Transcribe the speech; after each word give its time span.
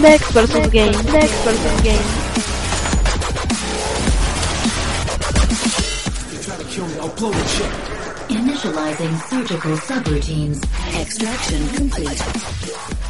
Dex 0.00 0.30
vs 0.30 0.68
Game. 0.70 0.92
Dex 0.92 1.32
vs 1.44 1.82
Game. 1.82 2.02
Initializing 8.28 9.28
surgical 9.30 9.76
subroutines. 9.78 10.62
Extraction 11.00 11.68
complete. 11.70 13.05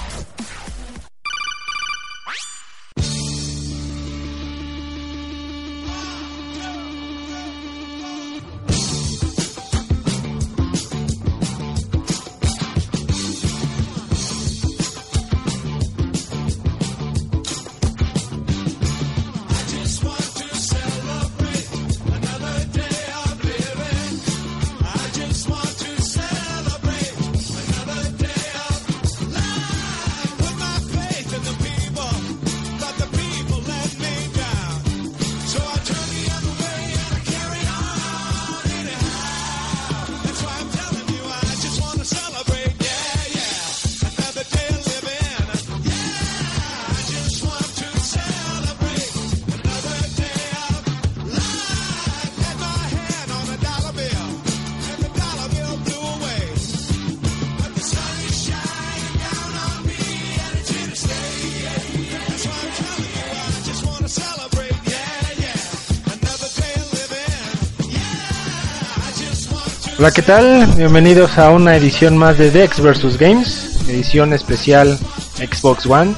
Hola, 70.07 70.15
¿qué 70.15 70.23
tal? 70.23 70.67
Bienvenidos 70.77 71.37
a 71.37 71.51
una 71.51 71.75
edición 71.75 72.17
más 72.17 72.39
de 72.39 72.53
Dex 72.53 72.79
vs 72.79 73.19
Games, 73.19 73.89
edición 73.89 74.33
especial 74.33 74.97
Xbox 75.35 75.85
One. 75.85 76.15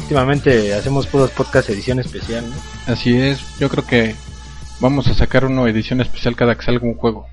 Últimamente 0.00 0.74
hacemos 0.74 1.06
puros 1.06 1.30
podcast 1.30 1.70
edición 1.70 1.98
especial, 1.98 2.44
¿no? 2.50 2.92
Así 2.92 3.16
es, 3.16 3.40
yo 3.58 3.70
creo 3.70 3.86
que 3.86 4.14
vamos 4.80 5.06
a 5.06 5.14
sacar 5.14 5.46
una 5.46 5.62
edición 5.62 6.02
especial 6.02 6.36
cada 6.36 6.56
que 6.56 6.62
salga 6.62 6.86
un 6.86 6.92
juego. 6.92 7.26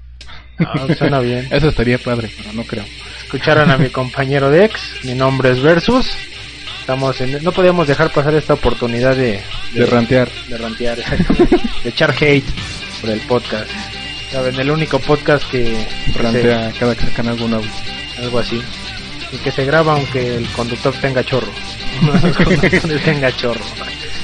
Ah, 0.59 0.87
suena 0.97 1.19
bien. 1.19 1.49
Eso 1.51 1.67
estaría 1.67 1.97
padre, 1.97 2.31
pero 2.37 2.53
no 2.53 2.63
creo. 2.63 2.85
Escucharon 3.25 3.69
a 3.69 3.77
mi 3.77 3.89
compañero 3.91 4.49
Dex, 4.49 4.79
mi 5.03 5.15
nombre 5.15 5.51
es 5.51 5.61
Versus. 5.61 6.09
Estamos 6.79 7.19
en, 7.19 7.43
no 7.43 7.51
podíamos 7.51 7.89
dejar 7.89 8.09
pasar 8.13 8.33
esta 8.35 8.53
oportunidad 8.53 9.17
de, 9.17 9.41
De 9.73 9.85
rantear. 9.85 10.29
de 10.47 10.57
rantear, 10.57 10.97
de 11.83 11.89
echar 11.89 12.11
hate 12.11 12.47
por 13.01 13.09
el 13.09 13.19
podcast. 13.19 13.69
Saben, 14.31 14.59
el 14.59 14.69
único 14.71 14.99
podcast 14.99 15.43
que, 15.49 15.85
se- 16.13 16.19
Rantea 16.19 16.71
cada 16.79 16.95
que 16.95 17.05
sacan 17.05 17.25
nuevo. 17.37 17.61
algo 18.21 18.39
así. 18.39 18.61
Y 19.31 19.37
que 19.37 19.51
se 19.51 19.65
graba 19.65 19.93
aunque 19.93 20.37
el 20.37 20.47
conductor 20.49 20.93
tenga 21.01 21.23
chorro. 21.23 21.47
el 22.23 22.33
conductor 22.35 22.99
tenga 23.03 23.35
chorro. 23.35 23.61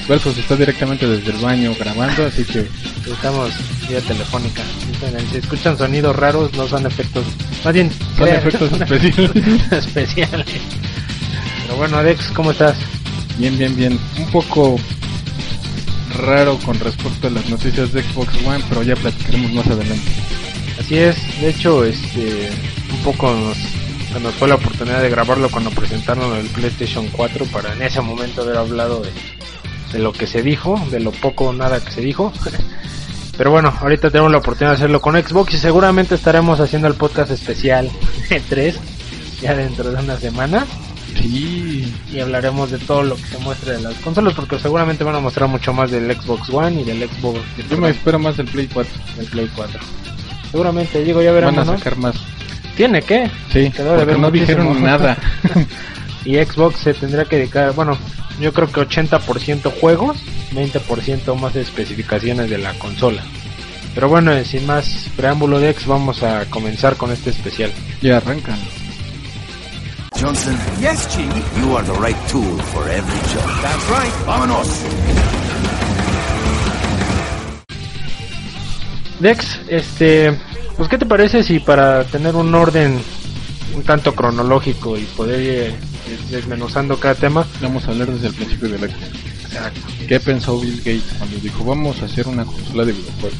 Versus 0.08 0.38
está 0.38 0.56
directamente 0.56 1.08
desde 1.08 1.31
el 1.31 1.38
baño 1.38 1.73
grabando, 1.80 2.25
así 2.28 2.44
que 2.46 2.68
Estamos 3.12 3.52
vía 3.88 4.02
telefónica. 4.02 4.63
Si 5.31 5.38
escuchan 5.38 5.78
sonidos 5.78 6.16
raros, 6.16 6.52
no 6.53 6.68
son 6.68 6.85
efectos. 6.88 7.24
Más 7.63 7.74
bien, 7.74 7.91
son 8.18 8.28
efectos 8.29 8.72
especiales. 8.72 9.31
especiales. 9.72 10.46
Pero 11.63 11.78
bueno, 11.78 11.97
Alex, 11.97 12.31
¿cómo 12.35 12.52
estás? 12.52 12.75
Bien, 13.38 13.56
bien, 13.58 13.75
bien. 13.75 14.00
Un 14.18 14.25
poco 14.31 14.79
raro 16.18 16.58
con 16.66 16.80
respecto 16.80 17.28
a 17.28 17.31
las 17.31 17.50
noticias 17.50 17.92
de 17.94 18.03
Xbox 18.03 18.36
One, 18.46 18.64
pero 18.70 18.84
ya 18.84 18.96
platicaremos 18.96 19.53
más 19.53 19.68
adelante. 19.68 20.12
Así 20.80 20.98
es, 20.98 21.16
de 21.42 21.50
hecho, 21.50 21.84
este, 21.84 22.50
un 22.92 23.00
poco 23.03 23.34
nos, 23.34 23.58
nos 24.22 24.34
fue 24.36 24.48
la 24.48 24.56
oportunidad 24.56 25.02
de 25.02 25.09
grabarlo 25.09 25.50
cuando 25.50 25.70
presentaron 25.72 26.36
el 26.36 26.48
PlayStation 26.48 27.08
4 27.08 27.46
para 27.46 27.74
en 27.74 27.81
ese 27.81 28.02
momento 28.02 28.42
haber 28.42 28.58
hablado 28.58 29.02
de, 29.02 29.12
de 29.94 30.00
lo 30.00 30.12
que 30.12 30.28
se 30.28 30.42
dijo, 30.42 30.80
de 30.92 31.00
lo 31.00 31.12
poco 31.12 31.46
o 31.46 31.53
nada 31.53 31.80
que 31.80 31.92
se 31.92 32.02
dijo. 32.02 32.32
Pero 33.38 33.52
bueno, 33.52 33.74
ahorita 33.82 34.09
tenemos 34.12 34.32
la 34.32 34.38
oportunidad 34.38 34.72
de 34.72 34.78
hacerlo 34.78 35.02
con 35.02 35.22
Xbox 35.22 35.53
y 35.53 35.58
seguramente 35.58 36.16
estaremos 36.16 36.59
haciendo 36.59 36.88
el 36.88 36.94
podcast 36.94 37.32
especial 37.32 37.90
3 38.50 38.80
ya 39.42 39.56
dentro 39.56 39.92
de 39.92 40.02
una 40.02 40.18
semana 40.18 40.66
Sí, 41.22 41.94
y 42.14 42.20
hablaremos 42.20 42.72
de 42.72 42.78
todo 42.78 43.03
lo 43.03 43.16
que 43.16 43.24
se 43.24 43.38
muestre 43.40 43.74
de 43.74 43.81
las 43.81 43.96
consolas 43.96 44.34
porque 44.34 44.59
seguramente 44.59 45.03
van 45.03 45.16
a 45.16 45.20
mostrar 45.20 45.50
mucho 45.50 45.74
más 45.74 45.90
del 45.92 46.12
Xbox 46.16 46.50
One 46.50 46.81
y 46.81 46.84
del 46.84 47.09
Xbox 47.09 47.40
yo 47.70 47.78
me 47.78 47.90
espero 47.90 48.20
más 48.20 48.38
del 48.38 48.48
Play 48.48 48.68
4. 48.68 48.94
del 49.18 49.26
Play 49.28 49.50
4. 49.56 49.80
Seguramente, 50.52 51.03
digo, 51.03 51.22
ya 51.22 51.31
Van 51.31 51.42
veremos, 51.42 51.68
a 51.68 51.72
¿no? 51.72 51.78
sacar 51.78 51.98
más. 51.98 52.16
¿Tiene 52.78 53.02
que? 53.02 53.30
Sí, 53.52 53.72
Quedó 53.72 53.96
porque 53.98 54.18
no 54.18 54.31
dijeron 54.31 54.81
nada. 54.84 55.18
Y 56.26 56.38
Xbox 56.44 56.80
se 56.80 56.96
tendría 56.96 57.26
que 57.26 57.36
dedicar, 57.38 57.74
bueno, 57.74 57.96
yo 58.42 58.52
creo 58.52 58.68
que 58.72 58.82
80% 58.82 59.72
juegos, 59.80 60.18
20% 60.56 61.40
más 61.40 61.56
especificaciones 61.56 62.50
de 62.50 62.58
la 62.58 62.74
consola. 62.80 63.22
Pero 63.94 64.09
bueno, 64.09 64.32
eh, 64.34 64.44
sin 64.44 64.66
más 64.66 65.08
preámbulo 65.16 65.59
de 65.59 65.70
X, 65.70 65.86
vamos 65.86 66.24
a 66.24 66.46
comenzar 66.46 66.96
con 66.97 67.12
este 67.12 67.30
especial. 67.30 67.72
ya 68.02 68.18
arrancan. 68.18 68.58
Johnson, 70.20 70.56
Yes, 70.80 71.08
Chief. 71.14 71.31
you 71.59 71.76
are 71.76 71.84
the 71.84 71.94
right 72.00 72.16
tool 72.30 72.58
for 72.72 72.88
every 72.90 73.20
job. 73.34 73.48
That's 73.62 73.90
right. 73.90 74.14
Vámonos. 74.26 74.68
Dex, 79.20 79.59
este, 79.70 80.38
pues 80.78 80.90
¿qué 80.90 80.98
te 80.98 81.06
parece 81.06 81.44
si 81.44 81.59
para 81.59 82.03
tener 82.06 82.36
un 82.36 82.53
orden 82.53 83.00
un 83.76 83.84
tanto 83.84 84.14
cronológico 84.14 84.98
y 84.98 85.03
poder 85.03 85.40
ir 85.42 85.50
eh, 85.52 85.76
desmenuzando 86.30 86.97
cada 87.00 87.16
tema? 87.16 87.46
Vamos 87.62 87.86
a 87.88 87.92
hablar 87.92 88.09
desde 88.12 88.28
el 88.28 88.34
principio 88.34 88.70
del 88.70 88.80
Xbox. 88.90 90.06
¿Qué 90.08 90.20
pensó 90.20 90.59
Bill 90.59 90.78
Gates 90.80 91.14
cuando 91.18 91.38
dijo 91.38 91.64
vamos 91.64 92.02
a 92.02 92.06
hacer 92.06 92.28
una 92.28 92.44
consola 92.46 92.84
de 92.86 92.92
videojuegos? 92.92 93.40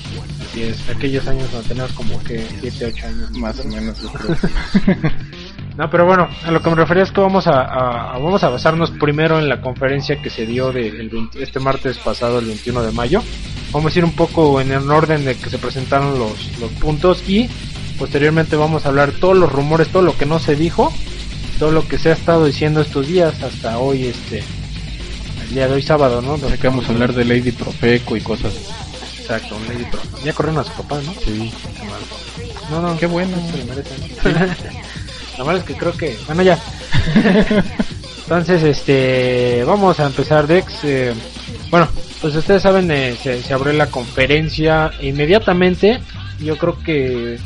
Así 0.50 0.64
es, 0.64 0.90
aquellos 0.90 1.28
años 1.28 1.48
cuando 1.52 1.68
tenías 1.68 1.92
como 1.92 2.22
que 2.24 2.46
7, 2.62 2.86
8 2.96 3.08
años. 3.08 3.32
Más 3.32 3.60
o 3.60 3.64
menos, 3.66 4.02
yo 4.02 4.10
creo. 4.14 4.38
No, 5.78 5.90
pero 5.90 6.06
bueno, 6.06 6.30
a 6.46 6.52
lo 6.52 6.62
que 6.62 6.70
me 6.70 6.76
refería 6.78 7.04
es 7.04 7.12
que 7.12 7.20
vamos 7.20 7.48
a, 7.48 7.62
a- 7.62 8.14
a- 8.14 8.18
vamos 8.18 8.42
a 8.44 8.50
basarnos 8.50 8.92
primero 8.92 9.40
en 9.40 9.50
la 9.50 9.60
conferencia 9.60 10.22
que 10.22 10.30
se 10.30 10.46
dio 10.46 10.72
de, 10.72 10.88
el 10.88 11.10
20 11.10 11.44
este 11.44 11.60
martes 11.60 11.98
pasado, 11.98 12.40
el 12.40 12.46
21 12.46 12.82
de 12.82 12.92
mayo. 12.94 13.22
Vamos 13.72 13.94
a 13.94 14.00
ir 14.00 14.06
un 14.06 14.14
poco 14.14 14.62
en 14.62 14.72
el 14.72 14.90
orden 14.90 15.26
de 15.26 15.36
que 15.36 15.50
se 15.50 15.58
presentaron 15.58 16.18
los, 16.18 16.58
los 16.60 16.72
puntos 16.74 17.28
y 17.28 17.50
posteriormente 18.00 18.56
vamos 18.56 18.86
a 18.86 18.90
hablar 18.90 19.12
todos 19.12 19.36
los 19.36 19.52
rumores, 19.52 19.90
todo 19.90 20.02
lo 20.04 20.18
que 20.18 20.26
no 20.26 20.40
se 20.40 20.56
dijo, 20.56 20.94
todo 21.60 21.72
lo 21.72 21.86
que 21.86 21.98
se 21.98 22.10
ha 22.10 22.14
estado 22.14 22.46
diciendo 22.46 22.80
estos 22.80 23.08
días 23.08 23.44
hasta 23.44 23.78
hoy, 23.78 24.06
este, 24.06 24.44
el 25.44 25.54
día 25.54 25.68
de 25.68 25.74
hoy 25.74 25.82
sábado, 25.82 26.22
¿no? 26.22 26.38
Sé 26.38 26.58
que 26.58 26.70
vamos 26.70 26.88
a 26.88 26.94
hablar 26.94 27.12
de 27.14 27.26
Lady 27.26 27.52
Profeco 27.52 28.16
y 28.16 28.22
cosas. 28.22 28.54
Exacto, 29.20 29.58
Lady 29.68 29.84
Pro. 29.92 30.00
Ya 30.24 30.32
corrieron 30.32 30.62
a 30.62 30.64
su 30.64 30.72
papá, 30.74 31.00
¿no? 31.04 31.14
Sí. 31.26 31.52
No, 32.72 32.82
no, 32.82 32.98
Qué 32.98 33.08
bueno. 33.08 33.36
se 33.52 33.58
lo 33.58 33.66
merece, 33.66 33.90
¿no? 34.00 34.56
Lo 35.38 35.46
malo 35.46 35.60
es 35.60 35.64
que 35.64 35.76
creo 35.76 35.94
que. 35.94 36.18
Bueno, 36.28 36.44
ya. 36.44 36.60
Entonces, 38.24 38.64
este. 38.64 39.64
Vamos 39.66 40.00
a 40.00 40.06
empezar, 40.08 40.48
Dex. 40.48 40.84
eh, 40.84 41.14
bueno, 41.70 41.88
pues 42.22 42.36
ustedes 42.36 42.62
saben, 42.62 42.90
eh, 42.92 43.16
se, 43.22 43.42
se 43.42 43.54
abrió 43.54 43.74
la 43.74 43.88
conferencia 43.88 44.92
inmediatamente. 45.02 46.00
Yo 46.40 46.58
creo 46.58 46.78
que. 46.84 47.38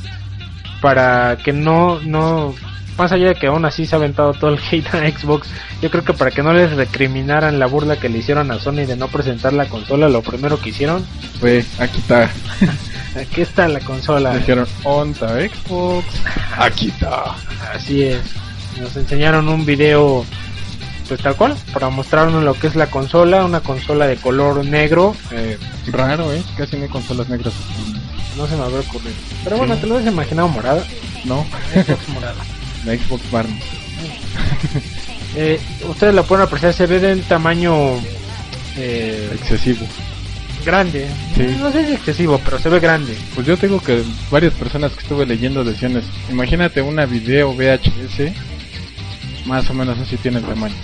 Para 0.81 1.37
que 1.43 1.51
no. 1.51 1.99
no 2.01 2.53
más 2.99 3.11
allá 3.11 3.29
de 3.29 3.35
que 3.35 3.47
aún 3.47 3.65
así 3.65 3.85
se 3.85 3.95
ha 3.95 3.97
aventado 3.97 4.33
todo 4.33 4.51
el 4.51 4.59
hate 4.59 4.93
a 4.93 5.09
Xbox, 5.09 5.47
yo 5.81 5.89
creo 5.89 6.03
que 6.03 6.13
para 6.13 6.29
que 6.31 6.43
no 6.43 6.53
les 6.53 6.71
recriminaran 6.75 7.57
la 7.57 7.65
burla 7.65 7.97
que 7.99 8.09
le 8.09 8.19
hicieron 8.19 8.51
a 8.51 8.59
Sony 8.59 8.85
de 8.85 8.95
no 8.95 9.07
presentar 9.07 9.53
la 9.53 9.65
consola, 9.67 10.09
lo 10.09 10.21
primero 10.21 10.59
que 10.59 10.69
hicieron, 10.69 11.05
Fue, 11.39 11.65
aquí 11.79 11.97
está. 11.99 12.29
aquí 13.19 13.41
está 13.41 13.67
la 13.67 13.79
consola. 13.79 14.35
Dijeron, 14.35 14.67
onta 14.83 15.29
Xbox. 15.39 16.05
Aquí 16.57 16.89
está. 16.89 17.35
Así 17.73 18.03
es. 18.03 18.19
Nos 18.79 18.95
enseñaron 18.95 19.47
un 19.49 19.65
video, 19.65 20.23
pues 21.07 21.21
tal 21.21 21.35
cual, 21.35 21.55
para 21.73 21.89
mostrarnos 21.89 22.43
lo 22.43 22.53
que 22.53 22.67
es 22.67 22.75
la 22.75 22.87
consola, 22.87 23.43
una 23.45 23.61
consola 23.61 24.05
de 24.07 24.17
color 24.17 24.63
negro. 24.65 25.15
eh, 25.31 25.57
Raro, 25.87 26.31
¿eh? 26.33 26.43
Casi 26.57 26.75
no 26.77 26.83
hay 26.83 26.89
consolas 26.89 27.27
negras. 27.29 27.53
no 28.37 28.45
se 28.47 28.55
me 28.55 28.63
había 28.63 28.79
ocurrido. 28.79 29.15
Pero 29.43 29.57
bueno, 29.57 29.75
Sí. 29.75 29.81
te 29.81 29.87
lo 29.87 29.97
has 29.97 30.05
imaginado 30.05 30.47
morada. 30.49 30.83
No, 31.25 31.45
Xbox 31.73 32.07
morada. 32.09 32.35
La 32.85 32.93
Xbox 32.95 33.29
Barney. 33.31 33.59
Eh, 35.35 35.59
ustedes 35.87 36.13
la 36.13 36.23
pueden 36.23 36.45
apreciar, 36.45 36.73
se 36.73 36.87
ve 36.87 36.99
de 36.99 37.13
un 37.13 37.21
tamaño 37.21 37.95
eh, 38.77 39.29
Excesivo. 39.33 39.85
grande. 40.65 41.07
Sí. 41.35 41.55
No 41.59 41.71
sé 41.71 41.85
si 41.87 41.93
excesivo, 41.93 42.39
pero 42.43 42.57
se 42.59 42.69
ve 42.69 42.79
grande. 42.79 43.15
Pues 43.35 43.45
yo 43.45 43.55
tengo 43.57 43.79
que 43.79 44.03
varias 44.31 44.53
personas 44.53 44.91
que 44.93 45.01
estuve 45.01 45.25
leyendo 45.25 45.63
decían, 45.63 45.97
es- 45.97 46.05
imagínate 46.31 46.81
una 46.81 47.05
video 47.05 47.53
VHS, 47.53 48.33
más 49.45 49.69
o 49.69 49.73
menos 49.73 49.97
así 49.99 50.17
tiene 50.17 50.39
el 50.39 50.45
tamaño. 50.45 50.75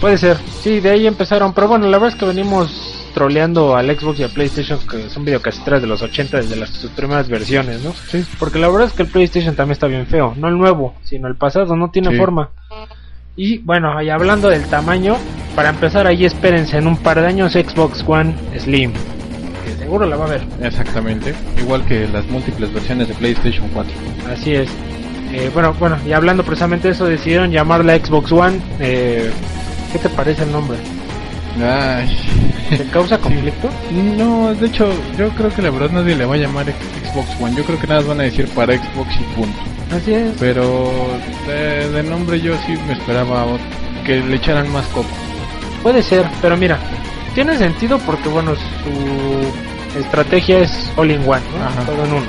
Puede 0.00 0.18
ser, 0.18 0.36
sí, 0.62 0.80
de 0.80 0.90
ahí 0.90 1.06
empezaron. 1.06 1.52
Pero 1.54 1.68
bueno, 1.68 1.86
la 1.88 1.98
verdad 1.98 2.14
es 2.14 2.20
que 2.20 2.26
venimos 2.26 2.95
troleando 3.16 3.74
al 3.74 3.86
Xbox 3.98 4.20
y 4.20 4.24
al 4.24 4.30
PlayStation, 4.30 4.78
que 4.86 5.08
son 5.08 5.24
videocaseteras 5.24 5.80
de 5.80 5.86
los 5.88 6.02
80 6.02 6.36
desde 6.36 6.54
las 6.54 6.68
sus 6.68 6.90
primeras 6.90 7.26
versiones, 7.30 7.82
¿no? 7.82 7.94
Sí. 8.10 8.22
Porque 8.38 8.58
la 8.58 8.68
verdad 8.68 8.88
es 8.88 8.92
que 8.92 9.04
el 9.04 9.08
PlayStation 9.08 9.56
también 9.56 9.72
está 9.72 9.86
bien 9.86 10.06
feo. 10.06 10.34
No 10.36 10.48
el 10.48 10.58
nuevo, 10.58 10.94
sino 11.02 11.26
el 11.26 11.34
pasado, 11.34 11.74
no 11.76 11.90
tiene 11.90 12.10
Sí. 12.10 12.16
forma. 12.18 12.50
Y 13.34 13.56
bueno, 13.60 14.02
y 14.02 14.10
hablando 14.10 14.50
del 14.50 14.64
tamaño, 14.66 15.16
para 15.54 15.70
empezar 15.70 16.06
ahí 16.06 16.26
espérense 16.26 16.76
en 16.76 16.86
un 16.86 16.98
par 16.98 17.18
de 17.22 17.26
años 17.26 17.52
Xbox 17.54 18.04
One 18.06 18.34
Slim. 18.58 18.92
Que 19.64 19.72
seguro 19.78 20.04
la 20.04 20.16
va 20.16 20.26
a 20.26 20.28
ver. 20.28 20.42
Exactamente. 20.62 21.34
Igual 21.58 21.86
que 21.86 22.06
las 22.08 22.26
múltiples 22.26 22.70
versiones 22.74 23.08
de 23.08 23.14
PlayStation 23.14 23.66
4. 23.72 23.90
Así 24.30 24.52
es. 24.54 24.68
Eh, 25.32 25.50
bueno, 25.54 25.74
bueno, 25.80 25.96
y 26.06 26.12
hablando 26.12 26.44
precisamente 26.44 26.88
de 26.88 26.92
eso, 26.92 27.06
decidieron 27.06 27.50
llamarla 27.50 27.96
Xbox 27.96 28.30
One. 28.30 28.60
Eh, 28.78 29.30
¿Qué 29.90 29.98
te 30.00 30.10
parece 30.10 30.42
el 30.42 30.52
nombre? 30.52 30.76
Ay. 31.62 32.16
¿Te 32.68 32.84
causa 32.86 33.18
conflicto? 33.18 33.70
No, 34.16 34.54
de 34.54 34.66
hecho, 34.66 34.88
yo 35.16 35.28
creo 35.30 35.54
que 35.54 35.62
la 35.62 35.70
verdad 35.70 35.90
nadie 35.90 36.16
le 36.16 36.24
va 36.24 36.34
a 36.34 36.38
llamar 36.38 36.66
Xbox 36.66 37.40
One. 37.40 37.56
Yo 37.56 37.64
creo 37.64 37.78
que 37.78 37.86
nada 37.86 38.00
más 38.00 38.08
van 38.08 38.20
a 38.20 38.24
decir 38.24 38.46
para 38.48 38.74
Xbox 38.76 39.14
y 39.14 39.34
punto. 39.36 39.58
Así 39.94 40.12
es. 40.12 40.34
Pero 40.40 40.90
de, 41.46 41.88
de 41.90 42.02
nombre 42.02 42.40
yo 42.40 42.54
sí 42.66 42.76
me 42.86 42.94
esperaba 42.94 43.46
que 44.04 44.16
le 44.20 44.36
echaran 44.36 44.70
más 44.72 44.84
coco. 44.86 45.08
Puede 45.82 46.02
ser, 46.02 46.26
pero 46.42 46.56
mira, 46.56 46.78
tiene 47.34 47.56
sentido 47.56 47.98
porque, 48.00 48.28
bueno, 48.28 48.54
su 48.56 49.98
estrategia 49.98 50.58
es 50.58 50.90
all 50.96 51.10
in 51.10 51.20
one, 51.26 51.40
todo 51.86 52.04
en 52.04 52.12
uno. 52.12 52.26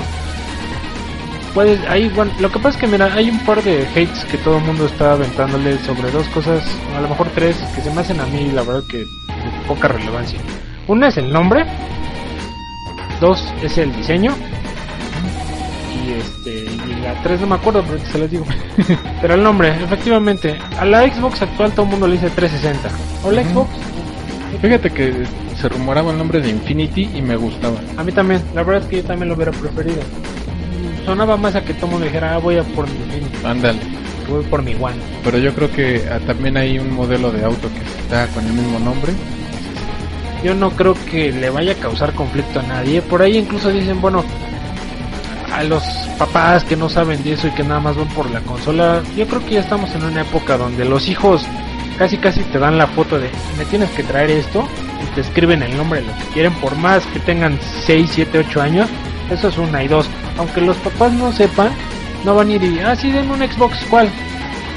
Puedes, 1.54 1.80
ahí, 1.88 2.08
bueno, 2.10 2.30
lo 2.40 2.50
que 2.50 2.58
pasa 2.58 2.70
es 2.70 2.76
que, 2.76 2.86
mira, 2.86 3.12
hay 3.14 3.30
un 3.30 3.38
par 3.40 3.62
de 3.62 3.86
hates 3.88 4.24
que 4.30 4.38
todo 4.38 4.58
el 4.58 4.64
mundo 4.64 4.86
está 4.86 5.12
aventándole 5.12 5.78
sobre 5.78 6.10
dos 6.10 6.28
cosas, 6.28 6.62
a 6.96 7.00
lo 7.00 7.08
mejor 7.08 7.28
tres, 7.34 7.56
que 7.74 7.80
se 7.80 7.90
me 7.90 8.00
hacen 8.00 8.20
a 8.20 8.26
mí, 8.26 8.50
la 8.52 8.62
verdad, 8.62 8.82
que 8.88 8.98
de 8.98 9.06
poca 9.66 9.88
relevancia. 9.88 10.38
Una 10.86 11.08
es 11.08 11.16
el 11.16 11.32
nombre, 11.32 11.64
dos 13.20 13.42
es 13.62 13.76
el 13.78 13.94
diseño, 13.96 14.34
y 16.06 16.12
este, 16.12 16.64
y 16.64 17.00
la 17.02 17.20
tres 17.22 17.40
no 17.40 17.48
me 17.48 17.54
acuerdo, 17.56 17.82
pero 17.82 17.98
se 18.04 18.18
les 18.18 18.30
digo. 18.30 18.44
pero 19.20 19.34
el 19.34 19.42
nombre, 19.42 19.70
efectivamente, 19.82 20.58
a 20.78 20.84
la 20.84 21.02
Xbox 21.10 21.42
actual 21.42 21.72
todo 21.72 21.86
el 21.86 21.90
mundo 21.90 22.06
le 22.06 22.14
dice 22.14 22.30
360. 22.30 22.88
O 23.24 23.32
la. 23.32 23.42
Xbox, 23.42 23.70
Fíjate 24.60 24.90
que 24.90 25.24
se 25.56 25.68
rumoraba 25.68 26.10
el 26.10 26.18
nombre 26.18 26.40
de 26.40 26.48
Infinity 26.50 27.10
y 27.14 27.22
me 27.22 27.36
gustaba. 27.36 27.76
A 27.96 28.02
mí 28.02 28.10
también, 28.12 28.42
la 28.54 28.62
verdad 28.62 28.82
es 28.82 28.88
que 28.88 28.96
yo 28.96 29.04
también 29.04 29.28
lo 29.28 29.34
hubiera 29.34 29.52
preferido. 29.52 30.00
Sonaba 31.04 31.36
más 31.36 31.54
a 31.54 31.64
que 31.64 31.72
mundo 31.86 32.06
dijera, 32.06 32.34
ah, 32.34 32.38
voy 32.38 32.56
a 32.56 32.62
por 32.62 32.86
mi 32.86 32.96
Infinity, 32.96 33.38
Ándale. 33.44 33.78
voy 34.28 34.44
por 34.44 34.62
mi 34.62 34.74
One. 34.74 34.96
Pero 35.24 35.38
yo 35.38 35.54
creo 35.54 35.70
que 35.70 36.04
ah, 36.10 36.20
también 36.26 36.56
hay 36.56 36.78
un 36.78 36.92
modelo 36.92 37.30
de 37.30 37.44
auto 37.44 37.68
que 37.72 38.02
está 38.02 38.26
con 38.28 38.44
el 38.46 38.52
mismo 38.52 38.78
nombre. 38.78 39.12
Yo 40.44 40.54
no 40.54 40.70
creo 40.70 40.94
que 41.10 41.32
le 41.32 41.50
vaya 41.50 41.72
a 41.72 41.76
causar 41.76 42.12
conflicto 42.12 42.60
a 42.60 42.62
nadie. 42.62 43.02
Por 43.02 43.22
ahí 43.22 43.38
incluso 43.38 43.70
dicen, 43.70 44.00
bueno, 44.00 44.24
a 45.52 45.64
los 45.64 45.82
papás 46.18 46.64
que 46.64 46.76
no 46.76 46.88
saben 46.88 47.22
de 47.24 47.32
eso 47.32 47.48
y 47.48 47.50
que 47.50 47.62
nada 47.64 47.80
más 47.80 47.96
van 47.96 48.08
por 48.08 48.30
la 48.30 48.40
consola, 48.40 49.02
yo 49.16 49.26
creo 49.26 49.44
que 49.44 49.54
ya 49.54 49.60
estamos 49.60 49.92
en 49.94 50.04
una 50.04 50.22
época 50.22 50.56
donde 50.56 50.84
los 50.84 51.08
hijos 51.08 51.44
casi 51.98 52.16
casi 52.16 52.42
te 52.44 52.58
dan 52.58 52.78
la 52.78 52.86
foto 52.86 53.18
de, 53.18 53.28
me 53.58 53.64
tienes 53.64 53.90
que 53.90 54.04
traer 54.04 54.30
esto, 54.30 54.66
y 55.02 55.14
te 55.14 55.20
escriben 55.20 55.62
el 55.62 55.76
nombre 55.76 56.00
de 56.00 56.06
lo 56.06 56.12
que 56.16 56.24
quieren, 56.32 56.52
por 56.54 56.76
más 56.76 57.04
que 57.06 57.18
tengan 57.18 57.58
6, 57.86 58.10
7, 58.14 58.38
8 58.48 58.60
años, 58.60 58.88
eso 59.30 59.48
es 59.48 59.58
una 59.58 59.82
y 59.82 59.88
dos. 59.88 60.08
Aunque 60.38 60.60
los 60.60 60.76
papás 60.78 61.12
no 61.12 61.32
sepan, 61.32 61.70
no 62.24 62.34
van 62.34 62.48
a 62.48 62.52
ir 62.52 62.62
y, 62.62 62.80
ah, 62.80 62.96
sí, 62.96 63.10
denme 63.10 63.32
un 63.32 63.40
Xbox, 63.40 63.84
¿cuál? 63.88 64.08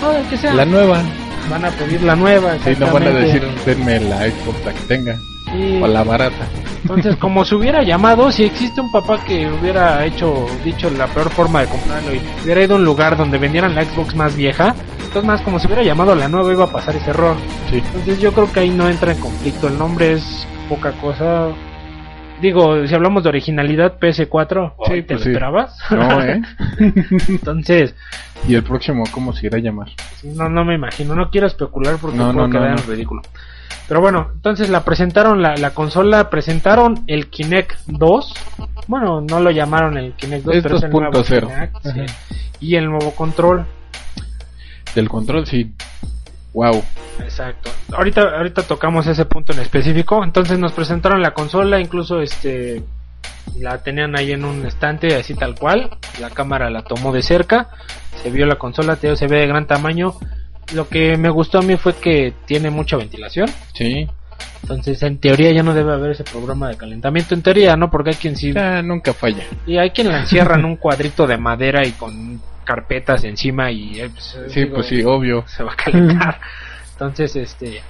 No, 0.01 0.11
el 0.11 0.25
que 0.27 0.37
sea. 0.37 0.53
La 0.53 0.65
nueva. 0.65 1.01
Van 1.49 1.65
a 1.65 1.71
pedir 1.71 2.01
la 2.03 2.15
nueva. 2.15 2.55
Sí, 2.63 2.71
no 2.79 2.91
van 2.91 3.03
a 3.03 3.09
decir, 3.11 3.43
denme 3.65 3.99
la 3.99 4.29
Xbox 4.29 4.65
la 4.65 4.73
que 4.73 4.81
tenga. 4.81 5.17
Sí. 5.51 5.79
O 5.81 5.87
la 5.87 6.03
barata. 6.03 6.47
Entonces, 6.83 7.15
como 7.17 7.45
se 7.45 7.55
hubiera 7.55 7.83
llamado, 7.83 8.31
si 8.31 8.43
existe 8.43 8.81
un 8.81 8.91
papá 8.91 9.23
que 9.23 9.47
hubiera 9.47 10.03
hecho, 10.05 10.47
dicho 10.63 10.89
la 10.89 11.07
peor 11.07 11.29
forma 11.29 11.61
de 11.61 11.67
comprarlo 11.67 12.15
y 12.15 12.21
hubiera 12.43 12.63
ido 12.63 12.75
a 12.75 12.77
un 12.77 12.85
lugar 12.85 13.17
donde 13.17 13.37
vendieran 13.37 13.75
la 13.75 13.85
Xbox 13.85 14.15
más 14.15 14.35
vieja, 14.35 14.75
entonces 14.97 15.23
más 15.23 15.41
como 15.41 15.59
si 15.59 15.67
hubiera 15.67 15.83
llamado 15.83 16.15
la 16.15 16.27
nueva 16.27 16.51
iba 16.51 16.65
a 16.65 16.71
pasar 16.71 16.95
ese 16.95 17.11
error. 17.11 17.35
Sí. 17.69 17.77
Entonces 17.77 18.19
yo 18.19 18.31
creo 18.33 18.51
que 18.51 18.61
ahí 18.61 18.69
no 18.69 18.89
entra 18.89 19.11
en 19.11 19.19
conflicto, 19.19 19.67
el 19.67 19.77
nombre 19.77 20.13
es 20.13 20.47
poca 20.69 20.91
cosa. 20.93 21.49
Digo, 22.41 22.87
si 22.87 22.93
hablamos 22.95 23.23
de 23.23 23.29
originalidad, 23.29 23.99
PS4, 23.99 24.73
Sí, 24.87 24.93
¿te 24.93 25.03
pues 25.03 25.19
lo 25.19 25.23
sí. 25.23 25.29
esperabas? 25.29 25.77
No, 25.91 26.21
¿eh? 26.23 26.41
Entonces, 27.29 27.95
¿Y 28.47 28.55
el 28.55 28.63
próximo 28.63 29.03
cómo 29.11 29.31
se 29.33 29.45
irá 29.47 29.57
a 29.57 29.61
llamar? 29.61 29.89
no, 30.23 30.49
no 30.49 30.65
me 30.65 30.75
imagino, 30.75 31.15
no 31.15 31.29
quiero 31.29 31.45
especular 31.47 31.97
porque 32.01 32.17
No, 32.17 32.33
puedo 32.33 32.47
no, 32.47 32.51
quedar 32.53 32.71
no. 32.75 32.81
en 32.81 32.87
ridículo. 32.87 33.21
Pero 33.87 33.99
bueno, 34.01 34.29
entonces 34.33 34.69
la 34.69 34.83
presentaron, 34.85 35.41
la, 35.41 35.55
la 35.57 35.71
consola, 35.71 36.29
presentaron 36.29 37.03
el 37.07 37.27
Kinect 37.29 37.73
2. 37.87 38.33
Bueno, 38.87 39.21
no 39.21 39.39
lo 39.41 39.51
llamaron 39.51 39.97
el 39.97 40.13
Kinect 40.13 40.45
2, 40.45 40.55
Es 40.55 40.63
pero 40.63 40.75
es 40.77 40.83
el 40.83 40.89
nuevo 40.91 41.11
2.0. 41.11 41.47
Kinect, 41.47 41.75
sí. 41.83 42.13
Y 42.61 42.75
el 42.75 42.85
nuevo 42.85 43.11
control. 43.11 43.65
Del 44.95 45.09
control, 45.09 45.45
sí. 45.45 45.73
Wow. 46.53 46.83
Exacto. 47.19 47.71
Ahorita, 47.93 48.37
ahorita 48.37 48.63
tocamos 48.63 49.07
ese 49.07 49.25
punto 49.25 49.53
en 49.53 49.59
específico. 49.59 50.23
Entonces 50.23 50.59
nos 50.59 50.73
presentaron 50.73 51.21
la 51.21 51.33
consola, 51.33 51.79
incluso 51.79 52.21
este 52.21 52.83
la 53.59 53.81
tenían 53.83 54.17
ahí 54.17 54.31
en 54.31 54.45
un 54.45 54.65
estante 54.65 55.15
así 55.15 55.33
tal 55.35 55.55
cual. 55.55 55.89
La 56.19 56.29
cámara 56.29 56.69
la 56.69 56.83
tomó 56.83 57.11
de 57.11 57.21
cerca. 57.21 57.69
Se 58.21 58.29
vio 58.29 58.45
la 58.45 58.55
consola, 58.55 58.95
se 58.95 59.27
ve 59.27 59.39
de 59.39 59.47
gran 59.47 59.67
tamaño. 59.67 60.13
Lo 60.73 60.87
que 60.87 61.17
me 61.17 61.29
gustó 61.29 61.59
a 61.59 61.61
mí 61.61 61.77
fue 61.77 61.95
que 61.95 62.33
tiene 62.45 62.69
mucha 62.69 62.97
ventilación. 62.97 63.49
Sí. 63.73 64.07
Entonces, 64.63 65.01
en 65.03 65.17
teoría 65.17 65.51
ya 65.51 65.63
no 65.63 65.73
debe 65.73 65.93
haber 65.93 66.11
ese 66.11 66.23
programa 66.23 66.69
de 66.69 66.77
calentamiento. 66.77 67.33
En 67.35 67.41
teoría, 67.41 67.75
¿no? 67.75 67.89
Porque 67.89 68.11
hay 68.11 68.15
quien 68.15 68.35
sí. 68.35 68.53
Ya 68.53 68.81
nunca 68.81 69.13
falla. 69.13 69.43
Y 69.65 69.77
hay 69.77 69.89
quien 69.89 70.09
la 70.09 70.21
encierra 70.21 70.57
en 70.57 70.65
un 70.65 70.77
cuadrito 70.77 71.27
de 71.27 71.37
madera 71.37 71.85
y 71.85 71.91
con 71.91 72.41
carpetas 72.75 73.23
encima 73.23 73.71
y. 73.71 73.99
eh, 73.99 74.09
pues, 74.09 74.37
Sí, 74.49 74.61
digo, 74.61 74.75
pues 74.75 74.87
sí, 74.87 75.03
obvio. 75.03 75.43
Se 75.47 75.63
va 75.63 75.73
a 75.73 75.75
calentar. 75.75 76.39
Entonces, 76.93 77.35
este. 77.35 77.81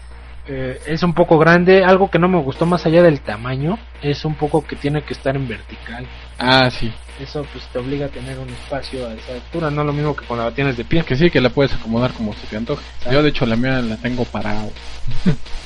eh, 0.48 0.80
es 0.88 1.04
un 1.04 1.14
poco 1.14 1.38
grande. 1.38 1.84
Algo 1.84 2.10
que 2.10 2.18
no 2.20 2.28
me 2.28 2.40
gustó 2.40 2.66
más 2.66 2.86
allá 2.86 3.04
del 3.04 3.20
tamaño. 3.22 3.78
Es 4.02 4.26
un 4.26 4.36
poco 4.36 4.66
que 4.66 4.76
tiene 4.76 5.04
que 5.04 5.14
estar 5.14 5.36
en 5.36 5.48
vertical. 5.48 6.06
Ah, 6.40 6.70
sí. 6.72 6.92
Eso 7.20 7.46
pues 7.54 7.64
te 7.72 7.78
obliga 7.78 8.08
a 8.08 8.10
tener 8.10 8.40
un 8.40 8.50
espacio 8.50 9.08
a 9.08 9.14
esa 9.14 9.34
altura. 9.34 9.70
No 9.70 9.84
lo 9.84 9.94
mismo 9.94 10.16
que 10.16 10.26
cuando 10.26 10.46
la 10.46 10.56
tienes 10.56 10.76
de 10.76 10.86
pie. 10.86 11.04
Que 11.04 11.16
sí, 11.16 11.30
que 11.30 11.40
la 11.40 11.50
puedes 11.52 11.72
acomodar 11.74 12.12
como 12.14 12.34
se 12.34 12.48
te 12.48 12.58
antoje. 12.58 12.84
Yo, 13.12 13.22
de 13.22 13.30
hecho, 13.30 13.46
la 13.46 13.56
mía 13.56 13.80
la 13.82 13.98
tengo 13.98 14.26
parado. 14.26 14.72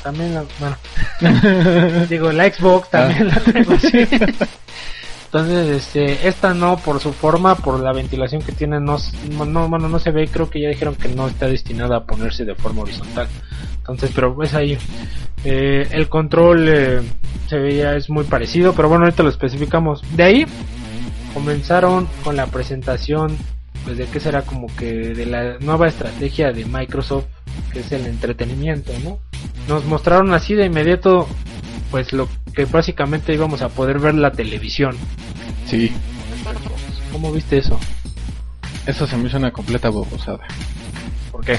También 0.04 0.34
la. 0.34 0.44
Bueno. 0.60 2.06
Digo, 2.10 2.32
la 2.34 2.52
Xbox 2.52 2.90
también 2.90 3.30
la 3.30 3.40
tengo 3.40 3.74
así. 3.74 3.90
Entonces, 5.36 5.68
este, 5.68 6.30
esta 6.30 6.54
no 6.54 6.78
por 6.78 7.02
su 7.02 7.12
forma, 7.12 7.56
por 7.56 7.82
la 7.82 7.92
ventilación 7.92 8.42
que 8.42 8.54
tiene, 8.54 8.80
no, 8.80 8.96
no, 9.32 9.44
no, 9.44 9.68
bueno, 9.68 9.90
no 9.90 10.00
se 10.00 10.12
ve. 10.12 10.30
Creo 10.30 10.50
que 10.50 10.62
ya 10.62 10.70
dijeron 10.70 10.96
que 10.96 11.10
no 11.10 11.28
está 11.28 11.46
destinada 11.46 11.98
a 11.98 12.06
ponerse 12.06 12.46
de 12.46 12.56
forma 12.56 12.84
horizontal. 12.84 13.28
Entonces, 13.80 14.12
pero 14.16 14.42
es 14.44 14.54
ahí. 14.54 14.78
Eh, 15.44 15.90
el 15.92 16.08
control 16.08 16.70
eh, 16.70 17.02
se 17.50 17.58
veía 17.60 17.98
es 17.98 18.10
muy 18.10 18.24
parecido, 18.24 18.72
pero 18.72 18.88
bueno, 18.88 19.04
ahorita 19.04 19.24
lo 19.24 19.30
especificamos. 19.30 20.02
De 20.16 20.24
ahí 20.24 20.46
comenzaron 21.34 22.08
con 22.24 22.38
la 22.38 22.46
presentación, 22.46 23.36
pues 23.84 23.98
de 23.98 24.06
que 24.06 24.22
será 24.22 24.44
como 24.44 24.68
que 24.78 24.86
de 24.86 25.26
la 25.26 25.58
nueva 25.60 25.90
estrategia 25.90 26.54
de 26.54 26.64
Microsoft, 26.64 27.26
que 27.74 27.82
es 27.82 27.92
el 27.92 28.08
entretenimiento, 28.08 28.94
¿no? 29.04 29.20
Nos 29.68 29.84
mostraron 29.84 30.34
así 30.34 30.56
de 30.56 30.68
inmediato, 30.68 31.28
pues 31.96 32.12
lo 32.12 32.28
que 32.54 32.66
básicamente 32.66 33.34
íbamos 33.34 33.62
a 33.62 33.70
poder 33.70 34.00
ver 34.00 34.16
la 34.16 34.30
televisión. 34.30 34.98
Sí. 35.66 35.94
¿Cómo 37.10 37.32
viste 37.32 37.58
eso? 37.58 37.80
Eso 38.86 39.08
se 39.08 39.16
me 39.16 39.30
hizo 39.30 39.38
una 39.38 39.52
completa 39.52 39.88
bobosada. 39.88 40.46
¿Por 41.32 41.46
qué? 41.46 41.58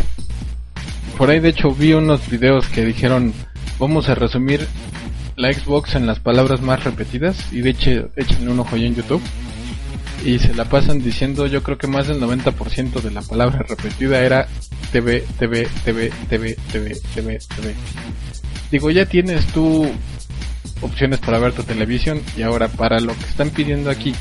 Por 1.17 1.31
ahí, 1.31 1.41
de 1.41 1.49
hecho, 1.49 1.73
vi 1.73 1.95
unos 1.95 2.29
videos 2.29 2.67
que 2.67 2.85
dijeron: 2.85 3.33
Vamos 3.79 4.11
a 4.11 4.15
resumir 4.15 4.69
la 5.37 5.51
Xbox 5.55 5.95
en 5.95 6.07
las 6.07 6.21
palabras 6.21 6.61
más 6.61 6.85
repetidas. 6.85 7.51
Y 7.51 7.63
de 7.63 7.71
hecho, 7.71 8.11
échenle 8.15 8.51
un 8.51 8.61
ojo 8.61 8.77
ahí 8.77 8.85
en 8.85 8.95
YouTube. 8.95 9.23
Y 10.23 10.39
se 10.39 10.53
la 10.53 10.67
pasan 10.67 10.99
diciendo: 10.99 11.47
Yo 11.47 11.63
creo 11.63 11.79
que 11.79 11.87
más 11.87 12.09
del 12.09 12.21
90% 12.21 13.01
de 13.01 13.11
la 13.11 13.23
palabra 13.23 13.61
repetida 13.67 14.21
era 14.21 14.49
TV, 14.93 15.25
TV, 15.39 15.67
TV, 15.83 16.11
TV, 16.29 16.57
TV, 16.71 17.01
TV, 17.15 17.39
TV. 17.57 17.75
Digo, 18.71 18.91
ya 18.91 19.07
tienes 19.07 19.47
tú 19.47 19.91
opciones 20.87 21.21
para 21.21 21.39
ver 21.39 21.53
tu 21.53 21.63
televisión. 21.63 22.21
Y 22.37 22.43
ahora, 22.43 22.69
para 22.69 23.01
lo 23.01 23.13
que 23.15 23.25
están 23.25 23.51
pidiendo 23.51 23.91
aquí, 23.91 24.15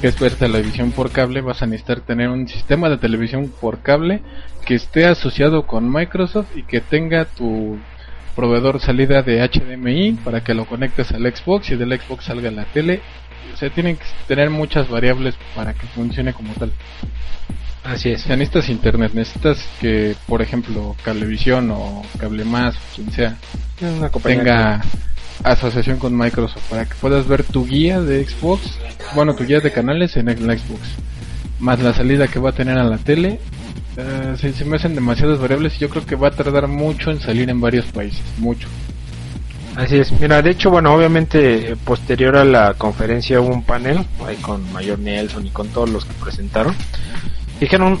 que 0.00 0.08
es 0.08 0.18
ver 0.18 0.34
televisión 0.34 0.92
por 0.92 1.10
cable, 1.10 1.40
vas 1.40 1.62
a 1.62 1.66
necesitar 1.66 2.00
tener 2.00 2.28
un 2.28 2.48
sistema 2.48 2.88
de 2.88 2.98
televisión 2.98 3.52
por 3.60 3.80
cable 3.80 4.22
que 4.64 4.74
esté 4.74 5.06
asociado 5.06 5.66
con 5.66 5.92
Microsoft 5.92 6.56
y 6.56 6.62
que 6.62 6.80
tenga 6.80 7.24
tu 7.24 7.78
proveedor 8.36 8.80
salida 8.80 9.22
de 9.22 9.40
HDMI 9.40 10.12
para 10.24 10.42
que 10.42 10.54
lo 10.54 10.64
conectes 10.64 11.10
al 11.12 11.22
Xbox 11.22 11.70
y 11.70 11.76
del 11.76 11.98
Xbox 11.98 12.26
salga 12.26 12.50
la 12.50 12.64
tele. 12.66 13.00
O 13.52 13.56
sea, 13.56 13.70
tienen 13.70 13.96
que 13.96 14.04
tener 14.28 14.50
muchas 14.50 14.88
variables 14.88 15.34
para 15.56 15.72
que 15.74 15.86
funcione 15.88 16.32
como 16.32 16.52
tal. 16.54 16.72
Así 17.82 18.10
es. 18.10 18.24
O 18.24 18.26
sea, 18.26 18.36
necesitas 18.36 18.68
internet, 18.68 19.12
necesitas 19.14 19.66
que, 19.80 20.14
por 20.26 20.42
ejemplo, 20.42 20.94
Cablevisión 21.02 21.70
o 21.70 22.04
Cable 22.18 22.44
Más, 22.44 22.76
quien 22.94 23.10
sea, 23.10 23.36
tenga 24.22 24.82
asociación 25.44 25.98
con 25.98 26.16
Microsoft 26.16 26.62
para 26.70 26.84
que 26.84 26.94
puedas 27.00 27.26
ver 27.26 27.44
tu 27.44 27.66
guía 27.66 28.00
de 28.00 28.24
Xbox, 28.24 28.78
bueno, 29.14 29.34
tu 29.34 29.44
guía 29.44 29.60
de 29.60 29.72
canales 29.72 30.16
en 30.16 30.28
el 30.28 30.38
Xbox, 30.38 30.80
más 31.60 31.80
la 31.80 31.92
salida 31.92 32.28
que 32.28 32.38
va 32.38 32.50
a 32.50 32.54
tener 32.54 32.78
a 32.78 32.84
la 32.84 32.98
tele. 32.98 33.40
eh, 33.96 34.36
se, 34.36 34.64
me 34.64 34.76
hacen 34.76 34.94
demasiadas 34.94 35.38
variables 35.38 35.76
y 35.76 35.80
yo 35.80 35.88
creo 35.88 36.06
que 36.06 36.16
va 36.16 36.28
a 36.28 36.32
tardar 36.32 36.68
mucho 36.68 37.10
en 37.10 37.20
salir 37.20 37.50
en 37.50 37.60
varios 37.60 37.86
países, 37.86 38.22
mucho. 38.38 38.68
Así 39.76 39.96
es. 39.96 40.10
Mira, 40.20 40.42
de 40.42 40.50
hecho, 40.50 40.70
bueno, 40.70 40.92
obviamente, 40.92 41.72
eh, 41.72 41.76
posterior 41.76 42.36
a 42.36 42.44
la 42.44 42.74
conferencia 42.74 43.40
hubo 43.40 43.54
un 43.54 43.62
panel 43.62 44.04
ahí 44.26 44.36
con 44.36 44.72
Mayor 44.72 44.98
Nelson 44.98 45.46
y 45.46 45.50
con 45.50 45.68
todos 45.68 45.88
los 45.88 46.04
que 46.04 46.12
presentaron. 46.14 46.74
Dijeron 47.60 47.98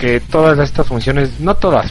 que 0.00 0.20
todas 0.20 0.58
estas 0.58 0.86
funciones, 0.86 1.38
no 1.40 1.56
todas, 1.56 1.90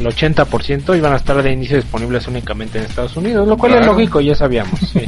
el 0.00 0.06
80% 0.06 0.96
iban 0.96 1.12
a 1.12 1.16
estar 1.16 1.42
de 1.42 1.52
inicio 1.52 1.76
disponibles 1.76 2.26
únicamente 2.26 2.78
en 2.78 2.84
Estados 2.84 3.16
Unidos, 3.16 3.46
lo 3.46 3.56
cual 3.56 3.74
es 3.74 3.86
lógico, 3.86 4.20
ya 4.20 4.34
sabíamos. 4.34 4.78
sí. 4.92 5.02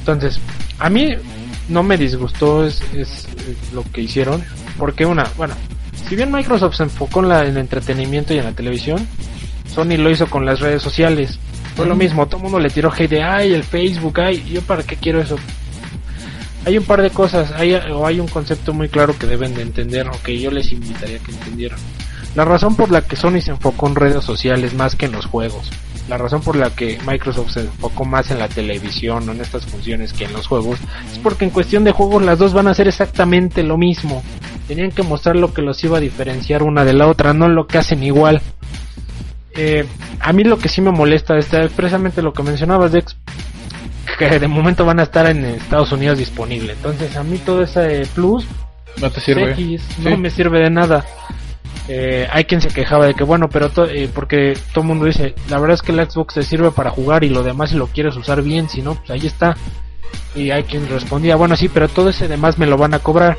Entonces, 0.00 0.38
a 0.78 0.88
mí 0.90 1.08
no 1.68 1.82
me 1.82 1.96
disgustó 1.96 2.64
es, 2.66 2.80
es- 2.94 3.26
es 3.48 3.72
lo 3.72 3.84
que 3.92 4.00
hicieron, 4.02 4.42
porque 4.78 5.04
una, 5.06 5.24
bueno, 5.36 5.54
si 6.08 6.16
bien 6.16 6.32
Microsoft 6.32 6.76
se 6.76 6.82
enfocó 6.84 7.20
en, 7.20 7.28
la, 7.28 7.42
en 7.44 7.50
el 7.52 7.58
entretenimiento 7.58 8.34
y 8.34 8.38
en 8.38 8.44
la 8.44 8.52
televisión, 8.52 9.06
Sony 9.72 9.96
lo 9.96 10.10
hizo 10.10 10.26
con 10.28 10.44
las 10.44 10.60
redes 10.60 10.82
sociales. 10.82 11.38
Fue 11.76 11.86
lo 11.86 11.94
mismo, 11.96 12.26
todo 12.26 12.36
el 12.38 12.42
mundo 12.42 12.58
le 12.58 12.68
tiró 12.68 12.92
hate 12.92 13.08
de, 13.08 13.22
ay, 13.22 13.54
el 13.54 13.62
Facebook, 13.64 14.20
ay, 14.20 14.44
¿yo 14.52 14.60
para 14.62 14.82
qué 14.82 14.96
quiero 14.96 15.20
eso? 15.22 15.36
Hay 16.66 16.76
un 16.78 16.84
par 16.84 17.00
de 17.02 17.10
cosas, 17.10 17.50
hay, 17.52 17.74
o 17.74 18.06
hay 18.06 18.20
un 18.20 18.28
concepto 18.28 18.72
muy 18.74 18.88
claro 18.88 19.16
que 19.18 19.26
deben 19.26 19.54
de 19.54 19.62
entender, 19.62 20.06
o 20.08 20.12
que 20.22 20.38
yo 20.38 20.50
les 20.50 20.70
invitaría 20.70 21.16
a 21.16 21.20
que 21.20 21.32
entendieran. 21.32 21.78
La 22.34 22.44
razón 22.44 22.76
por 22.76 22.90
la 22.90 23.02
que 23.02 23.16
Sony 23.16 23.40
se 23.40 23.50
enfocó 23.50 23.88
en 23.88 23.94
redes 23.94 24.24
sociales 24.24 24.74
más 24.74 24.96
que 24.96 25.06
en 25.06 25.12
los 25.12 25.26
juegos, 25.26 25.70
la 26.08 26.16
razón 26.16 26.40
por 26.40 26.56
la 26.56 26.70
que 26.70 26.98
Microsoft 27.06 27.52
se 27.52 27.60
enfocó 27.60 28.04
más 28.04 28.30
en 28.30 28.38
la 28.38 28.48
televisión 28.48 29.28
o 29.28 29.32
en 29.32 29.40
estas 29.40 29.66
funciones 29.66 30.12
que 30.12 30.24
en 30.24 30.32
los 30.32 30.46
juegos, 30.46 30.78
es 31.12 31.18
porque 31.18 31.44
en 31.44 31.50
cuestión 31.50 31.84
de 31.84 31.92
juegos 31.92 32.22
las 32.22 32.38
dos 32.38 32.54
van 32.54 32.68
a 32.68 32.70
hacer 32.70 32.88
exactamente 32.88 33.62
lo 33.62 33.76
mismo. 33.76 34.22
Tenían 34.66 34.92
que 34.92 35.02
mostrar 35.02 35.36
lo 35.36 35.52
que 35.52 35.62
los 35.62 35.82
iba 35.84 35.98
a 35.98 36.00
diferenciar 36.00 36.62
una 36.62 36.84
de 36.84 36.94
la 36.94 37.06
otra, 37.06 37.34
no 37.34 37.48
lo 37.48 37.66
que 37.66 37.78
hacen 37.78 38.02
igual. 38.02 38.40
Eh, 39.54 39.84
a 40.18 40.32
mí 40.32 40.44
lo 40.44 40.58
que 40.58 40.70
sí 40.70 40.80
me 40.80 40.90
molesta 40.90 41.36
es 41.36 41.46
precisamente 41.76 42.22
lo 42.22 42.32
que 42.32 42.42
mencionabas, 42.42 42.92
Dex, 42.92 43.16
que 44.18 44.38
de 44.38 44.48
momento 44.48 44.86
van 44.86 45.00
a 45.00 45.02
estar 45.02 45.26
en 45.26 45.44
Estados 45.44 45.92
Unidos 45.92 46.16
disponible. 46.16 46.72
Entonces 46.72 47.14
a 47.16 47.22
mí 47.22 47.36
todo 47.38 47.62
ese 47.62 48.06
plus 48.14 48.46
¿No 49.00 49.10
te 49.10 49.20
sirve? 49.20 49.52
X, 49.52 49.82
Sí. 49.96 50.02
no 50.02 50.16
me 50.16 50.30
sirve 50.30 50.60
de 50.60 50.70
nada. 50.70 51.04
Eh, 51.88 52.28
hay 52.30 52.44
quien 52.44 52.60
se 52.60 52.68
quejaba 52.68 53.06
de 53.06 53.14
que 53.14 53.24
bueno, 53.24 53.48
pero 53.48 53.68
to- 53.70 53.86
eh, 53.86 54.08
porque 54.14 54.56
todo 54.72 54.82
el 54.82 54.86
mundo 54.88 55.04
dice, 55.06 55.34
la 55.50 55.58
verdad 55.58 55.74
es 55.74 55.82
que 55.82 55.92
el 55.92 56.08
Xbox 56.10 56.34
te 56.34 56.42
sirve 56.44 56.70
para 56.70 56.90
jugar 56.90 57.24
y 57.24 57.28
lo 57.28 57.42
demás 57.42 57.70
si 57.70 57.76
lo 57.76 57.88
quieres 57.88 58.16
usar 58.16 58.40
bien, 58.42 58.68
si 58.68 58.82
no, 58.82 58.94
pues 58.94 59.10
ahí 59.10 59.26
está. 59.26 59.56
Y 60.34 60.50
hay 60.50 60.62
quien 60.62 60.88
respondía, 60.88 61.36
bueno 61.36 61.56
sí, 61.56 61.68
pero 61.68 61.88
todo 61.88 62.08
ese 62.10 62.28
demás 62.28 62.56
me 62.58 62.66
lo 62.66 62.76
van 62.76 62.94
a 62.94 63.00
cobrar. 63.00 63.36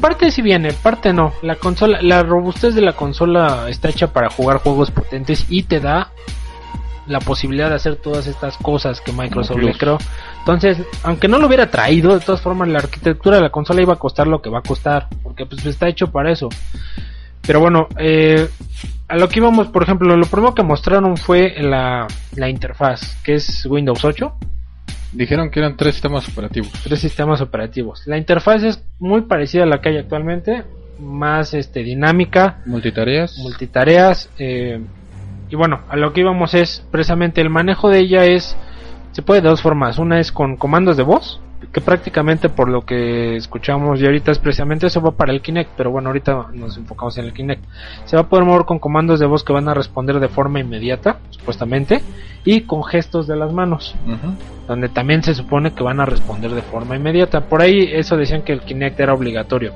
Parte 0.00 0.30
si 0.30 0.42
viene, 0.42 0.72
parte 0.72 1.12
no. 1.12 1.32
La 1.42 1.54
consola, 1.56 2.00
la 2.02 2.22
robustez 2.22 2.74
de 2.74 2.82
la 2.82 2.92
consola 2.92 3.66
está 3.68 3.88
hecha 3.88 4.12
para 4.12 4.28
jugar 4.30 4.58
juegos 4.58 4.90
potentes 4.90 5.46
y 5.48 5.62
te 5.62 5.80
da 5.80 6.10
la 7.10 7.18
posibilidad 7.20 7.68
de 7.68 7.74
hacer 7.74 7.96
todas 7.96 8.26
estas 8.26 8.56
cosas 8.56 9.00
que 9.00 9.12
Microsoft 9.12 9.58
le 9.60 9.74
creó. 9.74 9.98
Entonces, 10.38 10.78
aunque 11.02 11.28
no 11.28 11.38
lo 11.38 11.48
hubiera 11.48 11.70
traído, 11.70 12.14
de 12.14 12.24
todas 12.24 12.40
formas 12.40 12.68
la 12.68 12.78
arquitectura 12.78 13.36
de 13.36 13.42
la 13.42 13.50
consola 13.50 13.82
iba 13.82 13.94
a 13.94 13.98
costar 13.98 14.26
lo 14.26 14.40
que 14.40 14.48
va 14.48 14.60
a 14.60 14.62
costar, 14.62 15.08
porque 15.22 15.44
pues 15.44 15.66
está 15.66 15.88
hecho 15.88 16.10
para 16.10 16.30
eso. 16.30 16.48
Pero 17.46 17.60
bueno, 17.60 17.88
eh, 17.98 18.48
a 19.08 19.16
lo 19.16 19.28
que 19.28 19.40
íbamos, 19.40 19.68
por 19.68 19.82
ejemplo, 19.82 20.16
lo 20.16 20.26
primero 20.26 20.54
que 20.54 20.62
mostraron 20.62 21.16
fue 21.16 21.54
la, 21.60 22.06
la 22.36 22.48
interfaz, 22.48 23.16
que 23.24 23.34
es 23.34 23.66
Windows 23.66 24.04
8 24.04 24.34
Dijeron 25.12 25.50
que 25.50 25.58
eran 25.58 25.76
tres 25.76 25.94
sistemas 25.94 26.28
operativos. 26.28 26.70
tres 26.84 27.00
sistemas 27.00 27.40
operativos. 27.40 28.06
La 28.06 28.16
interfaz 28.16 28.62
es 28.62 28.84
muy 29.00 29.22
parecida 29.22 29.64
a 29.64 29.66
la 29.66 29.80
que 29.80 29.88
hay 29.88 29.98
actualmente, 29.98 30.62
más 31.00 31.54
este 31.54 31.82
dinámica, 31.82 32.60
Multitareas. 32.66 33.36
multitareas 33.38 34.30
eh, 34.38 34.80
y 35.50 35.56
bueno, 35.56 35.80
a 35.88 35.96
lo 35.96 36.12
que 36.12 36.20
íbamos 36.20 36.54
es 36.54 36.86
precisamente 36.90 37.40
el 37.40 37.50
manejo 37.50 37.88
de 37.88 37.98
ella 37.98 38.24
es 38.24 38.56
se 39.12 39.22
puede 39.22 39.40
de 39.40 39.48
dos 39.48 39.62
formas, 39.62 39.98
una 39.98 40.20
es 40.20 40.30
con 40.30 40.56
comandos 40.56 40.96
de 40.96 41.02
voz, 41.02 41.40
que 41.72 41.80
prácticamente 41.80 42.48
por 42.48 42.68
lo 42.68 42.82
que 42.82 43.36
escuchamos 43.36 44.00
y 44.00 44.06
ahorita 44.06 44.30
es 44.30 44.38
precisamente 44.38 44.86
eso 44.86 45.00
va 45.00 45.10
para 45.10 45.32
el 45.32 45.42
Kinect, 45.42 45.72
pero 45.76 45.90
bueno, 45.90 46.08
ahorita 46.08 46.46
nos 46.54 46.76
enfocamos 46.76 47.18
en 47.18 47.26
el 47.26 47.32
Kinect. 47.32 47.64
Se 48.04 48.16
va 48.16 48.22
a 48.22 48.28
poder 48.28 48.44
mover 48.44 48.64
con 48.64 48.78
comandos 48.78 49.20
de 49.20 49.26
voz 49.26 49.44
que 49.44 49.52
van 49.52 49.68
a 49.68 49.74
responder 49.74 50.20
de 50.20 50.28
forma 50.28 50.60
inmediata, 50.60 51.18
supuestamente, 51.30 52.00
y 52.44 52.62
con 52.62 52.84
gestos 52.84 53.26
de 53.26 53.36
las 53.36 53.52
manos 53.52 53.94
donde 54.66 54.88
también 54.88 55.22
se 55.22 55.34
supone 55.34 55.72
que 55.72 55.82
van 55.82 56.00
a 56.00 56.06
responder 56.06 56.52
de 56.52 56.62
forma 56.62 56.94
inmediata. 56.94 57.40
Por 57.40 57.60
ahí 57.60 57.90
eso 57.92 58.16
decían 58.16 58.42
que 58.42 58.52
el 58.52 58.60
Kinect 58.60 59.00
era 59.00 59.12
obligatorio. 59.12 59.74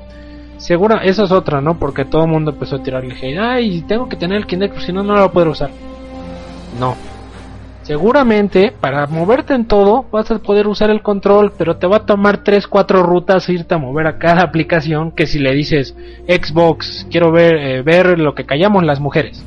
Segura, 0.65 1.01
eso 1.03 1.25
es 1.25 1.31
otra, 1.31 1.61
¿no? 1.61 1.77
Porque 1.77 2.05
todo 2.05 2.23
el 2.23 2.31
mundo 2.31 2.49
empezó 2.49 2.77
a 2.77 2.81
tirarle 2.81 3.13
hate. 3.13 3.37
Ay, 3.37 3.81
tengo 3.83 4.09
que 4.09 4.15
tener 4.15 4.39
el 4.39 4.47
Kinect, 4.47 4.73
porque 4.73 4.87
si 4.87 4.91
no, 4.91 5.03
no 5.03 5.13
lo 5.13 5.19
voy 5.19 5.29
a 5.29 5.31
poder 5.31 5.47
usar. 5.49 5.69
No. 6.79 6.95
Seguramente, 7.83 8.73
para 8.81 9.05
moverte 9.05 9.53
en 9.53 9.65
todo, 9.65 10.07
vas 10.11 10.31
a 10.31 10.39
poder 10.39 10.65
usar 10.65 10.89
el 10.89 11.03
control, 11.03 11.53
pero 11.55 11.77
te 11.77 11.85
va 11.85 11.97
a 11.97 12.05
tomar 12.07 12.39
3, 12.39 12.65
4 12.65 13.03
rutas 13.03 13.47
irte 13.47 13.75
a 13.75 13.77
mover 13.77 14.07
a 14.07 14.17
cada 14.17 14.41
aplicación 14.41 15.11
que 15.11 15.27
si 15.27 15.37
le 15.37 15.53
dices 15.53 15.95
Xbox, 16.27 17.05
quiero 17.11 17.31
ver, 17.31 17.57
eh, 17.57 17.83
ver 17.83 18.17
lo 18.17 18.33
que 18.33 18.47
callamos 18.47 18.83
las 18.83 18.99
mujeres. 18.99 19.45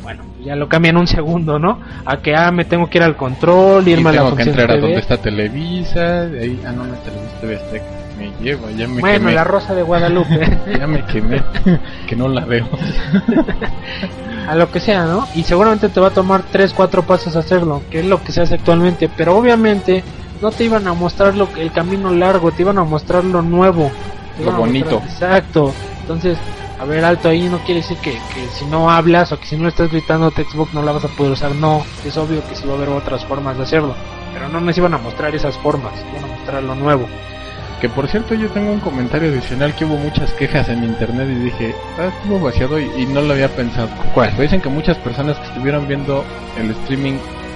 Bueno, 0.00 0.22
ya 0.44 0.54
lo 0.54 0.68
cambian 0.68 0.96
un 0.96 1.08
segundo, 1.08 1.58
¿no? 1.58 1.80
A 2.04 2.18
que, 2.18 2.36
ah, 2.36 2.52
me 2.52 2.66
tengo 2.66 2.88
que 2.88 2.98
ir 2.98 3.02
al 3.02 3.16
control, 3.16 3.88
Y 3.88 3.94
irme 3.94 4.10
a 4.10 4.12
la 4.12 4.36
que 4.36 4.42
entrar 4.42 4.70
a 4.70 4.74
TV. 4.74 4.80
donde 4.80 5.00
está 5.00 5.16
Televisa. 5.16 6.26
De 6.26 6.40
ahí, 6.40 6.60
ah, 6.64 6.70
no, 6.70 6.84
no 6.84 6.94
es 6.94 7.02
Televisa, 7.02 7.40
TV 7.40 7.56
Azteca. 7.56 8.01
Me 8.38 8.44
lleva, 8.46 8.70
ya 8.72 8.88
me 8.88 9.00
Bueno, 9.00 9.18
quemé. 9.18 9.32
la 9.34 9.44
Rosa 9.44 9.74
de 9.74 9.82
Guadalupe. 9.82 10.58
Ya 10.78 10.86
me 10.86 11.04
quemé. 11.06 11.42
que 12.06 12.16
no 12.16 12.28
la 12.28 12.44
veo. 12.44 12.68
a 14.48 14.54
lo 14.54 14.70
que 14.70 14.80
sea, 14.80 15.04
¿no? 15.04 15.28
Y 15.34 15.44
seguramente 15.44 15.88
te 15.88 16.00
va 16.00 16.08
a 16.08 16.14
tomar 16.14 16.42
3, 16.50 16.72
4 16.74 17.02
pasos 17.04 17.36
hacerlo, 17.36 17.82
que 17.90 18.00
es 18.00 18.06
lo 18.06 18.22
que 18.22 18.32
se 18.32 18.42
hace 18.42 18.54
actualmente, 18.56 19.08
pero 19.16 19.36
obviamente 19.36 20.04
no 20.40 20.50
te 20.50 20.64
iban 20.64 20.86
a 20.88 20.94
mostrar 20.94 21.36
lo, 21.36 21.48
el 21.56 21.70
camino 21.72 22.12
largo, 22.12 22.50
te 22.50 22.62
iban 22.62 22.78
a 22.78 22.84
mostrar 22.84 23.24
lo 23.24 23.42
nuevo. 23.42 23.90
Lo 24.38 24.44
mostrar- 24.46 24.56
bonito. 24.58 25.02
exacto. 25.04 25.74
Entonces, 26.00 26.36
a 26.80 26.84
ver, 26.84 27.04
alto 27.04 27.28
ahí 27.28 27.42
no 27.48 27.58
quiere 27.58 27.80
decir 27.80 27.96
que, 27.98 28.18
que 28.34 28.48
si 28.58 28.64
no 28.66 28.90
hablas 28.90 29.30
o 29.30 29.38
que 29.38 29.46
si 29.46 29.56
no 29.56 29.68
estás 29.68 29.90
gritando 29.92 30.30
Xbox 30.30 30.74
no 30.74 30.82
la 30.82 30.90
vas 30.92 31.04
a 31.04 31.08
poder 31.08 31.32
usar, 31.32 31.54
no, 31.54 31.84
es 32.04 32.16
obvio 32.16 32.42
que 32.48 32.56
sí 32.56 32.66
va 32.66 32.72
a 32.74 32.76
haber 32.76 32.88
otras 32.88 33.24
formas 33.26 33.56
de 33.56 33.62
hacerlo, 33.62 33.94
pero 34.34 34.48
no 34.48 34.60
nos 34.60 34.76
iban 34.76 34.94
a 34.94 34.98
mostrar 34.98 35.32
esas 35.32 35.56
formas, 35.58 35.92
iban 36.10 36.24
a 36.28 36.34
mostrar 36.34 36.62
lo 36.64 36.74
nuevo. 36.74 37.06
Que 37.82 37.88
por 37.88 38.06
cierto 38.06 38.34
yo 38.36 38.48
tengo 38.50 38.70
un 38.72 38.78
comentario 38.78 39.28
adicional 39.28 39.74
que 39.74 39.84
hubo 39.84 39.96
muchas 39.96 40.32
quejas 40.34 40.68
en 40.68 40.84
internet 40.84 41.28
y 41.28 41.34
dije, 41.34 41.74
ah, 41.98 42.12
estuvo 42.16 42.38
vaciado 42.38 42.78
y, 42.78 42.84
y 42.96 43.06
no 43.06 43.20
lo 43.20 43.32
había 43.32 43.48
pensado. 43.48 43.88
¿Cuál? 44.14 44.36
Dicen 44.38 44.60
que 44.60 44.68
muchas 44.68 44.96
personas 44.98 45.36
que 45.36 45.46
estuvieron 45.48 45.88
viendo 45.88 46.24
el 46.56 46.70
streaming 46.70 47.14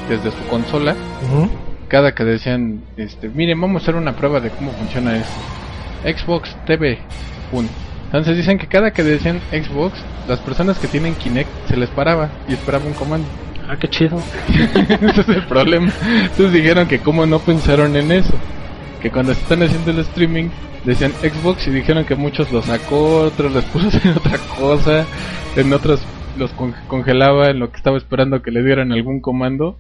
desde 0.09 0.33
su 0.33 0.45
consola, 0.49 0.97
cada 1.87 2.13
que 2.13 2.25
decían, 2.25 2.83
este, 2.97 3.29
miren, 3.29 3.61
vamos 3.61 3.83
a 3.83 3.85
hacer 3.85 3.95
una 3.95 4.17
prueba 4.17 4.41
de 4.41 4.51
cómo 4.51 4.73
funciona 4.73 5.17
esto. 5.17 5.31
Xbox 6.03 6.57
TV. 6.67 6.99
Entonces 8.07 8.37
dicen 8.37 8.59
que 8.59 8.67
cada 8.67 8.91
que 8.91 9.05
decían 9.05 9.41
Xbox, 9.53 9.97
las 10.27 10.41
personas 10.41 10.77
que 10.81 10.89
tienen 10.89 11.15
Kinect 11.15 11.69
se 11.69 11.77
les 11.77 11.89
paraba 11.91 12.31
y 12.49 12.55
esperaba 12.55 12.85
un 12.85 12.95
comando. 12.95 13.29
Ah, 13.69 13.77
qué 13.81 13.87
chido. 13.87 14.21
Ese 14.49 15.21
es 15.21 15.29
el 15.29 15.47
problema. 15.47 15.93
Entonces 16.05 16.53
dijeron 16.53 16.89
que 16.89 16.99
cómo 16.99 17.27
no 17.27 17.39
pensaron 17.39 17.95
en 17.95 18.11
eso. 18.11 18.35
Que 19.07 19.13
cuando 19.13 19.31
están 19.31 19.63
haciendo 19.63 19.93
el 19.93 20.01
streaming 20.01 20.49
decían 20.85 21.13
Xbox 21.13 21.69
y 21.69 21.71
dijeron 21.71 22.05
que 22.05 22.17
muchos 22.17 22.51
los 22.51 22.65
sacó, 22.65 23.19
otros 23.21 23.53
les 23.55 23.65
puso 23.67 23.87
hacer 23.97 24.17
otra 24.17 24.37
cosa, 24.59 25.07
en 25.55 25.73
otros 25.73 26.05
los 26.37 26.51
con- 26.55 26.75
congelaba 26.89 27.51
en 27.51 27.61
lo 27.61 27.71
que 27.71 27.77
estaba 27.77 27.97
esperando 27.99 28.43
que 28.43 28.51
le 28.51 28.65
dieran 28.65 28.91
algún 28.91 29.21
comando. 29.21 29.79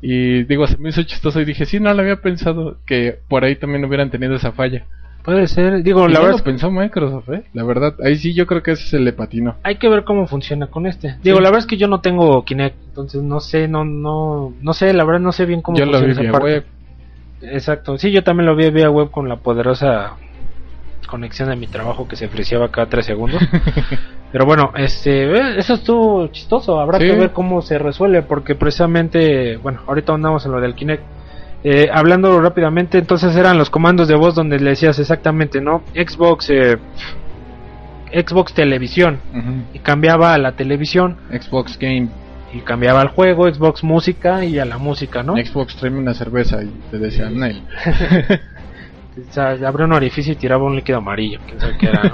Y 0.00 0.44
digo, 0.44 0.66
se 0.66 0.78
me 0.78 0.88
hizo 0.88 1.02
chistoso 1.02 1.38
y 1.42 1.44
dije, 1.44 1.66
sí, 1.66 1.80
no 1.80 1.92
lo 1.92 2.00
había 2.00 2.16
pensado 2.16 2.78
que 2.86 3.18
por 3.28 3.44
ahí 3.44 3.56
también 3.56 3.84
hubieran 3.84 4.10
tenido 4.10 4.34
esa 4.36 4.52
falla. 4.52 4.86
Puede 5.22 5.46
ser, 5.46 5.82
digo, 5.82 6.08
Y 6.08 6.12
la 6.12 6.20
no 6.20 6.24
verdad 6.24 6.38
lo 6.38 6.44
pensó 6.44 6.70
Microsoft, 6.70 7.28
¿eh? 7.28 7.42
La 7.52 7.62
verdad, 7.64 7.94
ahí 8.02 8.16
sí 8.16 8.32
yo 8.32 8.46
creo 8.46 8.62
que 8.62 8.70
ese 8.70 8.86
se 8.88 8.98
le 9.00 9.12
patinó. 9.12 9.56
hay 9.64 9.74
que 9.76 9.90
ver 9.90 10.04
cómo 10.04 10.26
funciona 10.26 10.68
con 10.68 10.86
este. 10.86 11.16
Digo, 11.22 11.36
Sí. 11.36 11.42
la 11.42 11.50
verdad 11.50 11.58
es 11.58 11.66
que 11.66 11.76
yo 11.76 11.88
no 11.88 12.00
tengo 12.00 12.42
Kinect, 12.46 12.76
entonces 12.88 13.22
no 13.22 13.40
sé, 13.40 13.68
no, 13.68 13.84
no, 13.84 14.54
no 14.62 14.72
sé, 14.72 14.94
la 14.94 15.04
verdad 15.04 15.20
no 15.20 15.32
sé 15.32 15.44
bien 15.44 15.60
cómo 15.60 15.76
Yo 15.76 15.84
lo 15.84 15.98
funciona 15.98 16.22
vi 16.22 16.28
a 16.28 16.32
Exacto, 17.42 17.96
sí, 17.98 18.10
yo 18.12 18.22
también 18.22 18.46
lo 18.46 18.54
vi 18.56 18.70
vía 18.70 18.90
web 18.90 19.10
con 19.10 19.28
la 19.28 19.36
poderosa 19.36 20.12
conexión 21.06 21.48
de 21.48 21.56
mi 21.56 21.66
trabajo 21.66 22.06
que 22.06 22.14
se 22.16 22.26
ofreciaba 22.26 22.70
cada 22.70 22.88
tres 22.88 23.06
segundos. 23.06 23.42
Pero 24.32 24.46
bueno, 24.46 24.70
este, 24.76 25.24
eh, 25.24 25.58
eso 25.58 25.74
estuvo 25.74 26.28
chistoso. 26.28 26.78
Habrá 26.80 26.98
Sí. 27.00 27.06
que 27.06 27.16
ver 27.16 27.32
cómo 27.32 27.62
se 27.62 27.78
resuelve, 27.78 28.22
porque 28.22 28.54
precisamente, 28.54 29.56
bueno, 29.56 29.80
ahorita 29.88 30.12
andamos 30.14 30.46
en 30.46 30.52
lo 30.52 30.60
del 30.60 30.74
Kinect. 30.76 31.02
Eh, 31.64 31.88
hablando 31.92 32.40
rápidamente, 32.40 32.98
entonces 32.98 33.34
eran 33.36 33.58
los 33.58 33.68
comandos 33.70 34.06
de 34.08 34.14
voz 34.14 34.34
donde 34.34 34.58
le 34.60 34.70
decías 34.70 34.98
exactamente, 34.98 35.60
¿no? 35.60 35.82
Xbox, 35.94 36.48
eh, 36.50 36.78
Xbox 38.12 38.54
Televisión 38.54 39.20
y 39.74 39.78
cambiaba 39.80 40.34
a 40.34 40.38
la 40.38 40.52
televisión 40.52 41.16
Xbox 41.30 41.78
Game, 41.78 42.08
y 42.52 42.60
cambiaba 42.60 43.00
al 43.00 43.08
juego, 43.08 43.52
Xbox 43.52 43.84
Música 43.84 44.44
y 44.44 44.58
a 44.58 44.64
la 44.64 44.78
música, 44.78 45.22
¿no? 45.22 45.34
Xbox 45.36 45.76
tráeme 45.76 45.98
una 45.98 46.14
cerveza 46.14 46.62
y 46.62 46.70
te 46.90 46.98
decía 46.98 47.28
Nel. 47.30 47.62
O 49.28 49.32
sea, 49.32 49.54
un 49.70 49.92
orificio 49.92 50.32
y 50.32 50.36
tiraba 50.36 50.64
un 50.64 50.76
líquido 50.76 50.98
amarillo, 50.98 51.40
quién 51.46 51.60
sabe 51.60 51.76
qué 51.78 51.86
era, 51.88 52.02
¿no? 52.04 52.12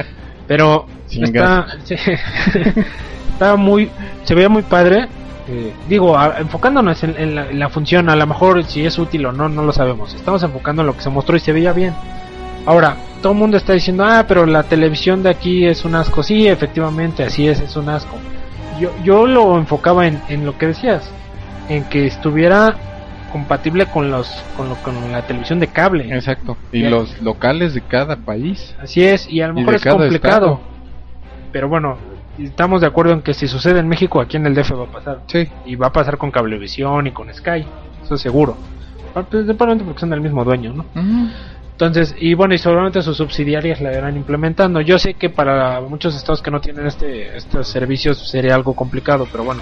Pero 0.46 0.86
Sin 1.06 1.24
está, 1.24 1.66
sí, 1.84 1.96
estaba 3.32 3.56
muy, 3.56 3.90
se 4.22 4.34
veía 4.34 4.48
muy 4.48 4.62
padre. 4.62 5.08
eh, 5.48 5.72
digo, 5.88 6.16
a- 6.16 6.38
enfocándonos 6.38 7.02
en, 7.02 7.14
en 7.18 7.34
la, 7.34 7.50
en 7.50 7.58
la 7.58 7.68
función, 7.68 8.08
a 8.08 8.16
lo 8.16 8.26
mejor 8.26 8.62
si 8.64 8.86
es 8.86 8.98
útil 8.98 9.26
o 9.26 9.32
no, 9.32 9.48
no 9.48 9.62
lo 9.64 9.72
sabemos. 9.72 10.14
Estamos 10.14 10.42
enfocando 10.44 10.82
en 10.82 10.86
lo 10.86 10.94
que 10.96 11.02
se 11.02 11.10
mostró 11.10 11.36
y 11.36 11.40
se 11.40 11.52
veía 11.52 11.72
bien. 11.72 11.92
Ahora, 12.64 12.96
todo 13.22 13.32
el 13.32 13.38
mundo 13.38 13.56
está 13.56 13.72
diciendo, 13.72 14.04
ah, 14.04 14.24
pero 14.26 14.46
la 14.46 14.62
televisión 14.62 15.22
de 15.24 15.30
aquí 15.30 15.66
es 15.66 15.84
un 15.84 15.94
asco. 15.96 16.22
Sí, 16.22 16.46
efectivamente, 16.46 17.24
así 17.24 17.48
es, 17.48 17.60
es 17.60 17.76
un 17.76 17.88
asco. 17.88 18.16
Yo, 18.78 18.90
yo 19.02 19.26
lo 19.26 19.58
enfocaba 19.58 20.06
en, 20.06 20.20
en 20.28 20.46
lo 20.46 20.56
que 20.58 20.68
decías, 20.68 21.10
en 21.68 21.84
que 21.84 22.06
estuviera 22.06 22.76
compatible 23.32 23.86
con 23.86 24.10
los 24.10 24.44
con, 24.56 24.68
lo, 24.68 24.76
con 24.76 25.12
la 25.12 25.22
televisión 25.26 25.60
de 25.60 25.68
cable. 25.68 26.14
Exacto. 26.14 26.56
Y 26.72 26.80
Bien. 26.80 26.90
los 26.90 27.20
locales 27.20 27.74
de 27.74 27.82
cada 27.82 28.16
país. 28.16 28.74
Así 28.80 29.02
es, 29.04 29.28
y 29.30 29.40
a 29.40 29.48
lo 29.48 29.54
mejor 29.54 29.74
es 29.74 29.84
complicado. 29.84 30.46
estado. 30.46 30.60
Pero 31.52 31.68
bueno, 31.68 31.98
estamos 32.38 32.80
de 32.80 32.86
acuerdo 32.86 33.12
en 33.12 33.22
que 33.22 33.34
si 33.34 33.48
sucede 33.48 33.80
en 33.80 33.88
México, 33.88 34.20
aquí 34.20 34.36
en 34.36 34.46
el 34.46 34.54
DF 34.54 34.72
va 34.72 34.84
a 34.84 34.92
pasar. 34.92 35.20
Sí. 35.26 35.48
Y 35.64 35.76
va 35.76 35.88
a 35.88 35.92
pasar 35.92 36.18
con 36.18 36.30
Cablevisión 36.30 37.06
y 37.06 37.12
con 37.12 37.32
Sky. 37.32 37.64
Eso 38.02 38.14
es 38.14 38.20
seguro. 38.20 38.56
Principalmente 39.30 39.84
porque 39.84 40.00
son 40.00 40.10
del 40.10 40.20
mismo 40.20 40.44
dueño, 40.44 40.74
¿no? 40.74 40.84
Entonces, 41.76 42.14
y 42.18 42.32
bueno, 42.32 42.54
y 42.54 42.58
seguramente 42.58 43.02
sus 43.02 43.18
subsidiarias 43.18 43.82
la 43.82 43.92
irán 43.92 44.16
implementando. 44.16 44.80
Yo 44.80 44.98
sé 44.98 45.12
que 45.12 45.28
para 45.28 45.78
muchos 45.82 46.16
estados 46.16 46.40
que 46.40 46.50
no 46.50 46.58
tienen 46.58 46.86
este 46.86 47.36
estos 47.36 47.68
servicios 47.68 48.16
sería 48.30 48.54
algo 48.54 48.72
complicado, 48.72 49.28
pero 49.30 49.44
bueno. 49.44 49.60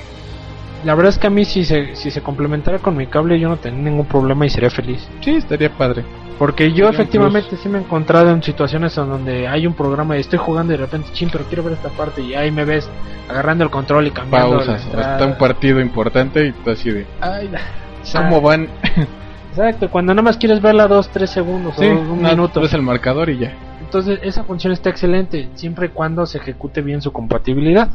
La 0.84 0.94
verdad 0.94 1.10
es 1.10 1.18
que 1.18 1.26
a 1.26 1.30
mí 1.30 1.44
si 1.44 1.64
se, 1.64 1.96
si 1.96 2.12
se 2.12 2.20
complementara 2.20 2.78
con 2.78 2.96
mi 2.96 3.08
cable 3.08 3.40
yo 3.40 3.48
no 3.48 3.56
tendría 3.56 3.90
ningún 3.90 4.06
problema 4.06 4.46
y 4.46 4.50
sería 4.50 4.70
feliz. 4.70 5.04
Sí, 5.22 5.32
estaría 5.32 5.76
padre. 5.76 6.04
Porque 6.38 6.72
yo 6.72 6.88
efectivamente 6.88 7.56
sí 7.56 7.68
me 7.68 7.78
he 7.78 7.80
encontrado 7.80 8.30
en 8.30 8.44
situaciones 8.44 8.96
en 8.96 9.08
donde 9.08 9.48
hay 9.48 9.66
un 9.66 9.74
programa 9.74 10.16
y 10.16 10.20
estoy 10.20 10.38
jugando 10.38 10.72
y 10.72 10.76
de 10.76 10.84
repente, 10.84 11.08
ching, 11.14 11.30
pero 11.32 11.44
quiero 11.46 11.64
ver 11.64 11.72
esta 11.72 11.88
parte 11.88 12.22
y 12.22 12.34
ahí 12.34 12.52
me 12.52 12.64
ves 12.64 12.88
agarrando 13.28 13.64
el 13.64 13.70
control 13.70 14.06
y 14.06 14.12
cambiando 14.12 14.58
Pausas. 14.58 14.86
Hasta 14.94 15.26
un 15.26 15.36
partido 15.36 15.80
importante 15.80 16.46
y 16.46 16.52
tú 16.52 16.70
así 16.70 16.92
de. 16.92 17.06
Ay, 17.20 17.50
¿Cómo 18.12 18.40
van? 18.40 18.68
Exacto, 19.56 19.88
cuando 19.90 20.12
nada 20.14 20.22
más 20.22 20.36
quieres 20.36 20.60
verla 20.60 20.86
dos, 20.88 21.08
tres 21.10 21.30
segundos 21.30 21.74
Sí, 21.78 21.86
o 21.86 22.00
un 22.12 22.22
minuto. 22.22 22.60
ves 22.60 22.72
el 22.74 22.82
marcador 22.82 23.30
y 23.30 23.38
ya. 23.38 23.52
Entonces 23.80 24.18
esa 24.22 24.42
función 24.44 24.72
está 24.72 24.90
excelente, 24.90 25.48
siempre 25.54 25.86
y 25.86 25.88
cuando 25.90 26.26
se 26.26 26.38
ejecute 26.38 26.80
bien 26.82 27.00
su 27.00 27.12
compatibilidad. 27.12 27.88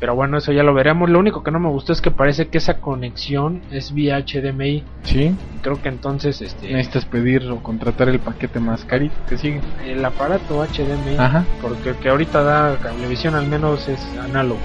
Pero 0.00 0.16
bueno, 0.16 0.36
eso 0.36 0.52
ya 0.52 0.62
lo 0.64 0.74
veremos. 0.74 1.08
Lo 1.08 1.18
único 1.20 1.42
que 1.42 1.50
no 1.50 1.58
me 1.60 1.68
gustó 1.70 1.92
es 1.92 2.00
que 2.02 2.10
parece 2.10 2.48
que 2.48 2.58
esa 2.58 2.78
conexión 2.78 3.62
es 3.70 3.94
vía 3.94 4.18
HDMI. 4.18 4.82
Sí. 5.04 5.34
Creo 5.62 5.80
que 5.80 5.88
entonces 5.88 6.42
este 6.42 6.68
Necesitas 6.72 7.04
pedir 7.06 7.48
o 7.50 7.62
contratar 7.62 8.08
el 8.08 8.18
paquete 8.18 8.58
más 8.60 8.84
carito 8.84 9.14
que 9.28 9.38
sigue. 9.38 9.60
el 9.86 10.04
aparato 10.04 10.62
HDMI, 10.66 11.16
Ajá. 11.16 11.44
porque 11.62 11.90
el 11.90 11.94
que 11.96 12.10
ahorita 12.10 12.42
da 12.42 12.76
cablevisión 12.82 13.34
al 13.34 13.46
menos 13.46 13.88
es 13.88 14.00
análogo. 14.18 14.60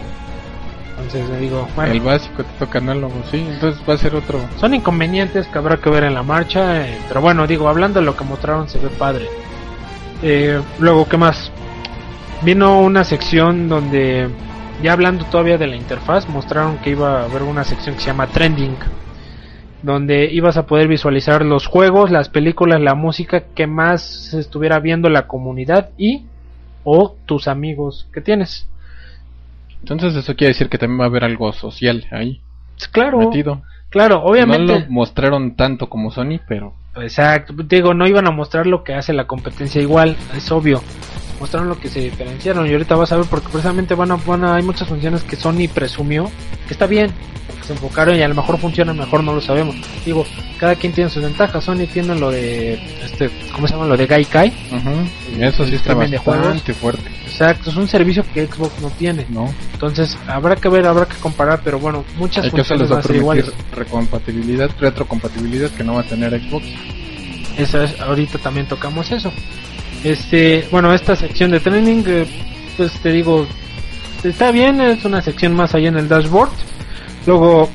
Entonces 1.02 1.30
le 1.30 1.40
digo, 1.40 1.68
bueno, 1.76 1.92
El 1.92 2.02
básico 2.02 2.44
te 2.44 2.66
toca 2.66 2.80
análogo, 2.80 3.14
sí. 3.32 3.46
Entonces 3.50 3.82
va 3.88 3.94
a 3.94 3.98
ser 3.98 4.16
otro. 4.16 4.40
son 4.58 4.74
inconvenientes 4.74 5.48
que 5.48 5.58
habrá 5.58 5.78
que 5.78 5.90
ver 5.90 6.04
en 6.04 6.14
la 6.14 6.24
marcha. 6.24 6.86
eh, 6.86 6.98
pero 7.08 7.22
bueno, 7.22 7.48
digo, 7.48 7.68
hablando 7.70 8.00
de 8.00 8.06
lo 8.06 8.16
que 8.16 8.24
mostraron, 8.24 8.68
se 8.70 8.78
ve 8.80 8.90
padre. 8.90 9.28
Eh, 10.22 10.62
luego, 10.80 11.08
¿qué 11.08 11.18
más? 11.18 11.52
Vino 12.44 12.82
una 12.82 13.04
sección 13.04 13.68
donde, 13.70 14.30
ya 14.84 14.94
hablando 14.94 15.26
todavía 15.26 15.58
de 15.58 15.68
la 15.68 15.76
interfaz, 15.76 16.28
mostraron 16.30 16.78
que 16.78 16.92
iba 16.92 17.22
a 17.22 17.26
haber 17.26 17.44
una 17.44 17.64
sección 17.64 17.96
que 17.96 18.02
se 18.02 18.08
llama 18.08 18.28
Trending. 18.28 18.78
Donde 19.82 20.26
ibas 20.26 20.58
a 20.58 20.66
poder 20.66 20.90
visualizar 20.90 21.46
los 21.46 21.66
juegos, 21.66 22.12
las 22.12 22.28
películas, 22.28 22.82
la 22.82 22.96
música 22.96 23.46
que 23.56 23.66
más 23.66 24.02
se 24.02 24.40
estuviera 24.40 24.80
viendo 24.80 25.10
la 25.10 25.26
comunidad 25.26 25.92
y 25.98 26.26
o 26.84 27.16
tus 27.26 27.48
amigos 27.48 28.08
que 28.14 28.20
tienes. 28.20 28.68
Entonces 29.82 30.16
eso 30.16 30.36
quiere 30.36 30.50
decir 30.54 30.70
que 30.70 30.78
también 30.78 31.00
va 31.00 31.06
a 31.06 31.08
haber 31.08 31.24
algo 31.24 31.52
social 31.54 32.06
ahí 32.12 32.42
Claro, 32.92 33.20
metido. 33.20 33.62
claro, 33.90 34.22
obviamente. 34.24 34.74
No 34.74 34.80
lo 34.80 34.86
mostraron 34.90 35.56
tanto 35.56 35.90
como 35.90 36.12
Sony, 36.12 36.40
pero 36.48 36.74
Exacto, 36.96 37.54
digo, 37.66 37.94
no 37.94 38.08
iban 38.08 38.28
a 38.28 38.32
mostrar 38.32 38.66
lo 38.68 38.84
que 38.84 38.94
hace 38.94 39.14
la 39.14 39.26
competencia 39.28 39.82
igual, 39.82 40.18
es 40.36 40.52
obvio. 40.52 40.82
Mostraron 41.40 41.70
lo 41.70 41.80
que 41.80 41.88
se 41.90 42.02
diferenciaron 42.02 42.68
y 42.68 42.72
ahorita 42.74 42.96
vas 42.96 43.12
a 43.12 43.18
ver 43.18 43.26
porque 43.30 43.48
precisamente 43.50 43.96
van 43.96 44.12
a, 44.12 44.16
van 44.18 44.44
a- 44.44 44.56
hay 44.56 44.64
muchas 44.64 44.88
funciones 44.88 45.24
que 45.24 45.36
Sony 45.38 45.68
presumió 45.74 46.30
que 46.68 46.74
está 46.74 46.86
bien, 46.86 47.12
porque 47.48 47.64
se 47.64 47.74
enfocaron 47.74 48.18
y 48.18 48.22
a 48.22 48.28
lo 48.28 48.36
mejor 48.36 48.60
funciona 48.60 48.94
mejor, 48.94 49.24
no 49.24 49.34
lo 49.34 49.42
sabemos. 49.42 49.76
Digo, 50.06 50.26
cada 50.60 50.76
quien 50.76 50.92
tiene 50.92 51.10
sus 51.10 51.24
ventajas. 51.24 51.64
Sony 51.64 51.88
tiene 51.92 52.14
lo 52.16 52.30
de 52.30 52.74
este, 53.04 53.30
¿cómo 53.54 53.68
se 53.68 53.74
llama? 53.74 53.86
Lo 53.88 53.96
de 53.96 54.06
Gaikai. 54.06 54.50
ujú, 54.50 55.42
eso 55.44 55.66
sí 55.66 55.76
está 55.76 55.94
Streaming 55.94 56.12
de 56.12 56.18
bastante 56.18 56.74
fuerte, 56.74 57.10
Exacto, 57.26 57.70
es 57.70 57.78
un 57.78 57.88
servicio 57.88 58.26
que 58.34 58.46
Xbox 58.46 58.82
no 58.82 58.90
tiene. 58.90 59.26
¿no? 59.30 59.54
Entonces, 59.74 60.18
habrá 60.28 60.58
que 60.58 60.68
ver, 60.68 60.86
habrá 60.86 61.06
que 61.06 61.16
comparar, 61.18 61.62
pero 61.64 61.80
bueno, 61.80 62.04
muchas 62.18 62.44
Hay 62.44 62.52
que 62.52 62.58
funciones 62.58 62.82
les 62.82 62.92
va 62.92 62.96
van 62.96 63.04
a 63.06 63.08
ser 63.08 63.16
iguales. 63.16 63.52
recompatibilidad, 63.72 64.70
retrocompatibilidad 64.78 65.70
que 65.72 65.84
no 65.86 65.94
va 65.94 66.02
a 66.02 66.04
tener 66.04 66.32
Xbox. 66.42 66.66
Esa 67.58 67.84
es, 67.86 68.00
ahorita 68.00 68.38
también 68.40 68.68
tocamos 68.68 69.10
eso. 69.12 69.32
Este, 70.04 70.68
bueno, 70.72 70.94
esta 70.94 71.16
sección 71.16 71.52
de 71.52 71.60
training, 71.60 72.04
eh, 72.08 72.26
pues 72.78 72.92
te 73.02 73.12
digo, 73.12 73.46
está 74.24 74.52
bien, 74.52 74.80
es 74.82 75.04
una 75.06 75.22
sección 75.22 75.54
más 75.54 75.76
allá 75.76 75.90
en 75.90 75.98
el 75.98 76.08
dashboard. 76.08 76.52
Luego, 77.28 77.70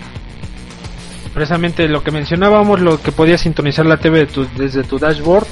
precisamente 1.34 1.88
lo 1.88 2.02
que 2.02 2.10
mencionábamos, 2.10 2.80
lo 2.80 3.00
que 3.00 3.12
podías 3.12 3.40
sintonizar 3.42 3.84
la 3.86 3.98
TV 3.98 4.20
de 4.20 4.26
tu- 4.26 4.48
desde 4.56 4.84
tu 4.84 4.98
dashboard, 4.98 5.46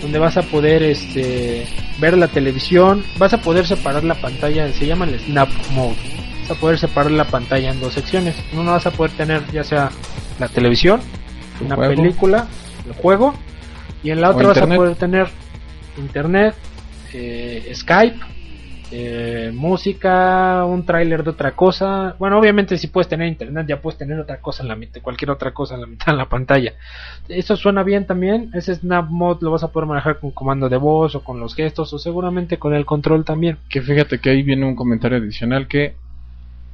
donde 0.00 0.18
vas 0.18 0.36
a 0.36 0.42
poder 0.42 0.82
este, 0.82 1.66
ver 1.98 2.16
la 2.16 2.28
televisión, 2.28 3.04
vas 3.18 3.32
a 3.34 3.38
poder 3.40 3.66
separar 3.66 4.04
la 4.04 4.14
pantalla, 4.14 4.72
se 4.72 4.86
llama 4.86 5.04
el 5.06 5.18
Snap 5.20 5.48
Mode. 5.72 5.96
Vas 6.42 6.50
a 6.56 6.60
poder 6.60 6.78
separar 6.78 7.10
la 7.10 7.24
pantalla 7.24 7.70
en 7.72 7.80
dos 7.80 7.92
secciones. 7.94 8.36
En 8.52 8.60
una 8.60 8.72
vas 8.72 8.86
a 8.86 8.90
poder 8.92 9.10
tener 9.12 9.42
ya 9.52 9.64
sea 9.64 9.90
la 10.38 10.48
televisión, 10.48 11.00
una 11.60 11.74
juego. 11.74 11.94
película, 11.94 12.46
el 12.86 12.92
juego, 12.94 13.34
y 14.04 14.10
en 14.10 14.20
la 14.20 14.30
otra 14.30 14.48
vas 14.48 14.58
a 14.58 14.66
poder 14.76 14.94
tener 14.96 15.28
internet, 15.98 16.54
eh, 17.12 17.72
Skype, 17.74 18.18
eh, 18.92 19.50
música, 19.52 20.64
un 20.64 20.84
tráiler 20.86 21.24
de 21.24 21.30
otra 21.30 21.52
cosa. 21.56 22.14
Bueno, 22.18 22.38
obviamente 22.38 22.78
si 22.78 22.86
puedes 22.86 23.08
tener 23.08 23.26
internet, 23.26 23.66
ya 23.68 23.80
puedes 23.80 23.98
tener 23.98 24.18
otra 24.18 24.40
cosa 24.40 24.62
en 24.62 24.68
la 24.68 24.76
mitad, 24.76 25.00
cualquier 25.02 25.30
otra 25.30 25.52
cosa 25.52 25.74
en 25.74 25.80
la 25.80 25.86
mitad 25.86 26.12
de 26.12 26.18
la 26.18 26.28
pantalla. 26.28 26.74
Eso 27.28 27.56
suena 27.56 27.82
bien 27.82 28.06
también. 28.06 28.50
Ese 28.54 28.74
Snap 28.74 29.10
Mode 29.10 29.40
lo 29.42 29.50
vas 29.50 29.64
a 29.64 29.72
poder 29.72 29.88
manejar 29.88 30.20
con 30.20 30.30
comando 30.30 30.68
de 30.68 30.76
voz 30.76 31.14
o 31.16 31.24
con 31.24 31.40
los 31.40 31.54
gestos 31.54 31.92
o 31.92 31.98
seguramente 31.98 32.58
con 32.58 32.74
el 32.74 32.86
control 32.86 33.24
también. 33.24 33.58
Que 33.68 33.82
fíjate 33.82 34.18
que 34.18 34.30
ahí 34.30 34.42
viene 34.42 34.66
un 34.66 34.76
comentario 34.76 35.18
adicional 35.18 35.66
que 35.66 35.94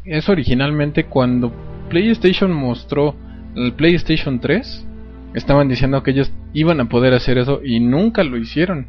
es 0.05 0.29
originalmente 0.29 1.05
cuando 1.05 1.53
PlayStation 1.89 2.53
mostró 2.53 3.15
el 3.55 3.73
PlayStation 3.73 4.41
3, 4.41 4.87
estaban 5.35 5.69
diciendo 5.69 6.03
que 6.03 6.11
ellos 6.11 6.33
iban 6.53 6.81
a 6.81 6.89
poder 6.89 7.15
hacer 7.15 7.39
eso 7.39 7.61
y 7.65 7.81
nunca 7.81 8.23
lo 8.23 8.37
hicieron. 8.37 8.89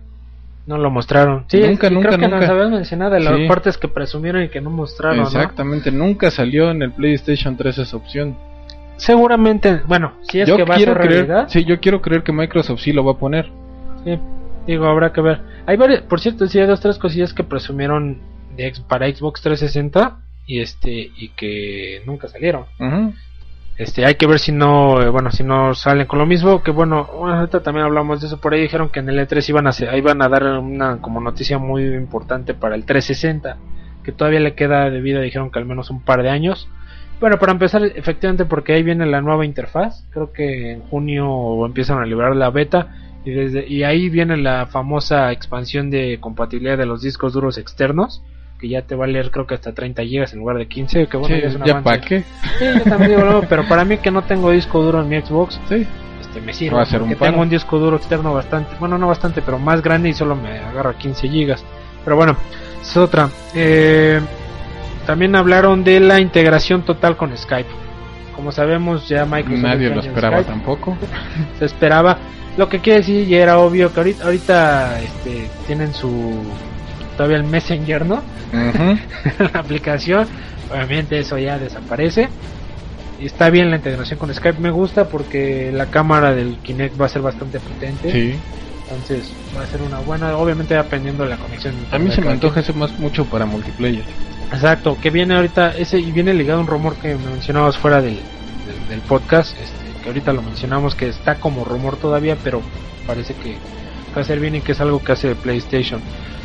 No 0.65 0.77
lo 0.77 0.89
mostraron. 0.89 1.43
Sí, 1.49 1.59
Nunca, 1.59 1.89
sí, 1.89 1.93
nunca, 1.93 2.09
creo 2.09 2.19
que 2.19 2.25
nunca. 2.27 2.39
nos 2.39 2.49
habías 2.49 2.69
mencionado 2.71 3.11
de 3.11 3.19
las 3.19 3.35
Sí. 3.37 3.47
partes 3.47 3.77
que 3.77 3.87
presumieron 3.89 4.43
y 4.43 4.49
que 4.49 4.61
no 4.61 4.69
mostraron. 4.69 5.17
¿no? 5.17 5.23
Exactamente, 5.23 5.91
nunca 5.91 6.31
salió 6.31 6.71
en 6.71 6.81
el 6.81 6.91
PlayStation 6.91 7.57
3 7.57 7.77
esa 7.79 7.97
opción. 7.97 8.37
Seguramente, 8.97 9.81
bueno, 9.87 10.13
si 10.21 10.39
es 10.39 10.47
yo 10.47 10.55
que 10.55 10.63
va 10.63 10.75
a 10.75 10.79
ser 10.79 10.93
creer, 10.93 11.09
realidad. 11.27 11.47
sí, 11.49 11.65
yo 11.65 11.79
quiero 11.79 12.01
creer 12.01 12.23
que 12.23 12.31
Microsoft 12.31 12.79
sí 12.81 12.93
lo 12.93 13.03
va 13.03 13.13
a 13.13 13.17
poner. 13.17 13.49
Sí, 14.05 14.17
digo, 14.67 14.85
habrá 14.85 15.11
que 15.11 15.19
ver. 15.21 15.41
Hay 15.65 15.75
varias, 15.77 16.01
por 16.03 16.19
cierto, 16.21 16.47
sí 16.47 16.59
hay 16.59 16.67
dos 16.67 16.79
tres 16.79 16.97
cosillas 16.97 17.33
que 17.33 17.43
presumieron 17.43 18.19
de 18.55 18.71
para 18.87 19.07
Xbox 19.13 19.41
360 19.41 20.19
y 20.45 20.59
este 20.61 20.91
y 21.17 21.29
que 21.35 22.01
nunca 22.05 22.27
salieron. 22.27 22.65
Ujú. 22.79 23.13
Este, 23.77 24.05
hay 24.05 24.15
que 24.15 24.27
ver 24.27 24.37
si 24.37 24.51
no, 24.51 25.01
eh, 25.01 25.09
bueno, 25.09 25.31
si 25.31 25.43
no 25.43 25.73
salen 25.73 26.05
con 26.05 26.19
lo 26.19 26.27
mismo, 26.27 26.61
que 26.61 26.69
bueno, 26.69 27.09
ahorita 27.11 27.63
también 27.63 27.85
hablamos 27.85 28.21
de 28.21 28.27
eso, 28.27 28.39
por 28.39 28.53
ahí 28.53 28.61
dijeron 28.61 28.89
que 28.89 28.99
en 28.99 29.09
el 29.09 29.17
E3 29.17 29.49
iban 29.49 29.67
a 29.67 29.97
iban 29.97 30.21
a 30.21 30.29
dar 30.29 30.43
una 30.59 31.01
como 31.01 31.19
noticia 31.19 31.57
muy 31.57 31.83
importante 31.83 32.53
para 32.53 32.75
el 32.75 32.85
360, 32.85 33.57
que 34.03 34.11
todavía 34.11 34.41
le 34.41 34.53
queda 34.53 34.91
de 34.91 35.01
vida, 35.01 35.21
dijeron 35.21 35.49
que 35.49 35.57
al 35.57 35.65
menos 35.65 35.89
un 35.89 36.01
par 36.01 36.21
de 36.21 36.29
años, 36.29 36.69
Bueno, 37.19 37.39
para 37.39 37.53
empezar, 37.53 37.83
efectivamente, 37.83 38.45
porque 38.45 38.73
ahí 38.73 38.83
viene 38.83 39.05
la 39.05 39.21
nueva 39.21 39.45
interfaz. 39.45 40.05
Creo 40.11 40.33
que 40.33 40.71
en 40.73 40.81
junio 40.81 41.65
empiezan 41.65 41.99
a 41.99 42.05
liberar 42.05 42.35
la 42.35 42.49
beta. 42.49 42.89
Y, 43.23 43.31
desde, 43.31 43.65
y 43.65 43.83
ahí 43.83 44.09
viene 44.09 44.35
la 44.35 44.65
famosa 44.65 45.31
expansión 45.31 45.89
de 45.89 46.19
compatibilidad 46.19 46.77
de 46.77 46.85
los 46.85 47.01
discos 47.01 47.31
duros 47.33 47.57
externos. 47.57 48.21
Que 48.63 48.69
ya 48.69 48.81
te 48.81 48.95
va 48.95 49.03
a 49.03 49.07
leer, 49.09 49.29
creo 49.29 49.45
que 49.45 49.55
hasta 49.55 49.73
30 49.73 50.03
GB 50.03 50.25
en 50.31 50.39
lugar 50.39 50.55
de 50.57 50.67
15. 50.69 51.07
Que 51.07 51.17
bueno, 51.17 51.35
Sí, 51.35 51.41
ya 51.41 51.49
es 51.49 51.55
un 51.55 51.63
ya 51.65 51.81
para 51.81 51.99
qué. 51.99 52.21
Sí, 52.21 52.65
yo 52.77 52.83
también 52.85 53.11
digo, 53.11 53.23
no, 53.25 53.41
pero 53.41 53.67
para 53.67 53.83
mí 53.83 53.97
que 53.97 54.09
no 54.09 54.21
tengo 54.21 54.51
disco 54.51 54.81
duro 54.81 55.01
en 55.01 55.09
mi 55.09 55.19
Xbox, 55.19 55.59
Sí. 55.67 55.85
este, 56.21 56.39
me 56.39 56.53
sirve. 56.53 56.77
Va 56.77 56.83
a 56.83 56.85
ser 56.85 57.01
un 57.01 57.09
porque 57.09 57.25
tengo 57.25 57.41
un 57.41 57.49
disco 57.49 57.77
duro 57.77 57.97
externo 57.97 58.33
bastante, 58.33 58.73
bueno, 58.79 58.97
no 58.97 59.07
bastante, 59.09 59.41
pero 59.41 59.59
más 59.59 59.81
grande 59.81 60.07
y 60.07 60.13
solo 60.13 60.37
me 60.37 60.59
agarra 60.59 60.97
15 60.97 61.27
gigas. 61.27 61.65
Pero 62.05 62.15
bueno, 62.15 62.37
es 62.81 62.95
otra. 62.95 63.27
Eh, 63.53 64.21
también 65.05 65.35
hablaron 65.35 65.83
de 65.83 65.99
la 65.99 66.21
integración 66.21 66.83
total 66.83 67.17
con 67.17 67.37
Skype. 67.37 67.69
Como 68.33 68.53
sabemos, 68.53 69.09
ya 69.09 69.25
Microsoft 69.25 69.61
Nadie 69.61 69.87
este 69.87 69.95
lo 69.95 70.01
esperaba 70.03 70.37
Skype, 70.37 70.49
tampoco. 70.51 70.97
se 71.59 71.65
esperaba. 71.65 72.17
Lo 72.55 72.69
que 72.69 72.79
quiere 72.79 72.99
decir, 72.99 73.27
y 73.27 73.35
era 73.35 73.57
obvio 73.57 73.91
que 73.93 73.99
ahorita, 73.99 74.23
ahorita 74.23 75.01
este, 75.01 75.49
tienen 75.67 75.93
su 75.93 76.41
todavía 77.13 77.37
el 77.37 77.43
Messenger, 77.43 78.05
¿no? 78.05 78.15
Ujú. 78.15 78.97
la 79.53 79.59
aplicación. 79.59 80.27
Obviamente 80.71 81.19
eso 81.19 81.37
ya 81.37 81.57
desaparece. 81.57 82.29
Y 83.19 83.25
está 83.25 83.49
bien 83.49 83.69
la 83.69 83.77
integración 83.77 84.19
con 84.19 84.33
Skype. 84.33 84.59
Me 84.59 84.71
gusta 84.71 85.07
porque 85.07 85.71
la 85.71 85.87
cámara 85.87 86.33
del 86.33 86.57
Kinect 86.57 86.99
va 86.99 87.05
a 87.05 87.09
ser 87.09 87.21
bastante 87.21 87.59
potente. 87.59 88.11
Sí. 88.11 88.35
Entonces 88.83 89.31
va 89.57 89.63
a 89.63 89.67
ser 89.67 89.81
una 89.81 89.99
buena. 89.99 90.35
Obviamente 90.37 90.73
dependiendo 90.73 91.23
de 91.23 91.29
la 91.29 91.37
conexión. 91.37 91.73
A 91.91 91.99
mí 91.99 92.11
se 92.11 92.21
me 92.21 92.31
antoja 92.31 92.59
eso 92.59 92.73
más 92.73 92.97
mucho 92.99 93.25
para 93.25 93.45
multiplayer. 93.45 94.03
Exacto. 94.51 94.97
Que 95.01 95.09
viene 95.09 95.35
ahorita 95.35 95.75
ese 95.77 95.99
y 95.99 96.11
viene 96.11 96.33
ligado 96.33 96.59
a 96.59 96.61
un 96.61 96.67
rumor 96.67 96.95
que 96.95 97.15
me 97.15 97.29
mencionabas 97.31 97.77
fuera 97.77 98.01
del, 98.01 98.15
del, 98.15 98.87
del 98.89 98.99
podcast. 99.01 99.57
Este, 99.57 99.83
que 100.03 100.09
ahorita 100.09 100.33
lo 100.33 100.41
mencionamos 100.41 100.95
que 100.95 101.07
está 101.07 101.35
como 101.35 101.63
rumor 101.63 101.95
todavía, 101.95 102.37
pero 102.43 102.61
parece 103.07 103.33
que 103.35 103.55
va 104.15 104.21
a 104.21 104.25
ser 104.25 104.39
bien 104.39 104.55
y 104.55 104.61
que 104.61 104.73
es 104.73 104.81
algo 104.81 105.03
que 105.03 105.13
hace 105.13 105.33
PlayStation. 105.35 106.01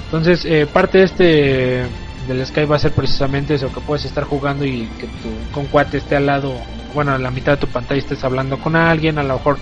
Entonces, 0.08 0.46
eh, 0.46 0.66
parte 0.66 0.98
de 0.98 1.04
este 1.04 1.86
del 2.26 2.46
Skype 2.46 2.66
va 2.66 2.76
a 2.76 2.78
ser 2.78 2.92
precisamente 2.92 3.54
eso, 3.54 3.70
que 3.70 3.80
puedes 3.80 4.06
estar 4.06 4.24
jugando 4.24 4.64
y 4.64 4.86
que 4.98 5.06
tu 5.06 5.52
con 5.52 5.66
cuate 5.66 5.98
esté 5.98 6.16
al 6.16 6.26
lado, 6.26 6.54
bueno, 6.94 7.12
a 7.12 7.18
la 7.18 7.30
mitad 7.30 7.52
de 7.52 7.58
tu 7.58 7.66
pantalla 7.66 7.98
estés 7.98 8.24
hablando 8.24 8.58
con 8.58 8.74
alguien, 8.74 9.18
a 9.18 9.22
lo 9.22 9.34
mejor 9.34 9.58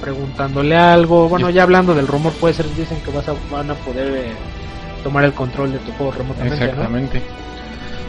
preguntándole 0.00 0.76
algo, 0.76 1.28
bueno, 1.28 1.48
ya 1.50 1.62
hablando 1.62 1.94
del 1.94 2.06
rumor, 2.06 2.34
puede 2.34 2.52
ser, 2.54 2.66
dicen 2.74 3.00
que 3.02 3.10
vas 3.10 3.26
a, 3.28 3.34
van 3.50 3.70
a 3.70 3.74
poder 3.74 4.14
eh, 4.14 4.32
tomar 5.02 5.24
el 5.24 5.32
control 5.32 5.72
de 5.72 5.78
tu 5.78 5.92
juego 5.92 6.12
remotamente, 6.12 6.58
¿no? 6.58 6.64
Exactamente. 6.64 7.22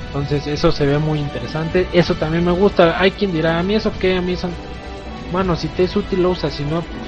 Entonces 0.08 0.48
eso 0.48 0.72
se 0.72 0.86
ve 0.86 0.98
muy 0.98 1.20
interesante. 1.20 1.88
Eso 1.94 2.16
también 2.16 2.44
me 2.44 2.52
gusta. 2.52 3.00
Hay 3.00 3.12
quien 3.12 3.32
dirá, 3.32 3.60
a 3.60 3.64
mí 3.64 3.76
eso 3.76 3.92
qué, 4.00 4.18
a 4.18 4.22
mí 4.22 4.34
eso... 4.34 4.50
Bueno, 5.32 5.56
si 5.56 5.68
te 5.70 5.84
es 5.84 5.96
útil 5.96 6.24
lo 6.24 6.32
usas, 6.32 6.54
si 6.54 6.64
no, 6.64 6.82
pues... 6.82 7.02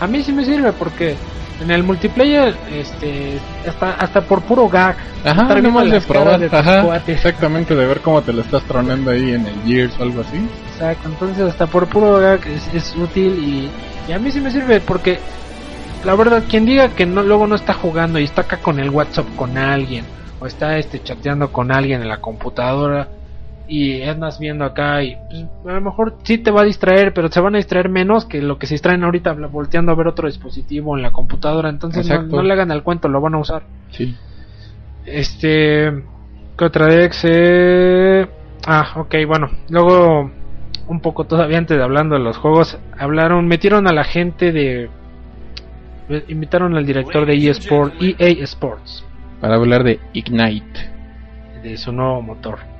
A 0.00 0.06
mí 0.06 0.22
sí 0.22 0.32
me 0.32 0.44
sirve 0.44 0.72
porque 0.72 1.16
en 1.60 1.70
el 1.70 1.82
multiplayer, 1.82 2.54
este, 2.72 3.38
hasta, 3.66 3.92
hasta 3.92 4.20
por 4.22 4.42
puro 4.42 4.68
gag. 4.68 4.96
Ajá, 5.24 5.60
nomás 5.60 5.90
de 5.90 6.00
probar. 6.00 6.38
de 6.38 6.46
Ajá, 6.54 7.02
exactamente, 7.06 7.74
de 7.74 7.86
ver 7.86 8.00
cómo 8.00 8.22
te 8.22 8.32
lo 8.32 8.42
estás 8.42 8.62
tronando 8.64 9.10
ahí 9.10 9.32
en 9.32 9.46
el 9.46 9.62
Gears 9.64 9.98
o 9.98 10.02
algo 10.02 10.20
así. 10.20 10.36
Exacto, 10.72 11.08
entonces 11.08 11.44
hasta 11.44 11.66
por 11.66 11.86
puro 11.86 12.18
gag 12.18 12.46
es, 12.46 12.68
es 12.74 12.94
útil 12.96 13.38
y, 13.38 13.70
y 14.10 14.12
a 14.12 14.18
mí 14.18 14.30
sí 14.30 14.40
me 14.40 14.50
sirve 14.50 14.80
porque 14.80 15.18
la 16.04 16.14
verdad 16.14 16.44
quien 16.48 16.66
diga 16.66 16.90
que 16.90 17.06
no 17.06 17.22
luego 17.22 17.46
no 17.46 17.54
está 17.54 17.72
jugando 17.72 18.18
y 18.18 18.24
está 18.24 18.42
acá 18.42 18.58
con 18.58 18.78
el 18.78 18.90
WhatsApp 18.90 19.26
con 19.36 19.56
alguien 19.56 20.04
o 20.38 20.46
está 20.46 20.78
este 20.78 21.02
chateando 21.02 21.50
con 21.50 21.72
alguien 21.72 22.02
en 22.02 22.08
la 22.08 22.18
computadora 22.18 23.08
y 23.68 24.02
andas 24.02 24.38
viendo 24.38 24.64
acá 24.64 25.02
y 25.02 25.16
pues, 25.62 25.74
a 25.74 25.78
lo 25.78 25.80
mejor 25.80 26.16
sí 26.22 26.38
te 26.38 26.50
va 26.50 26.62
a 26.62 26.64
distraer, 26.64 27.12
pero 27.12 27.28
se 27.28 27.40
van 27.40 27.54
a 27.54 27.58
distraer 27.58 27.88
menos 27.88 28.24
que 28.24 28.40
lo 28.40 28.58
que 28.58 28.66
se 28.66 28.74
distraen 28.74 29.02
ahorita 29.04 29.32
volteando 29.32 29.92
a 29.92 29.94
ver 29.94 30.06
otro 30.06 30.28
dispositivo 30.28 30.96
en 30.96 31.02
la 31.02 31.12
computadora, 31.12 31.68
entonces 31.68 32.08
no, 32.08 32.42
le 32.42 32.52
hagan 32.52 32.70
al 32.70 32.82
cuento, 32.82 33.08
lo 33.08 33.20
van 33.20 33.34
a 33.34 33.38
usar. 33.38 33.62
Sí. 33.90 34.14
Este. 35.04 36.02
¿Qué 36.56 36.64
otra 36.64 36.86
Dex? 36.86 37.22
Eh... 37.24 38.26
Ah, 38.66 38.94
ok, 38.96 39.14
bueno. 39.26 39.48
Luego, 39.68 40.30
un 40.88 41.00
poco 41.00 41.24
todavía 41.24 41.58
antes 41.58 41.76
de 41.76 41.82
hablando 41.82 42.16
de 42.16 42.22
los 42.22 42.38
juegos, 42.38 42.78
hablaron, 42.98 43.46
metieron 43.46 43.86
a 43.86 43.92
la 43.92 44.04
gente 44.04 44.52
de. 44.52 44.88
Invitaron 46.28 46.76
al 46.76 46.86
director 46.86 47.26
de 47.26 47.34
eSport, 47.34 47.94
EA 48.00 48.28
Sports, 48.44 49.04
Para 49.40 49.56
hablar 49.56 49.82
de 49.82 49.98
Ignite. 50.12 50.90
de 51.62 51.76
su 51.76 51.90
nuevo 51.90 52.22
motor. 52.22 52.75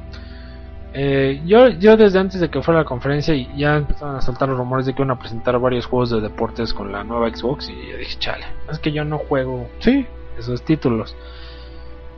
Eh, 0.98 1.42
yo, 1.44 1.68
yo 1.68 1.96
desde 1.98 2.18
antes 2.18 2.40
de 2.40 2.48
que 2.48 2.62
fuera 2.62 2.80
la 2.80 2.86
conferencia 2.86 3.34
y 3.34 3.46
ya 3.54 3.76
empezaron 3.76 4.16
a 4.16 4.22
saltar 4.22 4.48
los 4.48 4.56
rumores 4.56 4.86
de 4.86 4.94
que 4.94 5.02
iban 5.02 5.10
a 5.14 5.18
presentar 5.18 5.58
varios 5.58 5.84
juegos 5.84 6.08
de 6.10 6.22
deportes 6.22 6.72
con 6.72 6.90
la 6.90 7.04
nueva 7.04 7.28
Xbox 7.28 7.68
y 7.68 7.90
yo 7.90 7.98
dije, 7.98 8.16
chale, 8.18 8.46
es 8.72 8.78
que 8.78 8.92
yo 8.92 9.04
no 9.04 9.18
juego 9.18 9.68
Sí. 9.80 10.06
esos 10.38 10.62
títulos. 10.62 11.14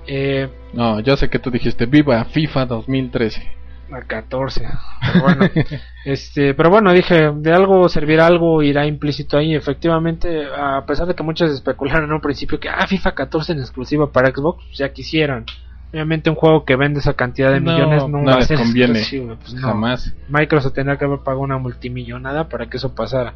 Eh, 0.06 0.48
No, 0.72 1.00
yo 1.00 1.16
sé 1.16 1.28
que 1.28 1.38
tú 1.40 1.50
dijiste 1.50 1.86
viva 1.86 2.24
FIFA 2.26 2.66
2013. 2.66 3.50
A 3.90 4.02
14. 4.02 4.64
Pero 5.12 5.24
bueno, 5.24 5.48
este, 6.04 6.54
pero 6.54 6.70
bueno, 6.70 6.92
dije, 6.92 7.32
de 7.34 7.52
algo 7.52 7.88
servirá 7.88 8.26
algo, 8.26 8.62
irá 8.62 8.86
implícito 8.86 9.38
ahí. 9.38 9.54
Efectivamente, 9.56 10.44
a 10.54 10.84
pesar 10.86 11.06
de 11.06 11.14
que 11.14 11.22
muchos 11.22 11.50
especularon 11.50 12.04
en 12.04 12.12
un 12.12 12.20
principio 12.20 12.60
que, 12.60 12.68
ah, 12.68 12.86
FIFA 12.86 13.12
14 13.12 13.52
en 13.52 13.58
exclusiva 13.60 14.12
para 14.12 14.30
Xbox, 14.30 14.62
pues 14.66 14.78
ya 14.78 14.92
quisieran. 14.92 15.46
Obviamente 15.90 16.28
un 16.28 16.36
juego 16.36 16.64
que 16.64 16.76
vende 16.76 17.00
esa 17.00 17.14
cantidad 17.14 17.50
de 17.50 17.60
No, 17.60 17.72
millones 17.72 18.02
no, 18.08 18.18
no 18.18 18.24
va 18.24 18.34
a 18.34 18.38
les 18.38 18.46
ser 18.46 18.58
conviene. 18.58 19.00
pues 19.40 19.54
no. 19.54 19.60
Jamás. 19.68 20.14
Microsoft 20.28 20.74
tendría 20.74 20.98
que 20.98 21.04
haber 21.06 21.20
pagado 21.20 21.40
una 21.42 21.56
multimillonada 21.58 22.48
para 22.48 22.66
que 22.66 22.76
eso 22.76 22.94
pasara. 22.94 23.32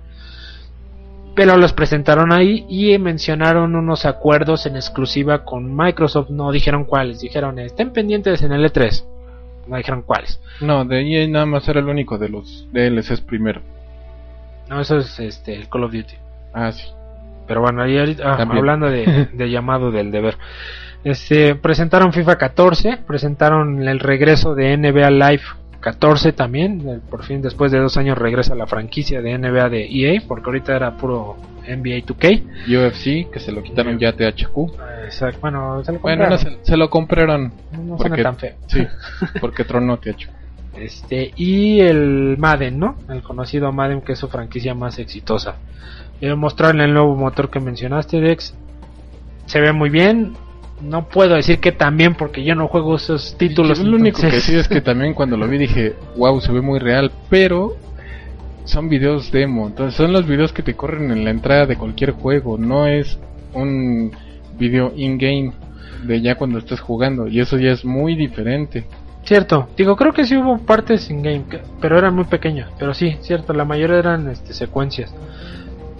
Pero 1.35 1.57
los 1.57 1.73
presentaron 1.73 2.31
ahí 2.31 2.67
y 2.69 2.99
mencionaron 2.99 3.75
unos 3.75 4.05
acuerdos 4.05 4.67
en 4.67 4.77
exclusiva 4.77 5.45
con 5.47 5.75
Microsoft. 5.75 6.29
No 6.29 6.53
dijeron 6.53 6.85
cuáles, 6.85 7.21
dijeron 7.21 7.59
estén 7.59 7.91
pendientes 7.91 8.43
en 8.43 8.53
el 8.53 8.65
E3. 8.71 9.03
No 9.67 9.77
dijeron 9.79 10.03
cuáles. 10.03 10.38
No, 10.61 10.85
de 10.85 11.01
EA 11.01 11.27
nada 11.29 11.47
más 11.47 11.67
era 11.69 11.81
el 11.81 11.88
único 11.88 12.19
de 12.19 12.29
los 12.29 12.67
DLCs 12.73 13.23
primero. 13.23 13.62
No, 14.69 14.81
eso 14.81 14.99
es 14.99 15.19
este, 15.21 15.55
el 15.57 15.69
Call 15.71 15.85
of 15.85 15.93
Duty. 15.93 16.15
Ah, 16.53 16.71
sí. 16.71 16.85
Pero 17.47 17.62
bueno, 17.62 17.83
ahí 17.83 17.97
ahorita- 17.97 18.25
ah, 18.35 18.43
hablando 18.43 18.91
de, 18.91 19.29
de 19.33 19.51
llamado 19.51 19.91
del 19.91 20.11
deber. 20.11 20.37
Este, 21.05 21.55
presentaron 21.57 22.12
FIFA 22.12 22.37
14, 22.38 22.99
presentaron 23.07 23.87
el 23.88 23.99
regreso 23.99 24.55
de 24.55 24.77
NBA 24.77 25.11
Live 25.11 25.43
14 25.81 26.33
también. 26.33 27.03
Por 27.11 27.25
fin, 27.25 27.43
después 27.43 27.73
de 27.73 27.79
dos 27.79 27.97
años, 27.97 28.17
regresa 28.17 28.55
la 28.55 28.67
franquicia 28.67 29.21
de 29.21 29.37
NBA 29.37 29.69
de 29.69 29.88
EA, 29.91 30.23
porque 30.27 30.47
ahorita 30.47 30.77
era 30.77 30.97
puro 30.97 31.37
NBA 31.67 32.07
2K. 32.07 32.43
UFC, 32.69 33.31
que 33.31 33.41
se 33.41 33.53
lo 33.53 33.62
quitaron 33.62 33.99
ya 33.99 34.11
a 34.11 34.12
THQ. 34.12 34.57
Exacto, 35.05 35.41
bueno, 35.41 35.85
se 35.85 35.93
lo 35.93 35.99
Bueno, 35.99 36.25
no, 36.25 36.31
compraron. 36.31 36.38
se, 36.38 36.71
se 36.71 36.77
lo 36.77 36.88
compraron. 36.88 37.53
No, 37.73 37.83
no 37.83 37.99
suena 37.99 38.17
tan 38.17 38.37
feo. 38.37 38.55
Sí, 38.67 38.87
porque 39.41 39.65
tronó 39.65 39.99
THQ. 39.99 40.31
Este, 40.77 41.33
y 41.37 41.81
el 41.81 42.37
Madden, 42.38 42.79
¿no? 42.79 42.97
El 43.11 43.23
conocido 43.23 43.71
Madden, 43.73 44.01
que 44.01 44.12
es 44.12 44.19
su 44.19 44.29
franquicia 44.29 44.75
más 44.75 44.99
exitosa. 44.99 45.57
Eh, 46.21 46.35
mostraron 46.35 46.81
el 46.81 46.95
nuevo 46.95 47.15
motor 47.17 47.51
que 47.51 47.61
mencionaste, 47.61 48.21
Dex. 48.21 48.55
Se 49.47 49.61
ve 49.61 49.73
muy 49.73 49.91
bien. 49.91 50.35
No 50.83 51.09
puedo 51.09 51.35
decir 51.37 51.61
que 51.61 51.73
también 51.73 52.14
porque 52.14 52.42
yo 52.42 52.55
no 52.55 52.66
juego 52.68 52.97
esos 52.97 53.37
títulos. 53.38 53.79
Yo 53.79 53.85
lo 53.85 53.97
único 53.97 54.21
que 54.21 54.40
sí 54.40 54.57
es 54.57 54.66
que 54.68 54.81
también 54.81 55.14
cuando 55.14 55.37
lo 55.37 55.47
vi 55.49 55.59
dije, 55.59 55.95
wow, 56.16 56.40
se 56.40 56.51
ve 56.53 56.61
muy 56.61 56.81
real, 56.81 57.12
pero 57.31 57.77
son 58.64 58.88
videos 58.88 59.31
demo, 59.31 59.66
entonces 59.68 59.95
son 59.97 60.12
los 60.12 60.27
videos 60.27 60.53
que 60.53 60.62
te 60.62 60.75
corren 60.75 61.11
en 61.11 61.25
la 61.25 61.31
entrada 61.31 61.66
de 61.66 61.77
cualquier 61.77 62.12
juego, 62.12 62.59
no 62.59 62.87
es 62.87 63.18
un 63.55 64.12
video 64.59 64.92
in-game 64.95 65.53
de 66.05 66.21
ya 66.21 66.35
cuando 66.37 66.59
estés 66.59 66.81
jugando, 66.81 67.27
y 67.29 67.40
eso 67.40 67.59
ya 67.59 67.73
es 67.73 67.85
muy 67.85 68.14
diferente. 68.14 68.85
Cierto, 69.25 69.68
digo, 69.77 69.95
creo 69.97 70.12
que 70.12 70.25
sí 70.25 70.37
hubo 70.37 70.59
partes 70.59 71.09
in 71.11 71.23
game, 71.23 71.45
que- 71.49 71.61
pero 71.81 71.97
eran 71.97 72.14
muy 72.14 72.25
pequeñas. 72.25 72.68
Pero 72.79 72.92
sí, 72.92 73.16
cierto, 73.21 73.53
la 73.53 73.64
mayoría 73.64 73.99
eran 73.99 74.29
este, 74.29 74.53
secuencias. 74.53 75.14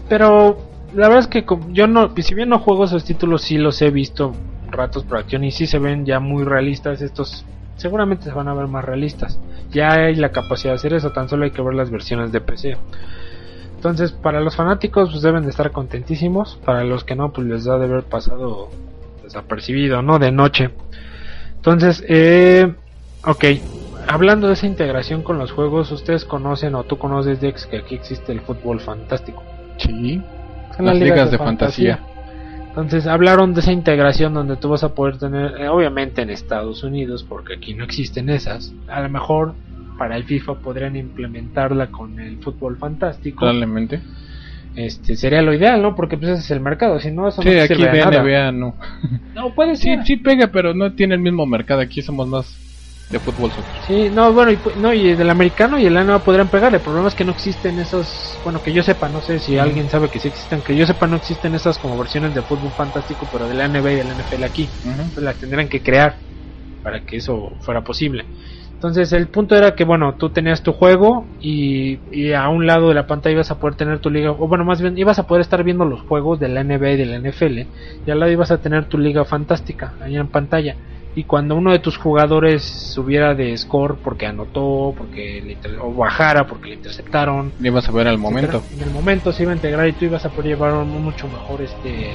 Pero 0.09 0.59
la 0.95 1.09
verdad 1.09 1.21
es 1.21 1.27
que 1.29 1.45
yo 1.71 1.87
no, 1.87 2.13
si 2.17 2.35
bien 2.35 2.49
no 2.49 2.59
juego 2.59 2.85
esos 2.85 3.05
títulos, 3.05 3.43
sí 3.43 3.59
los 3.59 3.81
he 3.81 3.91
visto 3.91 4.33
ratos 4.73 5.05
por 5.05 5.19
acción 5.19 5.45
y 5.45 5.53
sí 5.53 5.67
se 5.67 5.79
ven 5.79 6.05
ya 6.05 6.19
muy 6.21 6.45
realistas. 6.45 7.01
Estos 7.03 7.45
seguramente 7.77 8.25
se 8.25 8.33
van 8.33 8.49
a 8.49 8.55
ver 8.55 8.67
más 8.67 8.85
realistas. 8.85 9.39
Ya 9.71 9.93
hay 9.93 10.17
la 10.17 10.31
capacidad 10.31 10.73
de 10.73 10.77
hacer 10.77 10.95
eso, 10.95 11.11
tan 11.11 11.29
solo 11.29 11.45
hay 11.45 11.51
que 11.51 11.63
ver 11.63 11.75
las 11.75 11.91
versiones 11.91 12.33
de 12.33 12.41
PC. 12.41 12.77
Entonces, 13.77 14.13
para 14.13 14.41
los 14.41 14.55
fanáticos, 14.55 15.11
pues 15.11 15.23
deben 15.23 15.43
de 15.43 15.51
estar 15.51 15.73
contentísimos. 15.73 16.59
Para 16.65 16.85
los 16.85 17.03
que 17.03 17.17
no, 17.17 17.33
pues 17.33 17.47
les 17.49 17.65
da 17.65 17.79
de 17.79 17.87
haber 17.87 18.05
pasado 18.05 18.69
desapercibido, 19.25 20.03
¿no? 20.03 20.21
De 20.21 20.31
noche. 20.31 20.71
Entonces, 21.57 22.05
eh, 22.09 22.73
ok. 23.25 23.45
Hablando 24.07 24.47
de 24.47 24.55
esa 24.55 24.67
integración 24.67 25.23
con 25.23 25.39
los 25.39 25.53
juegos, 25.53 25.91
ustedes 25.91 26.25
conocen 26.25 26.75
o 26.77 26.85
tú 26.85 26.99
conoces, 26.99 27.41
Dex, 27.41 27.67
que 27.67 27.79
aquí 27.79 27.97
existe 27.97 28.31
el 28.31 28.41
fútbol 28.41 28.81
fantástico. 28.81 29.43
Sí, 29.79 30.23
las 30.79 30.97
ligas 30.97 31.31
de 31.31 31.39
fantasía. 31.39 32.01
Entonces 32.73 33.07
hablaron 33.07 33.53
de 33.53 33.61
esa 33.61 33.71
integración 33.73 34.33
donde 34.33 34.57
tú 34.57 34.71
vas 34.71 34.83
a 34.83 34.95
poder 34.95 35.19
tener, 35.19 35.61
eh, 35.61 35.69
obviamente 35.69 36.23
en 36.23 36.31
Estados 36.31 36.83
Unidos, 36.83 37.23
porque 37.29 37.55
aquí 37.55 37.75
no 37.75 37.85
existen 37.85 38.31
esas, 38.31 38.73
a 38.89 39.03
lo 39.03 39.11
mejor 39.11 39.55
para 39.99 40.17
el 40.17 40.25
FIFA 40.25 40.55
podrían 40.61 40.97
implementarla 40.97 41.89
con 41.89 42.19
el 42.19 42.39
fútbol 42.39 42.79
fantástico. 42.79 43.41
Probablemente. 43.41 44.01
Este 44.75 45.17
sería 45.17 45.43
lo 45.43 45.53
ideal, 45.53 45.83
¿no? 45.83 45.95
Porque 45.95 46.17
pues 46.17 46.31
ese 46.31 46.41
es 46.41 46.51
el 46.51 46.61
mercado, 46.61 46.99
si 46.99 47.11
no 47.11 47.29
eso 47.29 47.43
Sí, 47.43 47.51
no 47.51 47.61
aquí 47.63 47.75
sirve 47.75 47.99
nada. 48.01 48.53
No. 48.53 48.75
No 49.35 49.55
puede 49.55 49.77
Sí, 49.77 49.89
ser. 49.95 50.05
sí 50.07 50.17
pega, 50.17 50.47
pero 50.47 50.73
no 50.73 50.95
tiene 50.95 51.15
el 51.15 51.21
mismo 51.21 51.45
mercado. 51.45 51.83
Aquí 51.83 52.01
somos 52.01 52.27
más 52.27 52.57
de 53.13 53.21
fútbol 53.21 53.53
soccer. 53.53 53.77
Sí, 53.83 54.09
no, 54.11 54.33
bueno, 54.33 54.53
y, 54.53 54.61
no, 54.77 54.93
y 54.95 55.15
del 55.15 55.29
americano 55.29 55.79
y 55.79 55.85
el 55.85 55.95
NBA 55.95 56.25
podrían 56.25 56.49
pegar. 56.49 56.75
El 56.75 56.81
problema 56.81 57.09
es 57.09 57.15
que 57.15 57.27
no 57.27 57.33
existen 57.33 57.79
esos, 57.79 58.41
bueno, 58.43 58.63
que 58.63 58.73
yo 58.73 58.83
sepa, 58.83 59.11
no 59.11 59.21
sé 59.21 59.39
si 59.39 59.59
alguien 59.59 59.91
sabe 59.91 60.09
que 60.09 60.19
sí 60.19 60.29
existen, 60.29 60.63
que 60.63 60.75
yo 60.75 60.87
sepa 60.87 61.07
no 61.07 61.17
existen 61.17 61.55
esas 61.55 61.79
como 61.79 61.99
versiones 61.99 62.33
de 62.33 62.43
fútbol 62.43 62.73
fantástico, 62.73 63.29
pero 63.31 63.47
de 63.47 63.55
la 63.55 63.69
NBA 63.69 63.93
y 63.93 63.97
del 63.97 64.17
NFL 64.17 64.45
aquí. 64.45 64.73
Entonces 64.83 65.25
las 65.25 65.39
tendrían 65.39 65.69
que 65.69 65.83
crear 65.83 66.21
para 66.81 67.05
que 67.05 67.19
eso 67.19 67.51
fuera 67.61 67.85
posible. 67.85 68.29
Entonces 68.75 69.13
el 69.13 69.29
punto 69.29 69.55
era 69.57 69.77
que, 69.77 69.85
bueno, 69.85 70.17
tú 70.19 70.31
tenías 70.31 70.63
tu 70.63 70.73
juego 70.73 71.29
y, 71.39 72.01
y 72.11 72.33
a 72.33 72.49
un 72.49 72.67
lado 72.67 72.89
de 72.89 72.95
la 72.95 73.07
pantalla 73.07 73.35
ibas 73.35 73.51
a 73.51 73.61
poder 73.61 73.77
tener 73.77 74.01
tu 74.01 74.11
liga, 74.11 74.33
o 74.33 74.49
bueno, 74.49 74.65
más 74.65 74.81
bien 74.81 74.97
ibas 74.97 75.19
a 75.19 75.27
poder 75.27 75.43
estar 75.43 75.63
viendo 75.63 75.85
los 75.85 76.01
juegos 76.01 76.41
de 76.41 76.49
la 76.49 76.65
NBA 76.65 76.91
y 76.93 76.97
de 76.97 77.07
la 77.07 77.17
NFL 77.19 77.59
y 78.07 78.11
al 78.11 78.19
lado 78.19 78.33
ibas 78.33 78.51
a 78.51 78.59
tener 78.61 78.87
tu 78.87 78.99
liga 78.99 79.25
fantástica 79.27 79.97
ahí 80.01 80.17
en 80.17 80.29
pantalla. 80.29 80.79
Y 81.15 81.25
cuando 81.25 81.57
uno 81.57 81.73
de 81.73 81.79
tus 81.79 81.99
jugadores 81.99 82.63
subiera 82.95 83.35
de 83.35 83.57
score 83.57 83.99
porque 84.03 84.27
anotó, 84.27 84.95
porque 84.97 85.43
le 85.45 85.53
inter- 85.53 85.79
o 85.81 85.93
bajara 85.95 86.47
porque 86.47 86.71
le 86.71 86.77
interceptaron, 86.77 87.53
Y 87.59 87.69
vas 87.69 87.89
a 87.89 87.93
ver 87.93 88.09
al 88.09 88.19
momento. 88.19 88.63
en 88.73 88.81
el 88.83 88.91
momento 88.91 89.31
se 89.33 89.43
iba 89.43 89.53
a 89.53 89.57
integrar 89.57 89.89
y 89.89 89.93
tú 89.93 90.07
ibas 90.07 90.25
a 90.25 90.31
poder 90.31 90.53
llevar 90.53 90.73
un 90.73 90.89
mucho 91.03 91.29
mejor 91.29 91.61
este 91.61 92.15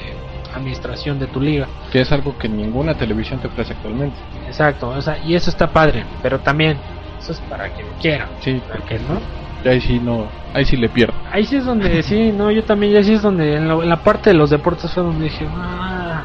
administración 0.54 1.18
de 1.18 1.26
tu 1.28 1.40
liga. 1.40 1.68
Que 1.92 2.00
es 2.00 2.10
algo 2.10 2.36
que 2.36 2.48
ninguna 2.48 2.94
televisión 2.94 3.38
te 3.40 3.46
ofrece 3.48 3.74
actualmente. 3.74 4.18
Exacto, 4.46 4.88
o 4.88 5.00
sea, 5.00 5.18
y 5.24 5.34
eso 5.34 5.50
está 5.50 5.68
padre, 5.68 6.04
pero 6.22 6.40
también 6.40 6.80
eso 7.20 7.32
es 7.32 7.40
para 7.42 7.68
quien 7.70 7.86
quiera, 8.00 8.28
Sí, 8.40 8.60
para 8.66 8.80
que 8.84 8.98
no. 8.98 9.20
ahí 9.64 9.80
sí 9.80 9.98
no, 10.00 10.28
ahí 10.54 10.64
sí 10.64 10.76
le 10.76 10.88
pierdo. 10.88 11.14
Ahí 11.30 11.44
sí 11.44 11.56
es 11.56 11.64
donde 11.64 12.02
sí, 12.02 12.32
no, 12.32 12.50
yo 12.50 12.64
también 12.64 12.94
ya 12.94 13.02
sí 13.04 13.12
es 13.12 13.22
donde 13.22 13.54
en 13.54 13.68
la, 13.68 13.74
en 13.74 13.88
la 13.88 14.02
parte 14.02 14.30
de 14.30 14.34
los 14.34 14.50
deportes 14.50 14.92
fue 14.92 15.02
donde 15.02 15.24
dije, 15.24 15.46
ah, 15.50 16.24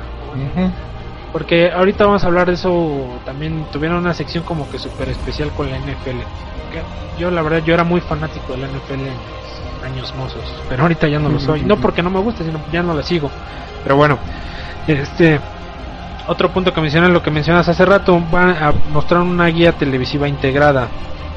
porque 1.33 1.71
ahorita 1.71 2.05
vamos 2.05 2.23
a 2.23 2.27
hablar 2.27 2.47
de 2.47 2.53
eso, 2.53 3.19
también 3.25 3.65
tuvieron 3.71 3.97
una 3.97 4.13
sección 4.13 4.43
como 4.43 4.69
que 4.69 4.77
súper 4.77 5.09
especial 5.09 5.51
con 5.51 5.69
la 5.69 5.79
NFL. 5.79 6.21
Yo 7.19 7.31
la 7.31 7.41
verdad 7.41 7.63
yo 7.63 7.73
era 7.73 7.83
muy 7.83 8.01
fanático 8.01 8.53
de 8.53 8.59
la 8.59 8.67
NFL 8.67 8.93
en 8.93 9.17
años 9.83 10.13
mozos, 10.15 10.43
pero 10.69 10.83
ahorita 10.83 11.07
ya 11.07 11.17
no 11.17 11.29
lo 11.29 11.39
soy, 11.39 11.61
no 11.61 11.77
porque 11.77 12.03
no 12.03 12.11
me 12.11 12.19
guste, 12.19 12.45
sino 12.45 12.59
ya 12.71 12.83
no 12.83 12.93
la 12.93 13.01
sigo. 13.01 13.31
Pero 13.81 13.95
bueno, 13.95 14.19
este 14.87 15.39
otro 16.27 16.49
punto 16.51 16.71
que 16.71 16.81
mencionas, 16.81 17.09
lo 17.09 17.23
que 17.23 17.31
mencionas 17.31 17.67
hace 17.67 17.83
rato, 17.83 18.21
van 18.31 18.51
a 18.51 18.71
mostrar 18.91 19.21
una 19.21 19.47
guía 19.47 19.71
televisiva 19.71 20.27
integrada 20.27 20.87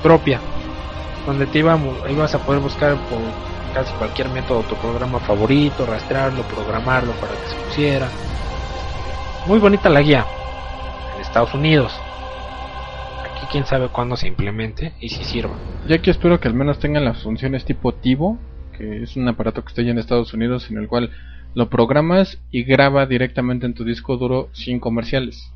propia, 0.03 0.41
donde 1.27 1.47
te 1.47 1.61
iba, 1.61 1.79
ibas 2.11 2.35
a 2.35 2.39
poder 2.39 2.61
buscar 2.61 2.97
por 3.09 3.19
casi 3.73 3.95
cualquier 3.95 4.29
método 4.29 4.61
tu 4.61 4.75
programa 4.77 5.21
favorito, 5.21 5.87
rastrearlo, 5.87 6.43
programarlo 6.43 7.13
para 7.13 7.33
que 7.33 7.49
se 7.49 7.57
pusiera. 7.67 8.09
Muy 9.47 9.59
bonita 9.59 9.89
la 9.89 10.01
guía 10.03 10.25
en 11.15 11.21
Estados 11.21 11.55
Unidos. 11.55 11.93
Aquí 13.25 13.47
quién 13.51 13.65
sabe 13.65 13.89
cuándo 13.89 14.17
se 14.17 14.27
implemente 14.29 14.93
y 15.01 15.09
si 15.09 15.25
sirva. 15.25 15.55
Ya 15.89 15.99
que 15.99 16.11
espero 16.11 16.41
que 16.41 16.49
al 16.49 16.55
menos 16.55 16.79
tengan 16.79 17.05
las 17.05 17.23
funciones 17.23 17.65
tipo 17.65 17.93
TiVo, 17.95 18.39
que 18.77 19.03
es 19.03 19.17
un 19.17 19.29
aparato 19.29 19.63
que 19.63 19.69
está 19.69 19.83
ya 19.83 19.91
en 19.93 19.99
Estados 19.99 20.35
Unidos 20.35 20.71
en 20.71 20.79
el 20.79 20.89
cual 20.89 21.11
lo 21.55 21.69
programas 21.69 22.39
y 22.51 22.65
graba 22.65 23.07
directamente 23.07 23.67
en 23.67 23.75
tu 23.75 23.85
disco 23.85 24.17
duro 24.17 24.49
sin 24.53 24.81
comerciales. 24.81 25.53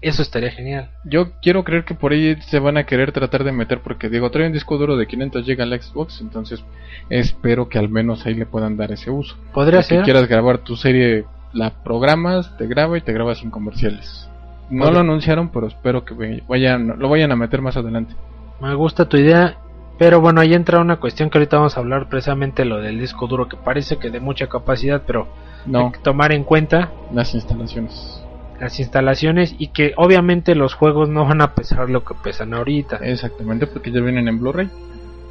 Eso 0.00 0.22
estaría 0.22 0.50
genial. 0.50 0.90
Yo 1.04 1.32
quiero 1.42 1.62
creer 1.62 1.84
que 1.84 1.94
por 1.94 2.12
ahí 2.12 2.36
se 2.42 2.58
van 2.58 2.76
a 2.76 2.84
querer 2.86 3.12
tratar 3.12 3.44
de 3.44 3.52
meter 3.52 3.80
porque 3.82 4.08
digo, 4.08 4.30
trae 4.30 4.46
un 4.46 4.52
disco 4.52 4.76
duro 4.76 4.96
de 4.96 5.06
500 5.06 5.46
GB 5.46 5.60
al 5.62 5.80
Xbox, 5.80 6.20
entonces 6.20 6.64
espero 7.08 7.68
que 7.68 7.78
al 7.78 7.88
menos 7.88 8.26
ahí 8.26 8.34
le 8.34 8.46
puedan 8.46 8.76
dar 8.76 8.90
ese 8.90 9.10
uso. 9.10 9.36
Podría 9.52 9.82
Si 9.82 9.90
ser. 9.90 10.02
quieras 10.02 10.26
grabar 10.28 10.58
tu 10.58 10.74
serie, 10.74 11.24
la 11.52 11.70
programas, 11.70 12.56
te 12.56 12.66
graba 12.66 12.96
y 12.98 13.00
te 13.02 13.12
graba 13.12 13.34
sin 13.34 13.50
comerciales. 13.50 14.28
No 14.70 14.90
lo 14.90 15.00
anunciaron, 15.00 15.50
pero 15.50 15.66
espero 15.66 16.04
que 16.04 16.42
vayan, 16.48 16.98
lo 16.98 17.08
vayan 17.08 17.32
a 17.32 17.36
meter 17.36 17.60
más 17.60 17.76
adelante. 17.76 18.14
Me 18.60 18.74
gusta 18.74 19.08
tu 19.08 19.16
idea. 19.16 19.56
Pero 19.98 20.20
bueno, 20.20 20.40
ahí 20.40 20.54
entra 20.54 20.80
una 20.80 20.96
cuestión 20.96 21.28
que 21.30 21.38
ahorita 21.38 21.58
vamos 21.58 21.76
a 21.76 21.80
hablar 21.80 22.08
precisamente 22.08 22.64
lo 22.64 22.78
del 22.80 22.98
disco 22.98 23.26
duro 23.26 23.48
que 23.48 23.56
parece 23.56 23.98
que 23.98 24.10
de 24.10 24.18
mucha 24.20 24.48
capacidad, 24.48 25.02
pero 25.06 25.28
hay 25.66 25.70
No, 25.70 25.92
que 25.92 25.98
tomar 25.98 26.32
en 26.32 26.44
cuenta 26.44 26.90
las 27.12 27.34
instalaciones. 27.34 28.18
las 28.58 28.78
instalaciones 28.80 29.54
y 29.58 29.68
que 29.68 29.92
obviamente 29.96 30.54
los 30.54 30.74
juegos 30.74 31.08
no 31.08 31.24
van 31.26 31.40
a 31.42 31.54
pesar 31.54 31.90
lo 31.90 32.04
que 32.04 32.14
pesan 32.14 32.54
ahorita. 32.54 32.96
Exactamente, 33.02 33.66
porque 33.66 33.92
ya 33.92 34.00
vienen 34.00 34.26
en 34.28 34.40
Blu-ray. 34.40 34.70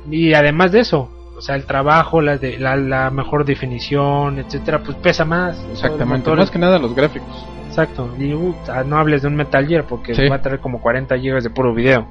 Y 0.09 0.33
además 0.35 0.71
de 0.71 0.81
eso, 0.81 1.09
o 1.41 1.43
sea, 1.43 1.55
el 1.55 1.65
trabajo, 1.65 2.21
la, 2.21 2.37
de, 2.37 2.59
la, 2.59 2.75
la 2.75 3.09
mejor 3.09 3.45
definición, 3.45 4.37
etcétera, 4.37 4.83
pues 4.83 4.95
pesa 4.97 5.25
más. 5.25 5.59
Exactamente, 5.71 6.29
más 6.35 6.51
que 6.51 6.59
nada 6.59 6.77
los 6.77 6.93
gráficos. 6.93 7.47
Exacto. 7.67 8.13
Y 8.19 8.31
uh, 8.31 8.53
no 8.85 8.97
hables 8.97 9.23
de 9.23 9.27
un 9.27 9.35
Metal 9.35 9.65
Gear 9.67 9.85
porque 9.85 10.13
Sí. 10.13 10.29
va 10.29 10.35
a 10.35 10.41
traer 10.43 10.59
como 10.59 10.79
40 10.79 11.15
GB 11.17 11.41
de 11.41 11.49
puro 11.49 11.73
video. 11.73 12.05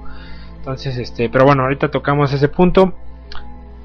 Entonces, 0.58 0.96
este, 0.98 1.28
pero 1.30 1.44
bueno, 1.44 1.62
ahorita 1.62 1.92
tocamos 1.92 2.32
ese 2.32 2.48
punto. 2.48 2.92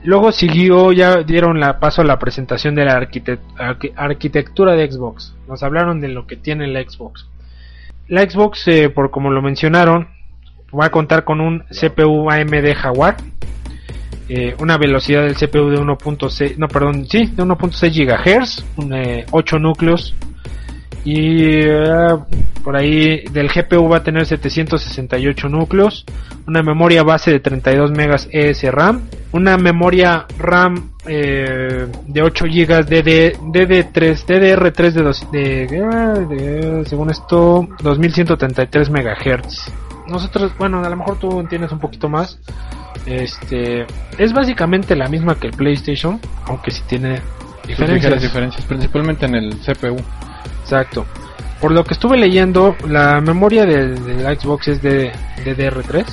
Luego 0.03 0.31
siguió, 0.31 0.91
ya 0.91 1.17
dieron 1.21 1.59
la 1.59 1.79
paso 1.79 2.01
a 2.01 2.05
la 2.05 2.17
presentación 2.17 2.73
de 2.73 2.85
la 2.85 2.99
arquite- 2.99 3.37
arqui- 3.57 3.93
arquitectura 3.95 4.73
de 4.73 4.91
Xbox. 4.91 5.35
Nos 5.47 5.61
hablaron 5.61 6.01
de 6.01 6.07
lo 6.07 6.25
que 6.25 6.37
tiene 6.37 6.65
la 6.65 6.81
Xbox. 6.81 7.27
La 8.07 8.21
Xbox, 8.27 8.67
eh, 8.67 8.89
por 8.89 9.11
como 9.11 9.29
lo 9.29 9.43
mencionaron, 9.43 10.07
va 10.73 10.85
a 10.85 10.89
contar 10.91 11.23
con 11.23 11.39
un 11.39 11.63
CPU 11.69 12.31
AMD 12.31 12.73
Jaguar, 12.75 13.17
eh, 14.29 14.55
una 14.59 14.77
velocidad 14.77 15.23
del 15.23 15.35
CPU 15.35 15.69
de 15.69 15.77
1.6, 15.79 16.57
no, 16.57 16.67
perdón, 16.67 17.05
sí, 17.09 17.25
de 17.27 17.43
1.6 17.43 17.91
GHz, 17.93 18.65
un, 18.77 18.93
eh, 18.93 19.25
8 19.31 19.59
núcleos 19.59 20.15
y 21.03 21.59
eh, 21.61 22.17
por 22.63 22.75
ahí 22.75 23.23
del 23.31 23.47
GPU 23.49 23.87
va 23.87 23.97
a 23.97 24.03
tener 24.03 24.25
768 24.25 25.47
núcleos, 25.49 26.03
una 26.47 26.63
memoria 26.63 27.03
base 27.03 27.29
de 27.31 27.39
32 27.39 27.91
megas 27.91 28.27
ESRAM, 28.31 29.01
una 29.31 29.57
memoria 29.57 30.25
RAM 30.39 30.91
eh, 31.07 31.85
de 32.07 32.21
8 32.23 32.45
GB 32.45 32.85
DD, 32.85 33.37
DD3, 33.39 34.25
DDR3 34.25 34.91
de, 34.91 35.01
dos, 35.03 35.31
de, 35.31 35.67
de- 35.67 36.85
según 36.87 37.11
esto 37.11 37.67
2133 37.83 38.89
megahertz. 38.89 39.71
Nosotros, 40.07 40.51
bueno, 40.57 40.83
a 40.83 40.89
lo 40.89 40.95
mejor 40.95 41.19
tú 41.19 41.39
entiendes 41.39 41.71
un 41.71 41.79
poquito 41.79 42.09
más. 42.09 42.39
Este 43.05 43.85
es 44.17 44.33
básicamente 44.33 44.95
la 44.95 45.07
misma 45.07 45.35
que 45.35 45.47
el 45.47 45.53
PlayStation, 45.53 46.19
aunque 46.45 46.71
sí 46.71 46.81
tiene 46.87 47.21
diferencias. 47.67 48.21
diferencias, 48.21 48.65
principalmente 48.65 49.25
en 49.25 49.35
el 49.35 49.57
CPU. 49.59 49.97
Exacto. 50.61 51.05
Por 51.61 51.71
lo 51.71 51.83
que 51.83 51.93
estuve 51.93 52.17
leyendo, 52.17 52.75
la 52.87 53.21
memoria 53.21 53.65
del, 53.65 54.03
de 54.03 54.21
la 54.21 54.35
Xbox 54.35 54.67
es 54.67 54.81
de 54.81 55.11
DDR3, 55.43 56.05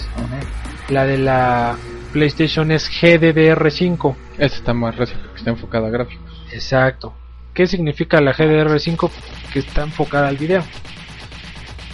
la 0.90 1.04
de 1.04 1.18
la 1.18 1.76
PlayStation 2.12 2.70
es 2.70 2.88
GDDR5. 2.90 4.14
Esta 4.38 4.56
está 4.56 4.74
más 4.74 4.96
recia, 4.96 5.16
que 5.32 5.38
está 5.38 5.50
enfocada 5.50 5.88
a 5.88 5.90
gráficos. 5.90 6.44
Exacto. 6.52 7.14
¿Qué 7.54 7.66
significa 7.66 8.20
la 8.20 8.32
GDDR5? 8.34 9.10
Que 9.52 9.58
está 9.58 9.82
enfocada 9.82 10.28
al 10.28 10.36
video. 10.36 10.62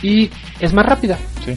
Y 0.03 0.31
es 0.61 0.73
más 0.73 0.87
rápida. 0.87 1.19
Sí. 1.45 1.57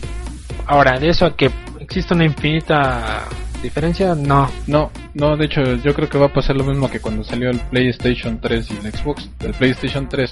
Ahora, 0.65 0.99
de 0.99 1.09
eso 1.09 1.25
a 1.25 1.35
que 1.35 1.51
existe 1.91 2.13
una 2.13 2.23
infinita 2.25 3.23
diferencia, 3.61 4.15
no. 4.15 4.49
No, 4.67 4.89
no, 5.13 5.35
de 5.35 5.45
hecho 5.45 5.61
yo 5.75 5.93
creo 5.93 6.07
que 6.09 6.17
va 6.17 6.27
a 6.27 6.33
pasar 6.33 6.55
lo 6.55 6.63
mismo 6.63 6.89
que 6.89 6.99
cuando 7.01 7.21
salió 7.23 7.49
el 7.49 7.59
PlayStation 7.59 8.39
3 8.39 8.71
y 8.71 8.85
el 8.87 8.93
Xbox. 8.93 9.29
El 9.41 9.53
PlayStation 9.53 10.07
3 10.07 10.31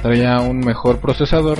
traía 0.00 0.38
un 0.40 0.60
mejor 0.60 0.98
procesador, 1.00 1.58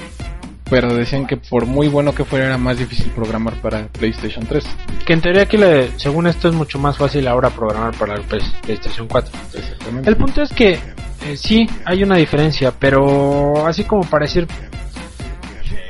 pero 0.71 0.95
decían 0.95 1.27
que 1.27 1.37
por 1.37 1.67
muy 1.67 1.89
bueno 1.89 2.15
que 2.15 2.25
fuera 2.25 2.47
era 2.47 2.57
más 2.57 2.79
difícil 2.79 3.11
programar 3.11 3.55
para 3.61 3.89
PlayStation 3.89 4.47
3. 4.47 4.65
Que 5.05 5.13
en 5.13 5.21
teoría 5.21 5.43
aquí, 5.43 5.57
le- 5.57 5.91
según 5.99 6.29
esto, 6.29 6.49
es 6.49 6.55
mucho 6.55 6.79
más 6.79 6.97
fácil 6.97 7.27
ahora 7.27 7.51
programar 7.51 7.93
para 7.97 8.15
el 8.15 8.23
Play- 8.23 8.41
PlayStation 8.63 9.09
4. 9.09 9.33
Exactamente. 9.55 10.09
El 10.09 10.17
punto 10.17 10.41
es 10.43 10.51
que 10.53 10.75
eh, 10.75 11.37
sí 11.37 11.69
hay 11.85 12.03
una 12.05 12.17
diferencia, 12.17 12.73
pero 12.79 13.67
así 13.67 13.83
como 13.85 14.03
para 14.05 14.25
decir, 14.27 14.47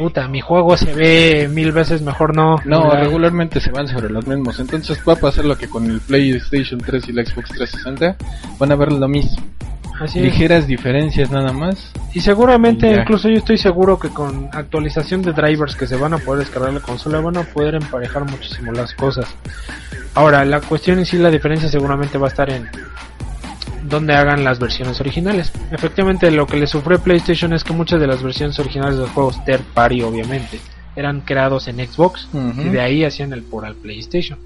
puta, 0.03 0.29
mi 0.29 0.41
juego 0.41 0.77
se 0.77 0.93
ve 0.95 1.49
mil 1.51 1.73
veces 1.73 2.03
mejor, 2.03 2.35
no. 2.37 2.57
No, 2.65 2.89
La- 2.93 3.01
regularmente 3.01 3.61
se 3.61 3.71
van 3.71 3.87
sobre 3.89 4.11
los 4.11 4.27
mismos. 4.27 4.59
Entonces 4.61 4.99
va 5.09 5.13
a 5.15 5.17
pasar 5.17 5.45
lo 5.45 5.57
que 5.57 5.69
con 5.69 5.87
el 5.91 6.01
PlayStation 6.01 6.81
3 6.81 7.09
y 7.09 7.11
el 7.19 7.27
Xbox 7.27 7.49
360 7.51 8.17
van 8.59 8.73
a 8.73 8.77
ver 8.77 8.93
lo 8.93 9.09
mismo. 9.09 9.37
así 10.01 10.19
es. 10.19 10.25
Ligeras 10.25 10.67
diferencias 10.67 11.31
nada 11.31 11.53
más. 11.53 11.93
Y 12.15 12.21
seguramente, 12.21 12.91
Y 12.91 12.95
incluso 12.95 13.29
yo 13.29 13.37
estoy 13.37 13.57
seguro 13.59 13.99
que 13.99 14.09
con 14.09 14.49
actualización 14.53 15.23
de 15.23 15.33
drivers 15.33 15.77
que 15.77 15.87
se 15.87 15.97
van 15.97 16.15
a 16.15 16.19
poder 16.19 16.41
descargar 16.45 16.73
la 16.73 16.81
consola, 16.81 17.21
van 17.21 17.37
a 17.37 17.43
poder 17.45 17.77
emparejar 17.77 18.25
muchísimo 18.29 18.73
las 18.73 18.93
cosas. 18.95 19.27
Ahora, 20.15 20.45
la 20.45 20.61
cuestión 20.61 20.99
en 20.99 21.07
sí, 21.07 21.17
la 21.19 21.31
diferencia 21.31 21.69
seguramente 21.69 22.19
va 22.19 22.27
a 22.27 22.31
estar 22.31 22.51
en 22.51 22.69
donde 23.93 24.15
hagan 24.15 24.43
las 24.43 24.59
versiones 24.59 25.01
originales. 25.01 25.53
Efectivamente, 25.71 26.31
lo 26.31 26.47
que 26.47 26.57
le 26.57 26.67
sufre 26.67 26.99
PlayStation 26.99 27.53
es 27.53 27.63
que 27.63 27.73
muchas 27.73 28.01
de 28.01 28.09
las 28.09 28.23
versiones 28.23 28.59
originales 28.59 28.97
de 28.97 29.03
los 29.03 29.11
juegos 29.11 29.45
third 29.45 29.63
party, 29.75 30.03
obviamente, 30.03 30.59
eran 30.97 31.21
creados 31.21 31.69
en 31.69 31.77
Xbox 31.77 32.29
y 32.33 32.69
de 32.71 32.81
ahí 32.81 33.05
hacían 33.05 33.33
el 33.33 33.43
por 33.43 33.65
al 33.65 33.77
PlayStation. 33.77 34.39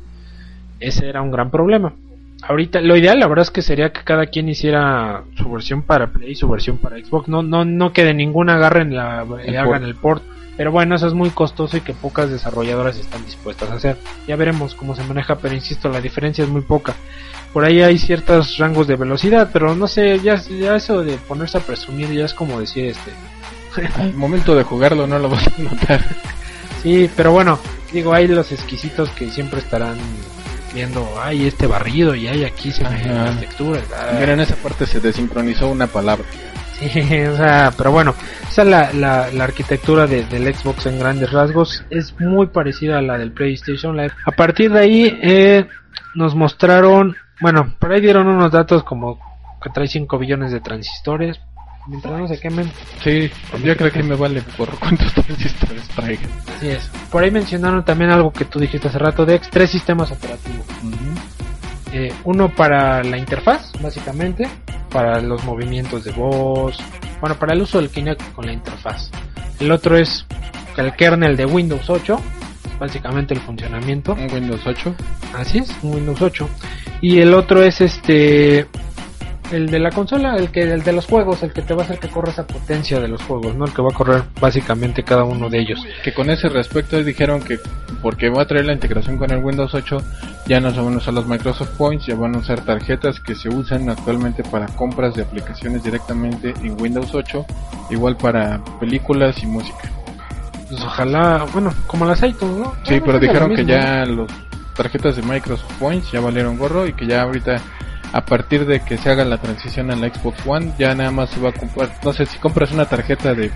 Ese 0.81 1.09
era 1.09 1.23
un 1.23 1.31
gran 1.31 1.51
problema. 1.51 1.95
Ahorita 2.43 2.81
lo 2.83 2.97
ideal 2.97 3.19
la 3.19 3.29
verdad 3.29 3.45
es 3.45 3.51
que 3.51 3.63
sería 3.63 3.93
que 3.93 4.05
cada 4.05 4.27
quien 4.27 4.49
hiciera 4.49 5.23
su 5.37 5.51
versión 5.51 5.83
para 5.83 6.09
Play 6.09 6.33
y 6.33 6.35
su 6.35 6.49
versión 6.49 6.77
para 6.77 6.99
Xbox. 6.99 7.29
No 7.29 7.43
no 7.43 7.65
no 7.65 7.93
que 7.93 8.05
de 8.05 8.13
ninguna 8.13 8.57
agarren 8.57 8.95
la 8.95 9.25
y 9.47 9.57
hagan 9.57 9.85
el 9.85 9.95
port. 9.95 10.23
Pero 10.57 10.73
bueno, 10.73 10.95
eso 10.95 11.07
es 11.07 11.15
muy 11.15 11.31
costoso 11.31 11.77
y 11.77 11.83
que 11.83 11.93
pocas 11.93 12.31
desarrolladoras 12.31 12.99
están 12.99 13.25
dispuestas 13.25 13.71
a 13.71 13.75
hacer. 13.75 13.99
Ya 14.27 14.37
veremos 14.37 14.75
cómo 14.75 14.95
se 14.95 15.05
maneja, 15.05 15.37
pero 15.37 15.55
insisto, 15.55 15.91
la 15.91 16.01
diferencia 16.01 16.45
es 16.45 16.51
muy 16.51 16.63
poca. 16.63 16.95
Por 17.57 17.65
ahí 17.65 17.81
hay 17.81 17.97
ciertos 17.97 18.59
rangos 18.59 18.87
de 18.87 18.97
velocidad, 18.97 19.49
pero 19.51 19.75
no 19.75 19.87
sé, 19.87 20.21
ya, 20.21 20.35
ya 20.37 20.77
eso 20.77 21.03
de 21.03 21.17
ponerse 21.17 21.57
a 21.57 21.63
presumir 21.63 22.13
ya 22.13 22.27
es 22.27 22.35
como 22.35 22.61
decir 22.61 22.85
este. 22.85 23.13
Al 23.99 24.13
momento 24.13 24.55
de 24.55 24.63
jugarlo 24.63 25.07
no 25.07 25.19
lo 25.19 25.31
vas 25.31 25.49
a 25.49 25.63
notar. 25.63 26.05
Sí, 26.83 27.09
pero 27.17 27.33
bueno, 27.33 27.59
digo, 27.95 28.13
hay 28.13 28.29
los 28.29 28.53
exquisitos 28.53 29.09
que 29.13 29.31
siempre 29.31 29.61
estarán 29.61 29.97
viendo, 30.75 31.09
ay, 31.19 31.47
este 31.47 31.67
barrido 31.67 32.15
y 32.15 32.29
hay 32.29 32.45
aquí 32.45 32.71
se 32.71 32.85
me 32.85 33.03
las 33.07 33.41
texturas. 33.41 33.85
ay". 33.99 34.17
Mira, 34.21 34.35
en 34.35 34.41
esa 34.41 34.57
parte 34.57 34.85
se 34.85 35.01
desincronizó 35.01 35.69
una 35.71 35.87
palabra. 35.87 36.27
Sí, 36.79 36.91
o 37.23 37.37
sea, 37.39 37.73
pero 37.75 37.91
bueno, 37.91 38.15
esa 38.51 38.61
es 38.61 38.69
la, 38.69 38.93
la, 38.93 39.31
la 39.33 39.45
arquitectura 39.45 40.07
de- 40.07 40.27
del 40.27 40.55
Xbox 40.55 40.85
en 40.85 40.99
grandes 40.99 41.33
rasgos. 41.33 41.83
Es 41.89 42.13
muy 42.21 42.49
parecida 42.49 42.99
a 42.99 43.01
la 43.01 43.17
del 43.17 43.33
PlayStation. 43.33 43.97
La- 43.97 44.15
a 44.27 44.33
partir 44.33 44.71
de 44.71 44.79
ahí 44.81 45.19
eh, 45.23 45.67
nos 46.15 46.35
mostraron, 46.35 47.17
bueno, 47.41 47.75
por 47.79 47.93
ahí 47.93 48.01
dieron 48.01 48.27
unos 48.29 48.51
datos 48.53 48.83
como 48.85 49.19
que 49.63 49.71
trae 49.71 49.87
5 49.89 50.19
billones 50.19 50.53
de 50.53 50.61
transistores. 50.61 51.41
Mientras 51.89 52.19
no 52.19 52.27
se 52.27 52.41
quemen, 52.41 52.69
Sí, 53.05 53.31
yo 53.63 53.77
creo 53.77 53.93
que 53.93 54.03
me 54.03 54.17
vale 54.17 54.43
por 54.57 54.69
cuántos 54.79 55.13
transistores 55.15 55.87
traiga. 55.91 56.29
así 56.57 56.69
es. 56.71 56.89
Por 57.13 57.23
ahí 57.23 57.31
mencionaron 57.31 57.85
también 57.85 58.11
algo 58.11 58.33
que 58.33 58.45
tú 58.45 58.59
dijiste 58.59 58.89
hace 58.89 58.99
rato, 58.99 59.25
Dex, 59.25 59.49
tres 59.51 59.71
sistemas 59.71 60.11
operativos. 60.11 60.67
Eh, 61.93 62.13
uno 62.25 62.49
para 62.49 63.05
la 63.05 63.17
interfaz, 63.17 63.71
básicamente, 63.81 64.49
para 64.91 65.21
los 65.21 65.45
movimientos 65.45 66.03
de 66.05 66.11
voz, 66.13 66.77
bueno, 67.21 67.37
para 67.37 67.55
el 67.55 67.63
uso 67.63 67.79
del 67.79 67.89
Kinect 67.89 68.33
con 68.33 68.47
la 68.47 68.53
interfaz. 68.53 69.09
El 69.61 69.71
otro 69.71 69.97
es 69.97 70.27
el 70.77 70.93
kernel 70.95 71.37
de 71.37 71.47
Windows 71.47 71.89
8, 71.89 72.21
básicamente 72.79 73.35
el 73.35 73.41
funcionamiento. 73.41 74.15
Un 74.15 74.33
Windows 74.33 74.67
8. 74.67 74.95
Así 75.35 75.59
es, 75.59 75.75
un 75.83 75.95
Windows 75.95 76.23
8. 76.23 76.49
Y 77.01 77.19
el 77.19 77.35
otro 77.35 77.63
es 77.63 77.81
este 77.81 78.67
el 79.53 79.71
de 79.71 79.79
la 79.79 79.91
consola, 79.91 80.37
el 80.37 80.51
que 80.51 80.63
el 80.63 80.83
de 80.83 80.93
los 80.93 81.07
juegos, 81.07 81.43
el 81.43 81.53
que 81.53 81.63
te 81.63 81.75
va 81.75 81.83
a 81.83 81.85
hacer 81.85 81.99
que 81.99 82.09
corra 82.09 82.31
esa 82.31 82.47
potencia 82.47 83.01
de 83.01 83.09
los 83.09 83.23
juegos, 83.23 83.55
¿no? 83.55 83.65
El 83.65 83.73
que 83.73 83.83
va 83.83 83.91
a 83.91 83.95
correr 83.95 84.23
básicamente 84.41 85.03
cada 85.03 85.25
uno 85.25 85.49
de 85.49 85.61
ellos. 85.61 85.81
Que 86.03 86.13
con 86.13 86.31
ese 86.31 86.49
respecto 86.49 87.03
dijeron 87.03 87.43
que 87.43 87.59
porque 88.03 88.29
va 88.29 88.43
a 88.43 88.47
traer 88.47 88.67
la 88.67 88.73
integración 88.73 89.19
con 89.19 89.31
el 89.31 89.43
Windows 89.43 89.75
8, 89.75 89.99
ya 90.47 90.61
no 90.61 90.71
se 90.71 90.81
van 90.81 90.95
a 90.95 90.97
usar 90.99 91.15
los 91.15 91.27
Microsoft 91.27 91.77
Points, 91.77 92.07
ya 92.07 92.15
van 92.15 92.35
a 92.35 92.39
usar 92.39 92.65
tarjetas 92.65 93.21
que 93.21 93.35
se 93.35 93.49
usan 93.49 93.89
actualmente 93.89 94.43
para 94.43 94.67
compras 94.67 95.15
de 95.15 95.23
aplicaciones 95.23 95.83
directamente 95.83 96.55
en 96.63 96.81
Windows 96.81 97.15
8, 97.15 97.47
igual 97.91 98.17
para 98.17 98.63
películas 98.81 99.43
y 99.43 99.47
música. 99.47 99.91
Pues 100.69 100.83
ojalá, 100.83 101.47
bueno, 101.53 101.73
como 101.87 102.05
las 102.05 102.23
iTunes, 102.23 102.57
¿no? 102.57 102.75
Sí, 102.83 103.01
pero 103.05 103.19
dijeron 103.19 103.55
que 103.55 103.65
ya 103.65 104.05
los 104.05 104.31
tarjetas 104.75 105.17
de 105.17 105.23
Microsoft 105.23 105.73
Points 105.79 106.11
ya 106.11 106.21
valieron 106.21 106.59
gorro 106.59 106.87
y 106.87 106.93
que 106.93 107.07
ya 107.07 107.23
ahorita 107.23 107.61
a 108.13 108.25
partir 108.25 108.67
de 108.67 108.81
que 108.81 108.99
se 108.99 109.11
haga 109.11 109.25
la 109.25 109.39
transición 109.39 109.91
a 109.91 109.97
la 109.97 110.09
Xbox 110.09 110.47
One 110.47 110.73
ya 110.79 110.95
nada 110.95 111.11
más 111.11 111.31
se 111.31 111.41
va 111.41 111.51
a 111.51 111.53
comprar, 111.53 111.91
no 112.05 112.13
sé 112.13 112.27
si 112.27 112.39
compras 112.39 112.73
una 112.73 112.87
tarjeta 112.87 113.35
de 113.35 113.51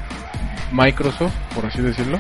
Microsoft, 0.73 1.35
por 1.55 1.67
así 1.67 1.81
decirlo, 1.83 2.19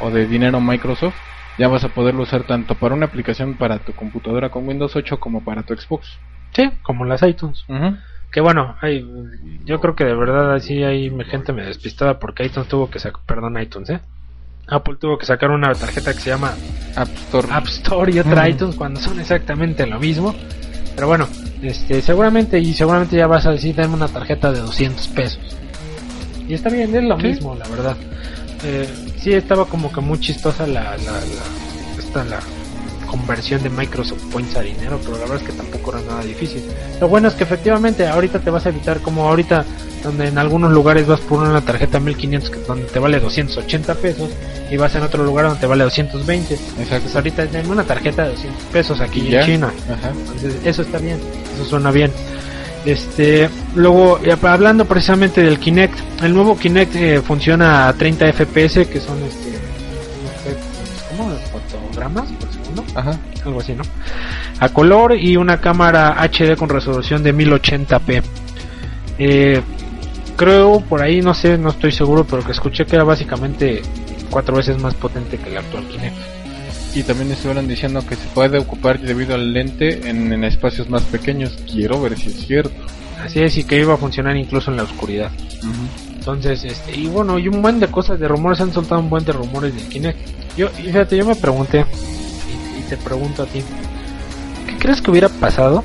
o 0.00 0.10
de 0.10 0.26
dinero 0.26 0.60
Microsoft, 0.60 1.14
ya 1.58 1.68
vas 1.68 1.84
a 1.84 1.88
poderlo 1.88 2.22
usar 2.22 2.44
tanto 2.44 2.74
para 2.74 2.94
una 2.94 3.06
aplicación 3.06 3.54
para 3.54 3.78
tu 3.78 3.92
computadora 3.92 4.50
con 4.50 4.66
Windows 4.66 4.96
8 4.96 5.18
como 5.18 5.44
para 5.44 5.62
tu 5.62 5.74
Xbox. 5.74 6.18
Sí, 6.52 6.70
como 6.82 7.04
las 7.04 7.22
iTunes. 7.22 7.64
Que 8.32 8.40
bueno, 8.40 8.76
hay, 8.80 9.04
yo 9.64 9.80
creo 9.80 9.94
que 9.96 10.04
de 10.04 10.14
verdad 10.14 10.54
así 10.54 10.82
hay 10.84 11.10
gente 11.24 11.52
me 11.52 11.64
despistada 11.64 12.18
porque 12.18 12.44
iTunes 12.46 12.68
tuvo 12.68 12.88
que 12.90 12.98
sacar, 13.00 13.20
perdón 13.26 13.60
iTunes, 13.60 13.90
¿eh? 13.90 14.00
Apple 14.68 14.96
tuvo 15.00 15.18
que 15.18 15.26
sacar 15.26 15.50
una 15.50 15.72
tarjeta 15.74 16.12
que 16.14 16.20
se 16.20 16.30
llama 16.30 16.52
App 16.94 17.08
Store. 17.08 17.48
App 17.50 17.66
Store 17.66 18.12
y 18.12 18.20
otra 18.20 18.44
Mm. 18.44 18.50
iTunes 18.50 18.76
cuando 18.76 19.00
son 19.00 19.18
exactamente 19.18 19.84
lo 19.86 19.98
mismo. 19.98 20.32
Pero 20.94 21.08
bueno, 21.08 21.26
este, 21.62 22.00
seguramente 22.02 22.58
y 22.60 22.72
seguramente 22.72 23.16
ya 23.16 23.26
vas 23.26 23.46
a 23.46 23.50
decir 23.52 23.74
dame 23.74 23.94
una 23.94 24.06
tarjeta 24.08 24.52
de 24.52 24.60
200 24.60 25.08
pesos. 25.08 25.40
Y 26.46 26.54
está 26.54 26.68
bien, 26.68 26.94
es 26.94 27.02
lo 27.02 27.16
Sí. 27.18 27.26
mismo, 27.28 27.56
la 27.56 27.66
verdad. 27.68 27.96
Eh, 28.62 28.88
sí 29.16 29.32
estaba 29.32 29.64
como 29.64 29.90
que 29.90 30.00
muy 30.00 30.20
chistosa 30.20 30.66
la, 30.68 30.82
la, 30.98 31.12
la, 31.12 31.98
esta, 31.98 32.24
la 32.24 32.38
conversión 33.10 33.60
de 33.62 33.70
Microsoft 33.70 34.22
Points 34.32 34.56
a 34.56 34.60
dinero, 34.60 34.98
pero 35.02 35.14
la 35.14 35.22
verdad 35.22 35.36
es 35.38 35.42
que 35.42 35.52
tampoco 35.52 35.90
era 35.96 36.00
nada 36.08 36.22
difícil. 36.22 36.62
Lo 37.00 37.08
bueno 37.08 37.26
es 37.28 37.34
que 37.34 37.42
efectivamente 37.44 38.06
ahorita 38.06 38.38
te 38.38 38.50
vas 38.50 38.64
a 38.66 38.68
evitar 38.68 39.00
como 39.00 39.28
ahorita 39.28 39.64
donde 40.04 40.28
en 40.28 40.38
algunos 40.38 40.72
lugares 40.72 41.06
vas 41.06 41.20
por 41.20 41.40
una 41.42 41.60
tarjeta 41.60 41.98
1500 42.00 42.50
que 42.50 42.58
donde 42.60 42.84
te 42.86 42.98
vale 42.98 43.18
280 43.20 43.94
pesos 43.96 44.30
y 44.70 44.76
vas 44.76 44.94
en 44.94 45.02
otro 45.02 45.24
lugar 45.24 45.46
donde 45.46 45.60
te 45.60 45.66
vale 45.66 45.82
220. 45.84 46.54
Entonces 46.54 46.78
Exacto. 46.86 47.18
ahorita 47.18 47.46
tengo 47.48 47.72
una 47.72 47.84
tarjeta 47.84 48.22
de 48.22 48.30
200 48.30 48.62
pesos 48.72 49.00
aquí 49.00 49.28
Ya. 49.28 49.40
en 49.40 49.46
China. 49.46 49.72
Ajá. 49.92 50.10
Entonces, 50.10 50.54
eso 50.64 50.82
está 50.82 50.98
bien, 50.98 51.18
eso 51.56 51.64
suena 51.68 51.90
bien. 51.90 52.12
Este, 52.86 53.50
luego, 53.74 54.18
eh, 54.24 54.34
hablando 54.42 54.86
precisamente 54.86 55.42
del 55.42 55.58
Kinect, 55.58 56.22
el 56.22 56.32
nuevo 56.32 56.56
Kinect 56.56 56.94
eh, 56.96 57.20
funciona 57.20 57.88
a 57.88 57.92
30 57.92 58.32
FPS, 58.32 58.86
que 58.88 59.00
son 59.00 59.18
este, 59.22 59.50
¿cómo? 61.14 61.30
Fotogramas 61.52 62.28
Ajá. 62.94 63.18
algo 63.44 63.60
así, 63.60 63.74
¿no? 63.74 63.82
A 64.58 64.68
color 64.70 65.16
y 65.16 65.36
una 65.36 65.60
cámara 65.60 66.16
HD 66.22 66.56
con 66.56 66.68
resolución 66.68 67.22
de 67.22 67.34
1080p. 67.34 68.22
Eh, 69.18 69.62
creo 70.36 70.80
por 70.80 71.02
ahí, 71.02 71.20
no 71.20 71.34
sé, 71.34 71.58
no 71.58 71.70
estoy 71.70 71.92
seguro, 71.92 72.24
pero 72.24 72.44
que 72.44 72.52
escuché 72.52 72.86
que 72.86 72.96
era 72.96 73.04
básicamente 73.04 73.82
cuatro 74.30 74.56
veces 74.56 74.80
más 74.80 74.94
potente 74.94 75.38
que 75.38 75.50
el 75.50 75.58
actual 75.58 75.86
Kinect. 75.88 76.16
Y 76.94 77.02
también 77.04 77.30
estuvieron 77.30 77.68
diciendo 77.68 78.04
que 78.06 78.16
se 78.16 78.26
puede 78.28 78.58
ocupar 78.58 78.98
debido 78.98 79.34
al 79.34 79.52
lente 79.52 80.08
en, 80.08 80.32
en 80.32 80.42
espacios 80.44 80.90
más 80.90 81.02
pequeños. 81.02 81.56
Quiero 81.70 82.00
ver 82.00 82.18
si 82.18 82.30
es 82.30 82.46
cierto. 82.46 82.74
Así 83.24 83.40
es, 83.40 83.56
y 83.58 83.64
que 83.64 83.78
iba 83.78 83.94
a 83.94 83.96
funcionar 83.96 84.36
incluso 84.36 84.70
en 84.70 84.78
la 84.78 84.84
oscuridad. 84.84 85.30
Entonces, 86.14 86.64
este, 86.64 86.96
y 86.96 87.06
bueno, 87.06 87.38
y 87.38 87.48
un 87.48 87.60
buen 87.62 87.78
de 87.78 87.88
cosas 87.88 88.18
de 88.18 88.26
rumores, 88.26 88.60
han 88.60 88.72
soltado 88.72 89.00
un 89.00 89.10
buen 89.10 89.24
de 89.24 89.32
rumores 89.32 89.74
de 89.74 89.82
Kinect. 89.82 90.18
Yo, 90.56 90.68
y 90.78 90.84
fíjate, 90.84 91.16
yo 91.16 91.26
me 91.26 91.36
pregunté, 91.36 91.84
te 92.90 92.96
pregunto 92.96 93.44
a 93.44 93.46
ti, 93.46 93.62
¿qué 94.66 94.76
crees 94.78 95.00
que 95.00 95.12
hubiera 95.12 95.28
pasado 95.28 95.84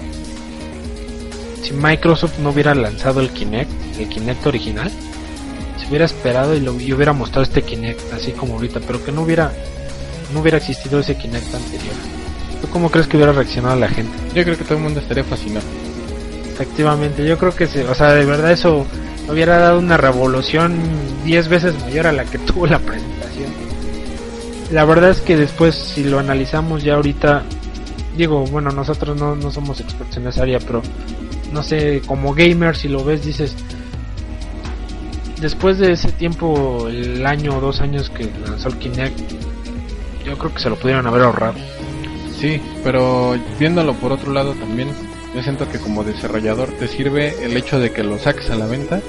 si 1.62 1.72
Microsoft 1.72 2.40
no 2.40 2.50
hubiera 2.50 2.74
lanzado 2.74 3.22
el 3.22 3.30
Kinect, 3.30 3.70
el 4.00 4.10
Kinect 4.10 4.46
original? 4.48 4.92
Si 5.78 5.88
hubiera 5.88 6.06
esperado 6.06 6.56
y, 6.56 6.62
lo, 6.62 6.80
y 6.80 6.92
hubiera 6.94 7.14
mostrado 7.14 7.44
este 7.44 7.62
Kinect 7.62 8.12
así 8.12 8.32
como 8.32 8.56
ahorita, 8.56 8.80
pero 8.88 9.04
que 9.06 9.12
no 9.12 9.22
hubiera, 9.22 9.52
no 10.34 10.40
hubiera 10.40 10.58
existido 10.58 11.00
ese 11.00 11.16
Kinect 11.16 11.54
anterior. 11.54 11.94
¿Tú 12.60 12.70
cómo 12.70 12.90
crees 12.90 13.06
que 13.06 13.18
hubiera 13.18 13.34
reaccionado 13.34 13.80
la 13.80 13.88
gente? 13.88 14.18
Yo 14.34 14.44
creo 14.44 14.58
que 14.58 14.64
todo 14.64 14.78
el 14.78 14.84
mundo 14.84 15.00
estaría 15.00 15.24
fascinado. 15.24 15.66
Efectivamente, 16.54 17.24
yo 17.24 17.38
creo 17.38 17.56
que 17.56 17.68
se, 17.68 17.84
o 17.88 17.94
sea, 17.94 18.16
de 18.16 18.26
verdad 18.26 18.52
eso 18.52 18.88
hubiera 19.30 19.60
dado 19.60 19.78
una 19.78 19.98
revolución 19.98 20.80
10 21.24 21.48
veces 21.50 21.80
mayor 21.82 22.08
a 22.08 22.12
la 22.12 22.26
que 22.26 22.40
tuvo 22.40 22.66
la 22.66 22.80
presentación. 22.80 23.65
La 24.72 24.84
verdad 24.86 25.12
es 25.12 25.22
que 25.22 25.38
después, 25.38 25.76
si 25.76 26.04
lo 26.04 26.20
analizamos 26.20 26.84
ya 26.84 26.96
ahorita, 26.96 27.44
digo, 28.18 28.46
bueno, 28.46 28.72
nosotros 28.72 29.18
no, 29.18 29.36
no 29.36 29.52
somos 29.52 29.80
expertos 29.80 30.18
en 30.18 30.28
esa 30.28 30.42
área, 30.42 30.60
pero 30.60 30.82
no 31.52 31.62
sé, 31.64 32.02
como 32.06 32.34
gamer, 32.34 32.76
si 32.76 32.88
lo 32.88 33.04
ves, 33.04 33.24
dices, 33.24 33.56
después 35.40 35.78
de 35.78 35.92
ese 35.92 36.12
tiempo, 36.12 36.88
el 36.90 37.26
año 37.26 37.58
o 37.58 37.62
dos 37.62 37.82
años 37.82 38.10
que 38.10 38.30
lanzó 38.46 38.70
el 38.70 38.78
Kinect, 38.78 39.20
yo 40.26 40.38
creo 40.38 40.54
que 40.54 40.60
se 40.60 40.70
lo 40.70 40.76
pudieron 40.76 41.06
haber 41.06 41.22
ahorrado. 41.24 41.56
Sí, 42.40 42.60
pero 42.84 43.38
viéndolo 43.60 43.94
por 43.94 44.12
otro 44.12 44.34
lado 44.34 44.54
también, 44.54 44.90
yo 45.36 45.44
siento 45.44 45.70
que 45.70 45.80
como 45.80 46.04
desarrollador 46.04 46.72
te 46.72 46.88
sirve 46.88 47.36
el 47.44 47.56
hecho 47.56 47.80
de 47.80 47.92
que 47.92 48.04
lo 48.04 48.18
saques 48.18 48.50
a 48.50 48.56
la 48.56 48.66
venta 48.66 49.02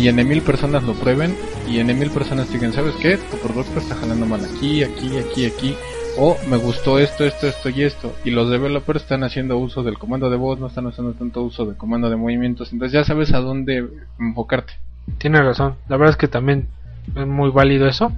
y 0.00 0.08
en 0.08 0.16
mil 0.26 0.40
personas 0.40 0.82
lo 0.82 0.94
prueben 0.94 1.36
y 1.68 1.78
en 1.78 1.98
mil 1.98 2.10
personas 2.10 2.50
digan, 2.50 2.72
¿sabes 2.72 2.94
qué? 3.02 3.18
Tu 3.18 3.36
producto 3.36 3.80
está 3.80 3.94
jalando 3.94 4.24
mal 4.24 4.40
aquí, 4.42 4.82
aquí, 4.82 5.18
aquí, 5.18 5.44
aquí. 5.44 5.76
O 6.16 6.38
me 6.48 6.56
gustó 6.56 6.98
esto, 6.98 7.24
esto, 7.26 7.46
esto 7.46 7.68
y 7.68 7.82
esto. 7.82 8.14
Y 8.24 8.30
los 8.30 8.48
developers 8.48 9.02
están 9.02 9.24
haciendo 9.24 9.58
uso 9.58 9.82
del 9.82 9.98
comando 9.98 10.30
de 10.30 10.38
voz, 10.38 10.58
no 10.58 10.68
están 10.68 10.86
haciendo 10.86 11.12
tanto 11.12 11.42
uso 11.42 11.66
del 11.66 11.76
comando 11.76 12.08
de 12.08 12.16
movimientos. 12.16 12.72
Entonces 12.72 12.94
ya 12.94 13.04
sabes 13.04 13.34
a 13.34 13.40
dónde 13.40 13.86
enfocarte. 14.18 14.72
Tienes 15.18 15.42
razón, 15.42 15.76
la 15.86 15.98
verdad 15.98 16.12
es 16.12 16.16
que 16.16 16.28
también 16.28 16.68
es 17.14 17.26
muy 17.26 17.50
válido 17.50 17.86
eso. 17.86 18.10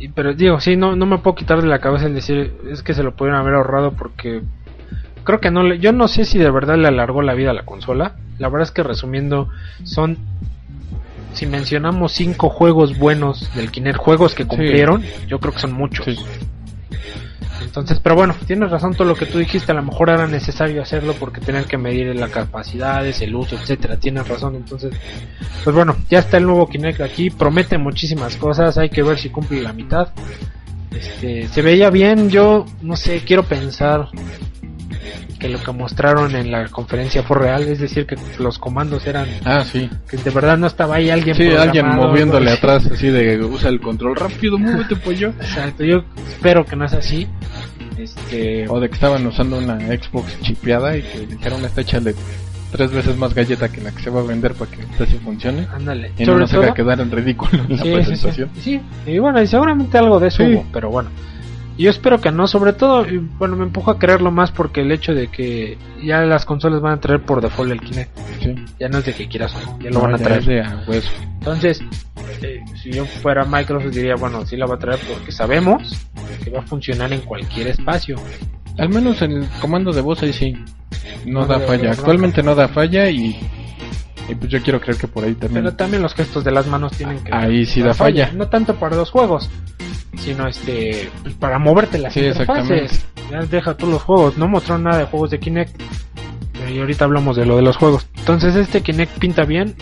Y, 0.00 0.08
pero 0.08 0.34
digo, 0.34 0.58
sí, 0.58 0.74
no, 0.74 0.96
no 0.96 1.06
me 1.06 1.18
puedo 1.18 1.36
quitar 1.36 1.62
de 1.62 1.68
la 1.68 1.78
cabeza 1.78 2.06
el 2.06 2.14
decir, 2.14 2.52
es 2.68 2.82
que 2.82 2.94
se 2.94 3.04
lo 3.04 3.14
pudieron 3.14 3.38
haber 3.38 3.54
ahorrado 3.54 3.92
porque 3.92 4.42
creo 5.24 5.40
que 5.40 5.50
no 5.50 5.62
le, 5.62 5.78
yo 5.78 5.92
no 5.92 6.08
sé 6.08 6.24
si 6.24 6.38
de 6.38 6.50
verdad 6.50 6.76
le 6.76 6.88
alargó 6.88 7.22
la 7.22 7.34
vida 7.34 7.50
a 7.50 7.54
la 7.54 7.64
consola. 7.64 8.16
La 8.38 8.48
verdad 8.48 8.68
es 8.68 8.70
que 8.70 8.82
resumiendo, 8.82 9.48
son 9.84 10.18
si 11.32 11.46
mencionamos 11.46 12.12
cinco 12.12 12.48
juegos 12.48 12.96
buenos 12.98 13.52
del 13.54 13.70
Kinect, 13.70 13.98
juegos 13.98 14.34
que 14.34 14.46
cumplieron, 14.46 15.02
yo 15.26 15.40
creo 15.40 15.52
que 15.52 15.60
son 15.60 15.72
muchos. 15.72 16.04
Sí. 16.04 16.16
Entonces, 17.74 17.98
pero 17.98 18.14
bueno, 18.14 18.36
tienes 18.46 18.70
razón 18.70 18.94
todo 18.94 19.08
lo 19.08 19.16
que 19.16 19.26
tú 19.26 19.38
dijiste, 19.38 19.72
a 19.72 19.74
lo 19.74 19.82
mejor 19.82 20.10
era 20.10 20.28
necesario 20.28 20.80
hacerlo 20.80 21.12
porque 21.18 21.40
tener 21.40 21.64
que 21.64 21.76
medir 21.76 22.14
las 22.14 22.30
capacidades, 22.30 23.20
el 23.20 23.34
uso, 23.34 23.56
etcétera. 23.56 23.96
Tienes 23.96 24.28
razón, 24.28 24.54
entonces, 24.54 24.94
pues 25.64 25.74
bueno, 25.74 25.96
ya 26.08 26.20
está 26.20 26.36
el 26.36 26.44
nuevo 26.44 26.68
Kinect 26.68 27.00
aquí, 27.00 27.30
promete 27.30 27.76
muchísimas 27.76 28.36
cosas, 28.36 28.78
hay 28.78 28.90
que 28.90 29.02
ver 29.02 29.18
si 29.18 29.28
cumple 29.30 29.60
la 29.60 29.72
mitad. 29.72 30.10
Este, 30.92 31.48
se 31.48 31.62
veía 31.62 31.90
bien, 31.90 32.30
yo 32.30 32.64
no 32.80 32.94
sé, 32.94 33.22
quiero 33.26 33.42
pensar 33.42 34.08
que 35.44 35.50
lo 35.50 35.62
que 35.62 35.72
mostraron 35.72 36.34
en 36.36 36.50
la 36.50 36.68
conferencia 36.68 37.22
fue 37.22 37.36
real, 37.38 37.64
es 37.64 37.78
decir, 37.78 38.06
que 38.06 38.16
los 38.38 38.58
comandos 38.58 39.06
eran 39.06 39.28
Ah, 39.44 39.62
sí. 39.62 39.90
que 40.08 40.16
de 40.16 40.30
verdad 40.30 40.56
no 40.56 40.66
estaba 40.66 40.94
ahí 40.96 41.10
alguien 41.10 41.36
Sí, 41.36 41.50
alguien 41.50 41.86
moviéndole 41.86 42.46
¿no? 42.46 42.52
atrás 42.56 42.86
así 42.90 43.08
de 43.08 43.36
usa 43.44 43.68
el 43.68 43.78
control 43.78 44.16
rápido, 44.16 44.56
muévete 44.58 44.96
pues 44.96 45.18
yo. 45.20 45.28
Exacto, 45.28 45.84
yo 45.84 46.02
espero 46.28 46.64
que 46.64 46.76
no 46.76 46.86
es 46.86 46.94
así. 46.94 47.28
Este, 47.98 48.66
O 48.70 48.80
de 48.80 48.88
que 48.88 48.94
estaban 48.94 49.26
usando 49.26 49.58
una 49.58 49.78
Xbox 49.78 50.40
chipeada 50.40 50.96
y 50.96 51.02
que 51.02 51.26
dijeron 51.26 51.62
esta 51.62 51.82
hecha 51.82 52.00
de 52.00 52.14
tres 52.72 52.90
veces 52.90 53.14
más 53.18 53.34
galleta 53.34 53.68
que 53.70 53.82
la 53.82 53.90
que 53.92 54.02
se 54.02 54.08
va 54.08 54.20
a 54.20 54.24
vender 54.24 54.54
para 54.54 54.70
que 54.70 54.80
esta 54.80 55.04
sí 55.04 55.18
funcione. 55.22 55.66
ándale. 55.74 56.10
Y 56.18 56.24
no 56.24 56.38
nos 56.38 56.54
haga 56.54 56.72
quedar 56.72 57.00
en 57.00 57.10
ridículo 57.10 57.62
en 57.68 57.76
la 57.76 57.82
Sí, 57.82 57.92
presentación. 57.92 58.48
sí. 58.54 58.80
Sí, 59.04 59.10
y 59.12 59.18
bueno, 59.18 59.42
y 59.42 59.46
seguramente 59.46 59.98
algo 59.98 60.18
de 60.18 60.28
eso 60.28 60.42
hubo, 60.42 60.64
pero 60.72 60.88
bueno. 60.90 61.10
Yo 61.76 61.90
espero 61.90 62.20
que 62.20 62.30
no, 62.30 62.46
sobre 62.46 62.72
todo, 62.72 63.04
y 63.08 63.18
bueno, 63.18 63.56
me 63.56 63.64
empuja 63.64 63.92
a 63.92 63.98
creerlo 63.98 64.30
más 64.30 64.52
porque 64.52 64.82
el 64.82 64.92
hecho 64.92 65.12
de 65.12 65.26
que 65.28 65.76
ya 66.02 66.20
las 66.20 66.44
consolas 66.44 66.80
van 66.80 66.92
a 66.94 67.00
traer 67.00 67.22
por 67.22 67.40
default 67.40 67.72
el 67.72 67.80
Kinect, 67.80 68.16
Sí. 68.40 68.54
ya 68.78 68.88
no 68.88 68.98
es 68.98 69.04
de 69.06 69.12
que 69.14 69.26
quieras 69.28 69.52
ya 69.80 69.90
lo 69.90 69.96
No, 69.96 70.00
van 70.02 70.14
a 70.14 70.18
traer. 70.18 70.62
a 70.64 70.84
hueso. 70.86 71.10
Entonces, 71.38 71.80
eh, 72.42 72.60
si 72.80 72.92
yo 72.92 73.04
fuera 73.06 73.44
Microsoft 73.44 73.92
diría, 73.92 74.14
bueno, 74.14 74.46
sí 74.46 74.56
la 74.56 74.66
va 74.66 74.76
a 74.76 74.78
traer 74.78 75.00
porque 75.12 75.32
sabemos 75.32 76.00
que 76.44 76.50
va 76.50 76.60
a 76.60 76.62
funcionar 76.62 77.12
en 77.12 77.20
cualquier 77.22 77.66
espacio. 77.68 78.16
Al 78.78 78.88
menos 78.90 79.20
en 79.22 79.32
el 79.32 79.48
comando 79.60 79.92
de 79.92 80.00
voz 80.00 80.22
ahí 80.22 80.32
sí. 80.32 80.52
No, 81.26 81.40
No 81.40 81.46
da 81.46 81.58
falla. 81.60 81.90
Actualmente 81.90 82.42
no 82.42 82.54
da 82.54 82.68
falla 82.68 83.08
y, 83.10 83.36
y 84.28 84.34
pues 84.36 84.48
yo 84.50 84.62
quiero 84.62 84.80
creer 84.80 84.96
que 84.98 85.08
por 85.08 85.24
ahí 85.24 85.34
también. 85.34 85.64
Pero 85.64 85.74
también 85.76 86.02
los 86.02 86.14
gestos 86.14 86.44
de 86.44 86.52
las 86.52 86.66
manos 86.68 86.92
tienen 86.92 87.18
que 87.22 87.34
Ahí 87.34 87.66
sí 87.66 87.82
da 87.82 87.94
falla. 87.94 88.30
No 88.32 88.46
tanto 88.48 88.74
para 88.76 88.94
los 88.96 89.10
juegos, 89.10 89.50
sino 90.18 90.46
este 90.48 91.10
pues, 91.22 91.34
para 91.34 91.58
moverte 91.58 91.98
las 91.98 92.12
Sí, 92.14 92.20
interfaces. 92.20 93.04
Ya 93.30 93.40
deja 93.40 93.76
tú 93.76 93.86
los 93.86 94.02
juegos, 94.02 94.36
no 94.38 94.48
mostró 94.48 94.78
nada 94.78 94.98
de 94.98 95.04
juegos 95.04 95.30
de 95.30 95.38
Kinect. 95.40 95.80
Eh, 95.80 96.72
Y 96.74 96.78
ahorita 96.80 97.04
hablamos 97.04 97.36
de 97.36 97.46
lo 97.46 97.56
de 97.56 97.62
los 97.62 97.76
juegos. 97.76 98.06
Entonces 98.16 98.54
este 98.56 98.80
Kinect 98.82 99.18
pinta 99.18 99.44
bien. 99.44 99.74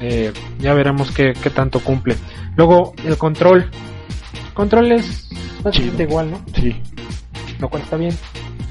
Eh, 0.00 0.32
ya 0.58 0.74
veremos 0.74 1.10
qué, 1.12 1.32
qué 1.40 1.50
tanto 1.50 1.80
cumple. 1.80 2.16
Luego 2.56 2.92
el 3.04 3.16
control. 3.16 3.70
El 4.48 4.52
control 4.54 4.92
es 4.92 5.28
Chido. 5.70 6.02
igual, 6.02 6.30
¿no? 6.32 6.40
Sí. 6.54 6.74
Lo 7.60 7.68
cual 7.68 7.82
está 7.82 7.96
bien. 7.96 8.16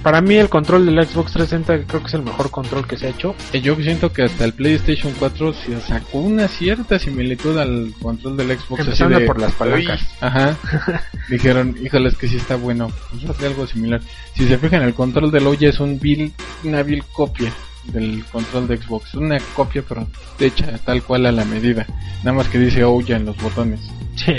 Para 0.03 0.19
mí 0.21 0.35
el 0.35 0.49
control 0.49 0.85
del 0.87 0.95
Xbox 1.05 1.31
360 1.33 1.85
creo 1.87 2.01
que 2.01 2.07
es 2.07 2.13
el 2.15 2.23
mejor 2.23 2.49
control 2.49 2.87
que 2.87 2.97
se 2.97 3.05
ha 3.05 3.09
hecho. 3.11 3.35
Eh, 3.53 3.61
Yo 3.61 3.75
siento 3.75 4.11
que 4.11 4.23
hasta 4.23 4.45
el 4.45 4.53
PlayStation 4.53 5.13
4 5.19 5.53
se 5.53 5.79
sacó 5.81 6.19
una 6.19 6.47
cierta 6.47 6.97
similitud 6.97 7.55
al 7.59 7.93
control 8.01 8.35
del 8.35 8.57
Xbox. 8.57 8.79
Empezando 8.81 9.19
de- 9.19 9.25
por 9.27 9.39
las 9.39 9.53
palancas. 9.53 10.01
Ajá. 10.19 10.57
Dijeron, 11.29 11.75
híjole, 11.83 12.09
es 12.09 12.17
que 12.17 12.27
sí 12.27 12.37
está 12.37 12.55
bueno. 12.55 12.91
Pues 13.25 13.39
algo 13.43 13.67
similar. 13.67 14.01
Si 14.35 14.47
se 14.47 14.57
fijan, 14.57 14.81
el 14.81 14.95
control 14.95 15.29
del 15.31 15.45
OY 15.45 15.65
es 15.65 15.79
un 15.79 15.99
vil, 15.99 16.33
una 16.63 16.81
vil 16.81 17.03
copia 17.13 17.53
del 17.85 18.23
control 18.31 18.67
de 18.67 18.77
Xbox. 18.77 19.13
Una 19.13 19.39
copia, 19.55 19.83
pero 19.87 20.07
hecha 20.39 20.79
tal 20.83 21.03
cual 21.03 21.27
a 21.27 21.31
la 21.31 21.45
medida. 21.45 21.85
Nada 22.23 22.33
más 22.37 22.47
que 22.47 22.57
dice 22.57 22.83
OY 22.83 23.05
en 23.13 23.25
los 23.25 23.37
botones. 23.37 23.79
Sí. 24.15 24.33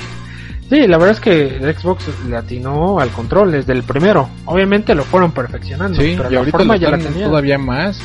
Sí, 0.73 0.87
la 0.87 0.97
verdad 0.97 1.11
es 1.11 1.21
que 1.21 1.57
el 1.59 1.77
Xbox 1.77 2.05
le 2.27 2.35
atinó 2.35 2.99
al 2.99 3.11
control 3.11 3.53
desde 3.53 3.75
el 3.75 3.83
primero. 3.83 4.31
Obviamente 4.47 4.95
lo 4.95 5.05
fueron 5.05 5.31
perfeccionando, 5.33 6.01
Sí, 6.01 6.15
pero 6.17 6.31
y 6.31 6.33
la 6.33 6.39
ahorita 6.39 6.57
forma 6.59 6.75
lo 6.77 6.81
ya 6.81 6.91
la 6.91 6.97
están 6.97 7.13
tenía. 7.13 7.29
todavía 7.29 7.59
más, 7.59 8.01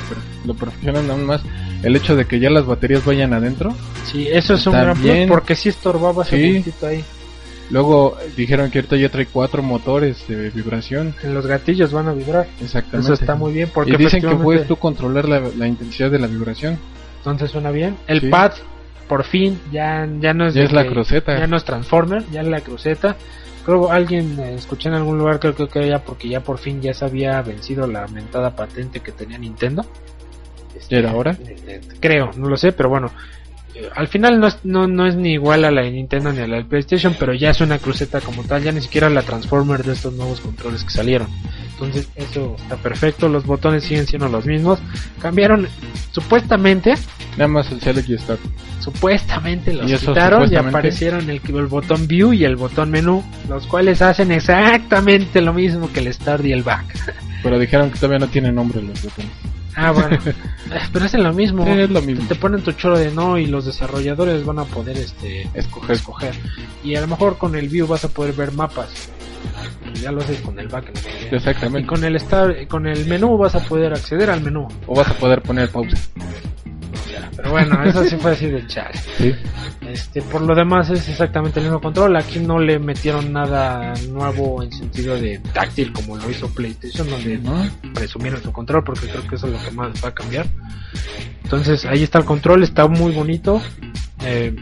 lo 0.45 0.53
perfeccionan 0.53 1.09
aún 1.09 1.26
más. 1.26 1.41
El 1.82 1.95
hecho 1.95 2.15
de 2.18 2.26
que 2.26 2.41
ya 2.41 2.49
las 2.49 2.65
baterías 2.65 3.05
vayan 3.05 3.34
adentro. 3.34 3.74
Sí, 4.11 4.28
eso 4.30 4.55
es 4.55 4.68
un 4.68 4.74
gran 4.74 4.97
plus 4.97 5.28
porque 5.30 5.55
sí 5.55 5.70
estorbaba 5.70 6.24
ese 6.24 6.36
Sí. 6.63 6.86
ahí. 6.86 7.03
Luego 7.70 8.18
eh, 8.22 8.32
dijeron 8.36 8.70
que 8.70 8.80
ahorita 8.80 8.97
ya 8.97 9.09
trae 9.09 9.28
cuatro 9.28 9.63
motores 9.63 10.28
de 10.28 10.49
vibración. 10.49 11.15
Los 11.24 11.45
gatillos 11.45 11.93
van 11.93 12.07
a 12.09 12.13
vibrar. 12.13 12.47
Exactamente. 12.61 13.05
Eso 13.05 13.13
está 13.13 13.36
muy 13.36 13.53
bien 13.53 13.70
porque 13.74 13.91
y 13.93 13.95
dicen 13.97 14.22
que 14.22 14.36
puedes 14.36 14.68
tú 14.68 14.76
controlar 14.76 15.30
la, 15.30 15.41
la 15.57 15.68
intensidad 15.68 16.11
de 16.11 16.20
la 16.20 16.28
vibración. 16.28 16.78
entonces 17.20 17.49
suena 17.51 17.72
bien. 17.72 17.95
El 18.07 18.22
Sí. 18.22 18.28
pad 18.28 18.51
por 19.08 19.24
fin 19.24 19.60
ya 19.72 20.08
ya 20.20 20.34
no 20.34 20.47
es 20.47 20.53
Ya 20.53 20.64
es 20.64 20.72
la 20.72 20.84
que- 20.84 20.89
cruceta. 20.89 21.38
ya 21.38 21.47
no 21.47 21.58
es 21.58 21.64
Transformer, 21.64 22.24
ya 22.32 22.41
es 22.41 22.47
la 22.47 22.62
cruceta. 22.62 23.16
Creo 23.66 23.91
alguien 23.91 24.39
eh, 24.39 24.53
escuché 24.55 24.88
en 24.89 24.95
algún 24.95 25.18
lugar 25.18 25.39
creo, 25.39 25.53
creo 25.53 25.68
que 25.70 25.86
era 25.88 25.99
porque 25.99 26.30
ya 26.30 26.39
por 26.41 26.58
fin 26.58 26.82
ya 26.82 26.93
se 26.93 27.03
había 27.05 27.41
vencido 27.41 27.86
la 27.88 28.08
mentada 28.08 28.55
patente 28.55 29.01
que 29.01 29.12
tenía 29.12 29.38
Nintendo. 29.38 29.86
Este, 30.76 30.95
¿Ya 30.95 30.99
era 30.99 31.14
hora? 31.16 31.32
eh, 31.32 31.55
eh, 31.68 31.82
creo, 31.99 32.32
no 32.38 32.47
lo 32.49 32.55
sé, 32.58 32.72
pero 32.72 32.89
bueno. 32.89 33.12
Al 33.95 34.07
final 34.07 34.39
no 34.39 34.47
es, 34.47 34.57
no, 34.63 34.88
no 34.88 35.07
es 35.07 35.15
ni 35.15 35.34
igual 35.34 35.65
a 35.65 35.71
la 35.71 35.82
de 35.82 35.91
Nintendo 35.91 36.32
ni 36.32 36.39
a 36.39 36.47
la 36.47 36.55
del 36.57 36.65
PlayStation, 36.65 37.15
pero 37.19 37.34
ya 37.34 37.49
es 37.51 37.61
una 37.61 37.80
cruceta 37.80 38.21
como 38.21 38.43
tal, 38.43 38.63
ya 38.63 38.71
ni 38.71 38.82
siquiera 38.82 39.09
la 39.09 39.21
Transformer 39.21 39.84
de 39.84 39.93
estos 39.93 40.13
nuevos 40.13 40.39
controles 40.41 40.84
que 40.84 40.89
salieron. 40.89 41.28
Entonces 41.73 42.07
eso 42.15 42.55
está 42.57 42.75
perfecto, 42.78 43.30
los 43.30 43.45
botones 43.45 43.84
siguen 43.84 44.07
siendo 44.07 44.28
los 44.30 44.45
mismos. 44.45 44.80
Cambiaron, 45.21 45.67
supuestamente, 46.11 46.95
Nada 47.38 47.47
más 47.47 47.71
el 47.71 47.80
Select 47.80 48.09
y 48.09 48.17
Start. 48.17 48.39
supuestamente 48.80 49.71
los 49.73 49.91
Y 49.91 49.95
quitaron 49.95 50.51
y 50.51 50.55
aparecieron 50.55 51.30
el, 51.30 51.39
el 51.45 51.67
botón 51.67 52.07
View 52.07 52.34
y 52.34 52.45
el 52.45 52.55
botón 52.55 52.89
Menú, 52.89 53.23
los 53.47 53.67
cuales 53.67 54.01
hacen 54.01 54.32
exactamente 54.32 55.39
lo 55.41 55.53
mismo 55.53 55.91
que 55.93 55.99
el 55.99 56.11
Start 56.11 56.43
y 56.45 56.51
el 56.51 56.63
Back. 56.63 56.86
Pero 57.43 57.59
dijeron 57.59 57.91
que 57.91 57.99
todavía 57.99 58.19
no 58.19 58.28
tienen 58.28 58.55
nombre 58.55 58.82
los 58.82 59.01
botones. 59.03 59.32
Ah, 59.78 59.91
bueno, 59.91 60.17
Eh, 60.69 60.80
pero 60.91 61.05
hacen 61.05 61.23
lo 61.23 61.32
mismo. 61.32 61.63
Sí, 61.63 61.69
es 61.80 61.89
lo 61.89 62.01
mismo. 62.01 62.28
Te 62.28 62.36
ponen 62.36 62.61
tu 62.61 62.73
choro 62.73 62.97
de 62.99 63.09
no 63.11 63.38
y 63.38 63.45
los 63.45 63.65
desarrolladores 63.65 64.43
van 64.43 64.59
a 64.59 64.65
poder 64.65 64.97
este 64.97 65.43
Escoger. 65.53 65.91
escoger. 65.95 66.36
Y 66.84 66.95
a 66.95 67.01
lo 67.01 67.07
mejor 67.07 67.38
con 67.38 67.55
el 67.55 67.69
View 67.69 67.88
vas 67.88 68.03
a 68.03 68.09
poder 68.09 68.34
ver 68.34 68.51
mapas. 68.51 69.09
Ya 70.01 70.11
lo 70.11 70.19
haces 70.21 70.41
con 70.41 70.59
el 70.59 70.67
Back. 70.67 70.91
¿no? 70.93 70.99
Y 71.32 71.36
Exactamente. 71.36 71.88
con 71.88 72.03
el 72.03 72.19
Start, 72.19 72.67
con 72.67 72.86
el 72.86 73.05
menú 73.05 73.38
vas 73.38 73.55
a 73.55 73.61
poder 73.61 73.93
acceder 73.93 74.30
al 74.30 74.41
menú. 74.41 74.67
O 74.88 74.95
vas 74.95 75.07
a 75.07 75.13
poder 75.13 75.41
poner 75.41 75.69
pausa. 75.69 75.95
Pero 77.38 77.51
bueno, 77.51 77.83
eso 77.83 78.03
sí 78.03 78.17
fue 78.17 78.31
así 78.31 78.47
de 78.47 78.65
chat. 78.67 78.93
Sí. 79.17 79.33
Este, 79.88 80.21
por 80.23 80.41
lo 80.41 80.55
demás 80.55 80.89
es 80.89 81.07
exactamente 81.07 81.59
el 81.59 81.67
mismo 81.67 81.79
control. 81.79 82.15
Aquí 82.17 82.39
no 82.39 82.59
le 82.59 82.79
metieron 82.79 83.31
nada 83.31 83.93
nuevo 84.09 84.63
en 84.63 84.71
sentido 84.71 85.15
de 85.15 85.39
táctil 85.53 85.93
como 85.93 86.17
lo 86.17 86.29
hizo 86.29 86.49
PlayStation, 86.49 87.07
donde 87.09 87.38
¿No? 87.38 87.69
presumieron 87.93 88.41
su 88.41 88.51
control, 88.51 88.83
porque 88.83 89.07
creo 89.07 89.25
que 89.27 89.35
eso 89.35 89.47
es 89.47 89.53
lo 89.53 89.63
que 89.63 89.71
más 89.71 90.03
va 90.03 90.09
a 90.09 90.13
cambiar. 90.13 90.47
Entonces 91.43 91.85
ahí 91.85 92.03
está 92.03 92.19
el 92.19 92.25
control, 92.25 92.63
está 92.63 92.88
muy 92.88 93.13
bonito. 93.13 93.61
Eh, 94.25 94.55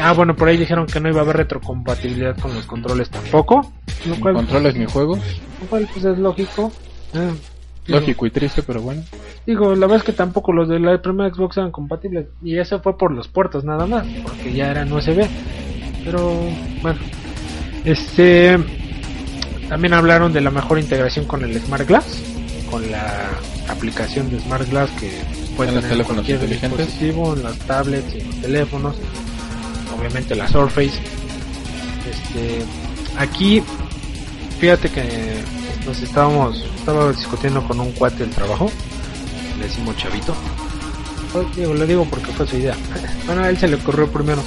ah, 0.00 0.12
bueno, 0.12 0.36
por 0.36 0.48
ahí 0.48 0.56
dijeron 0.56 0.86
que 0.86 1.00
no 1.00 1.08
iba 1.08 1.18
a 1.18 1.24
haber 1.24 1.36
retrocompatibilidad 1.36 2.38
con 2.38 2.54
los 2.54 2.64
controles 2.66 3.10
tampoco, 3.10 3.72
lo 4.06 4.20
cual, 4.20 4.34
controles 4.34 4.76
ni 4.76 4.86
juegos. 4.86 5.18
lo 5.60 5.66
cual, 5.66 5.88
pues 5.92 6.04
es 6.04 6.18
lógico. 6.18 6.72
Eh, 7.12 7.32
digo, 7.32 7.49
Lógico 7.90 8.26
y 8.26 8.30
triste, 8.30 8.62
pero 8.62 8.80
bueno. 8.82 9.02
Digo, 9.46 9.74
la 9.74 9.86
verdad 9.86 9.98
es 9.98 10.04
que 10.04 10.12
tampoco 10.12 10.52
los 10.52 10.68
de 10.68 10.78
la 10.78 11.00
primera 11.00 11.32
Xbox 11.32 11.56
eran 11.56 11.70
compatibles. 11.70 12.26
Y 12.42 12.58
eso 12.58 12.80
fue 12.80 12.96
por 12.96 13.12
los 13.12 13.28
puertos 13.28 13.64
nada 13.64 13.86
más, 13.86 14.06
porque 14.22 14.52
ya 14.52 14.70
eran 14.70 14.92
USB. 14.92 15.26
Pero 16.04 16.34
bueno, 16.82 16.98
este. 17.84 18.58
También 19.68 19.94
hablaron 19.94 20.32
de 20.32 20.40
la 20.40 20.50
mejor 20.50 20.80
integración 20.80 21.26
con 21.26 21.44
el 21.44 21.54
Smart 21.60 21.86
Glass, 21.86 22.22
con 22.70 22.90
la 22.90 23.30
aplicación 23.68 24.28
de 24.28 24.40
Smart 24.40 24.68
Glass 24.68 24.90
que 24.98 25.12
puede 25.56 25.68
En 25.68 25.76
los 25.76 25.84
teléfonos 25.84 26.28
inteligentes. 26.28 26.78
dispositivo, 26.78 27.36
en 27.36 27.42
las 27.44 27.58
tablets 27.60 28.14
en 28.14 28.26
los 28.26 28.40
teléfonos. 28.40 28.96
Obviamente 29.96 30.34
la 30.34 30.48
Surface. 30.48 30.98
Este, 32.10 32.64
aquí, 33.16 33.62
fíjate 34.58 34.88
que 34.88 35.59
nos 35.86 36.00
estábamos, 36.00 36.64
estaba 36.78 37.12
discutiendo 37.12 37.62
con 37.66 37.80
un 37.80 37.92
cuate 37.92 38.18
del 38.18 38.30
trabajo, 38.30 38.70
le 39.58 39.64
decimos 39.64 39.96
chavito. 39.96 40.34
Pues, 41.32 41.56
digo, 41.56 41.74
le 41.74 41.86
digo 41.86 42.04
porque 42.08 42.32
fue 42.32 42.46
su 42.46 42.56
idea. 42.56 42.74
Bueno, 43.26 43.44
a 43.44 43.48
él 43.48 43.58
se 43.58 43.68
le 43.68 43.76
ocurrió 43.76 44.10
primero. 44.10 44.42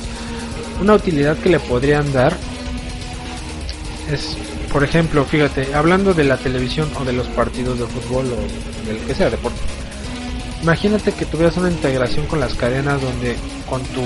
Una 0.81 0.95
utilidad 0.95 1.38
que 1.38 1.47
le 1.47 1.59
podrían 1.59 2.11
dar 2.11 2.36
es, 4.11 4.36
por 4.71 4.84
ejemplo, 4.84 5.23
fíjate, 5.23 5.73
hablando 5.73 6.13
de 6.13 6.25
la 6.25 6.36
televisión 6.36 6.89
o 6.99 7.05
de 7.05 7.13
los 7.13 7.27
partidos 7.27 7.79
de 7.79 7.86
fútbol 7.86 8.25
o 8.25 8.88
del 8.88 8.97
que 9.07 9.15
sea 9.15 9.29
deporte. 9.29 9.59
Imagínate 10.61 11.13
que 11.13 11.25
tuvieras 11.25 11.55
una 11.57 11.69
integración 11.69 12.25
con 12.25 12.39
las 12.39 12.55
cadenas 12.55 13.01
donde 13.01 13.36
con 13.69 13.81
tu 13.84 14.01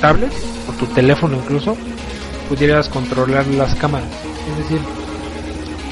tablet 0.00 0.32
o 0.68 0.72
tu 0.72 0.86
teléfono 0.86 1.36
incluso 1.36 1.76
pudieras 2.48 2.88
controlar 2.88 3.46
las 3.48 3.74
cámaras. 3.76 4.08
Es 4.50 4.58
decir, 4.58 4.80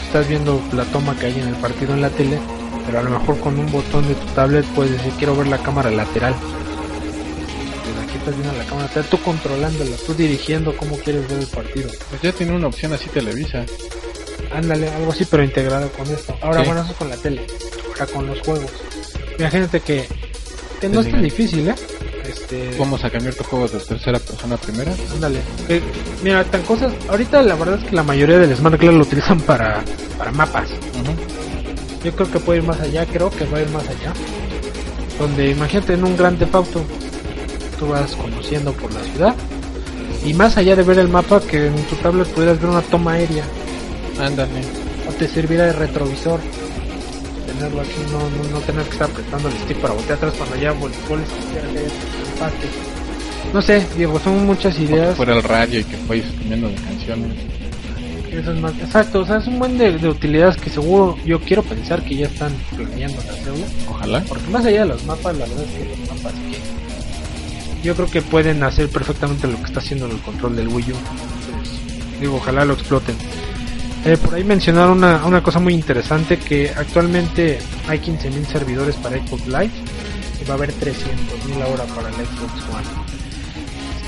estás 0.09 0.26
viendo 0.26 0.61
la 0.72 0.84
toma 0.86 1.14
que 1.18 1.26
hay 1.26 1.38
en 1.38 1.48
el 1.48 1.54
partido 1.56 1.92
en 1.94 2.00
la 2.00 2.09
tele, 2.11 2.38
pero 2.86 2.98
a 2.98 3.02
lo 3.02 3.11
mejor 3.11 3.38
con 3.40 3.59
un 3.59 3.70
botón 3.70 4.09
de 4.09 4.14
tu 4.14 4.26
tablet 4.28 4.64
puedes 4.74 4.92
decir 4.92 5.12
quiero 5.18 5.36
ver 5.36 5.46
la 5.48 5.59
cámara 5.59 5.90
lateral. 5.90 6.34
Desde 7.86 8.00
aquí 8.09 8.16
estás 8.16 8.34
viendo 8.34 8.56
la 8.56 8.64
cámara, 8.64 8.86
estás 8.86 9.06
tú 9.11 9.18
controlándola, 9.20 9.96
tú 10.06 10.14
dirigiendo 10.14 10.74
cómo 10.76 10.96
quieres 10.96 11.28
ver 11.28 11.40
el 11.40 11.46
partido. 11.46 11.90
Pues 12.09 12.22
ya 12.22 12.32
tiene 12.32 12.52
una 12.56 12.68
opción 12.68 12.92
así 12.94 13.09
Televisa. 13.11 13.64
Ándale, 14.52 14.88
algo 14.88 15.12
así, 15.12 15.26
pero 15.26 15.44
integrado 15.44 15.90
con 15.92 16.06
esto. 16.06 16.34
Ahora, 16.40 16.61
Sí. 16.62 16.66
bueno, 16.66 16.80
eso 16.82 16.92
es 16.92 16.96
con 16.96 17.09
la 17.11 17.16
tele. 17.18 17.46
Ahora 17.92 18.06
con 18.06 18.26
los 18.26 18.40
juegos. 18.40 18.70
Imagínate 19.38 19.80
que, 19.80 20.06
que 20.80 20.88
no 20.88 21.00
es 21.02 21.11
tan 21.11 21.22
difícil, 21.22 21.68
¿eh? 21.68 21.74
Este, 22.29 22.76
Vamos 22.79 23.03
a 23.05 23.11
cambiar 23.11 23.35
tu 23.35 23.43
juego 23.45 23.66
de 23.68 23.79
tercera 23.79 24.18
persona 24.18 24.55
a 24.57 24.59
primera. 24.59 24.93
ándale. 25.14 25.41
Que, 25.66 25.81
mira, 26.22 26.45
tan 26.45 26.62
cosas. 26.62 26.93
Ahorita 27.09 27.43
la 27.43 27.55
verdad 27.55 27.79
es 27.83 27.89
que 27.89 27.97
la 27.97 28.03
mayoría 28.03 28.39
del 28.39 28.55
Smart 28.55 28.79
Glass 28.79 28.95
lo 28.95 29.03
utilizan 29.03 29.41
para, 29.41 29.83
para 30.18 30.31
mapas. 30.33 30.68
Yo 32.05 32.12
creo 32.12 32.31
que 32.31 32.39
puede 32.39 32.59
ir 32.61 32.64
más 32.66 32.81
allá, 32.81 33.07
creo 33.07 33.31
que 33.31 33.45
va 33.47 33.59
a 33.59 33.62
ir 33.62 33.68
más 33.70 33.83
allá. 33.89 34.12
Donde 35.18 35.51
imagínate 35.51 35.95
en 35.95 36.05
un 36.05 36.16
gran 36.16 36.37
Theft 36.39 36.55
Auto, 36.55 36.85
tú 37.79 37.89
vas 37.89 38.14
conduciendo 38.14 38.72
por 38.74 38.93
la 38.93 39.01
ciudad 39.01 39.35
y 40.24 40.35
más 40.35 40.57
allá 40.57 40.76
de 40.76 40.83
ver 40.83 40.99
el 40.99 41.09
mapa 41.09 41.41
que 41.41 41.66
en 41.68 41.74
tu 41.87 41.97
tablet 41.97 42.26
pudieras 42.29 42.61
ver 42.61 42.70
una 42.70 42.83
toma 42.83 43.12
aérea 43.12 43.45
Ándale. 44.20 44.61
o 45.09 45.12
te 45.12 45.26
servirá 45.29 45.64
de 45.66 45.72
retrovisor. 45.72 46.41
Tenerlo 47.59 47.80
aquí, 47.80 47.94
no, 48.12 48.20
no, 48.20 48.50
no 48.52 48.61
tener 48.61 48.84
que 48.84 48.90
estar 48.90 49.11
apretando 49.11 49.48
el 49.48 49.54
stick 49.54 49.78
para 49.78 49.94
voltear 49.94 50.16
atrás 50.18 50.34
cuando 50.38 50.56
ya 50.56 50.70
hay 50.70 50.76
empate. 50.76 52.68
No 53.52 53.62
sé, 53.62 53.84
Diego, 53.96 54.20
son 54.20 54.46
muchas 54.46 54.78
ideas. 54.78 55.16
Fuera 55.16 55.34
el 55.34 55.42
radio 55.42 55.80
y 55.80 55.84
que 55.84 55.96
vayas 56.06 56.30
cambiando 56.38 56.68
de 56.68 56.74
canciones. 56.76 57.32
Eso 58.30 58.52
es 58.52 58.61
más, 58.61 58.72
exacto, 58.78 59.20
o 59.20 59.26
sea, 59.26 59.38
es 59.38 59.46
un 59.48 59.59
buen 59.59 59.76
de, 59.76 59.98
de 59.98 60.09
utilidades 60.09 60.56
que 60.56 60.70
seguro 60.70 61.16
yo 61.24 61.40
quiero 61.40 61.64
pensar 61.64 62.04
que 62.04 62.14
ya 62.14 62.26
están 62.26 62.52
planeando 62.76 63.18
hacerlo. 63.18 63.64
Ojalá. 63.90 64.22
Porque 64.28 64.48
más 64.50 64.64
allá 64.64 64.82
de 64.82 64.86
los 64.86 65.04
mapas, 65.04 65.36
la 65.36 65.46
verdad 65.46 65.64
es 65.64 65.70
que 65.70 65.88
los 65.88 65.98
mapas 66.11 66.32
que 66.34 66.59
yo 67.82 67.96
creo 67.96 68.09
que 68.09 68.22
pueden 68.22 68.62
hacer 68.62 68.88
perfectamente 68.88 69.48
lo 69.48 69.56
que 69.56 69.64
está 69.64 69.80
haciendo 69.80 70.06
el 70.06 70.18
control 70.18 70.54
del 70.54 70.68
Wii 70.68 70.92
U. 70.92 70.94
Entonces, 70.94 72.20
digo, 72.20 72.36
ojalá 72.36 72.64
lo 72.64 72.74
exploten. 72.74 73.16
Eh, 74.09 74.16
por 74.16 74.34
ahí 74.34 74.44
mencionaron 74.44 74.98
una, 74.98 75.24
una 75.26 75.42
cosa 75.42 75.59
muy 75.61 75.74
interesante 75.74 76.38
que 76.38 76.70
actualmente 76.74 77.59
hay 77.86 77.98
15.000 77.98 78.46
servidores 78.46 78.96
para 78.96 79.16
Xbox 79.18 79.46
Live 79.46 79.70
y 80.40 80.44
va 80.46 80.54
a 80.54 80.56
haber 80.56 80.72
300.000 80.72 81.62
ahora 81.62 81.84
para 81.84 82.09
el 82.09 82.14
Xbox 82.14 82.52
One. 82.72 82.86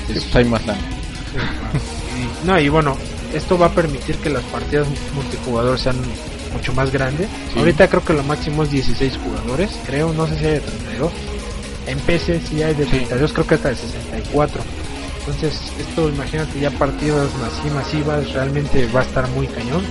Pues 0.07 0.35
hay 0.35 0.45
más 0.45 0.65
lana. 0.65 0.79
Y- 0.81 2.47
No, 2.47 2.59
y 2.59 2.67
bueno, 2.69 2.97
esto 3.33 3.57
va 3.59 3.67
a 3.67 3.71
permitir 3.71 4.15
que 4.17 4.29
las 4.29 4.43
partidas 4.45 4.87
multijugador 5.13 5.77
sean 5.77 5.97
mucho 6.53 6.73
más 6.73 6.91
grandes. 6.91 7.27
Sí. 7.53 7.59
Ahorita 7.59 7.87
creo 7.87 8.03
que 8.03 8.13
lo 8.13 8.23
máximo 8.23 8.63
es 8.63 8.71
16 8.71 9.13
jugadores, 9.23 9.69
creo, 9.85 10.11
no 10.13 10.25
sé 10.27 10.37
si 10.39 10.45
hay 10.45 10.51
de 10.53 10.59
32. 10.61 11.11
En 11.87 11.99
PC 11.99 12.41
sí 12.49 12.63
hay 12.63 12.73
de 12.73 12.85
32, 12.85 13.33
creo 13.33 13.47
que 13.47 13.55
hasta 13.55 13.69
de 13.69 13.75
64. 13.75 14.61
Entonces, 15.21 15.71
esto 15.79 16.09
imagínate 16.09 16.59
ya 16.59 16.71
partidas 16.71 17.29
así 17.45 17.69
masivas, 17.73 18.31
realmente 18.33 18.87
va 18.93 19.01
a 19.01 19.03
estar 19.03 19.27
muy 19.29 19.47
cañón. 19.47 19.83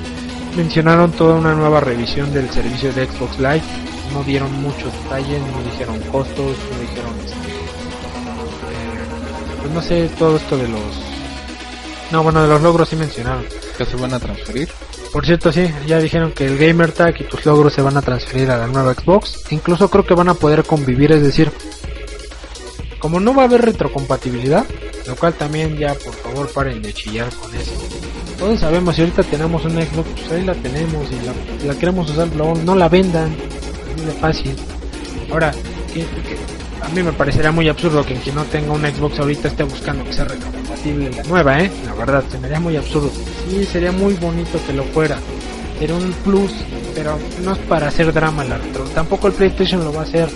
Mencionaron 0.56 1.12
toda 1.12 1.36
una 1.36 1.54
nueva 1.54 1.80
revisión 1.80 2.32
del 2.32 2.50
servicio 2.50 2.92
de 2.92 3.06
Xbox 3.06 3.38
Live, 3.38 3.62
no 4.12 4.24
dieron 4.24 4.52
muchos 4.60 4.92
detalles, 5.04 5.40
no 5.40 5.70
dijeron 5.70 6.00
costos, 6.10 6.56
no 6.72 6.80
dijeron 6.80 7.14
este, 7.24 7.48
eh, 7.48 7.80
pues 9.60 9.72
no 9.72 9.82
sé 9.82 10.10
todo 10.18 10.36
esto 10.36 10.56
de 10.56 10.68
los 10.68 10.80
no 12.10 12.22
bueno 12.24 12.42
de 12.42 12.48
los 12.48 12.60
logros 12.60 12.88
sí 12.88 12.96
mencionaron 12.96 13.44
Que 13.78 13.84
se 13.84 13.96
van 13.96 14.12
a 14.12 14.18
transferir. 14.18 14.68
por 15.12 15.24
cierto 15.24 15.52
sí 15.52 15.72
ya 15.86 15.98
dijeron 15.98 16.32
que 16.32 16.46
el 16.46 16.58
gamer 16.58 16.92
tag 16.92 17.20
y 17.20 17.24
tus 17.24 17.46
logros 17.46 17.72
se 17.72 17.82
van 17.82 17.96
a 17.96 18.02
transferir 18.02 18.50
a 18.50 18.58
la 18.58 18.66
nueva 18.66 18.94
Xbox 18.94 19.44
incluso 19.50 19.88
creo 19.88 20.04
que 20.04 20.14
van 20.14 20.28
a 20.28 20.34
poder 20.34 20.64
convivir 20.64 21.12
es 21.12 21.22
decir 21.22 21.52
como 22.98 23.20
no 23.20 23.34
va 23.34 23.42
a 23.42 23.46
haber 23.46 23.62
retrocompatibilidad 23.62 24.66
lo 25.10 25.16
cual 25.16 25.34
también 25.34 25.76
ya 25.76 25.94
por 25.94 26.14
favor 26.14 26.48
paren 26.52 26.80
de 26.82 26.92
chillar 26.94 27.28
con 27.34 27.54
eso 27.54 27.72
todos 28.38 28.60
sabemos 28.60 28.94
si 28.94 29.02
ahorita 29.02 29.22
tenemos 29.24 29.64
una 29.64 29.82
Xbox 29.82 30.08
pues 30.16 30.32
ahí 30.32 30.44
la 30.44 30.54
tenemos 30.54 31.06
y 31.12 31.66
la, 31.66 31.74
queremos 31.74 32.08
usar 32.10 32.28
no, 32.34 32.54
no 32.54 32.74
la 32.74 32.88
vendan 32.88 33.34
así 33.94 34.04
de 34.06 34.12
fácil 34.12 34.56
ahora 35.30 35.52
que- 35.92 36.06
a 36.82 36.88
mí 36.88 37.02
me 37.02 37.12
parecería 37.12 37.52
muy 37.52 37.68
absurdo 37.68 38.04
que 38.06 38.14
quien 38.14 38.34
no 38.34 38.44
tenga 38.44 38.72
una 38.72 38.90
Xbox 38.90 39.18
ahorita 39.18 39.48
esté 39.48 39.64
buscando 39.64 40.02
que 40.04 40.14
sea 40.14 40.24
retrocompatible 40.24 41.10
la 41.10 41.22
nueva, 41.24 41.60
¿eh? 41.60 41.70
La 41.84 41.94
verdad, 41.94 42.24
se 42.32 42.38
me 42.38 42.46
haría 42.46 42.58
muy 42.58 42.74
absurdo. 42.74 43.10
Sí, 43.50 43.66
sería 43.66 43.92
muy 43.92 44.14
bonito 44.14 44.58
que 44.66 44.72
lo 44.72 44.84
fuera. 44.84 45.18
Sería 45.78 45.94
un 45.94 46.10
plus, 46.24 46.50
pero 46.94 47.18
no 47.44 47.52
es 47.52 47.58
para 47.68 47.88
hacer 47.88 48.10
drama 48.14 48.44
la 48.44 48.56
retro. 48.56 48.84
Tampoco 48.94 49.26
el 49.26 49.34
PlayStation 49.34 49.84
lo 49.84 49.92
va 49.92 50.00
a 50.00 50.04
hacer. 50.04 50.30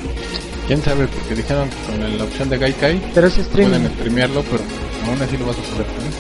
Quién 0.66 0.80
sabe, 0.82 1.06
porque 1.06 1.34
dijeron 1.34 1.68
que 1.68 1.76
con 1.92 2.18
la 2.18 2.24
opción 2.24 2.48
de 2.48 2.58
Gaikai 2.58 3.00
Pero 3.14 3.26
es 3.26 3.34
pueden 3.48 3.86
streamearlo, 3.86 4.42
pero 4.42 4.62
aún 5.06 5.20
así 5.20 5.36
lo 5.36 5.46
vas 5.46 5.56
a 5.58 5.62
poder 5.62 5.86
tener. 5.86 6.12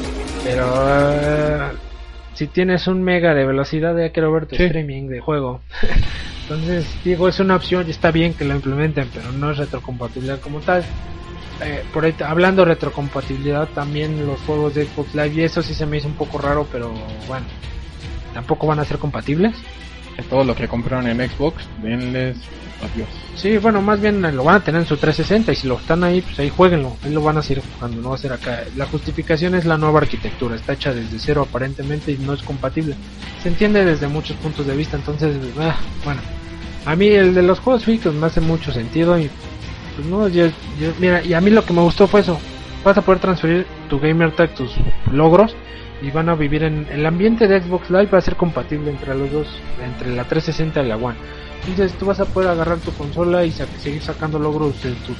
Pero 0.44 1.70
eh, 1.72 1.72
si 2.34 2.46
tienes 2.48 2.86
un 2.86 3.02
mega 3.02 3.32
de 3.32 3.46
velocidad, 3.46 3.96
ya 3.96 4.10
quiero 4.10 4.30
ver 4.32 4.46
tu 4.46 4.56
Sí. 4.56 4.64
streaming 4.64 5.08
de 5.08 5.20
juego. 5.20 5.62
Entonces, 6.42 6.86
digo, 7.04 7.26
es 7.26 7.40
una 7.40 7.56
opción 7.56 7.86
y 7.86 7.90
está 7.90 8.10
bien 8.10 8.34
que 8.34 8.44
lo 8.44 8.54
implementen, 8.54 9.08
pero 9.14 9.32
no 9.32 9.50
es 9.50 9.56
retrocompatibilidad 9.56 10.38
como 10.40 10.60
tal. 10.60 10.84
Eh, 11.62 11.82
por 11.94 12.04
ahí, 12.04 12.14
hablando 12.22 12.62
de 12.62 12.74
retrocompatibilidad, 12.74 13.66
también 13.68 14.26
los 14.26 14.38
juegos 14.40 14.74
de 14.74 14.84
Xbox 14.84 15.14
Live, 15.14 15.32
y 15.36 15.40
eso 15.42 15.62
sí 15.62 15.72
se 15.72 15.86
me 15.86 15.96
hizo 15.96 16.08
un 16.08 16.14
poco 16.16 16.36
raro, 16.36 16.66
pero 16.70 16.92
bueno, 17.26 17.46
tampoco 18.34 18.66
van 18.66 18.80
a 18.80 18.84
ser 18.84 18.98
compatibles. 18.98 19.54
Que 20.16 20.22
todo 20.22 20.44
lo 20.44 20.54
que 20.54 20.68
compraron 20.68 21.06
en 21.08 21.28
Xbox, 21.28 21.64
denles 21.82 22.36
adiós. 22.80 23.08
Sí, 23.36 23.56
bueno, 23.58 23.82
más 23.82 24.00
bien 24.00 24.22
lo 24.36 24.44
van 24.44 24.56
a 24.56 24.60
tener 24.64 24.82
en 24.82 24.86
su 24.86 24.96
360 24.96 25.52
y 25.52 25.56
si 25.56 25.66
lo 25.66 25.76
están 25.76 26.04
ahí, 26.04 26.20
pues 26.22 26.38
ahí 26.38 26.48
jueguenlo, 26.50 26.96
ahí 27.02 27.12
lo 27.12 27.22
van 27.22 27.38
a 27.38 27.42
seguir 27.42 27.62
jugando, 27.74 28.00
no 28.00 28.10
va 28.10 28.14
a 28.14 28.18
ser 28.18 28.32
acá. 28.32 28.64
La 28.76 28.86
justificación 28.86 29.54
es 29.54 29.64
la 29.64 29.76
nueva 29.76 30.00
arquitectura, 30.00 30.54
está 30.54 30.74
hecha 30.74 30.92
desde 30.92 31.18
cero 31.18 31.46
aparentemente 31.48 32.12
y 32.12 32.18
no 32.18 32.32
es 32.34 32.42
compatible. 32.42 32.94
Se 33.42 33.48
entiende 33.48 33.84
desde 33.84 34.06
muchos 34.06 34.36
puntos 34.36 34.66
de 34.66 34.76
vista, 34.76 34.96
entonces, 34.96 35.36
ah, 35.58 35.76
bueno, 36.04 36.20
a 36.86 36.94
mí 36.94 37.08
el 37.08 37.34
de 37.34 37.42
los 37.42 37.58
juegos 37.58 37.84
físicos 37.84 38.14
me 38.14 38.26
hace 38.26 38.40
mucho 38.40 38.72
sentido 38.72 39.18
y 39.18 39.28
pues 39.96 40.06
no, 40.08 40.28
yo, 40.28 40.46
yo- 40.46 40.92
mira, 41.00 41.22
y 41.24 41.34
a 41.34 41.40
mí 41.40 41.50
lo 41.50 41.64
que 41.64 41.72
me 41.72 41.82
gustó 41.82 42.06
fue 42.06 42.20
eso, 42.20 42.38
vas 42.84 42.96
a 42.98 43.02
poder 43.02 43.20
transferir 43.20 43.66
tu 43.88 43.98
gamer 43.98 44.32
tag, 44.32 44.54
tus 44.54 44.74
logros 45.10 45.54
y 46.02 46.10
van 46.10 46.28
a 46.28 46.34
vivir 46.34 46.64
en 46.64 46.86
el 46.90 47.06
ambiente 47.06 47.46
de 47.48 47.60
Xbox 47.62 47.88
Live 47.90 48.06
va 48.12 48.18
a 48.18 48.20
ser 48.20 48.36
compatible 48.36 48.90
entre 48.90 49.14
los 49.14 49.30
dos, 49.32 49.46
entre 49.82 50.10
la 50.14 50.24
360 50.24 50.82
y 50.82 50.88
la 50.88 50.96
One. 50.96 51.16
Entonces 51.66 51.96
tú 51.98 52.06
vas 52.06 52.20
a 52.20 52.26
poder 52.26 52.50
agarrar 52.50 52.78
tu 52.78 52.92
consola 52.92 53.44
y 53.44 53.50
sa- 53.52 53.66
seguir 53.78 54.02
sacando 54.02 54.38
logros 54.38 54.82
de 54.82 54.90
tus 55.06 55.16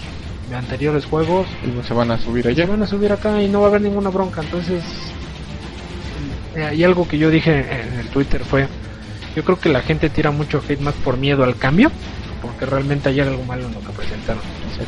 anteriores 0.55 1.07
juegos. 1.07 1.47
Y 1.65 1.87
se 1.87 1.95
van 1.95 2.11
a 2.11 2.19
subir 2.19 2.45
Se 2.45 2.51
allá. 2.51 2.67
van 2.67 2.83
a 2.83 2.87
subir 2.87 3.13
acá 3.13 3.41
y 3.41 3.49
no 3.49 3.61
va 3.61 3.67
a 3.67 3.69
haber 3.71 3.81
ninguna 3.81 4.11
bronca. 4.11 4.43
Entonces, 4.43 4.83
eh, 6.55 6.75
y 6.77 6.85
algo 6.85 7.09
que 7.09 7.17
yo 7.19 7.31
dije 7.31 7.61
en 7.61 7.99
el 8.01 8.09
Twitter 8.09 8.43
fue, 8.45 8.69
yo 9.35 9.43
creo 9.43 9.59
que 9.59 9.71
la 9.71 9.81
gente 9.81 10.11
tira 10.11 10.31
mucho 10.31 10.63
hate 10.69 10.81
más 10.81 10.95
por 10.97 11.17
miedo 11.17 11.45
al 11.45 11.57
cambio, 11.57 11.91
porque 12.43 12.67
realmente 12.67 13.09
hay 13.09 13.21
algo 13.21 13.43
malo 13.45 13.67
en 13.67 13.73
lo 13.75 13.81
que 13.81 13.93
presentaron. 13.93 14.43
Entonces, 14.57 14.87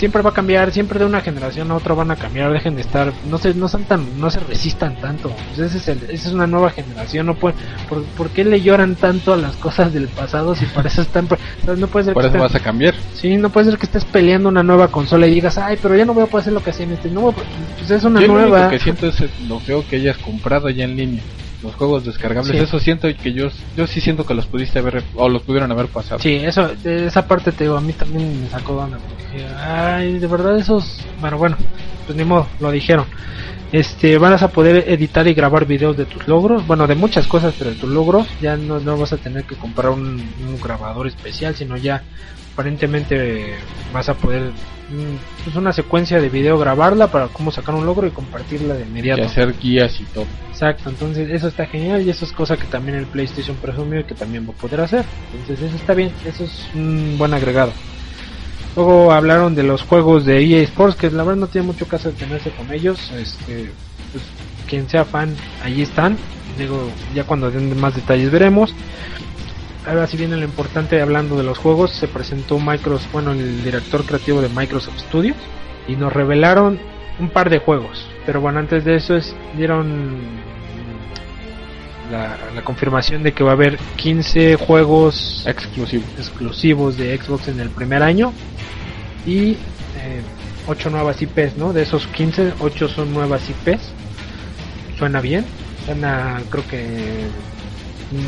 siempre 0.00 0.22
va 0.22 0.30
a 0.30 0.34
cambiar, 0.34 0.72
siempre 0.72 0.98
de 0.98 1.04
una 1.04 1.20
generación 1.20 1.70
a 1.70 1.76
otra 1.76 1.94
van 1.94 2.10
a 2.10 2.16
cambiar, 2.16 2.50
dejen 2.52 2.74
de 2.74 2.80
estar, 2.80 3.12
no 3.28 3.38
se, 3.38 3.54
no 3.54 3.68
sean 3.68 3.84
tan, 3.84 4.18
no 4.18 4.30
se 4.30 4.40
resistan 4.40 4.96
tanto. 5.00 5.28
Pues 5.48 5.58
ese 5.70 5.78
es 5.78 5.88
el- 5.88 6.10
esa 6.10 6.28
es 6.28 6.34
una 6.34 6.46
nueva 6.46 6.70
generación, 6.70 7.26
no 7.26 7.34
puede, 7.34 7.54
¿por, 7.88 8.02
por 8.16 8.30
qué 8.30 8.42
le 8.44 8.60
lloran 8.62 8.96
tanto 8.96 9.32
a 9.34 9.36
las 9.36 9.56
cosas 9.56 9.92
del 9.92 10.08
pasado 10.08 10.54
si 10.54 10.64
para 10.66 10.88
eso 10.88 11.02
están, 11.02 11.28
¿sabes? 11.64 11.78
no 11.78 11.86
puede 11.86 12.06
ser 12.06 12.14
Por 12.14 12.22
que 12.22 12.28
eso 12.28 12.36
estén- 12.38 12.40
vas 12.40 12.54
a 12.54 12.60
cambiar. 12.60 12.94
Sí, 13.14 13.36
no 13.36 13.50
puede 13.50 13.70
ser 13.70 13.78
que 13.78 13.86
estés 13.86 14.04
peleando 14.06 14.48
una 14.48 14.62
nueva 14.62 14.88
consola 14.88 15.26
y 15.26 15.34
digas, 15.34 15.58
ay, 15.58 15.78
pero 15.80 15.94
ya 15.94 16.04
no 16.04 16.14
voy 16.14 16.24
a 16.24 16.26
poder 16.26 16.40
hacer 16.42 16.52
lo 16.54 16.62
que 16.62 16.70
hacía 16.70 16.86
en 16.86 16.92
este. 16.92 17.10
Poder- 17.10 17.34
pues 17.78 17.90
es 17.90 18.02
una 18.04 18.20
Yo 18.20 18.26
lo 18.28 18.32
único 18.34 18.48
nueva. 18.48 18.70
que 18.70 18.78
siento 18.78 19.06
es 19.06 19.22
lo 19.46 19.60
feo 19.60 19.86
que 19.86 19.96
hayas 19.96 20.16
comprado 20.18 20.70
ya 20.70 20.84
en 20.84 20.96
línea. 20.96 21.22
Los 21.62 21.74
juegos 21.74 22.04
descargables, 22.06 22.56
Sí. 22.56 22.58
eso 22.62 22.80
siento 22.80 23.08
que 23.14 23.32
yo, 23.32 23.48
yo 23.76 23.86
sí 23.86 24.00
siento 24.00 24.24
que 24.24 24.32
los 24.34 24.46
pudiste 24.46 24.78
haber, 24.78 25.02
o 25.14 25.28
los 25.28 25.42
pudieron 25.42 25.70
haber 25.70 25.88
pasado. 25.88 26.18
Sí, 26.20 26.36
eso, 26.36 26.70
esa 26.84 27.26
parte 27.26 27.52
te 27.52 27.64
digo, 27.64 27.76
a 27.76 27.80
mí 27.82 27.92
también 27.92 28.40
me 28.42 28.48
sacó 28.48 28.74
de 28.76 28.78
onda. 28.80 28.98
porque 28.98 29.46
ay, 29.46 30.18
de 30.18 30.26
verdad 30.26 30.56
esos. 30.58 31.00
Bueno, 31.20 31.36
bueno, 31.36 31.56
pues 32.06 32.16
ni 32.16 32.24
modo, 32.24 32.46
lo 32.60 32.70
dijeron. 32.70 33.04
Este, 33.72 34.18
vas 34.18 34.42
a 34.42 34.48
poder 34.48 34.84
editar 34.88 35.28
y 35.28 35.34
grabar 35.34 35.64
videos 35.64 35.96
de 35.96 36.04
tus 36.04 36.26
logros, 36.26 36.66
bueno, 36.66 36.86
de 36.88 36.96
muchas 36.96 37.26
cosas, 37.28 37.54
pero 37.56 37.70
de 37.70 37.76
tus 37.76 37.88
logros, 37.90 38.26
ya 38.40 38.56
no, 38.56 38.80
no 38.80 38.96
vas 38.96 39.12
a 39.12 39.16
tener 39.16 39.44
que 39.44 39.54
comprar 39.54 39.90
un, 39.92 40.02
un 40.48 40.60
grabador 40.60 41.06
especial, 41.06 41.54
sino 41.54 41.76
ya 41.76 42.02
aparentemente 42.60 43.54
vas 43.92 44.08
a 44.10 44.14
poder, 44.14 44.42
mm, 44.90 45.44
pues 45.44 45.56
una 45.56 45.72
secuencia 45.72 46.20
de 46.20 46.28
video 46.28 46.58
grabarla 46.58 47.06
para 47.10 47.28
cómo 47.28 47.50
sacar 47.50 47.74
un 47.74 47.86
logro 47.86 48.06
y 48.06 48.10
compartirla 48.10 48.74
de 48.74 48.82
Y 48.82 48.88
inmediato. 48.88 49.22
hacer 49.24 49.54
guías 49.58 49.98
y 49.98 50.04
todo. 50.04 50.26
Exacto, 50.50 50.90
entonces 50.90 51.30
eso 51.30 51.48
está 51.48 51.64
genial 51.64 52.02
y 52.02 52.10
eso 52.10 52.26
es 52.26 52.32
cosa 52.32 52.58
que 52.58 52.66
también 52.66 52.98
el 52.98 53.06
PlayStation 53.06 53.56
presumió 53.56 54.00
y 54.00 54.04
que 54.04 54.14
también 54.14 54.46
va 54.46 54.52
a 54.52 54.56
poder 54.56 54.82
hacer. 54.82 55.06
Entonces 55.32 55.68
eso 55.68 55.76
está 55.76 55.94
bien, 55.94 56.12
eso 56.26 56.44
es 56.44 56.68
un 56.74 57.16
buen 57.16 57.32
agregado. 57.32 57.72
Luego 58.76 59.10
hablaron 59.10 59.54
de 59.54 59.62
los 59.62 59.80
juegos 59.82 60.26
de 60.26 60.44
EA 60.44 60.62
Sports, 60.64 60.96
que 60.96 61.10
la 61.10 61.24
verdad 61.24 61.40
no 61.40 61.46
tiene 61.46 61.66
mucho 61.66 61.86
caso 61.88 62.10
detenerse 62.10 62.50
con 62.50 62.70
ellos. 62.72 63.10
Este, 63.16 63.70
pues, 64.12 64.22
quien 64.68 64.86
sea 64.88 65.06
fan, 65.06 65.34
allí 65.64 65.80
están. 65.80 66.18
Digo, 66.58 66.90
ya 67.14 67.24
cuando 67.24 67.50
den 67.50 67.78
más 67.80 67.94
detalles 67.96 68.30
veremos. 68.30 68.74
Ahora 69.86 70.06
si 70.06 70.16
viene 70.16 70.36
lo 70.36 70.44
importante 70.44 71.00
hablando 71.00 71.36
de 71.36 71.42
los 71.42 71.58
juegos, 71.58 71.92
se 71.92 72.06
presentó 72.06 72.58
Microsoft, 72.58 73.12
bueno, 73.12 73.32
el 73.32 73.64
director 73.64 74.04
creativo 74.04 74.42
de 74.42 74.48
Microsoft 74.48 74.98
Studios 75.00 75.36
y 75.88 75.96
nos 75.96 76.12
revelaron 76.12 76.78
un 77.18 77.30
par 77.30 77.50
de 77.50 77.58
juegos. 77.58 78.06
Pero 78.26 78.40
bueno, 78.40 78.58
antes 78.58 78.84
de 78.84 78.96
eso 78.96 79.16
es, 79.16 79.34
dieron 79.56 80.18
la, 82.10 82.36
la 82.54 82.62
confirmación 82.62 83.22
de 83.22 83.32
que 83.32 83.42
va 83.42 83.50
a 83.50 83.54
haber 83.54 83.78
15 83.96 84.56
juegos 84.56 85.44
Exclusivo. 85.46 86.04
exclusivos 86.18 86.98
de 86.98 87.16
Xbox 87.16 87.48
en 87.48 87.60
el 87.60 87.70
primer 87.70 88.02
año 88.02 88.32
y 89.26 89.56
8 90.66 90.90
nuevas 90.90 91.20
IPs, 91.20 91.56
¿no? 91.56 91.72
De 91.72 91.82
esos 91.82 92.06
15, 92.08 92.54
8 92.60 92.88
son 92.88 93.12
nuevas 93.12 93.42
IPs. 93.48 93.80
Suena 94.98 95.20
bien, 95.20 95.44
suena, 95.86 96.42
creo 96.50 96.66
que 96.68 97.26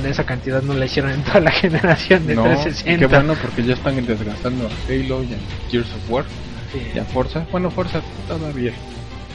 esa 0.05 0.25
cantidad 0.25 0.63
no 0.63 0.75
la 0.75 0.85
hicieron 0.87 1.11
en 1.13 1.23
toda 1.23 1.41
la 1.41 1.51
generación 1.63 2.27
de 2.27 2.35
No, 2.37 2.43
360. 2.45 2.99
qué 2.99 3.07
bueno 3.07 3.35
porque 3.35 3.63
ya 3.65 3.75
están 3.75 4.05
desgastando 4.07 4.67
a 4.67 4.71
Halo 4.89 5.23
y 5.25 5.35
a 5.35 5.71
Gears 5.71 5.89
of 5.93 6.11
War 6.11 6.25
Sí. 6.73 6.79
y 6.95 6.99
a 6.99 7.05
Forza. 7.05 7.47
Bueno, 7.51 7.71
Forza 7.71 8.01
todavía. 8.29 8.73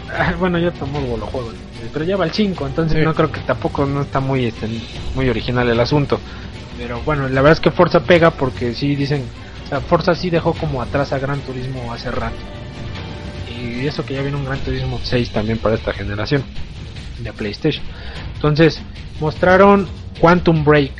Ah, 0.09 0.33
bueno, 0.39 0.57
yo 0.57 0.71
tampoco 0.71 1.17
lo 1.17 1.25
juego, 1.27 1.51
pero 1.93 2.05
ya 2.05 2.15
va 2.17 2.25
el 2.25 2.31
5, 2.31 2.65
entonces 2.65 2.97
Sí. 2.97 3.03
no 3.03 3.13
creo 3.13 3.31
que 3.31 3.41
tampoco 3.41 3.85
no 3.85 4.01
está 4.01 4.19
muy 4.21 4.45
este, 4.45 4.67
muy 5.15 5.27
original 5.29 5.69
el 5.69 5.79
asunto. 5.79 6.19
Pero 6.77 7.01
bueno, 7.01 7.23
la 7.27 7.41
verdad 7.41 7.51
es 7.53 7.59
que 7.59 7.71
Forza 7.71 7.99
pega 7.99 8.31
porque 8.31 8.73
sí 8.73 8.95
dicen, 8.95 9.23
o 9.65 9.69
sea, 9.69 9.81
Forza 9.81 10.15
sí 10.15 10.29
dejó 10.29 10.53
como 10.53 10.81
atrás 10.81 11.11
a 11.13 11.19
Gran 11.19 11.39
Turismo 11.41 11.91
hace 11.93 12.09
rato. 12.09 12.35
Y 13.59 13.85
eso 13.85 14.05
que 14.05 14.13
ya 14.15 14.21
viene 14.21 14.37
un 14.37 14.45
Gran 14.45 14.59
Turismo 14.59 14.99
6 15.03 15.31
también 15.31 15.57
para 15.57 15.75
esta 15.75 15.91
generación 15.93 16.43
de 17.19 17.33
PlayStation. 17.33 17.83
Entonces, 18.38 18.79
mostraron 19.19 19.88
Quantum 20.19 20.63
Break. 20.63 20.91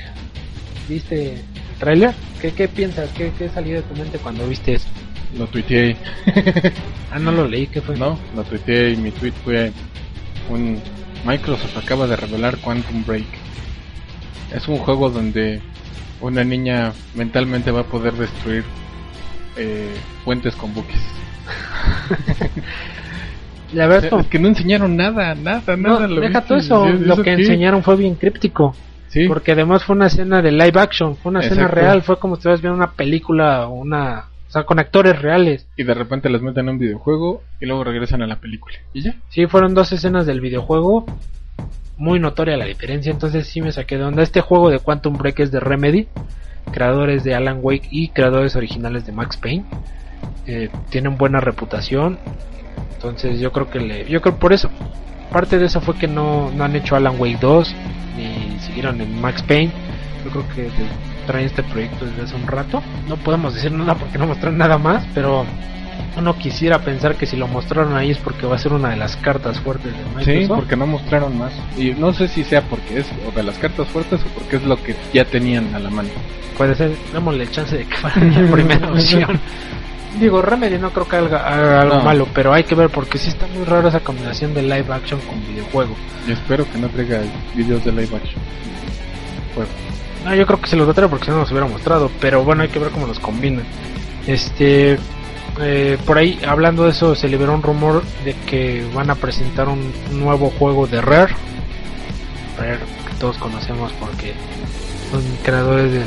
¿Viste 0.90 1.34
el 1.34 1.78
trailer? 1.80 2.16
¿Qué, 2.42 2.52
qué 2.52 2.68
piensas? 2.68 3.12
¿Qué, 3.12 3.32
¿Qué 3.38 3.48
salió 3.48 3.76
de 3.76 3.84
tu 3.84 3.96
mente 3.96 4.18
cuando 4.18 4.48
viste 4.48 4.74
eso? 4.74 4.88
Lo 5.38 5.48
tuiteé. 5.48 5.96
Ah, 7.10 7.20
no 7.20 7.32
lo 7.32 7.48
leí, 7.48 7.68
¿qué 7.68 7.80
fue? 7.80 7.96
no, 7.96 8.20
lo 8.36 8.44
tuiteé 8.44 8.92
y 8.92 8.98
mi 8.98 9.12
tweet 9.12 9.32
fue 9.46 9.72
un 10.50 10.78
Microsoft 11.26 11.78
acaba 11.78 12.06
de 12.06 12.18
revelar 12.18 12.58
Quantum 12.58 13.06
Break. 13.06 13.26
Es 14.54 14.68
un 14.68 14.78
juego 14.78 15.10
donde 15.10 15.62
una 16.20 16.44
niña 16.44 16.92
mentalmente 17.16 17.72
va 17.72 17.82
a 17.82 17.86
poder 17.86 18.14
destruir 18.14 18.66
eh, 19.56 19.96
puentes 20.26 20.54
con 20.56 20.74
buques. 20.74 21.00
La 23.74 23.88
verdad 23.88 24.06
es 24.06 24.10
como- 24.10 24.30
que 24.30 24.40
no 24.40 24.48
enseñaron 24.48 24.96
nada, 24.96 25.36
nada, 25.36 25.62
No, 25.76 26.00
nada. 26.00 26.08
¿lo 26.08 26.22
deja 26.22 26.42
todo 26.42 26.58
eso, 26.58 26.88
¿Y 26.90 27.00
lo 27.00 27.18
que 27.18 27.24
qué? 27.24 27.32
enseñaron 27.34 27.84
fue 27.84 27.96
bien 27.96 28.16
críptico. 28.16 28.76
Sí, 29.10 29.26
Porque 29.28 29.54
además 29.54 29.84
fue 29.86 29.96
una 29.96 30.08
escena 30.08 30.42
de 30.42 30.52
live 30.52 30.80
action, 30.80 31.16
fue 31.16 31.30
una 31.30 31.40
escena 31.40 31.62
Exacto. 31.64 31.82
real, 31.82 32.02
fue 32.02 32.20
como 32.20 32.36
si 32.36 32.40
estuvieras 32.40 32.62
viendo 32.62 32.76
una 32.78 32.92
película, 32.92 33.68
una, 33.68 34.26
o 34.48 34.52
sea, 34.52 34.64
con 34.64 34.80
actores 34.80 35.22
reales. 35.22 35.66
y 35.78 35.84
de 35.84 35.94
repente 35.94 36.30
les 36.30 36.42
meten 36.42 36.66
en 36.68 36.74
un 36.76 36.80
videojuego 36.80 37.42
y 37.62 37.66
luego 37.66 37.84
regresan 37.86 38.22
a 38.22 38.28
la 38.28 38.36
película. 38.36 38.76
Y 38.94 39.02
ya. 39.04 39.16
Sí, 39.30 39.48
fueron 39.48 39.74
dos 39.74 39.92
escenas 39.94 40.26
del 40.26 40.42
videojuego, 40.42 41.06
muy 41.98 42.20
notoria 42.20 42.58
la 42.58 42.66
diferencia, 42.66 43.12
entonces 43.12 43.48
sí 43.48 43.62
me 43.62 43.72
saqué 43.72 43.98
de 43.98 44.04
onda. 44.04 44.22
Este 44.24 44.42
juego 44.42 44.70
de 44.70 44.80
Quantum 44.80 45.18
Break 45.18 45.40
es 45.40 45.52
de 45.52 45.62
Remedy, 45.62 46.08
creadores 46.72 47.24
de 47.24 47.34
Alan 47.34 47.60
Wake 47.62 47.88
y 47.90 48.10
creadores 48.10 48.56
originales 48.58 49.06
de 49.06 49.14
Max 49.14 49.38
Payne. 49.38 49.66
Eh, 50.46 50.70
tienen 50.90 51.18
buena 51.18 51.40
reputación, 51.40 52.20
entonces 52.98 53.40
yo 53.40 53.52
creo 53.52 53.70
que 53.70 53.80
le, 53.80 54.10
yo 54.10 54.22
creo 54.22 54.38
por 54.38 54.54
eso, 54.54 54.72
parte 55.32 55.60
de 55.60 55.68
eso 55.68 55.82
fue 55.82 55.96
que 55.96 56.08
no, 56.08 56.50
no 56.52 56.64
han 56.64 56.76
hecho 56.76 56.96
Alan 56.96 57.16
Wake 57.20 57.38
2 57.40 57.76
ni 58.18 58.60
siguieron 58.60 59.00
en 59.00 59.22
Max 59.22 59.44
Payne. 59.44 59.72
Yo 60.26 60.32
creo 60.32 60.50
que 60.56 60.70
traen 61.28 61.46
este 61.46 61.62
proyecto 61.62 62.06
desde 62.06 62.24
hace 62.24 62.36
un 62.36 62.48
rato. 62.48 62.82
No 63.08 63.18
podemos 63.18 63.54
decir 63.54 63.72
nada 63.72 63.94
porque 63.94 64.18
no 64.18 64.26
mostraron 64.26 64.58
nada 64.58 64.80
más, 64.80 65.06
pero 65.14 65.46
uno 66.18 66.36
quisiera 66.40 66.80
pensar 66.80 67.16
que 67.16 67.28
si 67.28 67.38
lo 67.38 67.48
mostraron 67.48 67.96
ahí 67.96 68.10
es 68.10 68.18
porque 68.18 68.48
va 68.48 68.56
a 68.56 68.60
ser 68.60 68.74
una 68.74 68.90
de 68.90 68.98
las 68.98 69.16
cartas 69.18 69.60
fuertes 69.60 69.94
de 69.94 70.04
Microsoft. 70.06 70.26
Sí, 70.26 70.48
porque 70.48 70.76
no 70.76 70.88
mostraron 70.88 71.38
más. 71.38 71.54
Y 71.78 71.92
no 71.92 72.14
sé 72.14 72.28
si 72.28 72.44
sea 72.44 72.64
porque 72.64 73.00
es 73.00 73.08
o 73.28 73.32
de 73.32 73.44
las 73.44 73.60
cartas 73.60 73.88
fuertes 73.90 74.22
o 74.24 74.40
porque 74.40 74.56
es 74.56 74.64
lo 74.64 74.82
que 74.82 74.96
ya 75.14 75.24
tenían 75.24 75.76
a 75.76 75.80
la 75.80 75.92
mano. 75.92 76.10
Puede 76.58 76.74
ser, 76.74 76.92
démosle 77.14 77.44
el 77.44 77.52
chance 77.52 77.78
de 77.78 77.86
que 77.86 77.96
fuera 77.96 78.20
la 78.20 78.52
primera 78.52 78.92
opción. 78.92 79.40
Digo, 80.20 80.42
Remedy 80.42 80.78
no 80.80 80.90
creo 80.92 81.08
que 81.08 81.16
haga, 81.16 81.48
haga 81.48 81.82
algo 81.82 81.96
No. 81.98 82.02
malo, 82.04 82.28
pero 82.34 82.54
hay 82.54 82.64
que 82.64 82.74
ver 82.76 82.90
porque 82.90 83.18
sí 83.18 83.30
está 83.30 83.46
muy 83.48 83.66
raro 83.66 83.88
esa 83.88 84.00
combinación 84.00 84.54
de 84.54 84.64
live 84.64 84.86
action 84.92 85.20
con 85.22 85.40
videojuego. 85.48 85.96
Y 86.28 86.32
espero 86.32 86.66
que 86.72 86.78
no 86.80 86.88
traiga 86.90 87.22
videos 87.56 87.84
de 87.86 87.92
live 87.92 88.16
action. 88.16 88.42
Juego. 89.54 89.70
No, 90.26 90.34
yo 90.36 90.46
creo 90.48 90.60
que 90.60 90.68
se 90.70 90.76
los 90.76 90.88
va 90.88 90.92
a 90.92 90.96
traer 90.96 91.10
porque 91.10 91.26
si 91.26 91.32
no 91.32 91.38
nos 91.38 91.52
hubiera 91.52 91.68
mostrado, 91.68 92.10
pero 92.20 92.44
bueno, 92.44 92.64
hay 92.64 92.70
que 92.70 92.80
ver 92.80 92.90
cómo 92.90 93.06
los 93.06 93.20
combinan. 93.20 93.64
Este, 94.26 94.98
eh, 95.62 95.98
por 96.06 96.18
ahí, 96.18 96.40
hablando 96.48 96.84
de 96.86 96.92
eso, 96.92 97.14
se 97.16 97.30
liberó 97.30 97.54
un 97.54 97.62
rumor 97.64 98.04
de 98.26 98.34
que 98.48 98.86
van 98.94 99.10
a 99.12 99.16
presentar 99.16 99.70
un 99.70 99.92
nuevo 100.12 100.50
juego 100.58 100.88
de 100.88 101.00
Rare. 101.02 101.34
Rare, 102.58 102.80
que 103.08 103.14
todos 103.20 103.38
conocemos 103.38 103.92
porque 104.00 104.34
son 105.12 105.22
creadores 105.44 105.92
del 105.94 106.06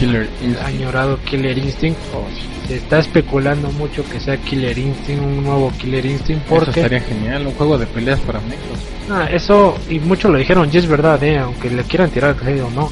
Killer 0.00 0.28
Instinct. 0.42 0.62
añorado 0.62 1.18
Killer 1.24 1.58
Instinct. 1.58 1.98
Oh, 2.14 2.26
sí. 2.34 2.46
Se 2.68 2.76
está 2.76 2.98
especulando 2.98 3.70
mucho 3.72 4.04
que 4.08 4.18
sea 4.20 4.36
Killer 4.38 4.76
Instinct, 4.78 5.22
un 5.22 5.44
nuevo 5.44 5.72
Killer 5.78 6.06
Instinct, 6.06 6.46
Eso 6.46 6.54
porque 6.54 6.70
estaría 6.70 7.00
genial, 7.00 7.46
un 7.46 7.54
juego 7.54 7.76
de 7.78 7.86
peleas 7.86 8.20
para 8.20 8.40
Microsoft. 8.40 9.10
Ah, 9.10 9.28
eso, 9.30 9.76
y 9.88 9.98
muchos 9.98 10.30
lo 10.30 10.38
dijeron, 10.38 10.68
y 10.72 10.76
es 10.76 10.86
verdad, 10.86 11.22
eh, 11.22 11.38
aunque 11.38 11.68
le 11.70 11.82
quieran 11.84 12.10
tirar 12.10 12.34
crédito 12.36 12.66
o 12.66 12.70
no. 12.70 12.90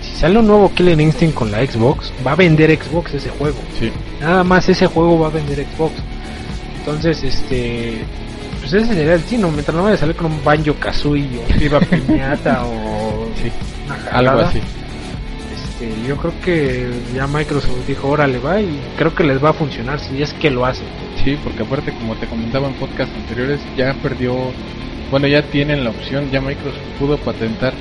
Si 0.00 0.16
sale 0.20 0.38
un 0.38 0.46
nuevo 0.46 0.72
Killer 0.72 1.00
Instinct 1.00 1.34
con 1.34 1.50
la 1.50 1.66
Xbox, 1.66 2.12
va 2.24 2.32
a 2.32 2.36
vender 2.36 2.70
Xbox 2.78 3.14
ese 3.14 3.30
juego. 3.30 3.56
Sí. 3.78 3.90
Nada 4.20 4.44
más 4.44 4.68
ese 4.68 4.86
juego 4.86 5.18
va 5.18 5.26
a 5.26 5.30
vender 5.30 5.66
Xbox. 5.66 5.94
Entonces, 6.78 7.22
este. 7.24 8.04
Pues 8.60 8.72
ese 8.72 8.94
sería 8.94 9.14
el 9.14 9.22
tino. 9.22 9.50
Mientras 9.50 9.76
no 9.76 9.82
vaya 9.82 9.96
a 9.96 9.98
salir 9.98 10.14
con 10.14 10.26
un 10.26 10.44
Banjo 10.44 10.74
Kazooie 10.74 11.28
o 11.38 11.58
Viva 11.58 11.80
Piñata 11.90 12.64
o. 12.64 13.28
Sí. 13.42 13.50
Algo 14.12 14.40
así. 14.40 14.60
Este, 15.80 16.08
yo 16.08 16.16
creo 16.16 16.32
que 16.42 16.88
ya 17.14 17.26
Microsoft 17.26 17.86
dijo, 17.86 18.08
órale, 18.08 18.38
va. 18.38 18.60
Y 18.60 18.80
creo 18.96 19.14
que 19.14 19.24
les 19.24 19.42
va 19.42 19.50
a 19.50 19.52
funcionar 19.52 20.00
si 20.00 20.22
es 20.22 20.32
que 20.34 20.50
lo 20.50 20.64
hacen. 20.64 20.86
Sí, 21.24 21.36
porque 21.42 21.62
aparte, 21.62 21.92
como 21.92 22.14
te 22.16 22.26
comentaba 22.26 22.68
en 22.68 22.74
podcast 22.74 23.14
anteriores, 23.14 23.60
ya 23.76 23.94
perdió. 24.02 24.34
Bueno, 25.10 25.26
ya 25.28 25.42
tienen 25.42 25.84
la 25.84 25.90
opción, 25.90 26.30
ya 26.30 26.40
Microsoft 26.40 26.80
pudo 26.98 27.16
patentar 27.18 27.72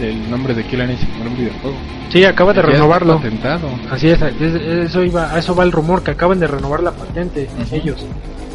el 0.00 0.30
nombre 0.30 0.54
de 0.54 0.64
Killer 0.64 0.90
Instinct 0.90 1.20
en 1.20 1.26
un 1.28 1.36
videojuego. 1.36 1.76
Sí, 2.10 2.24
acaba 2.24 2.52
de 2.52 2.60
Ya 2.60 2.66
renovarlo. 2.66 3.16
patentado. 3.16 3.68
Así 3.90 4.08
es, 4.08 4.20
es- 4.22 4.54
eso 4.54 5.02
iba, 5.02 5.32
a 5.34 5.38
eso 5.38 5.54
va 5.54 5.64
el 5.64 5.72
rumor, 5.72 6.02
que 6.02 6.10
acaban 6.12 6.38
de 6.40 6.46
renovar 6.46 6.82
la 6.82 6.92
patente 6.92 7.48
ellos. 7.72 8.04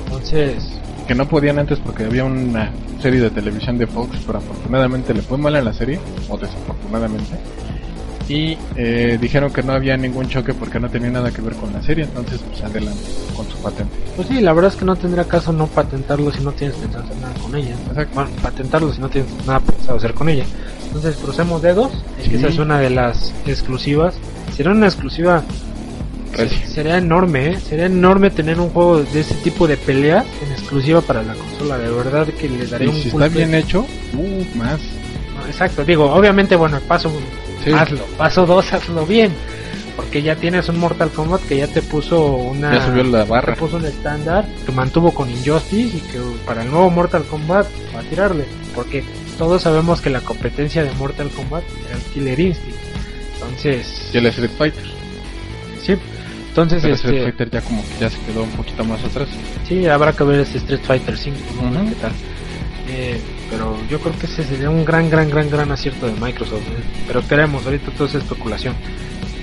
Entonces, 0.05 0.79
Que 1.07 1.15
no 1.15 1.27
podían 1.27 1.59
antes 1.59 1.79
porque 1.79 2.05
había 2.05 2.23
una 2.23 2.69
serie 3.01 3.19
de 3.19 3.29
televisión 3.29 3.77
de 3.77 3.87
Fox, 3.87 4.17
pero 4.25 4.37
afortunadamente 4.37 5.13
le 5.13 5.21
fue 5.21 5.37
mal 5.37 5.53
a 5.57 5.61
la 5.61 5.73
serie, 5.73 5.99
o 6.29 6.37
desafortunadamente. 6.37 7.33
Y 8.29 8.57
eh, 8.77 9.17
dijeron 9.19 9.51
que 9.51 9.61
no 9.63 9.73
había 9.73 9.97
ningún 9.97 10.29
choque 10.29 10.53
porque 10.53 10.79
no 10.79 10.89
tenía 10.89 11.09
nada 11.09 11.29
que 11.31 11.41
ver 11.41 11.53
con 11.55 11.73
la 11.73 11.81
serie, 11.81 12.05
entonces 12.05 12.39
pues 12.49 12.63
adelante 12.63 13.01
con 13.35 13.45
su 13.49 13.57
patente. 13.57 13.93
pues 14.15 14.27
sí, 14.29 14.39
la 14.39 14.53
verdad 14.53 14.71
es 14.71 14.77
que 14.79 14.85
no 14.85 14.95
tendría 14.95 15.25
caso 15.25 15.51
no 15.51 15.67
patentarlo 15.67 16.31
si 16.31 16.41
no 16.41 16.51
tienes 16.53 16.77
pensado 16.77 17.03
hacer 17.03 17.17
nada 17.17 17.33
con 17.41 17.53
ella. 17.55 17.75
Exacto. 17.89 18.11
Bueno, 18.15 18.29
patentarlo 18.41 18.93
si 18.93 19.01
no 19.01 19.09
tienes 19.09 19.29
nada 19.45 19.59
pensado 19.59 19.97
hacer 19.97 20.13
con 20.13 20.29
ella. 20.29 20.45
Entonces, 20.87 21.15
crucemos 21.17 21.61
dedos, 21.61 21.91
es 22.17 22.23
que 22.25 22.29
Sí. 22.31 22.35
esa 22.37 22.47
es 22.47 22.59
una 22.59 22.79
de 22.79 22.91
las 22.91 23.33
exclusivas. 23.45 24.13
Sería 24.55 24.71
una 24.71 24.85
exclusiva, 24.85 25.43
sería 26.67 26.97
enorme, 26.97 27.47
¿eh? 27.49 27.59
Sería 27.59 27.85
enorme 27.87 28.29
tener 28.31 28.59
un 28.59 28.69
juego 28.69 28.99
de 29.03 29.19
ese 29.19 29.35
tipo 29.35 29.67
de 29.67 29.77
peleas 29.77 30.25
en 30.45 30.51
exclusiva 30.51 31.01
para 31.01 31.21
la 31.23 31.33
consola. 31.35 31.77
De 31.77 31.91
verdad 31.91 32.27
que 32.27 32.49
le 32.49 32.65
daría 32.67 32.87
Y 32.87 32.89
un 32.89 32.95
si 32.95 33.07
está 33.09 33.27
bien 33.27 33.53
hecho, 33.53 33.81
uh, 34.13 34.57
más. 34.57 34.79
Exacto, 35.47 35.83
digo, 35.83 36.05
obviamente, 36.11 36.55
bueno, 36.55 36.77
el 36.77 36.83
paso 36.83 37.11
Sí. 37.63 37.71
hazlo, 37.71 38.03
paso 38.17 38.45
dos, 38.45 38.71
hazlo 38.73 39.05
bien, 39.05 39.31
porque 39.95 40.21
ya 40.21 40.35
tienes 40.35 40.67
un 40.69 40.79
Mortal 40.79 41.09
Kombat 41.11 41.41
que 41.43 41.57
ya 41.57 41.67
te 41.67 41.81
puso 41.81 42.25
una, 42.35 42.73
Ya 42.73 42.85
subió 42.85 43.03
la 43.03 43.23
barra. 43.25 43.53
te 43.53 43.59
puso 43.59 43.77
un 43.77 43.85
estándar 43.85 44.45
que 44.65 44.71
mantuvo 44.71 45.13
con 45.13 45.29
Injustice 45.29 45.97
y 45.97 46.01
que 46.01 46.19
para 46.45 46.63
el 46.63 46.71
nuevo 46.71 46.89
Mortal 46.89 47.23
Kombat 47.23 47.67
va 47.95 47.99
a 47.99 48.03
tirarle, 48.03 48.45
porque 48.75 49.03
todos 49.37 49.61
sabemos 49.61 50.01
que 50.01 50.09
la 50.09 50.21
competencia 50.21 50.83
de 50.83 50.91
Mortal 50.93 51.29
Kombat 51.29 51.63
era 51.87 51.95
el 51.95 52.01
Killer 52.13 52.39
Instinct, 52.39 52.77
entonces, 53.35 54.09
Y 54.13 54.17
el 54.17 54.25
Street 54.27 54.51
Fighter. 54.57 54.83
sí, 55.81 55.95
entonces, 56.49 56.81
Pero 56.83 56.95
Street 56.95 57.13
este, 57.15 57.23
Fighter 57.31 57.49
ya 57.51 57.61
como 57.61 57.81
que 57.83 57.89
ya 57.99 58.09
se 58.09 58.17
quedó 58.25 58.43
un 58.43 58.51
poquito 58.51 58.83
más 58.85 59.03
atrás. 59.03 59.27
sí, 59.67 59.85
habrá 59.87 60.11
que 60.13 60.23
ver 60.23 60.41
este 60.41 60.57
Street 60.59 60.81
Fighter 60.83 61.17
5, 61.17 61.37
¿no? 61.71 61.85
Qué 61.89 61.95
tal. 61.95 62.11
Eh, 62.89 63.21
pero 63.53 63.77
yo 63.87 63.99
creo 63.99 64.17
que 64.17 64.25
ese 64.25 64.43
sería 64.43 64.71
un 64.71 64.83
gran, 64.83 65.11
gran, 65.11 65.29
gran, 65.29 65.47
gran 65.47 65.71
acierto 65.71 66.07
de 66.07 66.13
Microsoft. 66.13 66.61
¿eh? 66.61 66.83
Pero 67.05 67.19
esperemos, 67.19 67.63
ahorita 67.63 67.91
todo 67.91 68.07
es 68.07 68.15
especulación. 68.15 68.73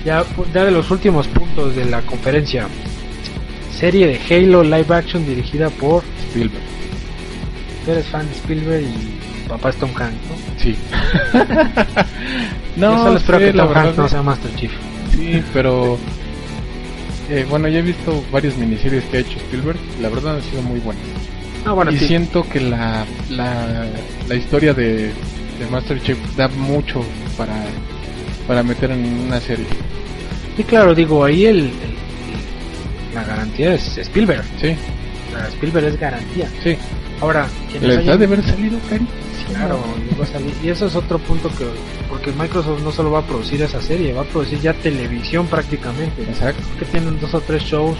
Ya, 0.03 0.25
ya 0.53 0.65
de 0.65 0.71
los 0.71 0.91
últimos 0.91 1.29
puntos 1.29 1.77
de 1.77 1.85
la 1.85 2.01
conferencia. 2.01 2.67
Serie 3.73 4.07
de 4.07 4.19
Halo 4.29 4.63
live 4.63 4.93
action 4.93 5.25
dirigida 5.25 5.69
por... 5.69 6.03
Spielberg. 6.27 6.61
Tú 7.85 7.91
eres 7.91 8.05
fan 8.07 8.27
de 8.27 8.33
Spielberg 8.33 8.83
y 8.83 9.47
papá 9.47 9.69
es 9.69 9.77
Tom 9.77 9.91
Hanks, 9.95 10.17
¿no? 10.27 10.35
Sí. 10.61 10.75
Yo 12.77 12.97
solo 12.97 13.17
espero 13.17 13.39
sí, 13.39 13.45
que 13.45 13.53
la 13.53 13.63
Tom 13.65 13.77
Hanks 13.77 13.97
no 13.97 14.09
sea 14.09 14.21
Master 14.21 14.55
Chief. 14.55 14.71
Sí, 15.15 15.41
pero 15.53 15.97
Eh, 17.29 17.45
bueno, 17.49 17.69
ya 17.69 17.79
he 17.79 17.81
visto 17.81 18.21
varias 18.29 18.57
miniseries 18.57 19.05
que 19.05 19.17
ha 19.17 19.19
hecho 19.21 19.37
Spielberg. 19.37 19.79
La 20.01 20.09
verdad 20.09 20.35
han 20.35 20.41
sido 20.43 20.61
muy 20.63 20.81
buenas. 20.81 21.01
Ah, 21.65 21.73
bueno, 21.73 21.91
y 21.91 21.97
sí. 21.99 22.07
siento 22.07 22.43
que 22.47 22.59
la, 22.59 23.05
la, 23.29 23.85
la 24.27 24.35
historia 24.35 24.73
de, 24.73 25.07
de 25.59 25.67
Masterchef 25.69 26.17
da 26.35 26.47
mucho 26.47 27.03
para, 27.37 27.53
para 28.47 28.63
meter 28.63 28.91
en 28.91 29.05
una 29.27 29.39
serie. 29.39 29.65
Sí, 30.57 30.63
claro, 30.63 30.95
digo, 30.95 31.23
ahí 31.23 31.45
el, 31.45 31.57
el- 31.59 32.01
la 33.13 33.23
garantía 33.23 33.73
es 33.75 33.97
Spielberg. 33.97 34.43
Sí, 34.59 34.75
sea, 35.31 35.47
Spielberg 35.49 35.85
es 35.87 35.99
garantía. 35.99 36.47
sí. 36.63 36.75
Ahora, 37.19 37.45
Les 37.79 37.81
da 37.97 37.99
hayan- 38.01 38.17
de 38.19 38.25
haber 38.25 38.43
salido, 38.43 38.79
Cari. 38.89 39.05
Claro, 39.47 39.79
y 40.17 40.21
a 40.21 40.25
salir- 40.25 40.55
y 40.63 40.69
eso 40.69 40.87
es 40.87 40.95
otro 40.95 41.19
punto 41.19 41.49
que 41.49 41.65
porque 42.09 42.31
Microsoft 42.31 42.81
no 42.83 42.91
solo 42.91 43.11
va 43.11 43.19
a 43.19 43.25
producir 43.25 43.61
esa 43.61 43.79
serie, 43.81 44.13
va 44.13 44.21
a 44.21 44.25
producir 44.25 44.59
ya 44.61 44.73
televisión 44.73 45.45
prácticamente. 45.45 46.23
Exacto. 46.23 46.63
que 46.79 46.85
tienen 46.85 47.19
dos 47.19 47.33
o 47.35 47.41
tres 47.41 47.61
shows. 47.63 47.97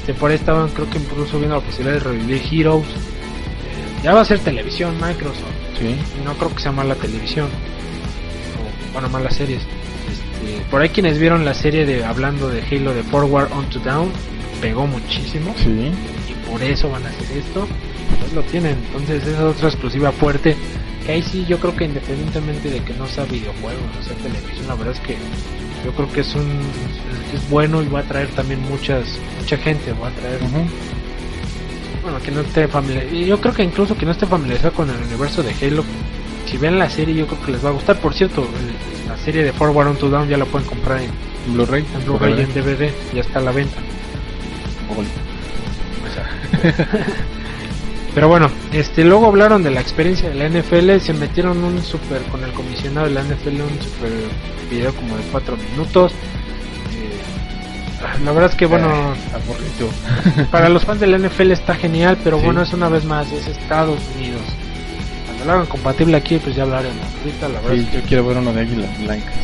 Este, 0.00 0.14
por 0.14 0.30
ahí 0.30 0.36
estaban, 0.36 0.70
creo 0.70 0.88
que 0.88 0.98
incluso 0.98 1.38
viendo 1.38 1.56
la 1.56 1.62
posibilidad 1.62 1.98
de 1.98 2.00
revivir 2.00 2.42
Heroes. 2.50 2.86
Eh, 2.86 4.02
ya 4.02 4.14
va 4.14 4.22
a 4.22 4.24
ser 4.24 4.38
televisión 4.38 4.94
Microsoft. 4.94 5.44
Sí. 5.78 5.94
No 6.24 6.32
creo 6.34 6.54
que 6.54 6.62
sea 6.62 6.72
mala 6.72 6.94
televisión. 6.94 7.46
O, 7.46 8.92
bueno, 8.94 9.10
malas 9.10 9.36
series. 9.36 9.60
Este, 9.60 10.64
por 10.70 10.80
ahí 10.80 10.88
quienes 10.88 11.18
vieron 11.18 11.44
la 11.44 11.52
serie 11.52 11.84
de 11.84 12.02
hablando 12.02 12.48
de 12.48 12.62
Halo 12.62 12.94
de 12.94 13.02
Forward 13.02 13.52
on 13.52 13.68
to 13.68 13.78
Down, 13.80 14.10
pegó 14.62 14.86
muchísimo. 14.86 15.54
Sí. 15.58 15.92
Y 16.30 16.50
por 16.50 16.62
eso 16.62 16.90
van 16.90 17.04
a 17.04 17.10
hacer 17.10 17.36
esto. 17.36 17.68
Pues 18.20 18.32
lo 18.32 18.42
tienen. 18.44 18.78
Entonces 18.86 19.22
esa 19.26 19.36
es 19.50 19.56
otra 19.56 19.68
exclusiva 19.68 20.12
fuerte. 20.12 20.56
Que 21.04 21.12
ahí 21.12 21.22
sí 21.22 21.44
yo 21.46 21.58
creo 21.58 21.76
que 21.76 21.84
independientemente 21.84 22.70
de 22.70 22.82
que 22.82 22.94
no 22.94 23.06
sea 23.06 23.24
videojuego, 23.24 23.80
no 23.94 24.02
sea 24.02 24.16
televisión, 24.16 24.66
la 24.66 24.74
verdad 24.76 24.94
es 24.94 25.00
que 25.00 25.16
yo 25.84 25.92
creo 25.92 26.12
que 26.12 26.20
es 26.20 26.34
un 26.34 26.60
es, 27.34 27.48
bueno 27.50 27.82
y 27.82 27.88
va 27.88 28.00
a 28.00 28.02
traer 28.02 28.28
también 28.28 28.60
muchas 28.68 29.18
mucha 29.38 29.56
gente, 29.56 29.92
va 29.92 30.08
a 30.08 30.10
traer 30.10 30.38
bueno 32.02 32.18
que 32.22 32.30
no 32.30 32.40
esté 32.40 32.66
familiarizado 32.68 33.16
yo 33.26 33.40
creo 33.40 33.54
que 33.54 33.62
incluso 33.62 33.96
que 33.96 34.04
no 34.06 34.12
esté 34.12 34.26
familiarizado 34.26 34.72
con 34.72 34.90
el 34.90 34.96
universo 34.96 35.42
de 35.42 35.52
Halo 35.60 35.84
si 36.46 36.56
ven 36.56 36.78
la 36.78 36.88
serie 36.90 37.14
yo 37.14 37.26
creo 37.26 37.40
que 37.44 37.52
les 37.52 37.64
va 37.64 37.68
a 37.68 37.72
gustar. 37.72 37.98
Por 38.00 38.12
cierto 38.14 38.42
el- 38.42 39.08
la 39.08 39.16
serie 39.18 39.42
de 39.44 39.52
Forward 39.52 39.88
on 39.88 39.96
to 39.96 40.08
Down 40.08 40.28
ya 40.28 40.36
la 40.36 40.44
pueden 40.44 40.66
comprar 40.68 41.00
en, 41.02 41.10
Blu-ray. 41.54 41.84
en 41.94 42.04
Blu-ray 42.04 42.32
en 42.40 42.54
DVD 42.54 42.90
ya 43.14 43.20
está 43.22 43.38
a 43.40 43.42
la 43.42 43.50
venta 43.52 43.76
Pero 48.14 48.28
bueno, 48.28 48.50
este 48.72 49.04
luego 49.04 49.26
hablaron 49.26 49.62
de 49.62 49.70
la 49.70 49.80
experiencia 49.80 50.28
de 50.28 50.34
la 50.34 50.48
NFL, 50.48 50.98
se 50.98 51.12
metieron 51.12 51.62
un 51.62 51.80
super 51.82 52.20
con 52.22 52.42
el 52.42 52.52
comisionado 52.52 53.06
de 53.06 53.14
la 53.14 53.22
NFL 53.22 53.60
un 53.62 53.80
super 53.80 54.10
video 54.68 54.92
como 54.94 55.16
de 55.16 55.22
cuatro 55.30 55.56
minutos. 55.56 56.12
Eh, 56.12 58.24
la 58.24 58.32
verdad 58.32 58.50
es 58.50 58.56
que 58.56 58.66
bueno, 58.66 58.88
Aburrido. 59.32 60.46
para 60.50 60.68
los 60.68 60.84
fans 60.84 61.00
de 61.00 61.06
la 61.06 61.18
NFL 61.18 61.52
está 61.52 61.74
genial, 61.76 62.18
pero 62.24 62.38
Sí. 62.38 62.44
bueno, 62.46 62.62
es 62.62 62.72
una 62.72 62.88
vez 62.88 63.04
más, 63.04 63.30
es 63.30 63.46
Estados 63.46 64.00
Unidos. 64.16 64.42
Cuando 65.26 65.44
lo 65.44 65.52
hagan 65.52 65.66
compatible 65.66 66.16
aquí, 66.16 66.38
pues 66.38 66.56
ya 66.56 66.64
hablaremos. 66.64 67.04
Ahorita 67.20 67.48
la 67.48 67.60
verdad 67.60 67.76
Sí, 67.76 67.88
yo 67.94 68.00
quiero 68.08 68.26
ver 68.26 68.38
uno 68.38 68.52
de 68.52 68.60
águilas 68.60 68.98
blancas. 68.98 69.34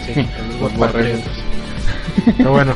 es 0.00 0.06
que 0.06 0.14
sí, 0.22 0.28
los 0.60 0.62
Los 0.62 0.72
Patriots. 0.72 1.24
borregos. 1.24 1.44
Pero 2.36 2.52
bueno. 2.52 2.74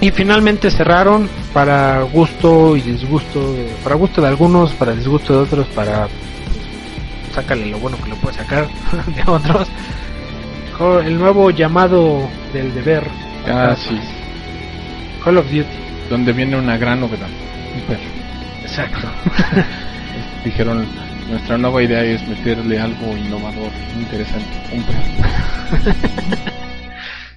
Y 0.00 0.10
finalmente 0.10 0.70
cerraron 0.70 1.28
para 1.52 2.02
gusto 2.02 2.76
y 2.76 2.80
disgusto, 2.80 3.54
para 3.84 3.94
gusto 3.94 4.20
de 4.20 4.28
algunos, 4.28 4.72
para 4.72 4.92
disgusto 4.92 5.32
de 5.32 5.38
otros, 5.40 5.66
para 5.68 6.08
pues, 6.08 7.34
sácale 7.34 7.66
lo 7.66 7.78
bueno 7.78 7.96
que 8.02 8.10
lo 8.10 8.16
puede 8.16 8.36
sacar 8.36 8.66
de 9.06 9.22
otros. 9.30 9.68
El 11.04 11.16
nuevo 11.18 11.50
llamado 11.50 12.28
del 12.52 12.74
deber, 12.74 13.06
Ah, 13.46 13.76
sí. 13.76 13.98
Call 15.24 15.38
of 15.38 15.46
Duty. 15.46 15.64
Donde 16.10 16.32
viene 16.32 16.56
una 16.56 16.76
gran 16.76 17.00
novedad. 17.00 17.28
Exacto. 18.62 19.08
Dijeron, 20.44 20.86
nuestra 21.30 21.56
nueva 21.58 21.82
idea 21.82 22.02
es 22.04 22.26
meterle 22.26 22.80
algo 22.80 23.16
innovador, 23.16 23.70
interesante. 23.98 24.50
Un 24.72 24.82
perro. 24.82 26.42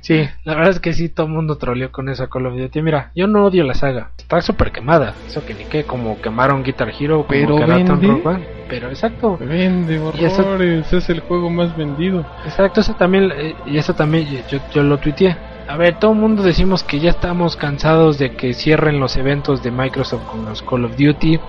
Sí, 0.06 0.24
la 0.44 0.54
verdad 0.54 0.70
es 0.70 0.80
que 0.80 0.94
sí, 0.94 1.10
todo 1.10 1.26
el 1.26 1.32
mundo 1.34 1.58
troleó 1.58 1.92
con 1.92 2.10
esa 2.10 2.28
Call 2.28 2.46
of 2.46 2.56
Duty. 2.56 2.80
Mira, 2.84 3.12
yo 3.16 3.26
no 3.26 3.44
odio 3.44 3.64
la 3.64 3.74
saga, 3.74 4.12
está 4.16 4.40
súper 4.40 4.72
quemada. 4.72 5.16
Eso 5.26 5.44
que 5.44 5.56
ni 5.56 5.66
que, 5.66 5.84
como 5.84 6.22
quemaron 6.22 6.62
Guitar 6.62 6.90
Hero, 6.90 7.26
como 7.26 7.28
Pero 7.28 7.56
vende. 7.56 8.08
Rock 8.08 8.24
Band. 8.24 8.44
Pero 8.70 8.90
exacto, 8.90 9.36
Vende 9.40 10.00
Y 10.20 10.24
eso- 10.26 10.44
horrores, 10.44 10.94
es 10.94 11.10
el 11.10 11.22
juego 11.22 11.50
más 11.50 11.76
vendido. 11.76 12.24
Exacto, 12.46 12.82
eso 12.82 12.94
también, 12.94 13.32
eh, 13.36 13.56
y 13.66 13.80
eso 13.80 13.96
también 13.96 14.28
yo, 14.48 14.60
yo 14.72 14.84
lo 14.84 15.00
tuiteé. 15.00 15.36
A 15.68 15.76
ver, 15.76 15.98
todo 15.98 16.12
el 16.12 16.20
mundo 16.20 16.44
decimos 16.44 16.84
que 16.84 17.00
ya 17.00 17.10
estamos 17.10 17.56
cansados 17.56 18.20
de 18.20 18.30
que 18.36 18.54
cierren 18.54 19.00
los 19.00 19.18
eventos 19.18 19.64
de 19.64 19.72
Microsoft 19.72 20.26
con 20.28 20.46
los 20.46 20.62
Call 20.62 20.86
of 20.86 20.96
Duty 20.96 21.40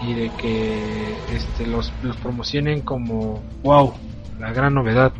y 0.00 0.14
de 0.14 0.30
que 0.38 1.14
este, 1.28 1.66
los, 1.66 1.92
los 2.00 2.16
promocionen 2.16 2.80
como, 2.80 3.42
wow, 3.62 3.92
la 4.40 4.50
gran 4.54 4.72
novedad. 4.72 5.12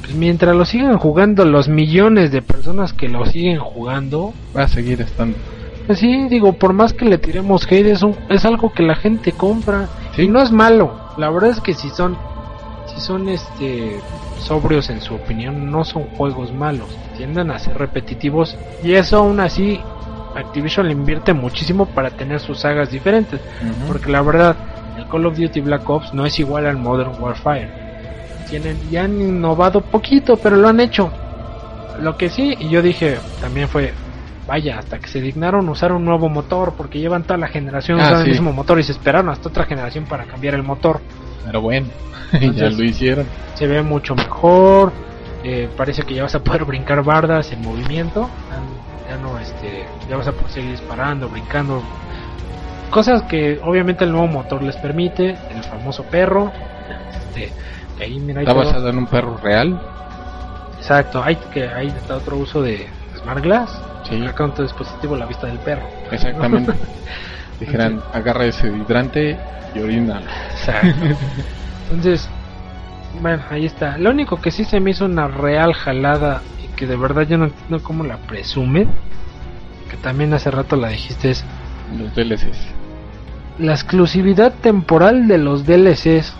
Pues 0.00 0.14
mientras 0.14 0.54
lo 0.56 0.64
sigan 0.64 0.98
jugando 0.98 1.44
los 1.44 1.68
millones 1.68 2.30
de 2.32 2.42
personas 2.42 2.92
que 2.92 3.08
lo 3.08 3.26
siguen 3.26 3.58
jugando, 3.58 4.32
Va 4.56 4.62
a 4.64 4.68
seguir 4.68 5.00
estando. 5.02 5.36
pues 5.86 5.98
sí, 5.98 6.28
digo, 6.28 6.52
por 6.54 6.72
más 6.72 6.92
que 6.92 7.04
le 7.04 7.18
tiremos 7.18 7.64
hate, 7.70 7.86
es, 7.86 8.02
un- 8.02 8.16
es 8.28 8.44
algo 8.44 8.72
que 8.72 8.82
la 8.82 8.94
gente 8.96 9.32
compra. 9.32 9.88
Sí. 10.16 10.22
Y 10.22 10.28
no 10.28 10.40
es 10.42 10.50
malo. 10.52 10.98
La 11.16 11.28
verdad 11.30 11.50
es 11.50 11.60
que 11.60 11.74
si 11.74 11.90
son, 11.90 12.16
si 12.86 13.00
son 13.00 13.28
este 13.28 14.00
sobrios 14.38 14.88
en 14.88 15.00
su 15.02 15.14
opinión, 15.14 15.70
no 15.70 15.84
son 15.84 16.04
juegos 16.04 16.52
malos. 16.54 16.88
Tienden 17.16 17.50
a 17.50 17.58
ser 17.58 17.76
repetitivos. 17.76 18.56
Y 18.82 18.94
eso 18.94 19.18
aún 19.18 19.38
así, 19.40 19.80
Activision 20.34 20.86
le 20.86 20.92
invierte 20.92 21.34
muchísimo 21.34 21.84
para 21.86 22.10
tener 22.10 22.40
sus 22.40 22.60
sagas 22.60 22.90
diferentes. 22.90 23.40
Porque 23.86 24.10
la 24.10 24.22
verdad, 24.22 24.56
el 24.96 25.06
Call 25.08 25.26
of 25.26 25.36
Duty 25.36 25.60
Black 25.60 25.88
Ops 25.90 26.14
no 26.14 26.24
es 26.24 26.38
igual 26.38 26.66
al 26.66 26.78
Modern 26.78 27.12
Warfare. 27.20 27.89
Tienen, 28.50 28.90
ya 28.90 29.04
han 29.04 29.20
innovado 29.20 29.80
poquito, 29.80 30.36
pero 30.36 30.56
lo 30.56 30.68
han 30.68 30.80
hecho. 30.80 31.10
Lo 32.00 32.16
que 32.16 32.28
sí, 32.30 32.54
y 32.58 32.68
yo 32.68 32.82
dije, 32.82 33.18
también 33.40 33.68
fue, 33.68 33.92
vaya, 34.46 34.78
hasta 34.78 34.98
que 34.98 35.08
se 35.08 35.20
dignaron 35.20 35.68
usar 35.68 35.92
un 35.92 36.04
nuevo 36.04 36.28
motor, 36.28 36.74
porque 36.76 36.98
llevan 36.98 37.22
toda 37.22 37.38
la 37.38 37.48
generación 37.48 38.00
Ah, 38.00 38.02
usando 38.04 38.18
sí. 38.24 38.30
el 38.30 38.30
mismo 38.32 38.52
motor 38.52 38.78
y 38.78 38.82
se 38.82 38.92
esperaron 38.92 39.28
hasta 39.28 39.48
otra 39.48 39.64
generación 39.66 40.04
para 40.06 40.24
cambiar 40.24 40.54
el 40.54 40.62
motor. 40.62 41.00
Pero 41.46 41.60
bueno, 41.60 41.86
ya 42.54 42.70
lo 42.70 42.82
hicieron. 42.82 43.26
Se 43.54 43.66
ve 43.66 43.82
mucho 43.82 44.14
mejor, 44.14 44.92
eh, 45.44 45.68
parece 45.76 46.02
que 46.02 46.14
ya 46.14 46.24
vas 46.24 46.34
a 46.34 46.40
poder 46.42 46.64
brincar 46.64 47.02
bardas 47.04 47.52
en 47.52 47.62
movimiento, 47.62 48.28
ya, 49.08 49.16
no, 49.18 49.38
este, 49.38 49.84
ya 50.08 50.16
vas 50.16 50.26
a 50.28 50.32
poder 50.32 50.50
seguir 50.50 50.70
disparando, 50.72 51.28
brincando. 51.28 51.82
Cosas 52.90 53.22
que 53.22 53.60
obviamente 53.62 54.04
el 54.04 54.10
nuevo 54.12 54.26
motor 54.26 54.62
les 54.62 54.76
permite, 54.76 55.30
el 55.30 55.62
famoso 55.62 56.02
perro, 56.04 56.50
este, 57.12 57.52
ahí 58.02 58.20
mira 58.20 58.40
ahí 58.40 58.46
Está 58.46 58.58
basado 58.58 58.88
en 58.88 58.98
un 58.98 59.06
perro 59.06 59.36
real. 59.42 59.80
Exacto, 60.78 61.22
hay 61.22 61.36
que 61.52 61.68
ahí 61.68 61.88
está 61.88 62.16
otro 62.16 62.36
uso 62.36 62.62
de 62.62 62.88
Smart 63.22 63.42
Glass. 63.42 63.80
Sí. 64.08 64.24
Acá 64.24 64.44
en 64.44 64.54
tu 64.54 64.62
dispositivo 64.62 65.16
la 65.16 65.26
vista 65.26 65.46
del 65.46 65.58
perro. 65.58 65.86
Exactamente. 66.10 66.72
Dijeran, 67.60 68.00
agarra 68.14 68.46
ese 68.46 68.68
hidrante 68.68 69.38
y 69.74 69.78
orina. 69.80 70.22
Exacto. 70.52 70.88
Entonces, 71.90 72.28
bueno, 73.20 73.42
ahí 73.50 73.66
está. 73.66 73.98
Lo 73.98 74.10
único 74.10 74.40
que 74.40 74.50
sí 74.50 74.64
se 74.64 74.80
me 74.80 74.92
hizo 74.92 75.04
una 75.04 75.28
real 75.28 75.74
jalada 75.74 76.40
y 76.64 76.68
que 76.76 76.86
de 76.86 76.96
verdad 76.96 77.22
yo 77.28 77.36
no 77.36 77.44
entiendo 77.44 77.82
cómo 77.82 78.04
la 78.04 78.16
presume, 78.16 78.86
que 79.90 79.96
también 79.98 80.32
hace 80.32 80.50
rato 80.50 80.76
la 80.76 80.88
dijiste, 80.88 81.30
es 81.30 81.44
Los 81.98 82.14
DLCs. 82.14 82.58
la 83.58 83.72
exclusividad 83.72 84.54
temporal 84.62 85.28
de 85.28 85.36
los 85.38 85.66
DLCs. 85.66 86.34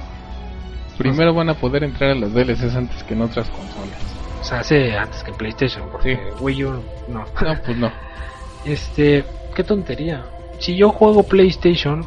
Primero 1.00 1.32
van 1.32 1.48
a 1.48 1.54
poder 1.54 1.82
entrar 1.82 2.10
a 2.10 2.14
los 2.14 2.34
DLCs 2.34 2.76
antes 2.76 3.02
que 3.04 3.14
en 3.14 3.22
otras 3.22 3.48
consolas. 3.48 3.98
O 4.38 4.44
sea, 4.44 4.60
hace 4.60 4.94
antes 4.94 5.22
que 5.22 5.32
PlayStation, 5.32 5.88
porque 5.90 6.18
Wii 6.40 6.64
U 6.64 6.82
no. 7.08 7.24
No, 7.42 7.62
pues 7.64 7.76
no. 7.78 7.90
Este, 8.66 9.24
qué 9.54 9.64
tontería. 9.64 10.22
Si 10.58 10.76
yo 10.76 10.90
juego 10.90 11.22
PlayStation, 11.22 12.06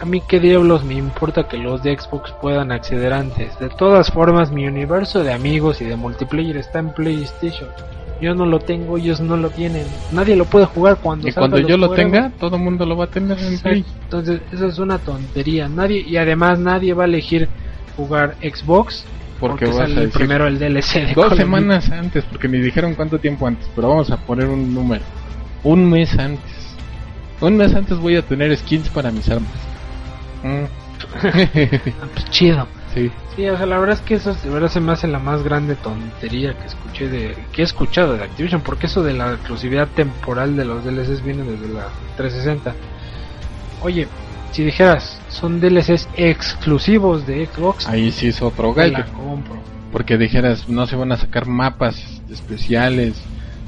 a 0.00 0.04
mí 0.04 0.22
qué 0.28 0.38
diablos 0.38 0.84
me 0.84 0.94
importa 0.94 1.48
que 1.48 1.56
los 1.56 1.82
de 1.82 1.98
Xbox 1.98 2.30
puedan 2.40 2.70
acceder 2.70 3.12
antes. 3.12 3.58
De 3.58 3.68
todas 3.68 4.12
formas, 4.12 4.52
mi 4.52 4.68
universo 4.68 5.24
de 5.24 5.32
amigos 5.32 5.80
y 5.80 5.84
de 5.86 5.96
multiplayer 5.96 6.56
está 6.56 6.78
en 6.78 6.90
PlayStation. 6.90 7.68
Yo 8.20 8.36
no 8.36 8.46
lo 8.46 8.60
tengo, 8.60 8.96
ellos 8.96 9.20
no 9.20 9.36
lo 9.36 9.50
tienen. 9.50 9.86
Nadie 10.12 10.36
lo 10.36 10.44
puede 10.44 10.66
jugar 10.66 10.98
cuando 10.98 11.26
Y 11.26 11.32
cuando 11.32 11.58
yo 11.58 11.76
lo 11.76 11.90
tenga, 11.90 12.30
todo 12.38 12.54
el 12.54 12.62
mundo 12.62 12.86
lo 12.86 12.96
va 12.96 13.06
a 13.06 13.10
tener 13.10 13.36
en 13.40 13.58
Play. 13.58 13.84
Entonces, 14.04 14.40
eso 14.52 14.68
es 14.68 14.78
una 14.78 14.98
tontería. 14.98 15.68
Nadie 15.68 16.04
y 16.06 16.16
además 16.16 16.60
nadie 16.60 16.94
va 16.94 17.02
a 17.02 17.06
elegir 17.06 17.48
jugar 17.96 18.36
Xbox 18.40 19.04
Porque, 19.40 19.66
porque, 19.66 19.78
sale 19.78 20.08
primero 20.08 20.46
el 20.46 20.58
DLC 20.58 21.06
de 21.06 21.14
dos 21.14 21.36
semanas 21.36 21.90
antes, 21.90 22.24
porque 22.24 22.48
ni 22.48 22.58
dijeron 22.58 22.94
cuánto 22.94 23.18
tiempo 23.18 23.46
antes, 23.46 23.68
pero 23.74 23.88
vamos 23.88 24.10
a 24.10 24.16
poner 24.16 24.46
un 24.46 24.74
número. 24.74 25.04
Un 25.62 25.88
mes 25.90 26.16
antes. 26.18 26.76
Un 27.40 27.56
mes 27.56 27.74
antes 27.74 27.98
voy 27.98 28.16
a 28.16 28.22
tener 28.22 28.56
skins 28.56 28.88
para 28.88 29.10
mis 29.10 29.28
armas. 29.28 29.50
Mm. 30.42 30.64
Ah, 32.00 32.06
pues 32.12 32.30
chido. 32.30 32.66
Sí. 32.94 33.10
Sí, 33.34 33.48
o 33.48 33.56
sea, 33.56 33.66
la 33.66 33.78
verdad 33.78 33.96
es 33.96 34.02
que 34.02 34.14
eso 34.14 34.34
de 34.34 34.50
verdad 34.50 34.68
se 34.68 34.80
me 34.80 34.92
hace 34.92 35.08
la 35.08 35.18
más 35.18 35.42
grande 35.42 35.74
tontería 35.74 36.54
que 36.54 36.66
escuché 36.66 37.08
de 37.08 37.36
que 37.52 37.62
he 37.62 37.64
escuchado 37.64 38.16
de 38.16 38.22
Activision, 38.22 38.60
porque 38.60 38.86
eso 38.86 39.02
de 39.02 39.12
la 39.12 39.32
exclusividad 39.32 39.88
temporal 39.88 40.56
de 40.56 40.64
los 40.64 40.84
DLCs 40.84 41.24
viene 41.24 41.42
desde 41.42 41.68
la 41.74 41.88
360. 42.16 42.72
Oye, 43.82 44.06
si 44.52 44.62
dijeras, 44.64 45.20
son 45.34 45.60
DLCs 45.60 46.08
exclusivos 46.16 47.26
de 47.26 47.46
Xbox, 47.46 47.86
Ahí 47.88 48.10
sí 48.12 48.28
es 48.28 48.40
otro 48.42 48.72
gallo. 48.72 48.98
la 48.98 49.04
compro. 49.06 49.56
Porque 49.92 50.16
dijeras, 50.18 50.68
no 50.68 50.86
se 50.86 50.96
van 50.96 51.12
a 51.12 51.16
sacar 51.16 51.46
mapas 51.46 51.96
especiales 52.30 53.14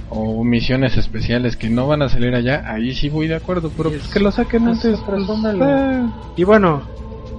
o 0.09 0.45
misiones 0.45 0.97
especiales 0.97 1.57
que 1.57 1.69
no 1.69 1.87
van 1.87 2.03
a 2.03 2.09
salir 2.09 2.35
allá, 2.35 2.63
ahí 2.67 2.95
sí 2.95 3.09
voy 3.09 3.27
de 3.29 3.35
acuerdo, 3.37 3.71
pero 3.77 3.91
pues 3.91 4.05
es- 4.05 4.09
que 4.13 4.21
lo 4.21 4.31
saquen 4.31 4.69
es 4.69 4.85
antes. 4.85 5.01
pues, 5.05 5.21
eh. 5.61 6.07
Y 6.37 6.45
bueno, 6.45 6.83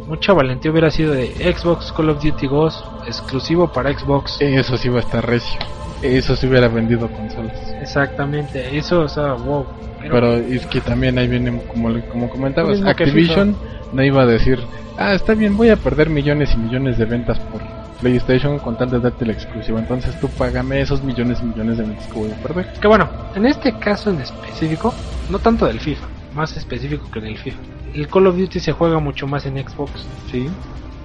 mucha 0.08 0.34
valentía 0.34 0.72
hubiera 0.72 0.90
sido 0.92 1.14
de 1.14 1.28
Xbox 1.58 1.92
Call 1.94 2.10
of 2.10 2.24
Duty 2.24 2.48
Ghost 2.48 2.86
exclusivo 3.08 3.72
para 3.72 3.98
Xbox. 3.98 4.38
Eso 4.42 4.78
sí 4.78 4.90
va 4.90 4.98
a 4.98 5.02
estar 5.02 5.26
recio. 5.26 5.60
Eso 6.02 6.36
sí 6.36 6.48
hubiera 6.48 6.68
vendido 6.68 7.10
consolas. 7.10 7.58
Exactamente, 7.82 8.78
eso, 8.78 9.02
o 9.02 9.08
sea, 9.10 9.34
wow. 9.34 9.66
Pero, 10.12 10.34
es 10.36 10.66
que 10.68 10.82
también 10.82 11.18
ahí 11.18 11.28
viene, 11.28 11.62
como, 11.68 11.90
como 12.10 12.30
comentabas, 12.30 12.82
Activision 12.82 13.56
no 13.94 14.04
iba 14.04 14.24
a 14.24 14.26
decir, 14.26 14.60
ah, 14.98 15.14
está 15.14 15.34
bien, 15.34 15.56
voy 15.58 15.70
a 15.70 15.78
perder 15.78 16.10
millones 16.10 16.54
y 16.54 16.58
millones 16.58 16.98
de 16.98 17.06
ventas 17.06 17.40
por 17.40 17.62
PlayStation 18.00 18.60
con 18.60 18.78
tal 18.78 18.90
de 18.90 19.00
darte 19.00 19.26
la 19.26 19.34
exclusiva. 19.34 19.80
Entonces 19.80 20.20
tú 20.20 20.30
págame 20.30 20.82
esos 20.82 21.04
millones 21.04 21.40
y 21.42 21.46
millones 21.46 21.78
de 21.78 21.84
ventas 21.84 22.08
que 22.08 22.20
voy 22.20 22.32
a 22.32 22.36
perder. 22.36 22.68
que 22.80 22.88
bueno, 22.88 23.10
en 23.36 23.46
este 23.46 23.78
caso 23.80 24.10
en 24.10 24.22
específico, 24.22 24.94
no 25.30 25.40
tanto 25.40 25.66
del 25.66 25.80
FIFA, 25.80 26.08
más 26.36 26.56
específico 26.58 27.10
que 27.12 27.20
del 27.20 27.38
FIFA. 27.38 27.60
El 27.94 28.08
Call 28.08 28.28
of 28.28 28.38
Duty 28.38 28.60
se 28.60 28.72
juega 28.74 29.00
mucho 29.00 29.28
más 29.28 29.46
en 29.46 29.58
Xbox 29.58 30.06
Sí. 30.30 30.48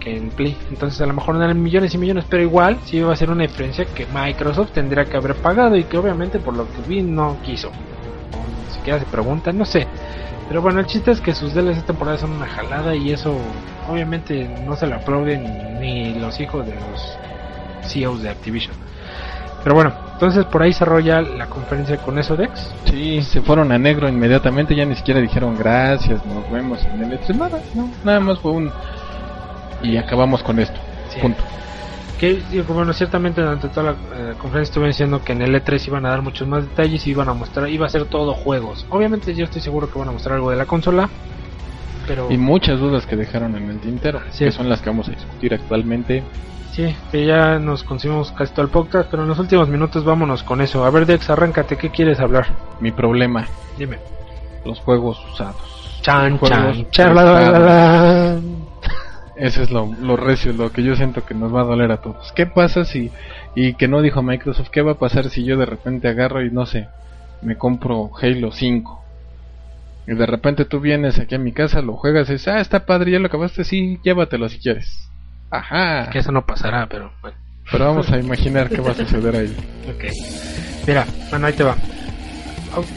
que 0.01 0.17
en 0.17 0.31
Play. 0.31 0.57
Entonces 0.71 1.01
a 1.01 1.07
lo 1.07 1.15
mejor 1.15 1.37
no 1.37 1.45
eran 1.45 1.63
millones 1.63 1.95
y 1.95 1.99
millones, 1.99 2.25
pero 2.29 2.43
igual 2.43 2.77
sí 2.85 2.99
iba 2.99 3.13
a 3.13 3.17
ser 3.17 3.31
una 3.31 3.43
diferencia 3.43 3.85
que 3.85 4.07
Microsoft 4.13 4.73
tendría 4.73 5.05
que 5.05 5.17
haber 5.17 5.37
pagado 5.37 5.77
y 5.77 5.85
que 5.85 5.97
obviamente 5.97 6.41
por 6.41 6.57
lo 6.57 6.65
que 6.65 6.83
vi 6.89 7.03
no 7.03 7.39
quiso. 7.45 7.71
Siquiera 8.83 8.99
se 8.99 9.07
pregunta, 9.07 9.53
no 9.53 9.65
sé. 9.65 9.87
Pero 10.49 10.61
bueno, 10.61 10.81
el 10.81 10.87
chiste 10.87 11.13
es 11.13 11.21
que 11.21 11.33
sus 11.37 11.55
DLC 11.55 11.87
temporadas 11.87 12.21
son 12.23 12.33
una 12.33 12.49
jalada 12.49 12.97
y 12.97 13.13
eso 13.13 13.33
obviamente 13.89 14.49
no 14.67 14.75
se 14.75 14.89
lo 14.89 14.97
aplauden 14.97 15.79
ni 15.81 16.15
los 16.15 16.41
hijos 16.41 16.67
de 16.67 16.75
los 16.75 17.17
CEOs 17.85 18.25
de 18.25 18.31
Activision. 18.31 18.75
Pero 19.63 19.77
bueno, 19.77 19.93
entonces 20.15 20.45
por 20.47 20.63
ahí 20.63 20.73
cerró 20.73 20.99
ya 20.99 21.21
la 21.21 21.47
conferencia 21.47 21.97
con 21.99 22.19
eso 22.19 22.35
Dex. 22.35 22.75
Sí, 22.87 23.23
se 23.23 23.41
fueron 23.41 23.71
a 23.71 23.79
negro 23.79 24.09
inmediatamente, 24.09 24.75
ya 24.75 24.85
ni 24.85 24.97
siquiera 24.97 25.21
dijeron 25.21 25.57
gracias, 25.57 26.27
nos 26.27 26.51
vemos 26.51 26.85
en 26.85 27.05
el 27.05 27.21
E3, 27.21 27.37
nada, 27.37 27.61
no, 27.75 27.89
nada 28.03 28.19
más 28.19 28.41
fue 28.41 28.51
un... 28.51 28.73
Y 29.85 29.97
acabamos 29.97 30.43
con 30.43 30.59
esto, 30.59 30.81
Sí. 31.09 31.21
punto. 31.21 31.45
Que 32.23 32.63
bueno, 32.69 32.93
ciertamente 32.93 33.41
durante 33.41 33.67
toda 33.67 33.83
la 33.83 33.91
eh, 34.15 34.35
conferencia 34.39 34.71
estuve 34.71 34.87
diciendo 34.87 35.25
que 35.25 35.33
en 35.33 35.43
el 35.43 35.53
E3 35.57 35.89
iban 35.89 36.07
a 36.07 36.11
dar 36.11 36.23
muchos 36.23 36.47
más 36.47 36.63
detalles 36.63 37.05
y 37.09 37.11
iban 37.11 37.29
a 37.29 37.35
mostrar, 37.35 37.69
iba 37.69 37.85
a 37.85 37.89
ser 37.89 38.05
todo 38.05 38.33
juegos. 38.33 38.87
Obviamente 38.91 39.35
yo 39.35 39.45
estoy 39.45 39.61
seguro 39.61 39.91
que 39.91 39.99
van 39.99 40.09
a 40.09 40.13
mostrar 40.13 40.37
algo 40.37 40.49
de 40.51 40.55
la 40.57 40.65
consola, 40.67 41.09
pero 42.07 42.31
Y 42.31 42.37
muchas 42.39 42.79
dudas 42.79 43.07
que 43.07 43.17
dejaron 43.17 43.57
en 43.57 43.69
el 43.71 43.81
tintero, 43.81 44.21
Sí. 44.31 44.45
que 44.45 44.53
son 44.53 44.69
las 44.69 44.81
que 44.81 44.91
vamos 44.91 45.09
a 45.09 45.11
discutir 45.11 45.53
actualmente. 45.53 46.23
sí, 46.71 46.95
que 47.11 47.27
ya 47.27 47.59
nos 47.59 47.83
consumimos 47.83 48.31
casi 48.31 48.53
todo 48.53 48.67
el 48.67 48.71
podcast, 48.71 49.11
pero 49.11 49.25
en 49.25 49.29
los 49.29 49.41
últimos 49.41 49.69
minutos 49.69 50.05
vámonos 50.05 50.45
con 50.45 50.61
eso. 50.61 50.85
A 50.85 50.91
ver 50.91 51.07
Dex, 51.07 51.29
arráncate, 51.29 51.77
¿qué 51.77 51.91
quieres 51.91 52.21
hablar? 52.21 52.47
Mi 52.79 52.93
problema, 52.93 53.49
Dime. 53.77 53.99
los 54.65 54.79
juegos 54.79 55.19
usados. 55.33 56.01
Chan, 56.03 56.39
chan, 56.39 56.87
chan, 56.93 57.15
la, 57.17 57.25
la, 57.25 57.59
la, 57.59 58.39
Ese 59.37 59.63
es 59.63 59.71
lo, 59.71 59.87
lo 60.01 60.17
recio, 60.17 60.53
lo 60.53 60.71
que 60.73 60.83
yo 60.83 60.95
siento 60.95 61.25
que 61.25 61.35
nos 61.35 61.55
va 61.55 61.63
a 61.63 61.65
doler 61.65 61.91
a 61.91 61.99
todos. 61.99 62.33
¿Qué 62.33 62.47
pasa 62.47 62.85
si, 62.85 63.11
y 63.55 63.75
que 63.75 63.89
no 63.89 64.03
dijo 64.03 64.23
Microsoft, 64.23 64.69
qué 64.71 64.83
va 64.83 64.93
a 64.93 64.99
pasar 64.99 65.31
si 65.31 65.45
yo 65.45 65.57
de 65.57 65.67
repente 65.67 66.09
agarro 66.09 66.45
y 66.45 66.51
no 66.51 66.67
sé, 66.67 66.89
me 67.41 67.57
compro 67.57 68.11
Halo 68.21 68.53
5? 68.53 69.03
Y 70.07 70.15
de 70.15 70.27
repente 70.27 70.65
tú 70.65 70.81
vienes 70.81 71.19
aquí 71.19 71.35
a 71.35 71.39
mi 71.39 71.53
casa, 71.53 71.81
lo 71.81 71.95
juegas 71.95 72.29
y 72.29 72.33
dices, 72.33 72.49
ah, 72.49 72.61
está 72.61 72.85
padre, 72.85 73.13
ya 73.13 73.19
lo 73.19 73.29
acabaste, 73.29 73.65
sí, 73.65 74.01
llévatelo 74.03 74.49
si 74.49 74.59
quieres. 74.59 75.09
Ajá. 75.51 76.11
Que 76.11 76.19
eso 76.19 76.33
no 76.33 76.45
pasará, 76.45 76.87
pero 76.87 77.13
bueno. 77.21 77.37
Pero 77.71 77.87
vamos 77.87 78.11
a 78.11 78.19
imaginar 78.19 78.69
qué 78.69 78.81
va 78.81 78.91
a 78.91 78.95
suceder 78.95 79.37
ahí. 79.37 79.57
Ok. 79.89 80.05
Mira, 80.87 81.07
bueno, 81.31 81.47
ahí 81.47 81.53
te 81.53 81.63
va. 81.63 81.77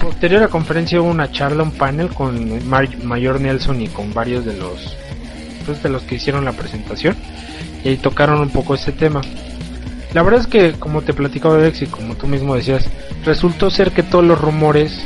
Posterior 0.02 0.42
a 0.42 0.46
la 0.46 0.50
conferencia 0.50 1.00
hubo 1.00 1.10
una 1.10 1.32
charla, 1.32 1.64
un 1.64 1.72
panel 1.72 2.10
con 2.10 2.68
Mayor 2.68 3.40
Nelson 3.40 3.82
y 3.82 3.88
con 3.90 4.14
varios 4.14 4.46
de 4.46 4.58
los 4.58 4.98
de 5.66 5.90
los 5.90 6.04
que 6.04 6.16
hicieron 6.16 6.46
la 6.46 6.54
presentación 6.54 7.16
y 7.84 7.90
ahí 7.90 7.98
tocaron 7.98 8.40
un 8.40 8.50
poco 8.50 8.76
ese 8.76 8.92
tema. 8.92 9.22
La 10.14 10.24
verdad 10.24 10.42
es 10.42 10.48
que, 10.48 10.74
como 10.74 11.02
te 11.02 11.14
platicaba 11.14 11.56
Alex 11.56 11.82
y 11.82 11.86
como 11.88 12.16
tú 12.16 12.28
mismo 12.28 12.56
decías, 12.56 12.86
resultó 13.26 13.70
ser 13.70 13.92
que 13.92 14.02
todos 14.02 14.24
los 14.24 14.40
rumores 14.40 15.04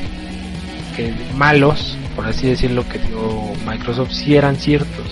que 0.95 1.13
malos, 1.35 1.97
por 2.15 2.27
así 2.27 2.47
decirlo, 2.47 2.87
que 2.87 2.99
dio 2.99 3.53
Microsoft 3.65 4.11
sí 4.11 4.35
eran 4.35 4.55
ciertos. 4.55 5.05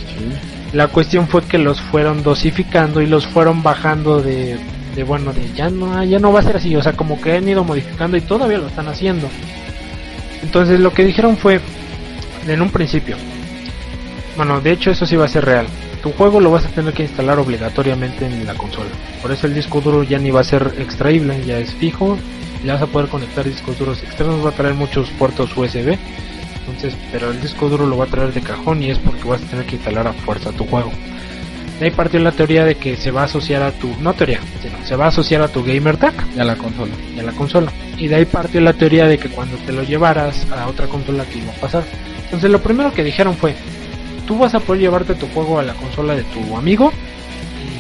La 0.72 0.88
cuestión 0.90 1.28
fue 1.28 1.44
que 1.44 1.58
los 1.58 1.82
fueron 1.82 2.22
dosificando 2.22 3.02
y 3.02 3.08
los 3.08 3.26
fueron 3.26 3.64
bajando 3.64 4.22
de, 4.22 4.58
de 4.96 5.04
bueno, 5.04 5.34
de 5.34 5.52
ya 5.54 5.70
no, 5.70 6.04
ya 6.04 6.20
no 6.20 6.32
va 6.32 6.42
a 6.42 6.44
ser 6.44 6.58
así, 6.58 6.76
o 6.76 6.84
sea, 6.84 6.94
como 6.94 7.20
que 7.20 7.34
han 7.34 7.48
ido 7.48 7.64
modificando 7.64 8.18
y 8.18 8.22
todavía 8.22 8.58
lo 8.58 8.68
están 8.68 8.88
haciendo. 8.88 9.28
Entonces 10.44 10.80
lo 10.80 10.94
que 10.94 11.06
dijeron 11.06 11.38
fue, 11.38 11.60
en 12.48 12.62
un 12.62 12.70
principio, 12.70 13.16
bueno, 14.38 14.62
de 14.62 14.72
hecho 14.72 14.92
eso 14.92 15.06
sí 15.06 15.16
va 15.16 15.26
a 15.26 15.30
ser 15.30 15.46
real. 15.46 15.66
Tu 16.02 16.12
juego 16.14 16.40
lo 16.40 16.52
vas 16.52 16.66
a 16.66 16.70
tener 16.70 16.94
que 16.94 17.04
instalar 17.04 17.40
obligatoriamente 17.40 18.26
en 18.26 18.46
la 18.46 18.54
consola. 18.54 18.90
Por 19.22 19.32
eso 19.32 19.48
el 19.48 19.56
disco 19.56 19.82
duro 19.82 20.04
ya 20.04 20.20
ni 20.20 20.30
va 20.32 20.42
a 20.42 20.46
ser 20.46 20.76
extraíble, 20.80 21.44
ya 21.46 21.58
es 21.58 21.74
fijo. 21.74 22.18
Ya 22.64 22.74
vas 22.74 22.84
a 22.84 22.88
poder 22.88 23.10
conectar 23.10 23.46
discos 23.46 23.78
duros 23.78 24.02
externos, 24.02 24.44
va 24.46 24.50
a 24.50 24.54
traer 24.54 24.74
muchos 24.74 25.10
puertos 25.12 25.56
USB. 25.56 25.98
Entonces, 26.60 26.96
pero 27.12 27.32
el 27.32 27.42
disco 27.42 27.70
duro 27.70 27.86
lo 27.86 27.98
va 27.98 28.06
a 28.06 28.08
traer 28.08 28.34
de 28.34 28.42
cajón 28.42 28.84
y 28.84 28.90
es 28.90 29.00
porque 29.00 29.24
vas 29.24 29.42
a 29.42 29.46
tener 29.46 29.66
que 29.66 29.76
instalar 29.76 30.08
a 30.08 30.14
fuerza 30.14 30.52
tu 30.52 30.66
juego. 30.66 30.92
De 31.80 31.86
ahí 31.86 31.92
partió 31.92 32.20
la 32.20 32.32
teoría 32.32 32.66
de 32.66 32.76
que 32.76 32.98
se 32.98 33.12
va 33.12 33.22
a 33.22 33.26
asociar 33.26 33.62
a 33.62 33.72
tu, 33.72 33.96
no 34.02 34.14
teoría, 34.14 34.40
sino 34.62 34.84
se 34.84 34.96
va 34.96 35.06
a 35.06 35.08
asociar 35.10 35.44
a 35.44 35.48
tu 35.48 35.64
gamer 35.64 35.98
tag 35.98 36.14
Ya 36.36 36.44
la 36.44 36.56
consola. 36.56 36.92
y 37.16 37.20
a 37.20 37.24
la 37.24 37.32
consola. 37.34 37.72
Y 37.98 38.08
de 38.08 38.16
ahí 38.16 38.26
partió 38.26 38.60
la 38.62 38.74
teoría 38.74 39.08
de 39.08 39.18
que 39.20 39.30
cuando 39.30 39.56
te 39.58 39.72
lo 39.72 39.84
llevaras 39.84 40.48
a 40.52 40.68
otra 40.68 40.88
consola 40.88 41.24
que 41.26 41.38
iba 41.38 41.52
a 41.52 41.56
pasar. 41.56 41.84
Entonces 42.24 42.50
lo 42.50 42.62
primero 42.62 42.92
que 42.92 43.04
dijeron 43.04 43.36
fue, 43.38 43.56
tú 44.28 44.38
vas 44.38 44.54
a 44.54 44.60
poder 44.60 44.82
llevarte 44.82 45.16
tu 45.16 45.26
juego 45.28 45.58
a 45.58 45.64
la 45.64 45.74
consola 45.74 46.16
de 46.16 46.24
tu 46.24 46.56
amigo 46.56 46.92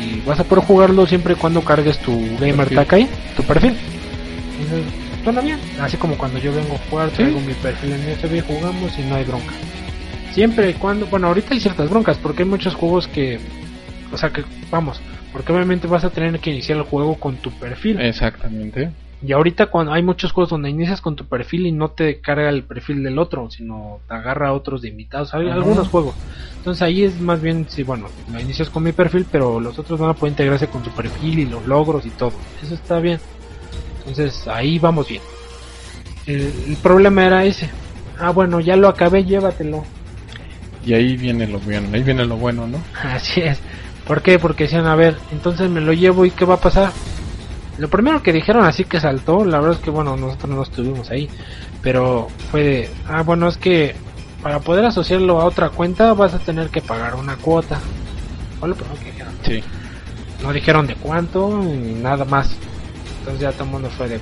y 0.01 0.21
vas 0.21 0.39
a 0.39 0.43
poder 0.43 0.63
jugarlo 0.63 1.05
siempre 1.05 1.33
y 1.33 1.35
cuando 1.35 1.61
cargues 1.61 1.99
tu 1.99 2.19
gamer 2.39 2.73
tag 2.73 2.95
ahí, 2.95 3.07
tu 3.35 3.43
perfil. 3.43 3.75
Entonces, 4.59 4.93
suena 5.23 5.41
bien. 5.41 5.59
Así 5.79 5.97
como 5.97 6.17
cuando 6.17 6.39
yo 6.39 6.53
vengo 6.53 6.75
a 6.75 6.89
jugar, 6.89 7.09
traigo 7.09 7.39
mi 7.41 7.53
perfil 7.53 7.91
en 7.93 8.11
USB, 8.11 8.41
jugamos 8.47 8.97
y 8.97 9.03
no 9.03 9.15
hay 9.15 9.25
bronca. 9.25 9.53
Siempre 10.33 10.71
y 10.71 10.73
cuando, 10.73 11.05
bueno, 11.07 11.27
ahorita 11.27 11.53
hay 11.53 11.59
ciertas 11.59 11.89
broncas 11.89 12.17
porque 12.17 12.43
hay 12.43 12.49
muchos 12.49 12.73
juegos 12.73 13.07
que, 13.07 13.39
o 14.11 14.17
sea 14.17 14.29
que, 14.29 14.43
vamos, 14.71 15.01
porque 15.33 15.51
obviamente 15.51 15.87
vas 15.87 16.03
a 16.03 16.09
tener 16.09 16.39
que 16.39 16.51
iniciar 16.51 16.77
el 16.77 16.83
juego 16.83 17.15
con 17.15 17.35
tu 17.37 17.51
perfil. 17.51 17.99
Exactamente. 17.99 18.89
Y 19.25 19.31
ahorita 19.31 19.67
cuando 19.67 19.93
hay 19.93 20.03
muchos 20.03 20.31
juegos 20.31 20.51
donde 20.51 20.69
inicias 20.69 21.01
con 21.01 21.15
tu 21.15 21.25
perfil 21.25 21.65
y 21.65 21.71
no 21.71 21.89
te 21.89 22.21
carga 22.21 22.49
el 22.49 22.63
perfil 22.63 23.03
del 23.03 23.17
otro, 23.17 23.49
sino 23.49 23.99
te 24.07 24.13
agarra 24.13 24.49
a 24.49 24.53
otros 24.53 24.83
de 24.83 24.89
invitados, 24.89 25.33
hay 25.33 25.49
algunos 25.49 25.87
juegos. 25.87 26.13
Entonces 26.57 26.83
ahí 26.83 27.03
es 27.03 27.19
más 27.19 27.41
bien, 27.41 27.65
sí, 27.67 27.81
bueno, 27.81 28.09
lo 28.31 28.39
inicias 28.39 28.69
con 28.69 28.83
mi 28.83 28.91
perfil, 28.91 29.25
pero 29.31 29.59
los 29.59 29.79
otros 29.79 29.99
van 29.99 30.11
a 30.11 30.13
poder 30.13 30.33
integrarse 30.33 30.67
con 30.67 30.83
su 30.83 30.91
perfil 30.91 31.39
y 31.39 31.45
los 31.45 31.65
logros 31.65 32.05
y 32.05 32.11
todo. 32.11 32.31
Eso 32.61 32.75
está 32.75 32.99
bien. 32.99 33.19
Entonces 33.99 34.47
ahí 34.47 34.77
vamos 34.77 35.07
bien. 35.07 35.21
El, 36.27 36.53
el 36.67 36.77
problema 36.83 37.25
era 37.25 37.43
ese. 37.43 37.71
Ah, 38.19 38.29
bueno, 38.29 38.59
ya 38.59 38.75
lo 38.75 38.87
acabé, 38.87 39.23
llévatelo. 39.25 39.83
Y 40.85 40.93
ahí 40.93 41.17
viene 41.17 41.47
lo 41.47 41.59
bueno, 41.59 41.89
ahí 41.91 42.03
viene 42.03 42.23
lo 42.23 42.37
bueno, 42.37 42.67
¿no? 42.67 42.79
Así 43.03 43.41
es. 43.41 43.59
¿Por 44.05 44.21
qué? 44.21 44.37
Porque 44.39 44.65
decían, 44.65 44.85
a 44.85 44.95
ver, 44.95 45.17
entonces 45.31 45.69
me 45.69 45.81
lo 45.81 45.91
llevo 45.91 46.25
y 46.25 46.31
¿qué 46.31 46.45
va 46.45 46.55
a 46.55 46.61
pasar? 46.61 46.91
Lo 47.77 47.89
primero 47.89 48.23
que 48.23 48.33
dijeron 48.33 48.65
así 48.65 48.85
que 48.85 48.99
saltó, 48.99 49.45
la 49.45 49.59
verdad 49.59 49.77
es 49.77 49.83
que 49.83 49.91
bueno, 49.91 50.17
nosotros 50.17 50.49
no 50.49 50.63
estuvimos 50.63 51.11
ahí, 51.11 51.29
pero 51.81 52.27
fue 52.49 52.63
de, 52.63 52.89
ah, 53.07 53.21
bueno, 53.21 53.47
es 53.47 53.57
que 53.57 53.95
para 54.41 54.59
poder 54.59 54.85
asociarlo 54.85 55.41
a 55.41 55.45
otra 55.45 55.69
cuenta 55.69 56.13
vas 56.13 56.33
a 56.33 56.39
tener 56.39 56.69
que 56.69 56.81
pagar 56.81 57.15
una 57.15 57.35
cuota. 57.35 57.79
Fue 58.59 58.69
lo 58.69 58.75
primero 58.75 58.99
que 58.99 59.11
dijeron. 59.11 59.33
Sí. 59.43 59.63
No 60.41 60.53
dijeron 60.53 60.87
de 60.87 60.95
cuánto 60.95 61.63
ni 61.63 61.93
nada 61.93 62.25
más. 62.25 62.55
Entonces 63.19 63.41
ya 63.41 63.51
todo 63.51 63.65
el 63.65 63.69
mundo 63.71 63.89
fue 63.89 64.07
de... 64.09 64.19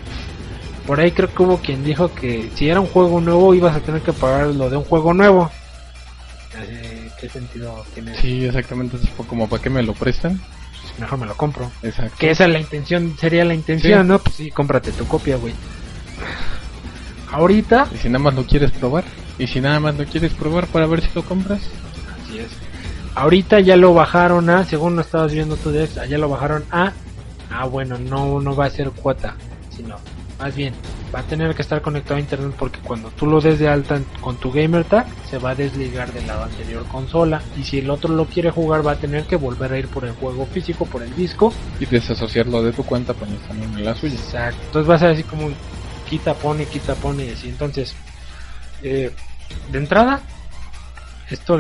Por 0.86 1.00
ahí 1.00 1.12
creo 1.12 1.34
que 1.34 1.44
hubo 1.44 1.58
quien 1.58 1.84
dijo 1.84 2.14
que 2.14 2.50
si 2.56 2.70
era 2.70 2.80
un 2.80 2.88
juego 2.88 3.20
nuevo 3.22 3.54
ibas 3.56 3.76
a 3.76 3.80
tener 3.80 4.02
que 4.02 4.14
pagar 4.14 4.48
lo 4.48 4.70
de 4.70 4.78
un 4.78 4.84
juego 4.84 5.14
nuevo. 5.14 5.50
Eh, 6.58 7.10
¿Qué 7.20 7.30
sentido 7.30 7.84
tiene? 7.94 8.16
Sí, 8.18 8.46
exactamente. 8.46 8.98
Fue 8.98 9.26
como 9.26 9.50
para 9.50 9.62
qué 9.62 9.70
me 9.70 9.84
lo 9.84 9.94
prestan. 9.94 10.40
Mejor 11.00 11.20
me 11.20 11.26
lo 11.26 11.36
compro. 11.36 11.70
Exacto. 11.84 12.16
Que 12.18 12.32
esa 12.32 12.46
es 12.46 12.52
la 12.52 12.60
intención, 12.60 13.16
sería 13.20 13.44
la 13.46 13.54
intención, 13.54 14.04
Sí. 14.04 14.08
¿no? 14.08 14.20
Pues 14.20 14.36
sí, 14.36 14.52
cómprate 14.52 14.92
tu 14.92 15.06
copia, 15.08 15.36
güey. 15.38 15.54
Ahorita, 17.32 17.88
Y 17.94 17.98
si 17.98 18.08
nada 18.10 18.20
más 18.24 18.34
lo 18.36 18.46
quieres 18.46 18.72
probar. 18.72 19.04
Y 19.38 19.48
si 19.48 19.60
nada 19.60 19.80
más 19.80 19.96
lo 19.98 20.06
quieres 20.06 20.32
probar 20.34 20.68
para 20.68 20.86
ver 20.88 21.02
si 21.02 21.10
lo 21.14 21.24
compras. 21.24 21.60
así 22.24 22.40
es. 22.40 22.48
Ahorita 23.16 23.60
ya 23.60 23.76
lo 23.78 23.94
bajaron 23.94 24.50
a, 24.50 24.64
según 24.66 24.96
lo 24.96 25.02
estabas 25.02 25.34
viendo 25.34 25.56
tú 25.56 25.72
de 25.72 25.88
ya 26.10 26.18
lo 26.18 26.28
bajaron 26.30 26.66
a, 26.72 26.92
ah 27.50 27.66
bueno, 27.66 27.98
no, 27.98 28.42
no 28.42 28.56
va 28.56 28.66
a 28.66 28.70
ser 28.70 28.92
cuota, 28.92 29.36
sino 29.76 29.96
más 30.38 30.54
bien 30.56 30.74
va 31.16 31.22
a 31.22 31.24
tener 31.24 31.56
que 31.56 31.62
estar 31.62 31.82
conectado 31.82 32.16
a 32.18 32.20
internet 32.20 32.54
porque 32.60 32.80
cuando 32.82 33.10
tú 33.10 33.26
lo 33.26 33.40
des 33.40 33.58
de 33.58 33.70
alta 33.70 34.02
con 34.20 34.36
tu 34.36 34.52
gamer 34.52 34.84
tag 34.84 35.08
se 35.30 35.38
va 35.38 35.52
a 35.52 35.56
desligar 35.56 36.12
de 36.12 36.22
la 36.24 36.44
anterior 36.44 36.86
consola 36.88 37.42
y 37.58 37.64
si 37.64 37.80
el 37.80 37.90
otro 37.90 38.14
lo 38.14 38.26
quiere 38.26 38.52
jugar 38.52 38.86
va 38.86 38.92
a 38.92 38.96
tener 38.98 39.24
que 39.24 39.38
volver 39.38 39.72
a 39.72 39.80
ir 39.80 39.88
por 39.88 40.04
el 40.04 40.12
juego 40.12 40.46
físico, 40.46 40.86
por 40.86 41.02
el 41.04 41.16
disco 41.16 41.54
Y 41.80 41.86
desasociarlo 41.86 42.62
de 42.64 42.74
tu 42.74 42.84
cuenta 42.84 43.14
para 43.14 43.32
instalar 43.32 43.64
en 43.64 43.86
la 43.86 43.96
suya. 43.96 44.16
Exacto. 44.16 44.62
Entonces 44.66 44.90
va 44.90 44.96
a 44.96 45.00
ser 45.00 45.10
así 45.12 45.24
como 45.24 45.46
un 45.46 45.56
quita, 46.10 46.34
pone, 46.34 46.66
quita, 46.66 46.96
pone 46.96 47.26
y 47.26 47.30
así. 47.30 47.48
Entonces, 47.48 47.96
eh, 48.84 49.12
de 49.72 49.78
entrada, 49.78 50.22
esto, 51.30 51.60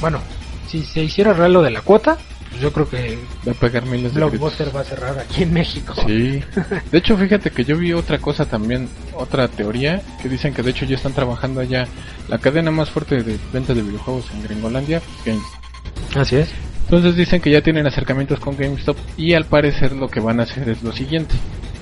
bueno, 0.00 0.20
si 0.68 0.82
se 0.82 1.02
hiciera 1.02 1.32
real 1.32 1.52
lo 1.52 1.62
de 1.62 1.70
la 1.70 1.80
cuota, 1.80 2.16
pues 2.54 2.62
yo 2.62 2.72
creo 2.72 2.88
que 2.88 3.18
Va 3.46 3.50
a 3.50 3.54
pegar 3.56 3.84
miles 3.84 4.14
de 4.14 4.20
gritos. 4.20 4.30
Blockbuster 4.30 4.76
va 4.76 4.80
a 4.80 4.84
cerrar 4.84 5.18
aquí 5.18 5.42
en 5.42 5.52
México. 5.52 5.92
Sí. 6.06 6.40
De 6.92 6.98
hecho, 6.98 7.16
fíjate 7.16 7.50
que 7.50 7.64
yo 7.64 7.76
vi 7.76 7.92
otra 7.92 8.18
cosa 8.18 8.46
también, 8.46 8.88
otra 9.12 9.48
teoría, 9.48 10.02
que 10.22 10.28
dicen 10.28 10.54
que 10.54 10.62
de 10.62 10.70
hecho 10.70 10.84
ya 10.84 10.94
están 10.94 11.14
trabajando 11.14 11.60
allá 11.60 11.88
la 12.28 12.38
cadena 12.38 12.70
más 12.70 12.90
fuerte 12.90 13.22
de 13.22 13.38
venta 13.52 13.74
de 13.74 13.82
videojuegos 13.82 14.26
en 14.32 14.44
Gringolandia, 14.44 15.02
GameStop. 15.26 16.16
Así 16.16 16.36
es. 16.36 16.48
Entonces 16.84 17.16
dicen 17.16 17.40
que 17.40 17.50
ya 17.50 17.60
tienen 17.60 17.86
acercamientos 17.86 18.38
con 18.38 18.56
GameStop 18.56 18.96
y 19.16 19.34
al 19.34 19.46
parecer 19.46 19.92
lo 19.92 20.08
que 20.08 20.20
van 20.20 20.38
a 20.38 20.44
hacer 20.44 20.68
es 20.68 20.82
lo 20.82 20.92
siguiente. 20.92 21.34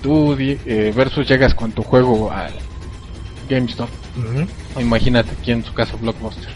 Tú 0.02 0.34
eh, 0.38 0.92
versus 0.96 1.28
llegas 1.28 1.54
con 1.54 1.72
tu 1.72 1.82
juego 1.82 2.32
al 2.32 2.52
GameStop, 3.48 3.90
o 4.74 4.80
imagínate 4.80 5.32
aquí 5.38 5.52
en 5.52 5.64
su 5.64 5.74
caso 5.74 5.98
Blockbuster. 5.98 6.48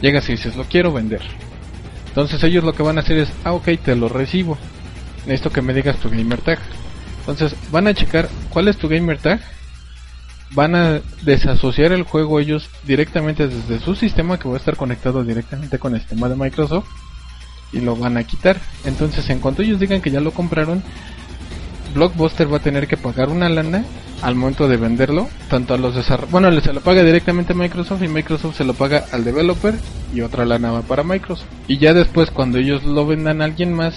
Llegas 0.00 0.28
y 0.28 0.32
dices, 0.32 0.54
lo 0.54 0.64
quiero 0.64 0.92
vender. 0.92 1.22
Entonces 2.12 2.44
ellos 2.44 2.62
lo 2.62 2.74
que 2.74 2.82
van 2.82 2.98
a 2.98 3.00
hacer 3.00 3.16
es, 3.16 3.32
ah 3.42 3.52
ok, 3.52 3.70
te 3.82 3.96
lo 3.96 4.10
recibo. 4.10 4.58
Necesito 5.24 5.50
que 5.50 5.62
me 5.62 5.72
digas 5.72 5.96
tu 5.96 6.10
gamer 6.10 6.42
tag. 6.42 6.58
Entonces 7.20 7.56
van 7.70 7.86
a 7.86 7.94
checar 7.94 8.28
cuál 8.50 8.68
es 8.68 8.76
tu 8.76 8.86
gamer 8.86 9.16
tag. 9.16 9.40
Van 10.50 10.74
a 10.74 11.00
desasociar 11.22 11.92
el 11.92 12.02
juego 12.02 12.38
ellos 12.38 12.68
directamente 12.84 13.48
desde 13.48 13.80
su 13.80 13.94
sistema 13.94 14.38
que 14.38 14.46
va 14.46 14.56
a 14.56 14.58
estar 14.58 14.76
conectado 14.76 15.24
directamente 15.24 15.78
con 15.78 15.94
el 15.94 16.00
sistema 16.00 16.28
de 16.28 16.36
Microsoft 16.36 16.84
y 17.72 17.80
lo 17.80 17.96
van 17.96 18.18
a 18.18 18.24
quitar. 18.24 18.60
Entonces, 18.84 19.30
en 19.30 19.40
cuanto 19.40 19.62
ellos 19.62 19.80
digan 19.80 20.02
que 20.02 20.10
ya 20.10 20.20
lo 20.20 20.32
compraron, 20.32 20.82
Blockbuster 21.94 22.52
va 22.52 22.58
a 22.58 22.62
tener 22.62 22.86
que 22.86 22.96
pagar 22.96 23.28
una 23.28 23.48
lana 23.48 23.84
al 24.22 24.34
momento 24.34 24.68
de 24.68 24.76
venderlo, 24.76 25.28
tanto 25.48 25.74
a 25.74 25.78
los 25.78 25.94
desarrolladores, 25.94 26.30
bueno, 26.30 26.60
se 26.60 26.72
lo 26.72 26.80
paga 26.80 27.02
directamente 27.02 27.52
a 27.52 27.56
Microsoft 27.56 28.02
y 28.02 28.08
Microsoft 28.08 28.56
se 28.56 28.64
lo 28.64 28.74
paga 28.74 29.04
al 29.10 29.24
developer 29.24 29.74
y 30.14 30.20
otra 30.20 30.44
lana 30.44 30.70
va 30.70 30.82
para 30.82 31.02
Microsoft. 31.02 31.48
Y 31.66 31.78
ya 31.78 31.92
después 31.92 32.30
cuando 32.30 32.58
ellos 32.58 32.84
lo 32.84 33.06
vendan 33.06 33.42
a 33.42 33.46
alguien 33.46 33.74
más, 33.74 33.94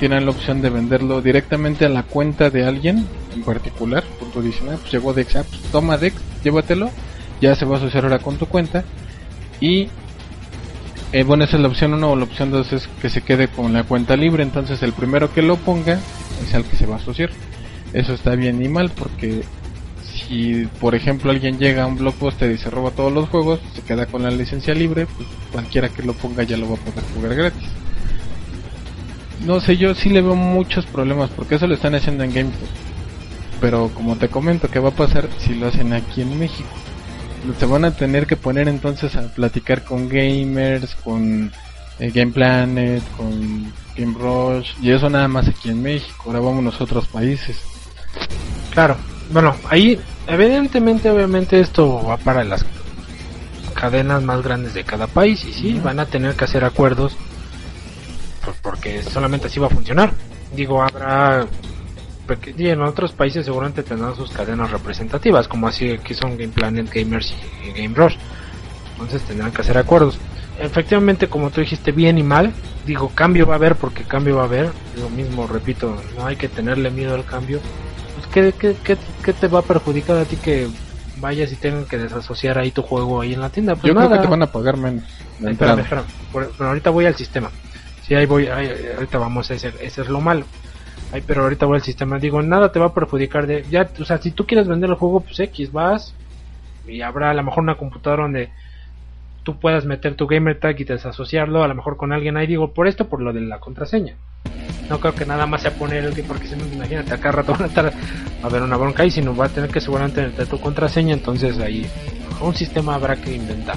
tienen 0.00 0.24
la 0.24 0.30
opción 0.30 0.62
de 0.62 0.70
venderlo 0.70 1.20
directamente 1.20 1.84
a 1.84 1.88
la 1.88 2.02
cuenta 2.02 2.50
de 2.50 2.64
alguien 2.64 3.06
en 3.34 3.42
particular. 3.42 4.04
Punto 4.18 4.40
adicional, 4.40 4.78
pues 4.78 4.92
llegó 4.92 5.12
Dex, 5.12 5.36
ah, 5.36 5.44
pues 5.48 5.60
toma 5.70 5.98
Dex, 5.98 6.16
llévatelo, 6.42 6.90
ya 7.40 7.54
se 7.54 7.64
va 7.64 7.76
a 7.76 7.78
asociar 7.78 8.04
ahora 8.04 8.20
con 8.20 8.36
tu 8.36 8.46
cuenta 8.46 8.84
y 9.60 9.88
eh, 11.12 11.22
bueno, 11.24 11.44
esa 11.44 11.56
es 11.56 11.62
la 11.62 11.68
opción 11.68 11.94
1 11.94 12.10
o 12.10 12.16
la 12.16 12.24
opción 12.24 12.50
2 12.50 12.72
es 12.72 12.88
que 13.00 13.08
se 13.08 13.22
quede 13.22 13.48
con 13.48 13.72
la 13.72 13.84
cuenta 13.84 14.16
libre. 14.16 14.42
Entonces, 14.42 14.82
el 14.82 14.92
primero 14.92 15.32
que 15.32 15.42
lo 15.42 15.56
ponga 15.56 15.98
es 16.46 16.54
al 16.54 16.64
que 16.64 16.76
se 16.76 16.86
va 16.86 16.96
a 16.96 16.98
asociar. 16.98 17.30
Eso 17.92 18.12
está 18.12 18.34
bien 18.34 18.62
y 18.62 18.68
mal 18.68 18.90
porque 18.90 19.42
si, 20.28 20.68
por 20.80 20.94
ejemplo, 20.94 21.30
alguien 21.30 21.58
llega 21.58 21.84
a 21.84 21.86
un 21.86 21.96
blockbuster 21.96 22.50
y 22.50 22.58
se 22.58 22.70
roba 22.70 22.90
todos 22.90 23.12
los 23.12 23.28
juegos, 23.28 23.60
se 23.74 23.82
queda 23.82 24.06
con 24.06 24.22
la 24.22 24.30
licencia 24.30 24.74
libre, 24.74 25.06
pues 25.06 25.28
cualquiera 25.52 25.88
que 25.88 26.02
lo 26.02 26.12
ponga 26.12 26.42
ya 26.42 26.56
lo 26.58 26.68
va 26.68 26.74
a 26.74 26.78
poder 26.78 27.04
jugar 27.14 27.34
gratis. 27.34 27.68
No 29.46 29.60
sé, 29.60 29.76
yo 29.76 29.94
sí 29.94 30.10
le 30.10 30.20
veo 30.20 30.34
muchos 30.34 30.84
problemas 30.86 31.30
porque 31.30 31.54
eso 31.54 31.66
lo 31.66 31.74
están 31.74 31.94
haciendo 31.94 32.24
en 32.24 32.34
GameStop. 32.34 32.68
Pero 33.60 33.90
como 33.94 34.16
te 34.16 34.28
comento, 34.28 34.68
¿qué 34.68 34.78
va 34.78 34.90
a 34.90 34.92
pasar 34.92 35.28
si 35.38 35.54
lo 35.54 35.68
hacen 35.68 35.92
aquí 35.92 36.22
en 36.22 36.38
México? 36.38 36.68
Se 37.58 37.66
van 37.66 37.84
a 37.84 37.90
tener 37.92 38.26
que 38.26 38.36
poner 38.36 38.68
entonces 38.68 39.14
a 39.16 39.22
platicar 39.28 39.84
con 39.84 40.08
gamers, 40.08 40.94
con 40.96 41.52
eh, 41.98 42.10
Game 42.10 42.32
Planet, 42.32 43.02
con 43.16 43.72
Game 43.96 44.16
Rush, 44.18 44.72
y 44.80 44.90
eso 44.90 45.08
nada 45.10 45.28
más 45.28 45.48
aquí 45.48 45.70
en 45.70 45.82
México, 45.82 46.24
ahora 46.26 46.40
vámonos 46.40 46.80
a 46.80 46.84
otros 46.84 47.06
países. 47.08 47.60
Claro. 48.72 48.96
Bueno, 49.30 49.54
ahí, 49.68 50.00
evidentemente, 50.26 51.10
obviamente 51.10 51.60
esto 51.60 52.02
va 52.02 52.16
para 52.16 52.44
las 52.44 52.64
cadenas 53.74 54.22
más 54.22 54.42
grandes 54.42 54.74
de 54.74 54.84
cada 54.84 55.06
país 55.06 55.44
y 55.44 55.52
sí, 55.52 55.80
van 55.82 56.00
a 56.00 56.06
tener 56.06 56.34
que 56.34 56.44
hacer 56.44 56.64
acuerdos 56.64 57.16
pues 58.44 58.56
porque 58.62 59.02
solamente 59.02 59.46
así 59.46 59.60
va 59.60 59.66
a 59.66 59.70
funcionar. 59.70 60.12
Digo, 60.54 60.82
habrá 60.82 61.46
y 62.56 62.68
en 62.68 62.82
otros 62.82 63.12
países 63.12 63.44
seguramente 63.44 63.82
tendrán 63.82 64.14
sus 64.16 64.30
cadenas 64.30 64.70
representativas, 64.70 65.48
como 65.48 65.68
así 65.68 65.90
aquí 65.92 66.14
son 66.14 66.36
Game 66.36 66.52
Planet, 66.52 66.90
Gamers 66.92 67.34
y 67.64 67.70
Game 67.80 67.94
Rush. 67.94 68.16
Entonces 68.92 69.22
tendrán 69.22 69.52
que 69.52 69.60
hacer 69.62 69.78
acuerdos. 69.78 70.18
Efectivamente, 70.60 71.28
como 71.28 71.50
tú 71.50 71.60
dijiste, 71.60 71.92
bien 71.92 72.18
y 72.18 72.22
mal, 72.24 72.52
digo, 72.84 73.10
cambio 73.14 73.46
va 73.46 73.54
a 73.54 73.56
haber 73.56 73.76
porque 73.76 74.02
cambio 74.02 74.36
va 74.36 74.42
a 74.42 74.46
haber. 74.46 74.70
Lo 74.98 75.08
mismo, 75.10 75.46
repito, 75.46 75.96
no 76.16 76.26
hay 76.26 76.34
que 76.36 76.48
tenerle 76.48 76.90
miedo 76.90 77.14
al 77.14 77.24
cambio. 77.24 77.60
Pues, 78.16 78.26
¿qué, 78.32 78.52
qué, 78.58 78.76
qué, 78.82 78.96
qué 79.24 79.32
te 79.32 79.46
va 79.46 79.60
a 79.60 79.62
perjudicar 79.62 80.16
a 80.18 80.24
ti 80.24 80.36
que 80.36 80.66
vayas 81.20 81.52
y 81.52 81.56
tengan 81.56 81.84
que 81.84 81.96
desasociar 81.98 82.58
ahí 82.58 82.72
tu 82.72 82.82
juego 82.82 83.20
ahí 83.20 83.34
en 83.34 83.40
la 83.40 83.50
tienda? 83.50 83.74
Pues 83.76 83.84
Yo 83.86 83.94
nada. 83.94 84.08
creo 84.08 84.18
que 84.20 84.26
te 84.26 84.30
van 84.30 84.42
a 84.42 84.46
pagar 84.50 84.76
menos. 84.76 85.04
Ay, 85.40 85.52
espérame, 85.52 85.78
espérame. 85.80 86.04
Por- 86.32 86.50
pero 86.58 86.68
ahorita 86.70 86.90
voy 86.90 87.06
al 87.06 87.14
sistema. 87.14 87.50
Sí, 88.06 88.14
ahí 88.16 88.26
voy, 88.26 88.48
ahí- 88.48 88.72
ahorita 88.96 89.18
vamos 89.18 89.48
a 89.50 89.54
ese, 89.54 89.72
ese 89.80 90.02
es 90.02 90.08
lo 90.08 90.20
malo. 90.20 90.44
Ay, 91.12 91.22
pero 91.26 91.42
ahorita 91.42 91.66
voy 91.66 91.76
al 91.76 91.82
sistema. 91.82 92.18
Digo, 92.18 92.42
nada 92.42 92.70
te 92.70 92.78
va 92.78 92.86
a 92.86 92.94
perjudicar 92.94 93.46
de, 93.46 93.64
ya, 93.70 93.88
o 93.98 94.04
sea, 94.04 94.18
si 94.18 94.30
tú 94.30 94.46
quieres 94.46 94.68
vender 94.68 94.90
el 94.90 94.96
juego, 94.96 95.20
pues 95.20 95.40
X, 95.40 95.72
vas 95.72 96.14
y 96.86 97.02
habrá 97.02 97.30
a 97.30 97.34
lo 97.34 97.42
mejor 97.42 97.62
una 97.62 97.76
computadora 97.76 98.22
donde 98.22 98.50
tú 99.42 99.58
puedas 99.58 99.84
meter 99.84 100.14
tu 100.14 100.26
gamer 100.26 100.58
tag 100.58 100.80
y 100.80 100.84
desasociarlo 100.84 101.62
a 101.62 101.68
lo 101.68 101.74
mejor 101.74 101.96
con 101.96 102.12
alguien 102.12 102.36
ahí. 102.36 102.46
Digo, 102.46 102.72
por 102.72 102.86
esto, 102.88 103.08
por 103.08 103.20
lo 103.20 103.32
de 103.32 103.40
la 103.40 103.58
contraseña. 103.58 104.14
No 104.88 105.00
creo 105.00 105.14
que 105.14 105.26
nada 105.26 105.46
más 105.46 105.62
sea 105.62 105.72
poner 105.72 106.04
el 106.04 106.14
que, 106.14 106.22
porque 106.22 106.46
si 106.46 106.56
no, 106.56 106.66
imagínate, 106.66 107.12
acá 107.12 107.30
rato 107.30 107.52
van 107.52 107.62
a 107.62 107.66
estar 107.66 107.92
a 108.42 108.48
ver 108.48 108.62
una 108.62 108.76
bronca 108.76 109.02
ahí, 109.02 109.10
sino 109.10 109.36
va 109.36 109.46
a 109.46 109.48
tener 109.50 109.70
que 109.70 109.80
seguramente 109.80 110.22
meter 110.22 110.46
tu 110.46 110.58
contraseña, 110.58 111.12
entonces 111.12 111.58
ahí 111.58 111.86
un 112.40 112.54
sistema 112.54 112.94
habrá 112.94 113.16
que 113.16 113.34
inventar. 113.34 113.76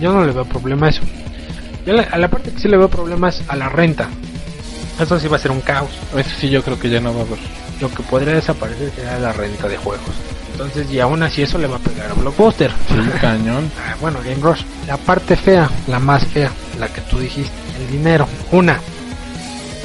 Yo 0.00 0.12
no 0.12 0.24
le 0.24 0.32
veo 0.32 0.44
problema 0.44 0.86
a 0.86 0.90
eso. 0.90 1.02
A 2.12 2.18
la 2.18 2.28
parte 2.28 2.50
que 2.52 2.58
sí 2.58 2.68
le 2.68 2.76
veo 2.76 2.88
problemas 2.88 3.44
a 3.48 3.56
la 3.56 3.68
renta. 3.68 4.08
Eso 5.00 5.18
sí 5.18 5.28
va 5.28 5.36
a 5.36 5.40
ser 5.40 5.50
un 5.50 5.60
caos. 5.60 5.90
Eso 6.16 6.30
sí 6.40 6.48
yo 6.50 6.62
creo 6.62 6.78
que 6.78 6.90
ya 6.90 7.00
no 7.00 7.14
va 7.14 7.20
a 7.20 7.24
haber. 7.24 7.38
Lo 7.80 7.90
que 7.90 8.02
podría 8.02 8.34
desaparecer 8.34 8.90
sería 8.94 9.18
la 9.18 9.32
renta 9.32 9.68
de 9.68 9.76
juegos. 9.76 10.14
Entonces, 10.52 10.90
y 10.90 10.98
aún 10.98 11.22
así 11.22 11.42
eso 11.42 11.56
le 11.56 11.68
va 11.68 11.76
a 11.76 11.80
pegar 11.80 12.10
a 12.10 12.14
Blockbuster. 12.14 12.72
Sí, 12.88 12.96
cañón. 13.20 13.70
Ah, 13.78 13.96
bueno, 14.00 14.18
Game 14.24 14.42
Rush. 14.42 14.62
La 14.86 14.96
parte 14.96 15.36
fea, 15.36 15.70
la 15.86 16.00
más 16.00 16.24
fea, 16.26 16.50
la 16.80 16.88
que 16.88 17.00
tú 17.02 17.18
dijiste, 17.20 17.52
el 17.80 17.90
dinero. 17.92 18.26
Una, 18.50 18.80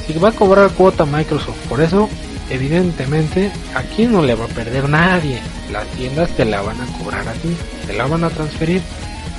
si 0.08 0.14
va 0.14 0.30
a 0.30 0.32
cobrar 0.32 0.72
cuota 0.72 1.06
Microsoft, 1.06 1.58
por 1.70 1.80
eso, 1.80 2.10
evidentemente, 2.50 3.52
aquí 3.76 4.06
no 4.06 4.22
le 4.22 4.36
va 4.36 4.46
a 4.46 4.50
perder 4.50 4.90
nadie. 4.90 5.40
Las 5.72 5.86
tiendas 5.90 6.30
te 6.32 6.44
la 6.44 6.62
van 6.62 6.82
a 6.82 6.86
cobrar 6.98 7.28
a 7.28 7.34
ti, 7.34 7.56
te 7.86 7.94
la 7.94 8.08
van 8.08 8.24
a 8.24 8.30
transferir. 8.30 8.82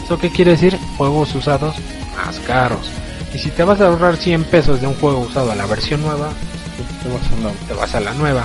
¿Eso 0.05 0.19
qué 0.19 0.31
quiere 0.31 0.53
decir? 0.53 0.79
Juegos 0.97 1.35
usados 1.35 1.75
más 2.17 2.39
caros. 2.41 2.91
Y 3.35 3.39
si 3.39 3.51
te 3.51 3.65
vas 3.65 3.81
a 3.81 3.89
ahorrar 3.89 4.17
100 4.17 4.45
pesos 4.45 4.81
de 4.81 4.87
un 4.87 4.95
juego 4.95 5.19
usado 5.21 5.51
a 5.51 5.55
la 5.55 5.67
versión 5.67 6.03
nueva, 6.03 6.31
Te 7.03 7.09
vas 7.09 7.23
a 7.31 7.35
andar. 7.35 7.53
te 7.69 7.75
vas 7.75 7.95
a 7.95 8.01
la 8.01 8.15
nueva. 8.15 8.45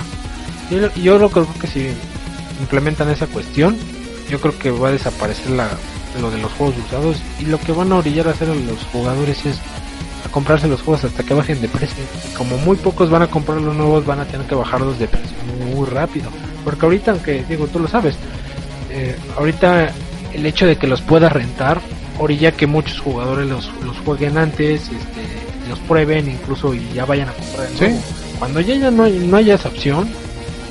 Y 0.70 0.76
lo- 0.76 0.92
yo 0.94 1.18
lo 1.18 1.30
creo 1.30 1.46
que 1.60 1.66
si 1.66 1.88
implementan 2.60 3.08
esa 3.10 3.26
cuestión, 3.26 3.76
yo 4.28 4.40
creo 4.40 4.58
que 4.58 4.70
va 4.70 4.88
a 4.88 4.92
desaparecer 4.92 5.50
la, 5.50 5.68
lo 6.20 6.30
de 6.30 6.38
los 6.38 6.52
juegos 6.52 6.74
usados 6.86 7.16
y 7.40 7.46
lo 7.46 7.58
que 7.58 7.72
van 7.72 7.90
a 7.92 7.96
orillar 7.96 8.28
a 8.28 8.32
hacer 8.32 8.50
a 8.50 8.54
los 8.54 8.78
jugadores 8.92 9.44
es 9.46 9.56
a 10.24 10.28
comprarse 10.30 10.68
los 10.68 10.82
juegos 10.82 11.04
hasta 11.04 11.22
que 11.22 11.34
bajen 11.34 11.60
de 11.60 11.68
precio. 11.68 12.04
Como 12.36 12.58
muy 12.58 12.76
pocos 12.76 13.10
van 13.10 13.22
a 13.22 13.26
comprar 13.28 13.60
los 13.60 13.74
nuevos, 13.74 14.04
van 14.04 14.20
a 14.20 14.24
tener 14.26 14.46
que 14.46 14.54
bajarlos 14.54 14.98
de 14.98 15.08
precio 15.08 15.30
muy 15.74 15.86
rápido. 15.88 16.30
Porque 16.64 16.84
ahorita, 16.86 17.12
aunque 17.12 17.44
digo, 17.48 17.66
tú 17.68 17.78
lo 17.80 17.88
sabes, 17.88 18.16
eh, 18.90 19.16
ahorita 19.38 19.90
el 20.34 20.46
hecho 20.46 20.66
de 20.66 20.76
que 20.76 20.86
los 20.86 21.00
puedas 21.00 21.32
rentar 21.32 21.80
orilla 22.20 22.52
que 22.52 22.66
muchos 22.66 23.00
jugadores 23.00 23.48
los, 23.48 23.70
los 23.84 23.96
jueguen 24.04 24.36
antes, 24.38 24.82
este, 24.82 25.68
los 25.68 25.78
prueben 25.80 26.28
incluso 26.28 26.74
y 26.74 26.86
ya 26.94 27.04
vayan 27.04 27.28
a 27.28 27.32
comprar 27.32 27.66
el 27.68 27.76
Sí. 27.78 28.00
Cuando 28.38 28.60
ya, 28.60 28.74
ya 28.76 28.90
no, 28.90 29.04
hay- 29.04 29.18
no 29.18 29.36
haya 29.36 29.54
esa 29.54 29.68
opción, 29.68 30.08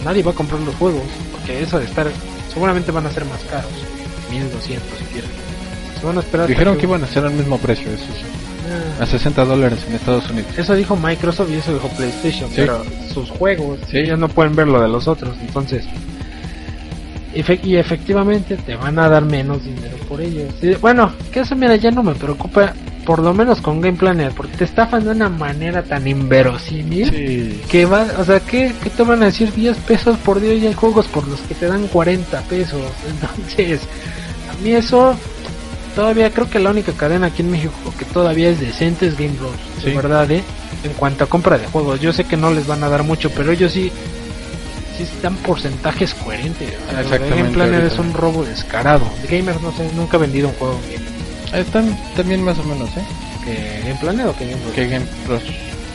nadie 0.05 0.23
va 0.23 0.31
a 0.31 0.35
comprar 0.35 0.59
los 0.61 0.75
juegos, 0.75 1.03
porque 1.31 1.61
eso 1.61 1.79
de 1.79 1.85
estar, 1.85 2.07
seguramente 2.53 2.91
van 2.91 3.05
a 3.07 3.11
ser 3.11 3.25
más 3.25 3.39
caros, 3.49 3.71
1200 4.31 4.97
si 4.97 5.03
quieren. 5.05 5.29
Se 5.99 6.05
van 6.05 6.17
a 6.17 6.21
esperar 6.21 6.47
Dijeron 6.47 6.77
que 6.77 6.85
iban 6.85 7.03
a 7.03 7.07
ser 7.07 7.25
al 7.25 7.33
mismo 7.33 7.57
precio, 7.57 7.91
eso 7.91 8.03
sí. 8.05 8.23
Ah, 8.99 9.03
A 9.03 9.05
60 9.05 9.45
dólares 9.45 9.79
en 9.87 9.95
Estados 9.95 10.29
Unidos. 10.29 10.51
eso 10.57 10.75
dijo 10.75 10.95
Microsoft 10.95 11.49
y 11.51 11.55
eso 11.55 11.73
dijo 11.73 11.87
PlayStation, 11.89 12.49
Sí. 12.49 12.55
pero 12.57 12.83
sus 13.13 13.29
juegos, 13.31 13.79
Sí. 13.89 13.97
ellos 13.97 14.17
no 14.19 14.29
pueden 14.29 14.55
ver 14.55 14.67
lo 14.67 14.81
de 14.81 14.87
los 14.87 15.07
otros, 15.07 15.35
entonces... 15.41 15.85
Y 17.63 17.75
efectivamente 17.77 18.57
te 18.57 18.75
van 18.75 18.97
a 18.99 19.07
dar 19.09 19.23
menos 19.25 19.63
dinero 19.63 19.95
por 20.07 20.21
ellos. 20.21 20.53
Bueno, 20.81 21.13
que 21.31 21.41
eso 21.41 21.55
mira, 21.55 21.75
ya 21.75 21.91
no 21.91 22.03
me 22.03 22.15
preocupa 22.15 22.73
por 23.05 23.19
lo 23.23 23.33
menos 23.33 23.59
con 23.61 23.81
Game 23.81 23.97
Planner, 23.97 24.31
porque 24.33 24.55
te 24.57 24.63
estafan 24.65 25.03
de 25.03 25.11
una 25.11 25.29
manera 25.29 25.81
tan 25.81 26.07
inverosímil 26.07 27.09
Sí. 27.09 27.61
que 27.69 27.85
va, 27.85 28.05
o 28.19 28.23
sea, 28.23 28.39
¿qué, 28.39 28.71
qué 28.83 28.89
te 28.91 29.03
van 29.03 29.23
a 29.23 29.27
decir 29.27 29.51
10 29.53 29.77
pesos 29.77 30.17
por 30.17 30.39
día 30.39 30.53
y 30.53 30.67
hay 30.67 30.73
juegos 30.73 31.07
por 31.07 31.27
los 31.27 31.39
que 31.41 31.55
te 31.55 31.65
dan 31.67 31.87
40 31.87 32.41
pesos? 32.41 32.81
Entonces, 33.09 33.81
a 34.51 34.61
mí 34.63 34.71
eso 34.71 35.15
todavía 35.95 36.29
creo 36.31 36.49
que 36.49 36.59
la 36.59 36.69
única 36.69 36.91
cadena 36.93 37.27
aquí 37.27 37.41
en 37.41 37.51
México 37.51 37.73
que 37.97 38.05
todavía 38.05 38.49
es 38.49 38.59
decente 38.59 39.07
es 39.07 39.17
Game 39.17 39.33
Bros, 39.39 39.51
de 39.83 39.89
Sí. 39.91 39.95
verdad, 39.95 40.29
¿eh? 40.31 40.43
En 40.83 40.93
cuanto 40.93 41.23
a 41.23 41.27
compra 41.27 41.57
de 41.57 41.65
juegos, 41.67 41.99
yo 41.99 42.13
sé 42.13 42.25
que 42.25 42.37
no 42.37 42.51
les 42.51 42.67
van 42.67 42.83
a 42.83 42.89
dar 42.89 43.03
mucho, 43.03 43.31
pero 43.31 43.51
ellos 43.51 43.71
sí 43.73 43.91
dan 45.21 45.35
porcentajes 45.37 46.13
coherentes. 46.13 46.73
O 47.05 47.09
sea, 47.09 47.17
Game 47.17 47.87
es 47.87 47.97
un 47.99 48.13
robo 48.13 48.43
descarado. 48.43 49.09
De 49.21 49.37
Gamers 49.37 49.61
no 49.61 49.71
sé, 49.71 49.89
nunca 49.95 50.17
he 50.17 50.19
vendido 50.21 50.47
un 50.49 50.53
juego 50.55 50.79
en 50.87 50.93
Game- 51.51 51.59
Están 51.61 51.97
también 52.15 52.43
más 52.43 52.57
o 52.59 52.63
menos, 52.63 52.89
¿eh? 52.97 53.03
que 53.45 53.81
Game 53.87 53.99
Planner 53.99 54.27
o 54.27 54.35
que 54.35 54.45
Game 54.49 54.61
Bros. 54.61 54.73
Que 54.75 54.87
Game 54.87 55.05
Plus. 55.25 55.43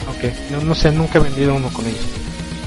Ok, 0.09 0.33
no, 0.51 0.61
no 0.63 0.75
sé, 0.75 0.91
nunca 0.93 1.19
he 1.19 1.23
vendido 1.23 1.55
uno 1.55 1.69
con 1.71 1.87
ellos. 1.87 2.01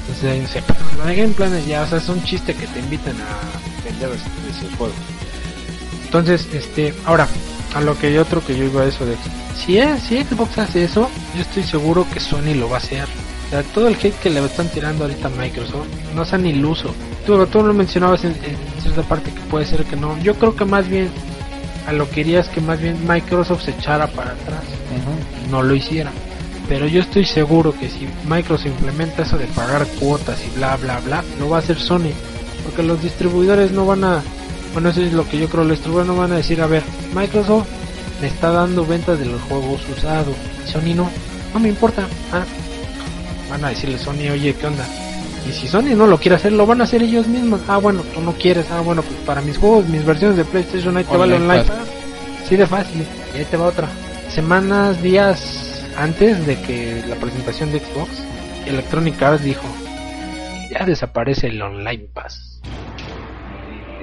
Entonces 0.00 0.30
ahí 0.32 0.40
no 0.40 0.48
sé, 0.48 0.62
pero 0.66 1.06
de 1.06 1.14
Game 1.16 1.34
Planet 1.34 1.66
ya, 1.66 1.82
o 1.82 1.86
sea, 1.88 1.98
es 1.98 2.08
un 2.08 2.22
chiste 2.24 2.54
que 2.54 2.66
te 2.66 2.78
invitan 2.80 3.14
a 3.20 3.84
vender 3.84 4.08
ese, 4.10 4.58
ese 4.66 4.74
juego. 4.76 4.94
Entonces, 6.04 6.48
este, 6.54 6.94
ahora, 7.04 7.28
a 7.74 7.80
lo 7.82 7.98
que 7.98 8.06
hay 8.08 8.16
otro 8.18 8.44
que 8.44 8.56
yo 8.56 8.64
digo 8.64 8.80
a 8.80 8.86
eso 8.86 9.04
de 9.04 9.14
si, 9.54 9.76
es, 9.78 10.02
si 10.04 10.22
Xbox 10.22 10.56
hace 10.58 10.84
eso, 10.84 11.10
yo 11.34 11.42
estoy 11.42 11.62
seguro 11.64 12.06
que 12.10 12.20
Sony 12.20 12.54
lo 12.54 12.70
va 12.70 12.76
a 12.76 12.80
hacer. 12.80 13.06
O 13.48 13.50
sea, 13.50 13.62
todo 13.62 13.88
el 13.88 13.94
hate 13.94 14.14
que 14.20 14.30
le 14.30 14.44
están 14.44 14.68
tirando 14.68 15.04
ahorita 15.04 15.28
a 15.28 15.30
Microsoft 15.30 15.86
no 16.14 16.24
sean 16.24 16.46
iluso. 16.46 16.94
Tú, 17.26 17.46
tú 17.46 17.62
lo 17.62 17.72
mencionabas 17.72 18.24
en, 18.24 18.32
en 18.32 18.82
cierta 18.82 19.02
parte 19.02 19.32
que 19.32 19.40
puede 19.50 19.64
ser 19.64 19.84
que 19.84 19.96
no. 19.96 20.18
Yo 20.22 20.34
creo 20.34 20.54
que 20.54 20.64
más 20.64 20.88
bien 20.88 21.10
a 21.86 21.92
lo 21.92 22.08
que 22.10 22.20
iría 22.20 22.40
es 22.40 22.48
que 22.48 22.60
más 22.60 22.78
bien 22.80 22.98
Microsoft 23.08 23.64
se 23.64 23.70
echara 23.70 24.06
para 24.08 24.32
atrás 24.32 24.62
no 25.50 25.62
lo 25.62 25.74
hiciera. 25.74 26.10
Pero 26.68 26.86
yo 26.86 27.00
estoy 27.00 27.24
seguro 27.24 27.72
que 27.72 27.88
si 27.88 28.06
Microsoft 28.28 28.66
implementa 28.66 29.22
eso 29.22 29.38
de 29.38 29.46
pagar 29.46 29.86
cuotas 29.98 30.38
y 30.44 30.56
bla 30.56 30.76
bla 30.76 31.00
bla, 31.00 31.24
lo 31.38 31.48
va 31.48 31.56
a 31.56 31.60
hacer 31.60 31.78
Sony. 31.78 32.12
Porque 32.64 32.82
los 32.82 33.02
distribuidores 33.02 33.72
no 33.72 33.86
van 33.86 34.04
a, 34.04 34.22
bueno 34.74 34.90
eso 34.90 35.00
es 35.00 35.12
lo 35.12 35.26
que 35.26 35.38
yo 35.38 35.48
creo, 35.48 35.64
los 35.64 35.78
distribuidores 35.78 36.12
no 36.12 36.20
van 36.20 36.32
a 36.32 36.36
decir, 36.36 36.60
a 36.60 36.66
ver, 36.66 36.82
Microsoft 37.14 37.66
me 38.20 38.26
está 38.26 38.50
dando 38.50 38.84
ventas 38.84 39.18
de 39.18 39.26
los 39.26 39.40
juegos 39.42 39.80
usados. 39.96 40.34
Sony 40.66 40.94
no, 40.94 41.08
no 41.54 41.60
me 41.60 41.70
importa. 41.70 42.06
Ah, 42.32 42.44
van 43.50 43.64
a 43.64 43.68
decirle 43.70 43.98
Sony, 43.98 44.30
oye, 44.32 44.54
¿qué 44.54 44.66
onda? 44.66 44.84
Y 45.48 45.52
si 45.52 45.66
Sony 45.66 45.94
no 45.96 46.06
lo 46.06 46.18
quiere 46.18 46.36
hacer, 46.36 46.52
lo 46.52 46.66
van 46.66 46.80
a 46.80 46.84
hacer 46.84 47.02
ellos 47.02 47.26
mismos. 47.26 47.60
Ah, 47.68 47.78
bueno, 47.78 48.02
tú 48.14 48.20
no 48.20 48.32
quieres. 48.32 48.70
Ah, 48.70 48.80
bueno, 48.80 49.02
pues 49.02 49.16
para 49.20 49.40
mis 49.40 49.56
juegos, 49.56 49.88
mis 49.88 50.04
versiones 50.04 50.36
de 50.36 50.44
PlayStation, 50.44 50.96
ahí 50.96 51.04
te 51.04 51.16
va 51.16 51.24
el 51.24 51.32
Online 51.32 51.52
online. 51.52 51.64
Pass. 51.64 51.76
Pass. 51.78 51.88
Sí, 52.48 52.56
de 52.56 52.66
fácil. 52.66 53.06
Y 53.34 53.38
ahí 53.38 53.44
te 53.44 53.56
va 53.56 53.66
otra. 53.66 53.88
Semanas, 54.28 55.02
días 55.02 55.68
antes 55.96 56.46
de 56.46 56.60
que 56.60 57.02
la 57.08 57.16
presentación 57.16 57.72
de 57.72 57.80
Xbox, 57.80 58.10
Electronic 58.66 59.22
Arts 59.22 59.42
dijo, 59.42 59.66
ya 60.70 60.84
desaparece 60.84 61.48
el 61.48 61.62
Online 61.62 62.08
Pass. 62.12 62.60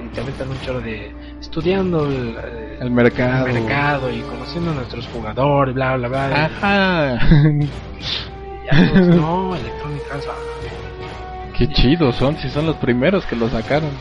Y, 0.03 0.07
te 0.09 0.21
aventan 0.21 0.49
un 0.49 0.59
chorro 0.61 0.81
de 0.81 1.13
estudiando 1.39 2.07
el, 2.07 2.35
eh, 2.43 2.77
El 2.81 2.91
mercado. 2.91 3.45
el 3.45 3.53
mercado 3.53 4.11
y 4.11 4.21
conociendo 4.21 4.71
a 4.71 4.73
nuestros 4.73 5.07
jugadores, 5.07 5.75
bla, 5.75 5.95
bla, 5.95 6.07
bla. 6.07 6.45
Ajá. 6.45 7.19
No, 8.71 9.55
Electronic 9.55 10.01
Arts, 10.11 10.27
ah, 10.29 11.53
Qué 11.57 11.67
chidos 11.69 12.15
son, 12.15 12.37
si 12.37 12.49
son 12.49 12.65
los 12.65 12.75
primeros 12.77 13.25
que 13.25 13.35
lo 13.35 13.49
sacaron. 13.49 13.91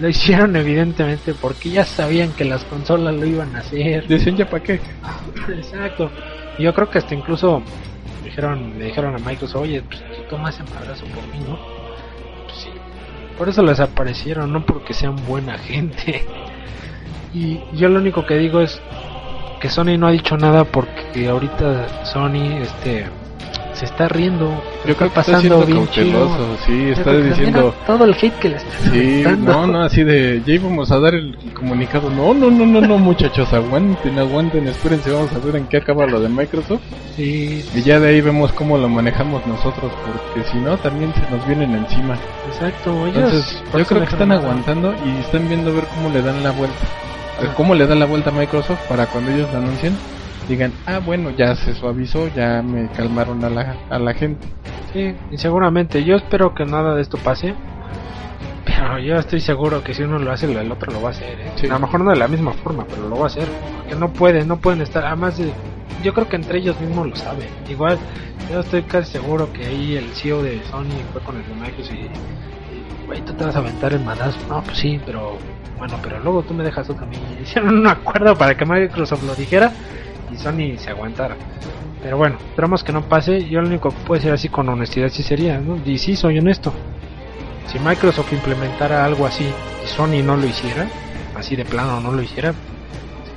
Lo 0.00 0.08
hicieron 0.08 0.56
evidentemente 0.56 1.34
porque 1.34 1.68
ya 1.68 1.84
sabían 1.84 2.32
que 2.32 2.46
las 2.46 2.64
consolas 2.64 3.14
lo 3.14 3.26
iban 3.26 3.54
a 3.54 3.58
hacer. 3.58 4.08
Dicen 4.08 4.34
ya 4.34 4.48
para 4.48 4.62
qué. 4.62 4.80
Exacto. 5.54 6.10
Yo 6.58 6.72
creo 6.72 6.88
que 6.88 6.96
hasta 6.96 7.14
incluso 7.14 7.62
dijeron, 8.24 8.78
le 8.78 8.86
dijeron 8.86 9.14
a 9.14 9.18
Microsoft, 9.18 9.64
oye, 9.64 9.82
pues 9.82 10.00
tú 10.00 10.22
tomas 10.30 10.58
ese 10.58 10.74
abrazo 10.74 11.04
por 11.04 11.22
mí, 11.26 11.44
¿no? 11.46 11.58
Pues 12.46 12.56
sí. 12.56 12.70
Por 13.36 13.50
eso 13.50 13.62
les 13.62 13.78
aparecieron, 13.78 14.50
no 14.50 14.64
porque 14.64 14.94
sean 14.94 15.16
buena 15.26 15.58
gente. 15.58 16.24
Y 17.34 17.60
yo 17.74 17.90
lo 17.90 17.98
único 18.00 18.24
que 18.24 18.38
digo 18.38 18.62
es 18.62 18.80
que 19.60 19.68
Sony 19.68 19.98
no 19.98 20.06
ha 20.06 20.12
dicho 20.12 20.38
nada 20.38 20.64
porque 20.64 21.28
ahorita 21.28 22.06
Sony 22.06 22.62
este 22.62 23.04
se 23.80 23.86
está 23.86 24.08
riendo. 24.08 24.46
Yo 24.86 24.94
creo 24.94 25.10
que 25.10 25.20
está 25.20 25.32
pasando 25.32 25.64
bien 25.64 25.78
cauteloso, 25.78 26.36
chido. 26.36 26.56
sí, 26.66 26.90
está 26.90 27.12
diciendo... 27.16 27.74
todo 27.86 28.04
el 28.04 28.12
hate 28.14 28.38
que 28.38 28.48
le 28.50 28.56
están 28.56 28.92
Sí, 28.92 29.24
no, 29.38 29.66
no, 29.66 29.82
así 29.82 30.04
de, 30.04 30.42
ya 30.46 30.52
íbamos 30.52 30.90
a 30.92 31.00
dar 31.00 31.14
el 31.14 31.34
comunicado. 31.54 32.10
No, 32.10 32.34
no, 32.34 32.50
no, 32.50 32.66
no, 32.66 32.80
no, 32.82 32.98
muchachos, 32.98 33.50
aguanten, 33.54 34.18
aguanten, 34.18 34.68
espérense, 34.68 35.10
vamos 35.10 35.32
a 35.32 35.38
ver 35.38 35.56
en 35.56 35.66
qué 35.66 35.78
acaba 35.78 36.06
lo 36.06 36.20
de 36.20 36.28
Microsoft. 36.28 36.82
Sí, 37.16 37.64
Y 37.74 37.80
ya 37.80 37.98
de 37.98 38.10
ahí 38.10 38.20
vemos 38.20 38.52
cómo 38.52 38.76
lo 38.76 38.86
manejamos 38.88 39.46
nosotros, 39.46 39.90
porque 40.04 40.46
si 40.50 40.58
no, 40.58 40.76
también 40.76 41.12
se 41.14 41.34
nos 41.34 41.46
vienen 41.46 41.74
encima. 41.74 42.18
exacto. 42.52 43.06
Ellos, 43.06 43.16
Entonces, 43.16 43.64
yo 43.78 43.84
creo 43.86 44.00
que 44.02 44.08
están 44.12 44.32
aguantando 44.32 44.94
y 45.06 45.20
están 45.20 45.48
viendo 45.48 45.72
ver 45.72 45.84
cómo 45.94 46.10
le 46.10 46.20
dan 46.20 46.42
la 46.42 46.50
vuelta. 46.50 46.76
Eh, 47.42 47.48
Cómo 47.56 47.74
le 47.74 47.86
dan 47.86 47.98
la 47.98 48.04
vuelta 48.04 48.28
a 48.28 48.32
Microsoft 48.34 48.80
para 48.86 49.06
cuando 49.06 49.30
ellos 49.30 49.50
lo 49.50 49.58
anuncien, 49.58 49.96
digan, 50.50 50.72
ah, 50.86 50.98
bueno, 50.98 51.30
ya 51.30 51.54
se 51.54 51.74
suavizó, 51.74 52.28
ya 52.34 52.62
me 52.62 52.88
calmaron 52.88 53.42
a 53.44 53.50
la, 53.50 53.76
a 53.88 53.98
la 53.98 54.12
gente. 54.14 54.46
Sí, 54.92 55.14
y 55.30 55.38
seguramente. 55.38 56.04
Yo 56.04 56.16
espero 56.16 56.54
que 56.54 56.64
nada 56.66 56.94
de 56.94 57.02
esto 57.02 57.16
pase. 57.18 57.54
Pero 58.64 58.98
yo 58.98 59.16
estoy 59.16 59.40
seguro 59.40 59.82
que 59.82 59.94
si 59.94 60.02
uno 60.02 60.18
lo 60.18 60.30
hace, 60.32 60.50
el 60.50 60.70
otro 60.72 60.92
lo 60.92 61.00
va 61.02 61.08
a 61.08 61.12
hacer. 61.12 61.40
¿eh? 61.40 61.52
Sí. 61.56 61.66
A 61.66 61.74
lo 61.74 61.80
mejor 61.80 62.00
no 62.02 62.10
de 62.10 62.16
la 62.18 62.28
misma 62.28 62.52
forma, 62.52 62.84
pero 62.88 63.08
lo 63.08 63.16
va 63.16 63.24
a 63.24 63.26
hacer. 63.26 63.46
Porque 63.78 63.94
no 63.94 64.12
pueden, 64.12 64.48
no 64.48 64.56
pueden 64.58 64.80
estar. 64.82 65.04
Además, 65.04 65.38
de- 65.38 65.52
yo 66.02 66.12
creo 66.14 66.28
que 66.28 66.36
entre 66.36 66.58
ellos 66.58 66.80
mismos 66.80 67.08
lo 67.08 67.16
saben. 67.16 67.48
Igual, 67.68 67.98
yo 68.50 68.60
estoy 68.60 68.82
casi 68.82 69.12
seguro 69.12 69.52
que 69.52 69.66
ahí 69.66 69.96
el 69.96 70.08
CEO 70.14 70.42
de 70.42 70.62
Sony 70.70 70.86
fue 71.12 71.20
con 71.22 71.36
el 71.36 71.46
de 71.46 71.54
Microsoft 71.54 71.94
y. 71.94 73.06
Güey, 73.06 73.20
tú 73.22 73.32
te 73.34 73.44
vas 73.44 73.56
a 73.56 73.58
aventar 73.58 73.92
el 73.92 74.00
madazo. 74.00 74.38
No, 74.48 74.62
pues 74.62 74.78
sí, 74.78 75.00
pero. 75.04 75.36
Bueno, 75.78 75.94
pero 76.02 76.20
luego 76.20 76.42
tú 76.42 76.52
me 76.54 76.62
dejas. 76.64 76.88
Y 76.90 77.42
Hicieron 77.42 77.78
un 77.78 77.86
acuerdo 77.86 78.36
para 78.36 78.56
que 78.56 78.64
Microsoft 78.66 79.22
lo 79.24 79.34
dijera 79.34 79.72
y 80.32 80.36
Sony 80.36 80.78
se 80.78 80.90
aguantara. 80.90 81.36
Pero 82.02 82.16
bueno, 82.16 82.36
esperamos 82.38 82.82
que 82.82 82.92
no 82.92 83.02
pase. 83.02 83.48
Yo 83.48 83.60
lo 83.60 83.68
único 83.68 83.90
que 83.90 83.96
puedo 84.06 84.18
decir 84.18 84.32
así 84.32 84.48
con 84.48 84.68
honestidad 84.68 85.08
sí 85.10 85.22
sería, 85.22 85.58
¿no? 85.58 85.78
Y 85.84 85.98
sí, 85.98 86.16
soy 86.16 86.38
honesto. 86.38 86.72
Si 87.66 87.78
Microsoft 87.78 88.32
implementara 88.32 89.04
algo 89.04 89.26
así 89.26 89.44
y 89.84 89.86
Sony 89.86 90.22
no 90.24 90.36
lo 90.36 90.46
hiciera, 90.46 90.88
así 91.36 91.56
de 91.56 91.64
plano 91.64 92.00
no 92.00 92.12
lo 92.12 92.22
hiciera, 92.22 92.52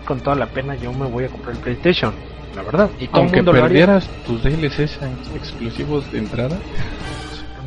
con 0.05 0.21
toda 0.21 0.35
la 0.35 0.47
pena 0.47 0.75
yo 0.75 0.91
me 0.91 1.05
voy 1.05 1.25
a 1.25 1.27
comprar 1.27 1.55
el 1.55 1.61
PlayStation, 1.61 2.13
la 2.55 2.63
verdad. 2.63 2.89
Y 2.99 3.07
todo 3.07 3.17
el 3.17 3.23
Aunque 3.23 3.37
mundo 3.37 3.51
perdieras 3.51 4.07
tus 4.25 4.41
DLCs 4.43 4.99
exclusivos 5.35 6.11
de 6.11 6.19
entrada, 6.19 6.57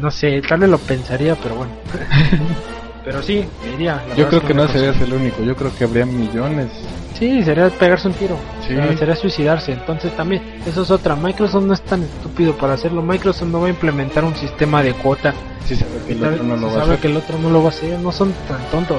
No 0.00 0.10
sé, 0.10 0.42
tal 0.42 0.60
vez 0.60 0.70
lo 0.70 0.78
pensaría, 0.78 1.36
pero 1.36 1.56
bueno. 1.56 1.72
pero 3.06 3.22
sí, 3.22 3.48
me 3.62 3.74
iría. 3.74 4.02
la 4.08 4.16
yo 4.16 4.26
creo 4.26 4.40
es 4.40 4.46
que 4.48 4.52
no 4.52 4.66
serías 4.66 5.00
el 5.00 5.12
único, 5.12 5.40
yo 5.44 5.54
creo 5.54 5.72
que 5.72 5.84
habría 5.84 6.04
millones. 6.04 6.72
Sí, 7.14 7.40
sería 7.44 7.70
pegarse 7.70 8.08
un 8.08 8.14
tiro. 8.14 8.36
Sí. 8.66 8.74
Sería 8.98 9.14
suicidarse. 9.14 9.72
Entonces 9.72 10.12
también, 10.16 10.42
eso 10.66 10.82
es 10.82 10.90
otra. 10.90 11.14
Microsoft 11.14 11.62
no 11.62 11.72
es 11.72 11.82
tan 11.82 12.02
estúpido 12.02 12.54
para 12.54 12.74
hacerlo. 12.74 13.02
Microsoft 13.02 13.48
no 13.48 13.60
va 13.60 13.68
a 13.68 13.70
implementar 13.70 14.24
un 14.24 14.34
sistema 14.34 14.82
de 14.82 14.92
cuota. 14.92 15.32
Si 15.66 15.76
sabe 15.76 15.92
que 16.04 16.14
el 16.14 16.24
otro 16.24 16.42
no 16.42 16.56
lo 16.56 16.66
va 16.66 16.72
a 16.72 16.84
sabe 16.84 16.98
que 16.98 17.06
el 17.06 17.16
otro 17.16 17.38
no 17.38 17.48
lo 17.48 17.60
va 17.60 17.66
a 17.66 17.68
hacer. 17.68 17.96
No 18.00 18.10
son 18.10 18.34
tan 18.48 18.60
tontos. 18.72 18.98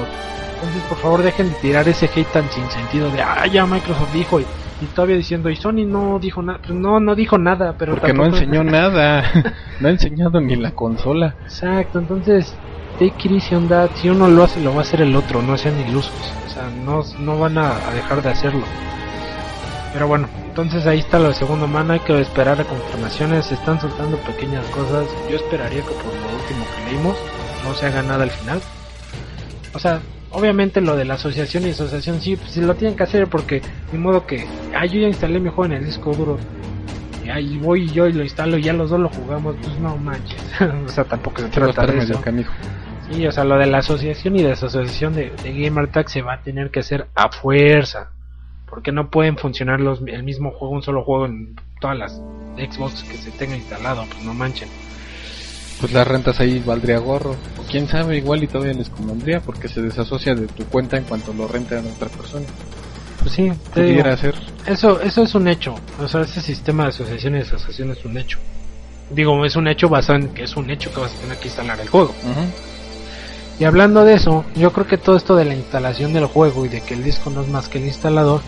Entonces, 0.54 0.82
por 0.88 0.98
favor, 0.98 1.22
dejen 1.22 1.50
de 1.50 1.54
tirar 1.56 1.86
ese 1.86 2.06
hate 2.06 2.32
tan 2.32 2.50
sin 2.50 2.68
sentido 2.70 3.10
de, 3.10 3.20
ah, 3.20 3.46
ya 3.46 3.66
Microsoft 3.66 4.12
dijo. 4.14 4.40
Y, 4.40 4.46
y 4.80 4.86
todavía 4.86 5.16
diciendo, 5.16 5.50
y 5.50 5.56
Sony 5.56 5.84
no 5.86 6.18
dijo 6.18 6.40
nada. 6.40 6.60
Pues 6.66 6.78
no, 6.78 6.98
no 6.98 7.14
dijo 7.14 7.36
nada, 7.36 7.76
pero 7.78 7.94
Porque 7.94 8.14
no 8.14 8.24
enseñó 8.24 8.64
nada, 8.64 9.22
no 9.80 9.88
ha 9.88 9.90
enseñado 9.90 10.40
ni 10.40 10.56
la 10.56 10.70
consola. 10.70 11.36
Exacto, 11.44 11.98
entonces, 11.98 12.58
take 12.98 13.28
it 13.28 13.32
easy 13.32 13.54
on 13.54 13.68
that. 13.68 13.90
Si 13.96 14.08
uno 14.08 14.28
lo 14.28 14.44
hace, 14.44 14.60
lo 14.60 14.72
va 14.72 14.80
a 14.80 14.82
hacer 14.82 15.00
el 15.02 15.14
otro. 15.14 15.42
No 15.42 15.56
sean 15.56 15.78
ilusos. 15.80 16.12
O 16.46 16.50
sea, 16.50 16.68
no, 16.84 17.02
no 17.18 17.38
van 17.38 17.58
a, 17.58 17.76
a 17.88 17.94
dejar 17.94 18.22
de 18.22 18.30
hacerlo. 18.30 18.64
Pero 19.92 20.06
bueno, 20.06 20.28
entonces 20.46 20.86
ahí 20.86 20.98
está 20.98 21.18
lo 21.18 21.28
de 21.28 21.34
segunda 21.34 21.66
mano. 21.66 21.92
Hay 21.92 22.00
que 22.00 22.20
esperar 22.20 22.60
a 22.60 22.64
confirmaciones. 22.64 23.46
Se 23.46 23.54
están 23.54 23.80
soltando 23.80 24.16
pequeñas 24.18 24.66
cosas. 24.66 25.06
Yo 25.30 25.36
esperaría 25.36 25.80
que 25.80 25.88
por 25.88 26.04
lo 26.04 26.36
último 26.36 26.66
que 26.74 26.92
leímos 26.92 27.16
no 27.64 27.74
se 27.74 27.86
haga 27.86 28.02
nada 28.02 28.24
al 28.24 28.30
final. 28.30 28.60
O 29.74 29.78
sea, 29.78 30.00
obviamente 30.30 30.80
lo 30.80 30.96
de 30.96 31.04
la 31.04 31.14
asociación 31.14 31.66
y 31.66 31.70
asociación 31.70 32.20
sí, 32.20 32.36
pues, 32.36 32.52
sí 32.52 32.60
lo 32.60 32.74
tienen 32.74 32.96
que 32.96 33.02
hacer 33.04 33.28
porque 33.28 33.62
de 33.92 33.98
modo 33.98 34.26
que, 34.26 34.46
ah, 34.74 34.86
yo 34.86 35.00
ya 35.00 35.08
instalé 35.08 35.40
mi 35.40 35.48
juego 35.50 35.66
en 35.66 35.72
el 35.72 35.84
disco 35.84 36.12
duro. 36.12 36.38
Y 37.24 37.30
ahí 37.30 37.58
voy 37.58 37.88
yo 37.88 38.06
y 38.06 38.12
lo 38.12 38.22
instalo 38.22 38.56
y 38.56 38.62
ya 38.62 38.72
los 38.72 38.90
dos 38.90 39.00
lo 39.00 39.08
jugamos. 39.10 39.56
Pues 39.62 39.78
no 39.78 39.96
manches. 39.96 40.40
o 40.86 40.88
sea, 40.88 41.04
tampoco 41.04 41.42
se 41.42 41.48
trata 41.48 41.86
de 41.86 41.98
eso. 41.98 42.20
canijo. 42.20 42.52
Sí, 43.10 43.26
o 43.26 43.32
sea, 43.32 43.44
lo 43.44 43.56
de 43.58 43.66
la 43.66 43.78
asociación 43.78 44.36
y 44.36 44.42
desasociación 44.42 45.14
de, 45.14 45.30
de 45.42 45.62
GamerTag 45.62 46.08
se 46.10 46.22
va 46.22 46.34
a 46.34 46.42
tener 46.42 46.70
que 46.70 46.80
hacer 46.80 47.06
a 47.14 47.30
fuerza. 47.30 48.10
Porque 48.68 48.92
no 48.92 49.10
pueden 49.10 49.38
funcionar 49.38 49.80
los, 49.80 50.00
el 50.06 50.22
mismo 50.22 50.50
juego, 50.50 50.74
un 50.74 50.82
solo 50.82 51.02
juego 51.02 51.26
en 51.26 51.56
todas 51.80 51.96
las 51.96 52.20
Xbox 52.56 53.02
que 53.04 53.16
se 53.16 53.30
tenga 53.30 53.56
instalado. 53.56 54.04
Pues 54.10 54.22
no 54.24 54.34
manchen. 54.34 54.68
Pues 55.80 55.92
las 55.92 56.06
rentas 56.06 56.38
ahí 56.40 56.62
valdría 56.64 56.98
gorro. 56.98 57.30
O 57.30 57.62
quién 57.70 57.88
sabe, 57.88 58.18
igual 58.18 58.42
y 58.42 58.46
todavía 58.46 58.74
les 58.74 58.90
convendría 58.90 59.40
porque 59.40 59.68
se 59.68 59.80
desasocia 59.80 60.34
de 60.34 60.46
tu 60.48 60.64
cuenta 60.64 60.96
en 60.98 61.04
cuanto 61.04 61.32
lo 61.32 61.48
rentan 61.48 61.86
a 61.86 61.90
otra 61.90 62.08
persona. 62.08 62.46
Pues 63.20 63.32
sí, 63.32 63.50
te 63.74 63.82
digo, 63.82 64.02
ser. 64.16 64.34
eso, 64.66 65.00
eso 65.00 65.22
es 65.22 65.34
un 65.34 65.48
hecho. 65.48 65.74
O 66.00 66.06
sea, 66.06 66.22
ese 66.22 66.40
sistema 66.40 66.84
de 66.84 66.88
asociación 66.90 67.36
y 67.36 67.40
asociación 67.40 67.90
es 67.90 68.04
un 68.04 68.16
hecho. 68.16 68.38
Digo, 69.10 69.44
es 69.44 69.56
un 69.56 69.66
hecho 69.66 69.88
basado 69.88 70.18
en 70.18 70.28
que 70.28 70.44
es 70.44 70.56
un 70.56 70.70
hecho 70.70 70.92
que 70.92 71.00
vas 71.00 71.14
a 71.14 71.20
tener 71.20 71.38
que 71.38 71.48
instalar 71.48 71.80
el 71.80 71.88
juego. 71.88 72.14
Ujú. 72.22 72.77
Y 73.58 73.64
hablando 73.64 74.04
de 74.04 74.14
eso, 74.14 74.44
yo 74.54 74.72
creo 74.72 74.86
que 74.86 74.98
todo 74.98 75.16
esto 75.16 75.34
de 75.34 75.44
la 75.44 75.54
instalación 75.54 76.12
del 76.12 76.26
juego 76.26 76.64
y 76.64 76.68
de 76.68 76.80
que 76.80 76.94
el 76.94 77.02
disco 77.02 77.30
no 77.30 77.42
es 77.42 77.48
más 77.48 77.68
que 77.68 77.78
el 77.78 77.86
instalador, 77.86 78.40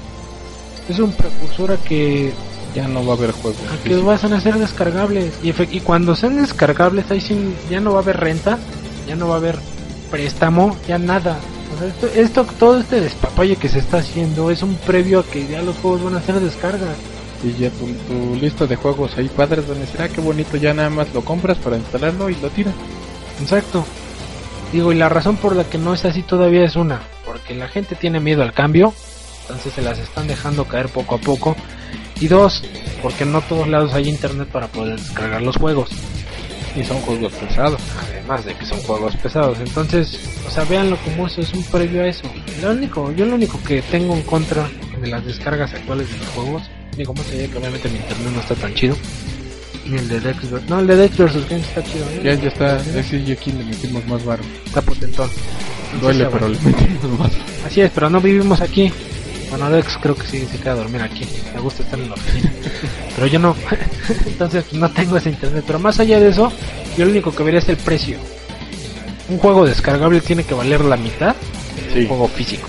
es 0.89 0.99
un 0.99 1.13
precursor 1.13 1.73
a 1.73 1.77
que, 1.77 2.33
Ya 2.75 2.87
no 2.87 3.05
va 3.05 3.15
a 3.15 3.17
haber 3.17 3.33
juegos. 3.33 3.61
a 3.73 3.83
que 3.83 3.97
van 3.97 4.33
a 4.33 4.41
ser 4.41 4.55
descargables. 4.57 5.33
Y 5.43 5.81
cuando 5.81 6.15
sean 6.15 6.41
descargables, 6.41 7.11
ahí 7.11 7.21
sí 7.21 7.55
ya 7.69 7.81
no 7.81 7.93
va 7.93 7.99
a 7.99 8.03
haber 8.03 8.19
renta, 8.19 8.59
ya 9.09 9.17
no 9.17 9.29
va 9.29 9.35
a 9.35 9.39
haber 9.39 9.59
préstamo, 10.11 10.77
ya 10.87 10.99
nada. 10.99 11.39
O 11.75 11.79
sea, 11.79 11.89
esto, 11.89 12.07
esto, 12.15 12.47
todo 12.59 12.79
este 12.81 13.01
despapalle 13.01 13.57
que 13.57 13.69
se 13.69 13.79
está 13.81 13.99
haciendo 13.99 14.51
es 14.51 14.63
un 14.63 14.75
previo 14.77 15.21
a 15.21 15.25
que 15.25 15.47
ya 15.47 15.63
los 15.63 15.77
juegos 15.79 16.05
van 16.05 16.17
a 16.17 16.23
ser 16.23 16.39
descargas. 16.41 16.97
Y 17.43 17.61
ya 17.61 17.71
tu, 17.71 17.87
tu 17.87 18.37
lista 18.37 18.67
de 18.67 18.77
juegos 18.77 19.17
ahí 19.17 19.29
padres 19.29 19.67
van 19.67 19.79
a 19.79 19.81
decir, 19.81 20.01
ah, 20.03 20.09
qué 20.09 20.21
bonito, 20.21 20.57
ya 20.57 20.75
nada 20.75 20.91
más 20.91 21.13
lo 21.15 21.25
compras 21.25 21.59
para 21.59 21.77
instalarlo 21.77 22.29
y 22.29 22.37
lo 22.37 22.51
tiras. 22.51 22.75
Exacto. 23.41 23.85
Digo, 24.73 24.93
y 24.93 24.97
la 24.97 25.09
razón 25.09 25.37
por 25.37 25.57
la 25.57 25.65
que 25.65 25.79
no 25.79 25.95
es 25.95 26.05
así 26.05 26.23
todavía 26.23 26.65
es 26.65 26.77
una, 26.77 27.01
porque 27.27 27.55
la 27.55 27.69
gente 27.69 27.97
tiene 27.97 28.21
miedo 28.21 28.43
al 28.43 28.53
cambio, 28.53 28.95
entonces 29.43 29.73
se 29.73 29.83
las 29.83 29.99
están 29.99 30.29
dejando 30.29 30.65
caer 30.65 30.89
poco 30.89 31.17
a 31.17 31.19
poco. 31.19 31.57
Y 32.21 32.29
dos, 32.29 32.63
porque 33.03 33.25
no 33.25 33.41
todos 33.41 33.67
lados 33.67 33.95
hay 33.95 34.09
internet 34.09 34.49
para 34.49 34.69
poder 34.69 34.99
descargar 35.01 35.43
los 35.43 35.57
juegos, 35.57 35.91
Y 36.77 36.85
son 36.85 36.99
juegos 37.01 37.33
pesados. 37.33 37.81
además 38.13 38.45
de 38.45 38.55
que 38.55 38.65
son 38.65 38.79
juegos 38.83 39.17
pesados. 39.17 39.59
Entonces, 39.59 40.21
o 40.47 40.51
sea, 40.51 40.63
véanlo 40.65 40.97
como 40.99 41.27
eso, 41.27 41.41
es 41.41 41.53
un 41.53 41.65
previo 41.65 42.03
a 42.03 42.07
eso. 42.07 42.23
Lo 42.63 42.71
único, 42.71 43.11
yo 43.13 43.27
lo 43.27 43.35
único 43.35 43.59
que 43.65 43.83
tengo 43.83 44.15
en 44.15 44.23
contra 44.23 44.69
de 45.01 45.09
las 45.09 45.25
descargas 45.25 45.73
actuales 45.75 46.09
de 46.13 46.19
los 46.19 46.29
juegos, 46.29 46.63
digo, 46.97 47.13
más 47.15 47.29
allá 47.31 47.49
que 47.49 47.59
obviamente 47.59 47.89
mi 47.89 47.97
internet 47.97 48.33
no 48.33 48.41
está 48.41 48.55
tan 48.55 48.75
chido, 48.75 48.95
ni 49.91 49.99
el 49.99 50.09
de 50.09 50.21
Dex, 50.21 50.39
no, 50.69 50.81
el 50.81 50.87
de 50.87 50.97
Dex 50.97 51.17
vs 51.17 51.49
Games 51.49 51.67
está 51.69 51.83
chido, 51.83 52.05
¿eh? 52.11 52.21
Ya, 52.25 52.35
ya 52.35 52.49
está, 52.49 52.77
ese 52.99 53.19
y 53.19 53.33
aquí 53.33 53.53
le 53.53 53.65
metimos 53.65 54.07
más 54.07 54.25
barro. 54.25 54.45
está 54.65 54.81
potentón. 54.83 55.29
Duele, 56.01 56.27
pero 56.27 56.49
le 56.49 56.59
metimos 56.61 57.19
más. 57.19 57.33
Así 57.67 57.81
es, 57.81 57.91
pero 57.95 58.09
no 58.09 58.21
vivimos 58.21 58.61
aquí. 58.61 58.93
Bueno, 59.51 59.69
Dex 59.71 59.99
creo 60.01 60.15
que 60.15 60.27
sí 60.27 60.47
se 60.51 60.59
queda 60.59 60.73
a 60.73 60.77
dormir 60.77 61.03
aquí. 61.03 61.27
Me 61.53 61.61
gusta 61.61 61.83
estar 61.83 61.99
en 61.99 62.09
la 62.09 62.15
oficina. 62.15 62.53
Pero 63.17 63.27
yo 63.27 63.41
no. 63.41 63.57
Entonces 64.27 64.73
no 64.73 64.89
tengo 64.93 65.17
ese 65.17 65.31
internet. 65.31 65.65
Pero 65.67 65.81
más 65.81 65.99
allá 65.99 66.21
de 66.21 66.29
eso, 66.29 66.53
yo 66.97 67.05
lo 67.05 67.11
único 67.11 67.35
que 67.35 67.43
vería 67.43 67.59
es 67.59 67.69
el 67.69 67.77
precio. 67.77 68.17
Un 69.29 69.39
juego 69.39 69.67
descargable 69.67 70.21
tiene 70.21 70.45
que 70.45 70.55
valer 70.55 70.85
la 70.85 70.97
mitad 70.97 71.35
de 71.35 71.93
Sí. 71.93 71.99
un 72.03 72.07
juego 72.07 72.29
físico. 72.29 72.69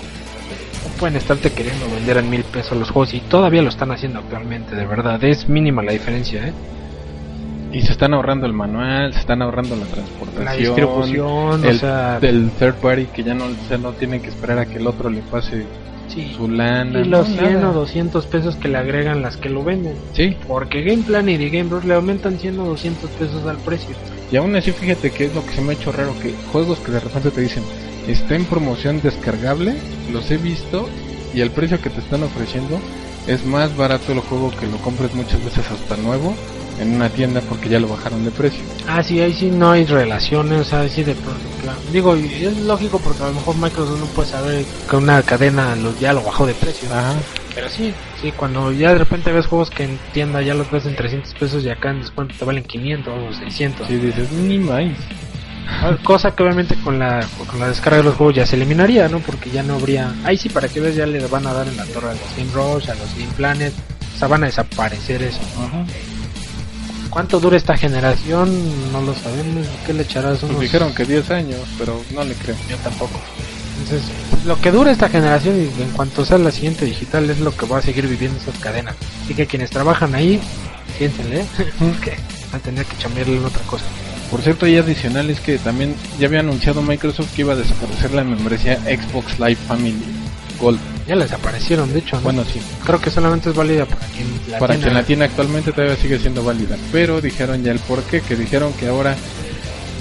No 0.84 0.90
pueden 0.98 1.14
estarte 1.16 1.52
queriendo 1.52 1.88
vender 1.88 2.16
en 2.16 2.28
mil 2.28 2.42
pesos 2.42 2.76
los 2.76 2.90
juegos 2.90 3.14
y 3.14 3.20
todavía 3.20 3.62
lo 3.62 3.68
están 3.68 3.92
haciendo 3.92 4.18
actualmente, 4.18 4.74
de 4.74 4.84
verdad. 4.84 5.22
Es 5.22 5.48
mínima 5.48 5.84
la 5.84 5.92
diferencia, 5.92 6.48
¿eh? 6.48 6.52
Y 7.72 7.80
se 7.82 7.92
están 7.92 8.12
ahorrando 8.12 8.46
el 8.46 8.52
manual, 8.52 9.12
se 9.14 9.20
están 9.20 9.40
ahorrando 9.40 9.76
la 9.76 9.86
transportación. 9.86 10.44
La 10.44 10.52
distribución, 10.52 11.64
el, 11.64 11.76
o 11.76 11.78
sea... 11.78 12.20
del 12.20 12.50
third 12.50 12.74
party 12.74 13.06
que 13.06 13.22
ya 13.22 13.34
no, 13.34 13.46
ya 13.68 13.78
no 13.78 13.92
tienen 13.92 14.20
que 14.20 14.28
esperar 14.28 14.58
a 14.58 14.66
que 14.66 14.76
el 14.76 14.86
otro 14.86 15.08
le 15.08 15.22
pase 15.22 15.64
sí. 16.08 16.32
su 16.36 16.48
lana. 16.48 17.00
Y 17.00 17.04
los 17.04 17.28
no, 17.28 17.38
100 17.38 17.54
nada. 17.54 17.70
o 17.70 17.72
200 17.72 18.26
pesos 18.26 18.56
que 18.56 18.68
le 18.68 18.78
agregan 18.78 19.22
las 19.22 19.36
que 19.36 19.48
lo 19.48 19.64
venden. 19.64 19.94
Sí, 20.12 20.36
Porque 20.46 20.82
Game 20.82 21.02
Plan 21.02 21.28
y 21.28 21.38
Game 21.48 21.70
Bros 21.70 21.84
le 21.84 21.94
aumentan 21.94 22.38
100 22.38 22.60
o 22.60 22.66
200 22.66 23.10
pesos 23.10 23.46
al 23.46 23.56
precio. 23.58 23.94
y 24.30 24.36
aún 24.36 24.54
así 24.54 24.72
fíjate 24.72 25.10
que 25.10 25.26
es 25.26 25.34
lo 25.34 25.44
que 25.44 25.52
se 25.52 25.62
me 25.62 25.70
ha 25.70 25.74
hecho 25.74 25.92
raro, 25.92 26.14
que 26.20 26.34
juegos 26.52 26.78
que 26.80 26.92
de 26.92 27.00
repente 27.00 27.30
te 27.30 27.40
dicen, 27.40 27.62
está 28.06 28.34
en 28.34 28.44
promoción 28.44 29.00
descargable, 29.00 29.74
los 30.12 30.30
he 30.30 30.36
visto 30.36 30.88
y 31.34 31.40
el 31.40 31.50
precio 31.50 31.80
que 31.80 31.90
te 31.90 32.00
están 32.00 32.22
ofreciendo 32.22 32.78
es 33.26 33.46
más 33.46 33.76
barato 33.76 34.12
el 34.12 34.20
juego 34.20 34.50
que 34.50 34.66
lo 34.66 34.76
compres 34.78 35.14
muchas 35.14 35.42
veces 35.44 35.70
hasta 35.70 35.96
nuevo 35.96 36.34
en 36.80 36.94
una 36.94 37.08
tienda 37.08 37.40
porque 37.42 37.68
ya 37.68 37.78
lo 37.78 37.88
bajaron 37.88 38.24
de 38.24 38.30
precio. 38.30 38.60
Ah, 38.88 39.02
sí, 39.02 39.20
ahí 39.20 39.32
sí 39.32 39.50
no 39.50 39.70
hay 39.70 39.84
relaciones, 39.84 40.60
o 40.60 40.64
sea, 40.64 40.80
ahí 40.80 40.90
sí 40.90 41.04
de 41.04 41.14
claro. 41.62 41.78
Digo, 41.92 42.14
es 42.14 42.58
lógico 42.58 42.98
porque 42.98 43.22
a 43.22 43.28
lo 43.28 43.34
mejor 43.34 43.56
Microsoft 43.56 44.00
no 44.00 44.06
puede 44.06 44.28
saber 44.28 44.64
que 44.88 44.96
una 44.96 45.22
cadena 45.22 45.76
lo, 45.76 45.96
ya 45.98 46.12
lo 46.12 46.22
bajó 46.22 46.46
de 46.46 46.54
precio. 46.54 46.88
Ajá. 46.92 47.14
Pero 47.54 47.68
sí, 47.68 47.92
sí, 48.20 48.32
cuando 48.32 48.72
ya 48.72 48.92
de 48.92 48.98
repente 48.98 49.30
ves 49.30 49.46
juegos 49.46 49.70
que 49.70 49.84
en 49.84 49.98
tienda 50.12 50.40
ya 50.42 50.54
los 50.54 50.70
ves 50.70 50.86
en 50.86 50.96
300 50.96 51.34
pesos 51.34 51.64
y 51.64 51.68
acá 51.68 51.90
en 51.90 52.00
descuento 52.00 52.34
te 52.38 52.44
valen 52.44 52.64
500 52.64 53.14
o 53.14 53.38
600. 53.38 53.86
Sí, 53.86 53.96
dices, 53.96 54.32
ni 54.32 54.58
más. 54.58 54.84
Ah, 55.68 55.96
Cosa 56.02 56.34
que 56.34 56.42
obviamente 56.42 56.74
con 56.82 56.98
la, 56.98 57.24
con 57.46 57.60
la 57.60 57.68
descarga 57.68 57.98
de 57.98 58.04
los 58.04 58.14
juegos 58.16 58.34
ya 58.34 58.46
se 58.46 58.56
eliminaría, 58.56 59.08
¿no? 59.08 59.20
Porque 59.20 59.50
ya 59.50 59.62
no 59.62 59.74
habría... 59.74 60.14
Ahí 60.24 60.36
sí, 60.36 60.48
para 60.48 60.68
que 60.68 60.80
veas, 60.80 60.96
ya 60.96 61.06
le 61.06 61.24
van 61.26 61.46
a 61.46 61.52
dar 61.52 61.68
en 61.68 61.76
la 61.76 61.84
torre 61.86 62.10
a 62.10 62.14
los 62.14 62.36
Game 62.36 62.50
Rush, 62.52 62.90
a 62.90 62.94
los 62.94 63.14
Game 63.14 63.32
Planet. 63.36 63.72
O 64.14 64.18
sea, 64.18 64.28
van 64.28 64.42
a 64.44 64.46
desaparecer 64.46 65.22
eso. 65.22 65.40
Ajá. 65.58 65.84
¿Cuánto 67.12 67.38
dura 67.40 67.58
esta 67.58 67.76
generación? 67.76 68.50
No 68.90 69.02
lo 69.02 69.14
sabemos. 69.14 69.66
¿Qué 69.84 69.92
le 69.92 70.02
echarás? 70.02 70.38
Pues 70.38 70.50
Unos... 70.50 70.62
dijeron 70.62 70.94
que 70.94 71.04
10 71.04 71.30
años, 71.30 71.60
pero 71.78 72.02
no 72.14 72.24
le 72.24 72.34
creo. 72.34 72.56
Yo 72.70 72.76
tampoco. 72.78 73.20
Entonces, 73.82 74.10
lo 74.46 74.58
que 74.58 74.70
dura 74.70 74.90
esta 74.90 75.10
generación 75.10 75.56
y 75.56 75.82
en 75.82 75.90
cuanto 75.90 76.24
sea 76.24 76.38
la 76.38 76.50
siguiente 76.50 76.86
digital 76.86 77.28
es 77.28 77.38
lo 77.40 77.54
que 77.54 77.66
va 77.66 77.78
a 77.78 77.82
seguir 77.82 78.08
viviendo 78.08 78.38
esas 78.38 78.58
cadenas. 78.58 78.96
Así 79.24 79.34
que 79.34 79.46
quienes 79.46 79.68
trabajan 79.68 80.14
ahí, 80.14 80.40
piénsenle, 80.98 81.40
¿eh? 81.40 81.46
que 82.02 82.16
van 82.50 82.54
a 82.54 82.58
tener 82.60 82.86
que 82.86 82.96
chambearle 82.96 83.36
en 83.36 83.44
otra 83.44 83.62
cosa. 83.64 83.84
Por 84.30 84.40
cierto, 84.40 84.66
y 84.66 84.78
adicional 84.78 85.28
es 85.28 85.40
que 85.40 85.58
también 85.58 85.94
ya 86.18 86.28
había 86.28 86.40
anunciado 86.40 86.80
Microsoft 86.80 87.34
que 87.34 87.42
iba 87.42 87.52
a 87.52 87.56
desaparecer 87.56 88.14
la 88.14 88.24
membresía 88.24 88.76
Xbox 88.76 89.38
Live 89.38 89.58
Family 89.68 90.02
Gold. 90.58 90.80
Ya 91.06 91.16
les 91.16 91.32
aparecieron, 91.32 91.92
de 91.92 91.98
hecho. 92.00 92.16
¿no? 92.16 92.22
Bueno, 92.22 92.44
sí, 92.44 92.60
creo 92.84 93.00
que 93.00 93.10
solamente 93.10 93.50
es 93.50 93.56
válida 93.56 93.86
para 93.86 94.06
quien 94.06 94.28
la 94.48 94.58
para 94.58 94.74
tiene. 94.74 94.82
quien 94.84 94.94
la 94.94 95.02
tiene 95.02 95.24
actualmente 95.24 95.72
todavía 95.72 95.96
sigue 95.96 96.18
siendo 96.18 96.44
válida. 96.44 96.76
Pero 96.92 97.20
dijeron 97.20 97.62
ya 97.62 97.72
el 97.72 97.78
porqué, 97.80 98.20
que 98.20 98.36
dijeron 98.36 98.72
que 98.74 98.88
ahora, 98.88 99.16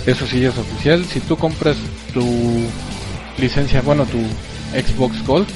eso 0.05 0.25
sí 0.27 0.43
es 0.45 0.57
oficial, 0.57 1.03
si 1.05 1.19
tú 1.21 1.37
compras 1.37 1.77
tu 2.13 2.23
licencia, 3.37 3.81
bueno, 3.81 4.05
tu 4.05 4.19
Xbox 4.77 5.25
Gold, 5.25 5.47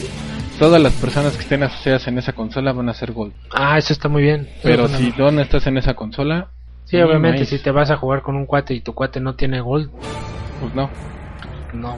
todas 0.57 0.81
las 0.81 0.93
personas 0.93 1.33
que 1.33 1.41
estén 1.41 1.63
asociadas 1.63 2.07
en 2.07 2.17
esa 2.17 2.33
consola 2.33 2.73
van 2.73 2.89
a 2.89 2.93
ser 2.93 3.11
Gold. 3.11 3.33
Ah, 3.51 3.77
eso 3.77 3.93
está 3.93 4.09
muy 4.09 4.23
bien. 4.23 4.49
Pero 4.63 4.87
si 4.87 5.13
no 5.17 5.29
estás 5.41 5.67
en 5.67 5.77
esa 5.77 5.93
consola, 5.93 6.49
Sí, 6.85 6.97
obviamente, 7.01 7.45
si 7.45 7.57
te 7.57 7.71
vas 7.71 7.89
a 7.89 7.97
jugar 7.97 8.21
con 8.21 8.35
un 8.35 8.45
cuate 8.45 8.75
y 8.75 8.81
tu 8.81 8.93
cuate 8.93 9.19
no 9.19 9.33
tiene 9.33 9.59
gold, 9.59 9.89
pues 10.61 10.75
no. 10.75 10.89
no. 11.73 11.97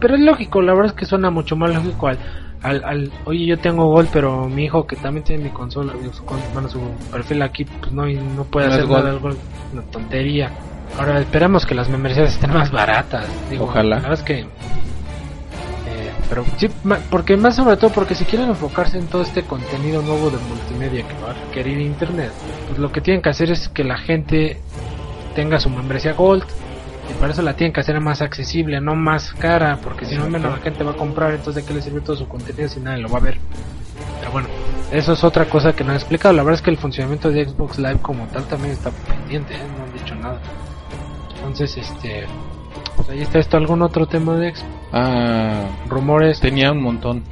Pero, 0.00 0.14
es 0.14 0.20
lógico, 0.20 0.62
la 0.62 0.72
verdad 0.74 0.92
es 0.92 0.98
que 0.98 1.06
suena 1.06 1.30
mucho 1.30 1.56
más 1.56 1.74
lógico 1.74 2.08
al, 2.08 2.18
al, 2.62 2.84
al, 2.84 3.12
oye, 3.24 3.46
yo 3.46 3.58
tengo 3.58 3.86
gold, 3.86 4.08
pero 4.12 4.48
mi 4.48 4.64
hijo 4.64 4.86
que 4.86 4.96
también 4.96 5.24
tiene 5.24 5.44
mi 5.44 5.50
consola, 5.50 5.92
su, 6.12 6.22
bueno, 6.52 6.68
su 6.68 6.80
perfil 7.10 7.42
aquí, 7.42 7.64
pues 7.64 7.92
no, 7.92 8.06
no 8.06 8.44
puede 8.44 8.66
No 8.68 8.72
hacer 8.74 8.86
Gold. 8.86 9.04
nada 9.04 9.18
gold. 9.18 9.38
Una 9.72 9.82
tontería. 9.82 10.50
Ahora 10.98 11.20
esperamos 11.20 11.64
que 11.66 11.74
las 11.74 11.88
membresías 11.88 12.32
estén 12.34 12.52
más 12.52 12.70
baratas. 12.72 13.26
Digo, 13.48 13.64
Ojalá. 13.64 13.96
La 13.96 14.02
verdad 14.02 14.18
es 14.18 14.22
que. 14.24 14.40
eh, 14.40 16.10
pero 16.28 16.44
sí, 16.56 16.68
porque 17.10 17.36
más 17.36 17.56
sobre 17.56 17.76
todo 17.76 17.90
porque 17.90 18.14
si 18.14 18.24
quieren 18.24 18.48
enfocarse 18.48 18.98
en 18.98 19.06
todo 19.06 19.22
este 19.22 19.42
contenido 19.42 20.02
nuevo 20.02 20.30
de 20.30 20.38
multimedia 20.38 21.06
que 21.06 21.14
va 21.24 21.30
a 21.30 21.34
requerir 21.34 21.80
internet, 21.80 22.30
pues 22.68 22.78
lo 22.78 22.90
que 22.92 23.00
tienen 23.00 23.22
que 23.22 23.28
hacer 23.30 23.50
es 23.50 23.68
que 23.68 23.84
la 23.84 23.98
gente 23.98 24.60
tenga 25.34 25.60
su 25.60 25.70
membresía 25.70 26.12
Gold 26.14 26.44
y 27.10 27.14
para 27.14 27.32
eso 27.32 27.42
la 27.42 27.54
tienen 27.54 27.72
que 27.72 27.80
hacer 27.80 28.00
más 28.00 28.22
accesible, 28.22 28.80
no 28.80 28.94
más 28.94 29.32
cara, 29.34 29.78
porque 29.82 30.06
si 30.06 30.16
no 30.16 30.28
menos 30.28 30.52
la 30.52 30.58
gente 30.58 30.84
va 30.84 30.92
a 30.92 30.96
comprar, 30.96 31.32
entonces 31.32 31.62
de 31.62 31.68
qué 31.68 31.74
le 31.74 31.82
sirve 31.82 32.00
todo 32.00 32.16
su 32.16 32.28
contenido 32.28 32.68
si 32.68 32.80
nadie 32.80 33.02
lo 33.02 33.08
va 33.08 33.18
a 33.18 33.22
ver. 33.22 33.38
Pero 34.20 34.32
bueno, 34.32 34.48
eso 34.92 35.12
es 35.12 35.24
otra 35.24 35.46
cosa 35.46 35.72
que 35.74 35.84
no 35.84 35.92
he 35.92 35.96
explicado. 35.96 36.34
La 36.34 36.42
verdad 36.42 36.58
es 36.58 36.62
que 36.62 36.70
el 36.70 36.78
funcionamiento 36.78 37.30
de 37.30 37.48
Xbox 37.48 37.78
Live 37.78 37.98
como 38.02 38.26
tal 38.26 38.44
también 38.44 38.72
está 38.72 38.90
pendiente, 38.90 39.54
¿eh? 39.54 39.62
no 39.76 39.84
han 39.84 39.92
dicho 39.92 40.14
nada. 40.14 40.40
Entonces, 41.36 41.76
este, 41.76 42.26
pues 42.96 43.08
ahí 43.08 43.22
está 43.22 43.38
esto. 43.38 43.56
¿Algún 43.56 43.82
otro 43.82 44.06
tema 44.06 44.36
de 44.36 44.54
Xbox? 44.54 44.80
Ah, 44.92 45.66
Rumores. 45.88 46.40
tenía 46.40 46.72
un 46.72 46.82
montón. 46.82 47.22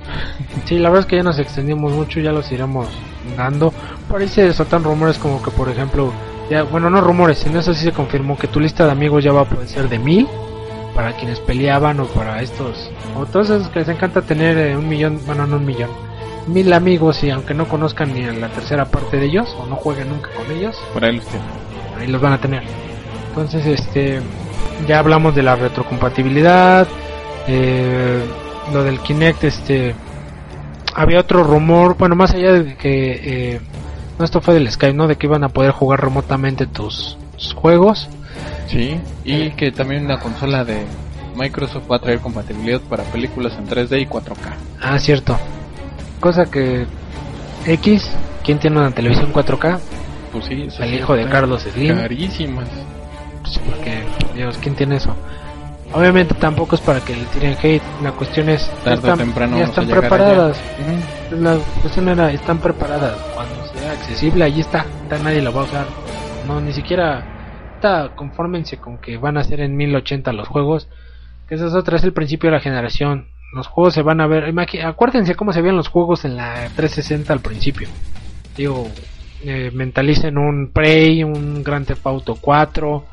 Sí, 0.65 0.79
la 0.79 0.89
verdad 0.91 1.05
es 1.05 1.07
que 1.07 1.17
ya 1.17 1.23
nos 1.23 1.39
extendimos 1.39 1.93
mucho, 1.93 2.21
ya 2.21 2.33
los 2.33 2.51
iremos 2.53 2.89
dando. 3.37 3.73
Por 4.09 4.21
ahí 4.21 4.29
se 4.29 4.51
rumores 4.79 5.19
como 5.19 5.43
que, 5.43 5.51
por 5.51 5.69
ejemplo, 5.69 6.13
ya, 6.51 6.62
bueno, 6.62 6.91
no 6.91 7.01
rumores, 7.01 7.45
en 7.47 7.57
eso 7.57 7.75
sí 7.75 7.85
se 7.85 7.93
confirmó 7.93 8.37
que 8.37 8.49
tu 8.49 8.61
lista 8.61 8.87
de 8.87 8.93
amigos 8.93 9.23
ya 9.25 9.33
va 9.33 9.43
a 9.43 9.45
poder 9.45 9.69
ser 9.69 9.89
de 9.89 9.99
mil 9.99 10.27
para 10.95 11.12
quienes 11.12 11.41
peleaban 11.41 12.01
o 12.01 12.07
para 12.07 12.43
estos, 12.43 12.91
o 13.16 13.25
todos 13.27 13.51
esos 13.51 13.69
que 13.69 13.81
les 13.81 13.89
encanta 13.89 14.23
tener 14.23 14.57
eh, 14.59 14.77
un 14.77 14.89
millón, 14.89 15.20
bueno, 15.27 15.47
no 15.47 15.57
un 15.57 15.66
millón, 15.66 15.91
mil 16.47 16.73
amigos 16.73 17.23
y 17.23 17.31
aunque 17.31 17.55
no 17.55 17.69
conozcan 17.69 18.12
ni 18.15 18.25
a 18.25 18.33
la 18.33 18.49
tercera 18.49 18.87
parte 18.87 19.19
de 19.19 19.27
ellos 19.27 19.55
o 19.61 19.66
no 19.66 19.77
jueguen 19.77 20.09
nunca 20.09 20.31
con 20.31 20.51
ellos, 20.57 20.77
Por 20.93 21.05
ahí 21.05 21.16
los 21.16 21.27
tiene. 21.27 21.45
ahí 22.01 22.07
los 22.09 22.20
van 22.20 22.33
a 22.33 22.39
tener. 22.41 22.62
Entonces, 23.29 23.66
este, 23.66 24.20
ya 24.89 24.99
hablamos 24.99 25.35
de 25.35 25.43
la 25.43 25.55
retrocompatibilidad, 25.55 26.89
eh, 27.47 28.25
lo 28.73 28.83
del 28.83 28.99
Kinect, 29.01 29.45
este, 29.45 29.95
había 30.95 31.20
otro 31.20 31.45
rumor, 31.45 31.97
bueno, 31.97 32.16
más 32.16 32.33
allá 32.35 32.55
de 32.55 32.75
que, 32.77 33.20
eh, 33.55 33.61
no, 34.19 34.24
esto 34.24 34.40
fue 34.40 34.55
del 34.55 34.70
Skype, 34.70 34.95
¿no? 34.95 35.07
De 35.07 35.16
que 35.16 35.27
iban 35.27 35.45
a 35.45 35.49
poder 35.49 35.70
jugar 35.70 36.01
remotamente 36.01 36.66
tus, 36.66 37.16
tus 37.36 37.55
juegos. 37.55 38.09
Sí, 38.66 39.01
y 39.24 39.51
que 39.51 39.70
también 39.73 40.09
la 40.09 40.19
consola 40.19 40.65
de 40.65 40.85
Microsoft 41.36 41.90
va 41.90 41.97
a 41.97 42.01
traer 42.01 42.20
compatibilidad 42.20 42.81
para 42.81 43.05
películas 43.05 43.55
en 43.57 43.66
3D 43.66 44.03
y 44.03 44.07
4K. 44.07 44.55
Ah, 44.81 44.99
cierto. 44.99 45.39
cosa 46.20 46.47
que 46.47 46.86
X, 47.66 48.11
¿quién 48.45 48.59
tiene 48.59 48.78
una 48.78 48.90
televisión 48.90 49.32
4K? 49.32 49.78
Pues 50.32 50.45
sí, 50.47 50.65
eso 50.66 50.82
El 50.82 50.95
hijo 50.95 51.15
de 51.15 51.27
Carlos 51.27 51.62
Slim. 51.62 51.97
Carísimas. 51.97 52.69
Pues, 53.43 53.59
porque, 53.59 54.03
Dios, 54.35 54.59
¿quién 54.61 54.74
tiene 54.74 54.97
eso? 54.97 55.15
Obviamente 55.93 56.35
tampoco 56.35 56.74
es 56.74 56.82
para 56.82 57.01
que 57.01 57.16
le 57.16 57.24
tiren 57.27 57.56
hate, 57.62 57.82
la 58.02 58.12
cuestión 58.12 58.51
es, 58.51 58.66
ya 58.66 58.85
Tarde 58.85 58.90
o 58.90 58.94
están, 58.94 59.19
temprano 59.19 59.59
ya 59.59 59.65
están 59.65 59.89
preparadas. 59.89 60.60
La 61.31 61.56
cuestión 61.81 62.09
era, 62.09 62.31
están 62.31 62.59
preparadas. 62.59 63.16
Cuando 63.35 63.66
sea 63.73 63.93
accesible, 63.93 64.44
allí 64.44 64.60
está. 64.60 64.85
está 65.02 65.19
nadie 65.19 65.40
lo 65.40 65.52
va 65.52 65.62
a 65.62 65.65
usar. 65.65 65.86
No, 66.47 66.60
ni 66.60 66.73
siquiera. 66.73 67.24
Está, 67.77 68.10
confórmense 68.15 68.77
con 68.78 68.98
que 68.98 69.16
van 69.16 69.39
a 69.39 69.44
ser 69.44 69.60
en 69.60 69.77
1080 69.77 70.32
los 70.32 70.48
juegos. 70.48 70.89
Que 71.48 71.55
esa 71.55 71.66
es 71.69 71.74
otra, 71.74 71.97
es 71.97 72.05
el 72.05 72.12
principio 72.12 72.51
de 72.51 72.56
la 72.56 72.62
generación. 72.62 73.28
Los 73.55 73.66
juegos 73.66 73.94
se 73.94 74.02
van 74.02 74.20
a 74.20 74.27
ver. 74.27 74.52
acuérdense 74.85 75.35
cómo 75.36 75.52
se 75.52 75.62
veían 75.62 75.77
los 75.77 75.89
juegos 75.89 76.24
en 76.27 76.36
la 76.36 76.69
360 76.77 77.32
al 77.32 77.40
principio. 77.40 77.89
Digo, 78.56 78.89
eh, 79.44 79.70
mentalicen 79.73 80.36
un 80.36 80.70
Prey, 80.70 81.24
un 81.24 81.62
Grand 81.62 81.86
Theft 81.86 82.06
Auto 82.06 82.36
4, 82.39 83.05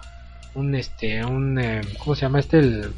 un 0.56 0.74
este, 0.76 1.24
un. 1.24 1.60
eh, 1.60 1.82
¿Cómo 2.00 2.16
se 2.16 2.22
llama 2.22 2.40
este? 2.40 2.60
El. 2.60 2.92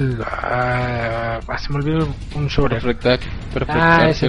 el, 0.00 0.18
ah, 0.24 1.40
se 1.58 1.72
me 1.72 1.76
olvidó 1.76 2.08
un 2.34 2.48
Perfect 2.48 3.06
Ah, 3.68 4.08
ese, 4.08 4.28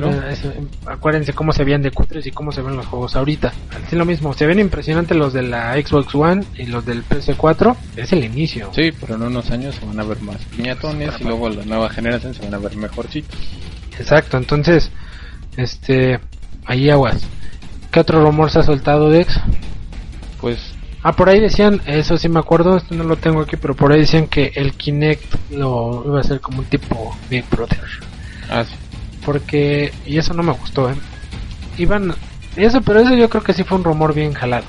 acuérdense 0.86 1.34
cómo 1.34 1.52
se 1.52 1.64
veían 1.64 1.82
de 1.82 1.92
cutres 1.92 2.26
y 2.28 2.32
cómo 2.32 2.52
se 2.52 2.62
ven 2.62 2.76
los 2.76 2.86
juegos 2.86 3.16
ahorita. 3.16 3.54
Así 3.84 3.96
lo 3.96 4.06
mismo, 4.06 4.34
se 4.34 4.46
ven 4.46 4.60
impresionantes 4.60 5.18
los 5.18 5.34
de 5.34 5.42
la 5.42 5.74
Xbox 5.74 6.14
One 6.14 6.46
y 6.58 6.68
los 6.68 6.86
del 6.86 7.04
PS4. 7.04 7.76
Es 7.96 8.14
el 8.14 8.24
inicio. 8.24 8.70
Sí, 8.74 8.92
pero 9.00 9.16
en 9.16 9.24
unos 9.24 9.50
años 9.52 9.76
se 9.76 9.86
van 9.86 10.00
a 10.00 10.04
ver 10.04 10.22
más 10.22 10.38
piñatones 10.56 11.14
y 11.20 11.24
luego 11.24 11.50
la 11.50 11.66
nueva 11.66 11.90
generación 11.90 12.34
se 12.34 12.44
van 12.44 12.54
a 12.54 12.60
ver 12.60 12.76
mejorcitos. 12.78 13.38
Exacto, 14.00 14.38
entonces, 14.38 14.92
este, 15.58 16.20
ahí 16.66 16.90
aguas. 16.90 17.26
¿Qué 17.92 18.00
otro 18.02 18.24
rumor 18.24 18.52
se 18.52 18.60
ha 18.60 18.64
soltado, 18.64 19.10
Dex? 19.10 19.40
Pues 20.42 20.75
Ah, 21.08 21.12
por 21.12 21.30
ahí 21.30 21.40
decían, 21.40 21.82
eso 21.86 22.18
sí 22.18 22.28
me 22.30 22.40
acuerdo, 22.40 22.78
esto 22.78 22.96
no 22.96 23.04
lo 23.04 23.16
tengo 23.16 23.40
aquí, 23.40 23.58
pero 23.58 23.76
por 23.76 23.92
ahí 23.92 24.00
decían 24.00 24.26
que 24.26 24.52
el 24.56 24.74
Kinect 24.74 25.52
lo 25.52 26.02
iba 26.04 26.20
a 26.20 26.24
ser 26.24 26.42
como 26.42 26.58
un 26.62 26.66
tipo 26.66 27.16
Big 27.30 27.48
Brother. 27.48 27.80
ah, 28.50 28.64
sí. 28.64 28.74
porque 29.24 29.94
y 30.08 30.18
eso 30.18 30.34
no 30.34 30.42
me 30.42 30.52
gustó 30.54 30.90
¿eh? 30.90 30.96
iban 31.78 32.16
eso 32.56 32.82
pero 32.82 33.02
eso 33.02 33.14
yo 33.14 33.30
creo 33.30 33.44
que 33.44 33.54
sí 33.54 33.64
fue 33.64 33.78
un 33.78 33.84
rumor 33.84 34.16
bien 34.16 34.34
jalado 34.34 34.66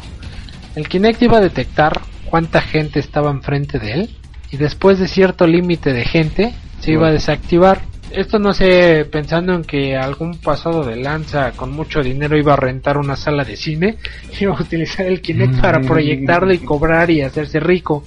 el 0.75 0.87
Kinect 0.91 1.23
iba 1.23 1.39
a 1.39 1.41
detectar 1.41 2.03
cuánta 2.27 2.61
gente 2.61 3.01
estaba 3.01 3.31
enfrente 3.31 3.79
de 3.79 3.93
él 3.93 4.17
y 4.51 4.59
después 4.59 4.99
de 4.99 5.09
cierto 5.09 5.47
límite 5.47 5.95
de 5.95 6.05
gente 6.05 6.55
se 6.81 6.93
iba 6.93 7.09
a 7.09 7.13
desactivar 7.13 7.81
esto 8.11 8.39
no 8.39 8.53
sé 8.55 9.07
pensando 9.11 9.55
en 9.55 9.65
que 9.65 9.97
algún 9.97 10.39
pasado 10.39 10.85
de 10.85 10.97
lanza 10.97 11.53
con 11.53 11.73
mucho 11.73 12.01
dinero 12.01 12.37
iba 12.39 12.53
a 12.55 12.57
rentar 12.57 12.99
una 12.99 13.17
sala 13.17 13.45
de 13.45 13.57
cine 13.57 13.97
iba 14.41 14.57
a 14.57 14.61
utilizar 14.61 15.07
el 15.07 15.21
Kinect 15.21 15.61
para 15.61 15.81
proyectarlo 15.81 16.53
y 16.53 16.59
cobrar 16.59 17.11
y 17.11 17.23
hacerse 17.23 17.61
rico 17.61 18.05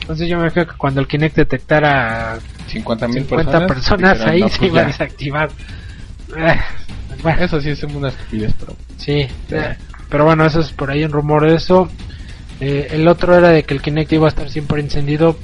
entonces 0.00 0.28
yo 0.28 0.38
me 0.38 0.50
creo 0.50 0.66
que 0.66 0.76
cuando 0.76 1.00
el 1.00 1.06
Kinect 1.06 1.36
detectara 1.36 2.38
50 2.68 3.08
mil 3.08 3.18
50 3.24 3.66
personas, 3.66 4.18
personas, 4.18 4.20
ahí 4.22 4.40
"No, 4.40 4.48
se 4.48 4.58
pues 4.58 4.70
iba 4.70 4.80
a 4.80 4.82
ya". 4.82 4.88
desactivar. 4.88 5.50
Bueno, 7.22 7.44
Eso 7.44 7.60
sí 7.60 7.70
es 7.70 7.82
una 7.84 8.08
estupidez, 8.08 8.52
pero 8.58 8.76
sí, 8.96 9.26
eh, 9.50 9.76
pero 10.08 10.24
bueno, 10.24 10.44
eso 10.44 10.58
es 10.60 10.72
por 10.72 10.90
ahí 10.90 11.04
un 11.04 11.12
rumor 11.12 11.46
de 11.46 11.54
eso. 11.54 11.88
Eh, 12.58 12.88
el 12.90 13.06
otro 13.06 13.36
era 13.36 13.50
de 13.50 13.62
que 13.62 13.74
el 13.74 13.80
Kinect 13.82 14.12
iba 14.12 14.26
a 14.26 14.30
estar 14.30 14.50
siempre 14.50 14.80
encendido 14.80 15.38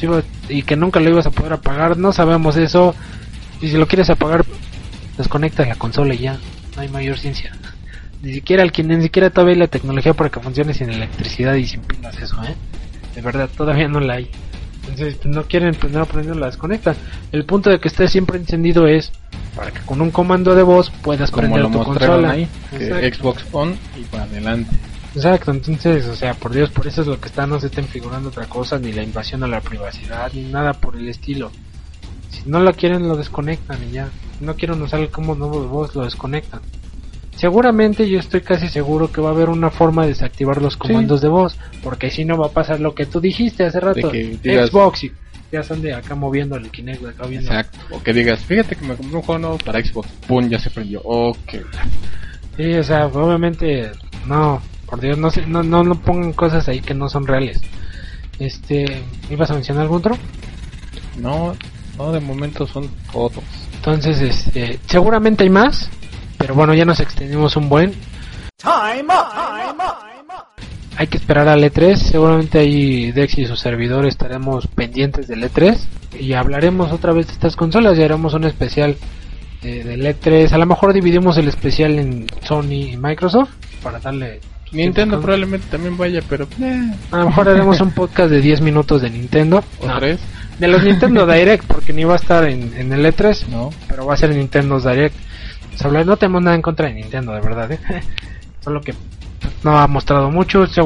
pues 0.00 0.02
iba- 0.02 0.22
y 0.48 0.62
que 0.62 0.76
nunca 0.76 1.00
lo 1.00 1.10
ibas 1.10 1.26
a 1.26 1.30
poder 1.30 1.52
apagar. 1.54 1.96
No 1.96 2.12
sabemos 2.12 2.56
eso. 2.56 2.94
Y 3.60 3.68
si 3.68 3.76
lo 3.76 3.86
quieres 3.86 4.10
apagar, 4.10 4.44
desconecta 5.16 5.64
la 5.64 5.76
consola 5.76 6.14
y 6.14 6.18
ya. 6.18 6.38
No 6.74 6.82
hay 6.82 6.88
mayor 6.88 7.18
ciencia. 7.18 7.52
Ni 8.22 8.32
siquiera 8.34 8.62
el 8.62 8.72
ni 8.88 9.02
siquiera 9.02 9.30
todavía 9.30 9.54
hay 9.54 9.60
la 9.60 9.66
tecnología 9.68 10.14
para 10.14 10.30
que 10.30 10.40
funcione 10.40 10.74
sin 10.74 10.90
electricidad 10.90 11.54
y 11.54 11.66
sin 11.66 11.80
pilas 11.80 12.18
eso, 12.20 12.42
¿eh? 12.44 12.54
De 13.14 13.20
verdad, 13.22 13.48
todavía 13.56 13.88
no 13.88 14.00
la 14.00 14.14
hay. 14.14 14.30
Entonces, 14.80 15.16
pues, 15.16 15.34
no 15.34 15.44
quieren 15.44 15.74
prender 15.74 16.02
o 16.02 16.06
prender, 16.06 16.36
la 16.36 16.46
desconectan. 16.46 16.94
El 17.32 17.44
punto 17.44 17.70
de 17.70 17.80
que 17.80 17.88
esté 17.88 18.08
siempre 18.08 18.38
encendido 18.38 18.86
es 18.86 19.12
para 19.54 19.70
que 19.70 19.80
con 19.80 20.00
un 20.00 20.10
comando 20.10 20.54
de 20.54 20.62
voz 20.62 20.90
puedas 21.02 21.30
como 21.30 21.42
prender 21.42 21.62
lo 21.62 21.70
tu 21.70 21.78
mostraron 21.78 22.16
consola. 22.22 22.30
ahí, 22.32 22.48
que 22.70 22.84
Exacto. 22.86 23.16
Xbox 23.18 23.44
On 23.52 23.74
y 23.98 24.02
para 24.04 24.24
adelante. 24.24 24.76
Exacto, 25.16 25.50
entonces, 25.50 26.06
o 26.06 26.14
sea, 26.14 26.34
por 26.34 26.52
Dios, 26.52 26.70
por 26.70 26.86
eso 26.86 27.00
es 27.00 27.06
lo 27.08 27.18
que 27.18 27.28
está, 27.28 27.46
no 27.46 27.58
se 27.58 27.66
estén 27.66 27.86
figurando 27.86 28.28
otra 28.28 28.46
cosa, 28.46 28.78
ni 28.78 28.92
la 28.92 29.02
invasión 29.02 29.42
a 29.42 29.46
la 29.48 29.60
privacidad, 29.62 30.30
ni 30.34 30.42
nada 30.42 30.74
por 30.74 30.94
el 30.96 31.08
estilo. 31.08 31.50
Si 32.30 32.42
no 32.48 32.60
la 32.60 32.72
quieren, 32.74 33.08
lo 33.08 33.16
desconectan 33.16 33.78
y 33.88 33.92
ya. 33.92 34.10
Si 34.38 34.44
no 34.44 34.54
quieren 34.54 34.80
usar 34.82 35.00
el 35.00 35.08
comando 35.08 35.48
de 35.60 35.66
voz, 35.66 35.94
lo 35.94 36.04
desconectan. 36.04 36.60
Seguramente 37.34 38.08
yo 38.08 38.18
estoy 38.18 38.40
casi 38.42 38.68
seguro 38.68 39.10
que 39.12 39.20
va 39.20 39.28
a 39.30 39.32
haber 39.32 39.48
una 39.50 39.70
forma 39.70 40.02
de 40.02 40.08
desactivar 40.08 40.60
los 40.62 40.76
comandos 40.76 41.20
de 41.20 41.28
voz, 41.28 41.56
porque 41.82 42.10
si 42.10 42.24
no 42.24 42.36
va 42.38 42.46
a 42.46 42.50
pasar 42.50 42.80
lo 42.80 42.94
que 42.94 43.04
tú 43.06 43.20
dijiste 43.20 43.64
hace 43.64 43.80
rato, 43.80 44.10
digas- 44.42 44.70
Xbox 44.70 45.04
y 45.04 45.12
ya 45.52 45.60
están 45.60 45.80
de 45.82 45.94
acá 45.94 46.14
moviendo 46.14 46.56
el 46.56 46.70
Kinect, 46.70 47.02
de 47.02 47.08
acá 47.10 47.26
viendo. 47.26 47.50
Exacto. 47.50 47.78
O 47.90 48.02
que 48.02 48.12
digas, 48.14 48.40
fíjate 48.40 48.74
que 48.76 48.84
me 48.86 48.94
compré 48.96 49.16
un 49.16 49.22
juego 49.22 49.38
nuevo 49.38 49.58
para 49.58 49.82
Xbox. 49.84 50.08
Pum, 50.26 50.48
ya 50.48 50.58
se 50.58 50.70
prendió. 50.70 51.00
Ok. 51.04 51.54
Sí, 52.56 52.72
o 52.74 52.84
sea, 52.84 53.06
obviamente, 53.06 53.92
no, 54.26 54.62
por 54.86 55.00
Dios, 55.00 55.18
no, 55.18 55.30
se- 55.30 55.46
no, 55.46 55.62
no, 55.62 55.82
no 55.82 55.94
pongan 56.00 56.32
cosas 56.32 56.68
ahí 56.68 56.80
que 56.80 56.94
no 56.94 57.08
son 57.08 57.26
reales. 57.26 57.60
Este, 58.38 59.02
¿ibas 59.30 59.50
a 59.50 59.54
mencionar 59.54 59.82
algún 59.82 59.98
otro? 59.98 60.16
No, 61.18 61.54
no, 61.96 62.12
de 62.12 62.20
momento 62.20 62.66
son 62.66 62.88
todos. 63.12 63.32
Entonces, 63.76 64.20
este, 64.20 64.78
seguramente 64.86 65.44
hay 65.44 65.50
más, 65.50 65.88
pero 66.38 66.54
bueno, 66.54 66.74
ya 66.74 66.84
nos 66.84 67.00
extendimos 67.00 67.56
un 67.56 67.68
buen. 67.68 67.94
Hay 70.98 71.06
que 71.08 71.18
esperar 71.18 71.46
al 71.48 71.62
E3, 71.62 71.96
seguramente 71.96 72.58
ahí 72.58 73.12
Dex 73.12 73.36
y 73.38 73.44
su 73.46 73.54
servidor 73.56 74.06
estaremos 74.06 74.66
pendientes 74.66 75.28
del 75.28 75.42
E3 75.44 75.78
y 76.20 76.32
hablaremos 76.32 76.90
otra 76.90 77.12
vez 77.12 77.26
de 77.26 77.34
estas 77.34 77.54
consolas 77.54 77.98
y 77.98 78.02
haremos 78.02 78.32
un 78.32 78.44
especial 78.44 78.96
eh, 79.62 79.84
del 79.84 80.02
E3. 80.06 80.52
A 80.52 80.58
lo 80.58 80.64
mejor 80.66 80.94
dividimos 80.94 81.36
el 81.36 81.48
especial 81.48 81.98
en 81.98 82.26
Sony 82.44 82.92
y 82.92 82.96
Microsoft 82.96 83.50
para 83.82 83.98
darle... 84.00 84.40
Nintendo 84.76 85.20
probablemente 85.20 85.66
también 85.70 85.96
vaya, 85.96 86.20
pero 86.28 86.46
eh, 86.60 86.92
A 87.10 87.18
lo 87.18 87.26
mejor 87.26 87.48
haremos 87.48 87.80
un 87.80 87.90
podcast 87.92 88.30
de 88.30 88.40
10 88.40 88.60
minutos 88.60 89.02
de 89.02 89.10
Nintendo. 89.10 89.64
o 89.80 89.86
No, 89.86 89.98
tres, 89.98 90.20
de 90.58 90.68
los 90.68 90.82
Nintendo 90.84 91.26
Direct, 91.32 91.64
porque 91.64 91.92
ni 91.92 92.04
va 92.04 92.14
a 92.14 92.16
estar 92.16 92.44
en, 92.48 92.72
en 92.76 92.92
el 92.92 93.04
E3, 93.04 93.48
¿no? 93.48 93.70
pero 93.88 94.06
va 94.06 94.14
a 94.14 94.16
ser 94.16 94.30
Nintendo 94.30 94.78
Direct. 94.80 95.14
Hablar- 95.80 96.06
no 96.06 96.16
tenemos 96.16 96.42
nada 96.42 96.56
en 96.56 96.62
contra 96.62 96.86
de 96.88 96.94
Nintendo, 96.94 97.32
de 97.32 97.40
verdad. 97.40 97.70
¿eh? 97.72 97.78
Solo 98.60 98.80
que 98.80 98.94
no 99.62 99.78
ha 99.78 99.86
mostrado 99.86 100.30
mucho. 100.30 100.66
se- 100.66 100.80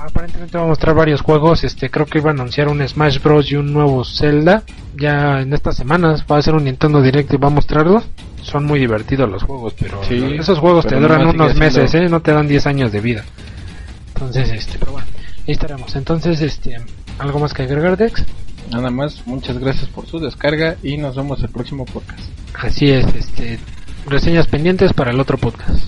aparentemente 0.00 0.56
va 0.56 0.64
a 0.64 0.68
mostrar 0.68 0.94
varios 0.94 1.20
juegos. 1.20 1.64
Este, 1.64 1.90
creo 1.90 2.06
que 2.06 2.18
iba 2.18 2.30
a 2.30 2.32
anunciar 2.32 2.68
un 2.68 2.86
Smash 2.86 3.20
Bros. 3.20 3.50
y 3.50 3.56
un 3.56 3.72
nuevo 3.72 4.04
Zelda. 4.04 4.62
Ya 4.96 5.40
en 5.40 5.52
estas 5.52 5.76
semanas 5.76 6.24
va 6.30 6.38
a 6.38 6.42
ser 6.42 6.54
un 6.54 6.64
Nintendo 6.64 7.02
Direct 7.02 7.32
y 7.32 7.36
va 7.36 7.48
a 7.48 7.50
mostrarlos. 7.50 8.04
Son 8.52 8.64
muy 8.64 8.78
divertidos 8.78 9.28
los 9.30 9.42
juegos, 9.42 9.74
pero 9.78 10.02
Sí, 10.04 10.22
esos 10.38 10.58
juegos 10.58 10.86
te 10.86 10.94
duran 10.96 11.26
unos 11.26 11.54
meses, 11.56 11.90
siendo- 11.90 12.06
¿eh? 12.06 12.10
no 12.10 12.20
te 12.20 12.32
dan 12.32 12.46
10 12.46 12.66
años 12.66 12.92
de 12.92 13.00
vida. 13.00 13.24
Entonces, 14.14 14.50
este, 14.50 14.78
pero 14.78 14.92
bueno, 14.92 15.06
ahí 15.46 15.52
estaremos. 15.52 15.96
Entonces, 15.96 16.40
este, 16.42 16.76
¿algo 17.18 17.38
más 17.40 17.54
que 17.54 17.62
agregar, 17.62 17.96
Dex? 17.96 18.24
Nada 18.70 18.90
más, 18.90 19.26
muchas 19.26 19.58
gracias 19.58 19.86
por 19.88 20.06
su 20.06 20.18
descarga 20.20 20.76
y 20.82 20.96
nos 20.98 21.16
vemos 21.16 21.42
el 21.42 21.48
próximo 21.48 21.84
podcast. 21.86 22.20
Así 22.54 22.90
es, 22.90 23.06
este, 23.14 23.58
reseñas 24.06 24.46
pendientes 24.46 24.92
para 24.92 25.10
el 25.10 25.18
otro 25.20 25.38
podcast. 25.38 25.84